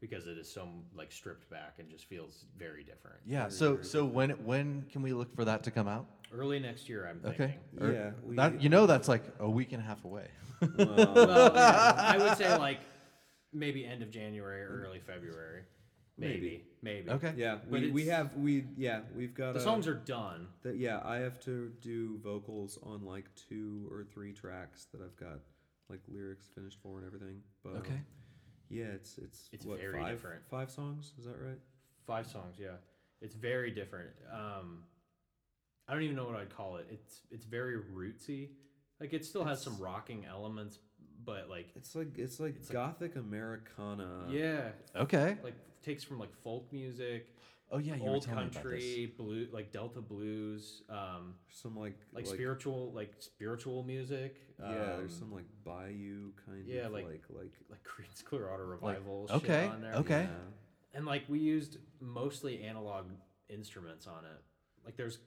because 0.00 0.26
it 0.26 0.36
is 0.38 0.52
so 0.52 0.68
like 0.96 1.12
stripped 1.12 1.48
back 1.50 1.74
and 1.78 1.88
just 1.88 2.06
feels 2.06 2.44
very 2.58 2.82
different. 2.84 3.16
yeah. 3.26 3.48
So 3.48 3.82
so 3.82 4.04
when 4.04 4.30
when 4.44 4.84
can 4.90 5.02
we 5.02 5.12
look 5.12 5.34
for 5.34 5.44
that 5.44 5.62
to 5.64 5.70
come 5.70 5.88
out? 5.88 6.06
Early 6.34 6.58
next 6.58 6.88
year, 6.88 7.06
I'm 7.08 7.20
Okay. 7.30 7.56
thinking. 7.72 7.86
Or- 7.88 7.92
Yeah, 7.92 7.98
er, 7.98 8.14
we- 8.24 8.36
that 8.36 8.60
you 8.62 8.68
know 8.68 8.86
that's 8.86 9.08
like 9.08 9.22
a 9.38 9.48
week 9.48 9.72
and 9.72 9.82
a 9.82 9.84
half 9.84 10.04
away. 10.04 10.28
Well, 10.78 10.96
yeah, 10.98 11.94
I 12.14 12.18
would 12.18 12.36
say 12.38 12.56
like 12.58 12.78
maybe 13.52 13.84
end 13.84 14.02
of 14.02 14.10
January 14.10 14.62
or 14.62 14.84
early 14.86 15.00
February. 15.00 15.62
Maybe, 16.18 16.64
maybe. 16.82 17.10
Okay. 17.10 17.32
Yeah, 17.36 17.58
we, 17.68 17.90
we 17.90 18.06
have 18.06 18.34
we 18.36 18.64
yeah 18.76 19.00
we've 19.16 19.34
got 19.34 19.54
The 19.54 19.60
a- 19.60 19.62
songs 19.62 19.86
are 19.88 19.94
done. 19.94 20.46
that 20.62 20.76
yeah 20.76 21.00
I 21.04 21.16
have 21.16 21.38
to 21.40 21.70
do 21.80 22.18
vocals 22.22 22.78
on 22.82 23.04
like 23.04 23.26
two 23.48 23.88
or 23.90 24.04
three 24.04 24.32
tracks 24.32 24.86
that 24.92 25.00
I've 25.02 25.16
got 25.16 25.40
like 25.88 26.00
lyrics 26.08 26.46
finished 26.54 26.78
for 26.82 26.98
and 26.98 27.06
everything. 27.06 27.42
But 27.62 27.76
Okay. 27.76 27.92
um, 27.94 28.06
yeah, 28.68 28.86
it's 28.86 29.18
it's 29.18 29.48
It's 29.52 29.64
what, 29.66 29.78
very 29.80 29.98
five, 30.00 30.10
different. 30.12 30.42
Five 30.48 30.70
songs, 30.70 31.12
is 31.18 31.24
that 31.26 31.36
right? 31.38 31.58
Five 32.06 32.26
songs, 32.26 32.56
yeah. 32.58 32.76
It's 33.20 33.34
very 33.34 33.70
different. 33.70 34.10
Um, 34.32 34.84
I 35.88 35.92
don't 35.94 36.02
even 36.02 36.16
know 36.16 36.24
what 36.26 36.36
I'd 36.36 36.54
call 36.54 36.76
it. 36.76 36.86
It's 36.90 37.20
it's 37.30 37.44
very 37.44 37.76
rootsy. 37.78 38.50
Like 39.00 39.12
it 39.12 39.24
still 39.24 39.44
has 39.44 39.60
some 39.62 39.76
rocking 39.78 40.24
elements, 40.24 40.78
but 41.24 41.48
like 41.50 41.68
It's 41.76 41.94
like 41.94 42.18
it's 42.18 42.40
like 42.40 42.56
It's 42.56 42.68
like- 42.68 42.72
gothic 42.74 43.16
Americana. 43.16 44.26
yeah, 44.30 44.70
Okay. 44.96 45.36
like 45.42 45.54
takes 45.82 46.04
from 46.04 46.18
like 46.18 46.32
folk 46.42 46.72
music, 46.72 47.26
Oh 47.74 47.78
yeah, 47.78 47.96
you 47.96 48.02
were 48.02 48.10
old 48.10 48.26
me 48.26 48.32
about 48.34 48.52
this. 48.52 48.62
country, 48.62 49.14
blue 49.16 49.48
like 49.50 49.72
Delta 49.72 50.02
blues, 50.02 50.82
um, 50.90 51.34
some 51.50 51.74
like 51.74 51.96
like, 52.12 52.26
spiritual 52.26 52.92
like 52.92 53.14
spiritual 53.18 53.82
music. 53.82 54.36
Yeah, 54.60 54.96
there's 54.98 55.14
um, 55.14 55.18
some 55.18 55.32
like 55.32 55.46
bayou 55.64 56.32
kind 56.46 56.64
yeah, 56.66 56.86
of 56.86 56.92
like- 56.92 57.06
like 57.06 57.24
like 57.30 57.52
like 57.70 57.80
Creedence 57.82 58.22
Clearwater 58.22 58.66
Like, 58.66 58.96
revival. 58.96 59.26
okay, 59.30 59.66
on 59.68 59.80
there. 59.80 59.94
okay. 59.94 60.28
yeah. 60.30 60.96
and 60.98 61.06
like 61.06 61.22
we 61.28 61.38
used 61.38 61.78
mostly 62.00 62.62
analog 62.62 63.06
instruments 63.48 64.06
on 64.06 64.24
it. 64.24 64.42
Like 64.84 64.96
there's 64.96 65.18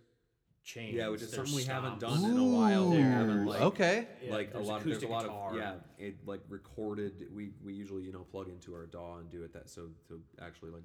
chains. 0.63 0.93
Yeah, 0.93 1.07
which 1.07 1.23
is 1.23 1.31
something 1.31 1.55
we 1.55 1.63
haven't 1.63 1.99
stomps. 1.99 2.22
done 2.22 2.31
in 2.31 2.38
a 2.38 2.43
while. 2.45 2.89
We 2.91 2.97
like 3.03 3.61
okay. 3.61 4.07
Yeah, 4.23 4.31
like 4.34 4.53
a 4.53 4.59
lot 4.59 4.81
of 4.81 4.88
there's 4.88 5.01
a 5.01 5.07
lot 5.07 5.23
guitar. 5.23 5.51
of 5.51 5.57
yeah 5.57 5.73
it 5.97 6.15
like 6.27 6.41
recorded 6.47 7.26
we 7.34 7.53
we 7.63 7.73
usually 7.73 8.03
you 8.03 8.11
know 8.13 8.26
plug 8.31 8.49
into 8.49 8.73
our 8.76 8.85
DAW 8.85 9.17
and 9.17 9.30
do 9.31 9.43
it 9.43 9.51
that 9.53 9.67
so 9.69 9.89
to 10.09 10.22
actually 10.41 10.72
like 10.72 10.84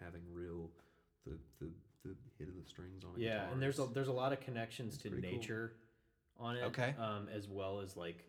having 0.00 0.22
real 0.32 0.70
the 1.26 1.38
the, 1.60 1.70
the 2.04 2.14
hit 2.38 2.48
of 2.48 2.54
the 2.54 2.68
strings 2.68 3.04
on 3.04 3.20
it. 3.20 3.22
Yeah, 3.22 3.34
guitar 3.34 3.48
and 3.52 3.62
there's 3.62 3.78
a 3.78 3.86
there's 3.86 4.08
a 4.08 4.12
lot 4.12 4.32
of 4.32 4.40
connections 4.40 4.96
to 4.98 5.10
pretty 5.10 5.28
cool. 5.28 5.38
nature 5.38 5.72
on 6.38 6.56
it. 6.56 6.64
Okay. 6.64 6.94
Um, 6.98 7.28
as 7.34 7.48
well 7.48 7.80
as 7.80 7.96
like 7.96 8.24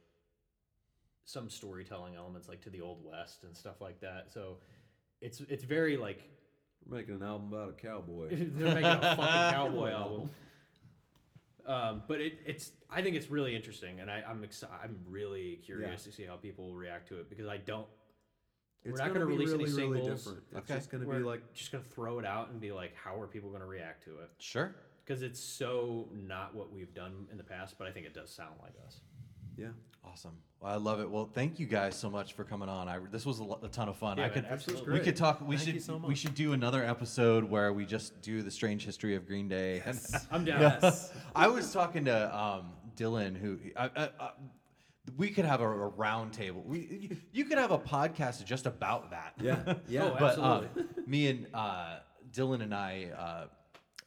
some 1.26 1.49
storytelling 1.49 2.15
elements, 2.15 2.47
like 2.47 2.61
to 2.61 2.69
the 2.69 2.81
old 2.81 3.03
west 3.03 3.43
and 3.43 3.55
stuff 3.55 3.81
like 3.81 3.99
that. 4.01 4.31
So 4.31 4.57
it's 5.22 5.41
it's 5.49 5.63
very 5.63 5.97
like 5.97 6.23
we're 6.85 6.97
making 6.97 7.15
an 7.15 7.23
album 7.23 7.53
about 7.53 7.69
a 7.69 7.73
cowboy 7.73 8.30
they're 8.31 8.73
making 8.73 8.85
a 8.85 9.15
fucking 9.15 9.15
cowboy 9.55 9.91
album. 9.91 10.30
Um, 11.65 12.03
but 12.07 12.19
it, 12.22 12.39
it's 12.45 12.72
I 12.89 13.01
think 13.01 13.15
it's 13.15 13.30
really 13.30 13.55
interesting, 13.55 13.99
and 13.99 14.09
I, 14.09 14.23
I'm 14.27 14.41
exci- 14.41 14.68
I'm 14.84 14.97
really 15.07 15.59
curious 15.63 16.03
to 16.05 16.11
see 16.11 16.23
how 16.23 16.35
people 16.35 16.73
react 16.73 17.07
to 17.09 17.19
it 17.19 17.30
because 17.30 17.47
I 17.47 17.57
don't. 17.57 17.88
It's 18.83 18.97
not 18.97 19.07
gonna, 19.07 19.19
gonna 19.21 19.25
be 19.27 19.37
release 19.37 19.53
any 19.53 19.63
really 19.65 19.83
really 19.83 19.99
singles. 20.01 20.23
different 20.23 20.43
it's 20.51 20.69
Okay. 20.69 20.75
just 20.75 20.89
gonna 20.91 21.05
we're 21.05 21.17
be 21.19 21.23
like 21.23 21.53
just 21.53 21.71
gonna 21.71 21.83
throw 21.83 22.19
it 22.19 22.25
out 22.25 22.49
and 22.49 22.59
be 22.59 22.71
like, 22.71 22.95
how 22.95 23.19
are 23.19 23.27
people 23.27 23.49
gonna 23.49 23.65
react 23.65 24.03
to 24.05 24.11
it? 24.19 24.29
Sure. 24.39 24.75
Because 25.03 25.23
it's 25.23 25.39
so 25.39 26.07
not 26.13 26.55
what 26.55 26.71
we've 26.71 26.93
done 26.93 27.27
in 27.31 27.37
the 27.37 27.43
past, 27.43 27.75
but 27.77 27.87
I 27.87 27.91
think 27.91 28.05
it 28.05 28.13
does 28.13 28.29
sound 28.29 28.55
like 28.61 28.73
us. 28.85 29.01
yeah 29.57 29.67
Awesome. 30.03 30.31
Well, 30.59 30.71
I 30.71 30.77
love 30.77 30.99
it. 30.99 31.09
Well, 31.09 31.29
thank 31.31 31.59
you 31.59 31.65
guys 31.67 31.95
so 31.95 32.09
much 32.09 32.33
for 32.33 32.43
coming 32.43 32.69
on. 32.69 32.87
I 32.89 32.99
this 33.11 33.25
was 33.25 33.39
a, 33.39 33.43
a 33.63 33.67
ton 33.67 33.87
of 33.87 33.97
fun. 33.97 34.17
Yeah, 34.17 34.23
I 34.23 34.27
man, 34.27 34.33
could 34.33 34.45
absolutely. 34.45 34.93
we 34.93 34.99
could 34.99 35.15
talk. 35.15 35.41
We 35.41 35.55
Thank 35.57 35.67
should 35.67 35.75
you 35.75 35.81
so 35.81 35.97
we 35.97 36.15
should 36.15 36.33
do 36.33 36.53
another 36.53 36.83
episode 36.83 37.43
where 37.43 37.71
we 37.71 37.85
just 37.85 38.19
do 38.21 38.41
the 38.41 38.51
strange 38.51 38.83
history 38.85 39.15
of 39.15 39.27
Green 39.27 39.47
Day. 39.47 39.81
I'm 40.31 40.43
down. 40.43 40.59
yes 40.61 41.11
I 41.35 41.47
was 41.47 41.71
talking 41.71 42.05
to 42.05 42.35
um, 42.37 42.71
Dylan, 42.97 43.37
who 43.37 43.59
I, 43.77 43.89
I, 43.95 44.09
I, 44.19 44.29
we 45.17 45.29
could 45.29 45.45
have 45.45 45.61
a, 45.61 45.65
a 45.67 45.87
round 45.89 46.33
table. 46.33 46.63
We 46.65 46.79
you, 47.09 47.17
you 47.31 47.45
could 47.45 47.57
have 47.57 47.71
a 47.71 47.79
podcast 47.79 48.45
just 48.45 48.65
about 48.65 49.11
that. 49.11 49.33
yeah 49.41 49.73
yeah 49.87 50.03
Oh, 50.05 50.15
but 50.19 50.37
uh, 50.39 50.61
Absolutely. 50.63 50.83
me 51.07 51.27
and 51.29 51.47
uh, 51.53 51.95
Dylan 52.31 52.61
and 52.61 52.73
I, 52.73 53.07
uh, 53.17 53.45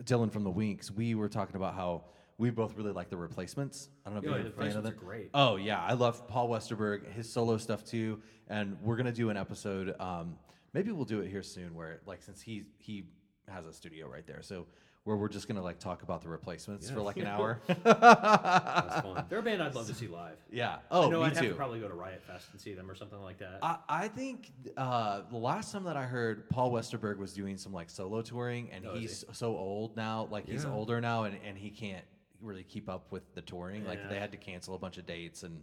Dylan 0.04 0.30
from 0.32 0.44
the 0.44 0.50
Winks, 0.50 0.90
we 0.90 1.14
were 1.14 1.28
talking 1.28 1.56
about 1.56 1.74
how 1.74 2.04
we 2.38 2.50
both 2.50 2.76
really 2.76 2.92
like 2.92 3.10
the 3.10 3.16
Replacements. 3.16 3.88
I 4.04 4.10
don't 4.10 4.14
know 4.22 4.28
if 4.30 4.36
Yeah, 4.36 4.42
you're 4.44 4.52
a 4.52 4.68
fan 4.70 4.76
of 4.76 4.82
them. 4.84 4.94
great. 4.96 5.30
Oh 5.34 5.56
yeah, 5.56 5.80
I 5.82 5.92
love 5.94 6.26
Paul 6.28 6.48
Westerberg, 6.48 7.12
his 7.12 7.30
solo 7.32 7.56
stuff 7.58 7.84
too, 7.84 8.20
and 8.48 8.76
we're 8.82 8.96
gonna 8.96 9.12
do 9.12 9.30
an 9.30 9.36
episode. 9.36 9.94
Um, 10.00 10.36
maybe 10.72 10.90
we'll 10.92 11.04
do 11.04 11.20
it 11.20 11.28
here 11.30 11.42
soon, 11.42 11.74
where 11.74 12.00
like 12.06 12.22
since 12.22 12.40
he 12.40 12.64
he 12.78 13.04
has 13.48 13.66
a 13.66 13.72
studio 13.72 14.08
right 14.08 14.26
there, 14.26 14.42
so 14.42 14.66
where 15.04 15.16
we're 15.16 15.28
just 15.28 15.46
gonna 15.48 15.62
like 15.62 15.78
talk 15.78 16.02
about 16.02 16.22
the 16.22 16.28
Replacements 16.28 16.88
for 16.90 17.00
like 17.00 17.16
an 17.18 17.26
hour. 17.26 17.60
that's 17.66 19.00
fun 19.00 19.24
They're 19.28 19.38
a 19.40 19.42
band 19.42 19.62
I'd 19.62 19.74
love 19.74 19.86
to 19.86 19.94
see 19.94 20.06
live. 20.08 20.36
yeah. 20.50 20.78
Oh, 20.90 21.06
I 21.06 21.10
know 21.10 21.20
me 21.20 21.26
I'd 21.26 21.34
have 21.34 21.42
too. 21.42 21.48
to 21.50 21.54
probably 21.54 21.80
go 21.80 21.88
to 21.88 21.94
Riot 21.94 22.22
Fest 22.26 22.48
and 22.52 22.60
see 22.60 22.74
them 22.74 22.90
or 22.90 22.94
something 22.94 23.20
like 23.20 23.38
that. 23.38 23.58
I, 23.62 23.76
I 23.88 24.08
think 24.08 24.50
uh, 24.76 25.22
the 25.30 25.36
last 25.36 25.72
time 25.72 25.84
that 25.84 25.96
I 25.96 26.04
heard 26.04 26.48
Paul 26.48 26.72
Westerberg 26.72 27.18
was 27.18 27.32
doing 27.34 27.56
some 27.56 27.72
like 27.72 27.90
solo 27.90 28.22
touring, 28.22 28.70
and 28.72 28.86
Oh, 28.86 28.94
is 28.94 29.00
he's 29.00 29.24
so 29.32 29.56
old 29.56 29.96
now, 29.96 30.28
like 30.30 30.46
he's 30.48 30.64
older 30.64 31.00
now, 31.00 31.24
and, 31.24 31.36
and 31.46 31.56
he 31.58 31.70
can't 31.70 32.04
really 32.40 32.62
keep 32.64 32.88
up 32.88 33.12
with 33.12 33.22
the 33.34 33.42
touring. 33.42 33.84
Like 33.86 33.98
Yeah. 34.02 34.08
they 34.08 34.18
had 34.18 34.30
to 34.32 34.38
cancel 34.38 34.74
a 34.74 34.78
bunch 34.78 34.96
of 34.98 35.06
dates, 35.06 35.42
and 35.42 35.62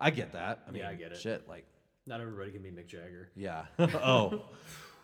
I 0.00 0.10
get 0.10 0.32
that. 0.32 0.60
I 0.66 0.70
mean, 0.70 0.82
Yeah, 0.82 0.90
I 0.90 0.94
get 0.94 1.12
it. 1.12 1.18
Shit, 1.18 1.48
like 1.48 1.64
Not 2.06 2.20
everybody 2.20 2.50
can 2.50 2.62
be 2.62 2.70
Mick 2.70 2.86
Jagger. 2.88 3.30
yeah. 3.36 3.64
oh, 3.78 4.42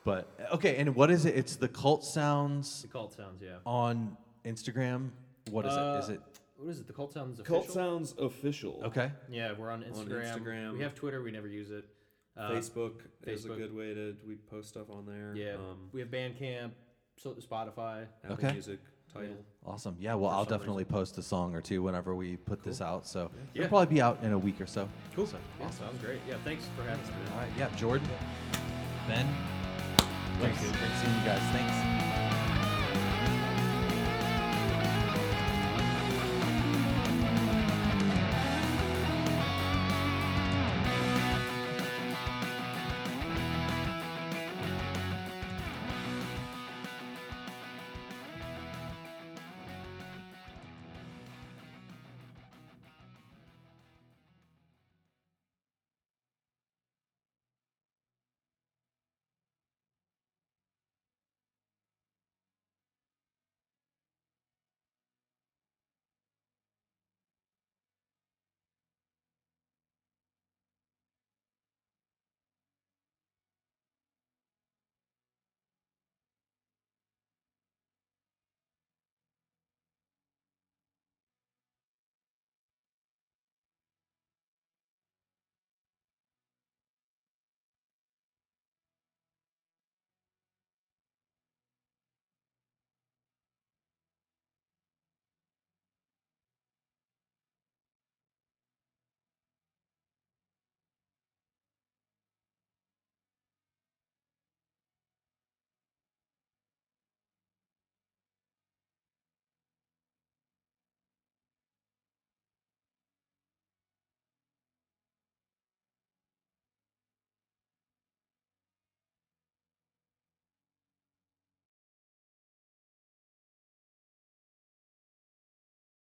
but 0.05 0.29
okay. 0.53 0.77
And 0.77 0.95
what 0.95 1.11
is 1.11 1.25
it? 1.27 1.37
It's 1.37 1.57
the 1.57 1.69
Cult 1.69 2.05
Sounds 2.05 2.83
The 2.83 2.89
Cult 2.89 3.13
Sounds, 3.13 3.43
yeah. 3.43 3.57
on 3.67 4.17
Instagram. 4.45 5.11
What 5.51 5.67
is 5.67 5.73
it? 5.75 5.77
Is 5.77 6.09
Uh, 6.11 6.13
it 6.15 6.21
What 6.57 6.69
is 6.71 6.81
it? 6.81 6.87
The 6.87 6.93
Cult 6.93 7.13
Sounds 7.13 7.39
official? 7.41 7.61
Cult 7.63 7.71
Sounds 7.73 8.15
official 8.19 8.81
okay? 8.85 9.13
Yeah, 9.29 9.53
we're 9.59 9.71
on 9.71 9.83
Instagram. 9.83 10.39
Instagram. 10.41 10.73
We 10.75 10.83
have 10.83 10.95
Twitter. 10.95 11.23
We 11.23 11.31
never 11.31 11.49
use 11.49 11.71
it. 11.71 11.85
Uh, 12.37 12.51
Facebook, 12.51 13.01
is 13.27 13.45
a 13.45 13.49
Facebook. 13.49 13.57
good 13.59 13.75
way 13.75 13.95
to 13.95 14.17
we 14.27 14.37
post 14.37 14.69
stuff 14.69 14.89
on 14.91 15.05
there 15.07 15.35
Yeah, 15.35 15.55
um, 15.55 15.89
we 15.93 15.99
have 16.01 16.09
Bandcamp, 16.09 16.71
so 17.17 17.35
Spotify. 17.35 18.07
Apple 18.23 18.35
Okay. 18.35 18.53
Music 18.53 18.79
title 19.13 19.45
Awesome. 19.67 19.97
Yeah. 19.99 20.15
Well, 20.15 20.31
I'll 20.31 20.45
some 20.47 20.57
definitely 20.59 20.85
post 20.85 21.19
a 21.19 21.23
song 21.23 21.55
or 21.55 21.61
two 21.61 21.83
whenever 21.83 22.15
we 22.15 22.37
put 22.37 22.63
this 22.63 22.81
out. 22.81 23.07
So 23.09 23.31
Yeah. 23.55 23.63
it'll 23.63 23.69
probably 23.71 23.93
be 23.95 24.01
out 24.01 24.23
in 24.23 24.33
a 24.33 24.39
week 24.39 24.61
or 24.61 24.67
so. 24.67 24.89
Cool. 25.17 25.27
So, 25.27 25.37
Yeah, 25.59 25.69
sounds 25.71 26.01
great. 26.03 26.21
Yeah, 26.29 26.37
thanks 26.45 26.65
for 26.77 26.83
having 26.85 27.05
us. 27.05 27.11
man. 27.11 27.33
All 27.33 27.39
right. 27.41 27.51
Yeah. 27.59 27.75
Jordan. 27.77 28.09
Ben. 29.09 29.58
Thanks, 30.41 30.61
dude. 30.63 30.73
Great 30.73 30.91
seeing 31.03 31.15
you 31.15 31.25
guys. 31.25 31.41
Thanks. 31.51 31.98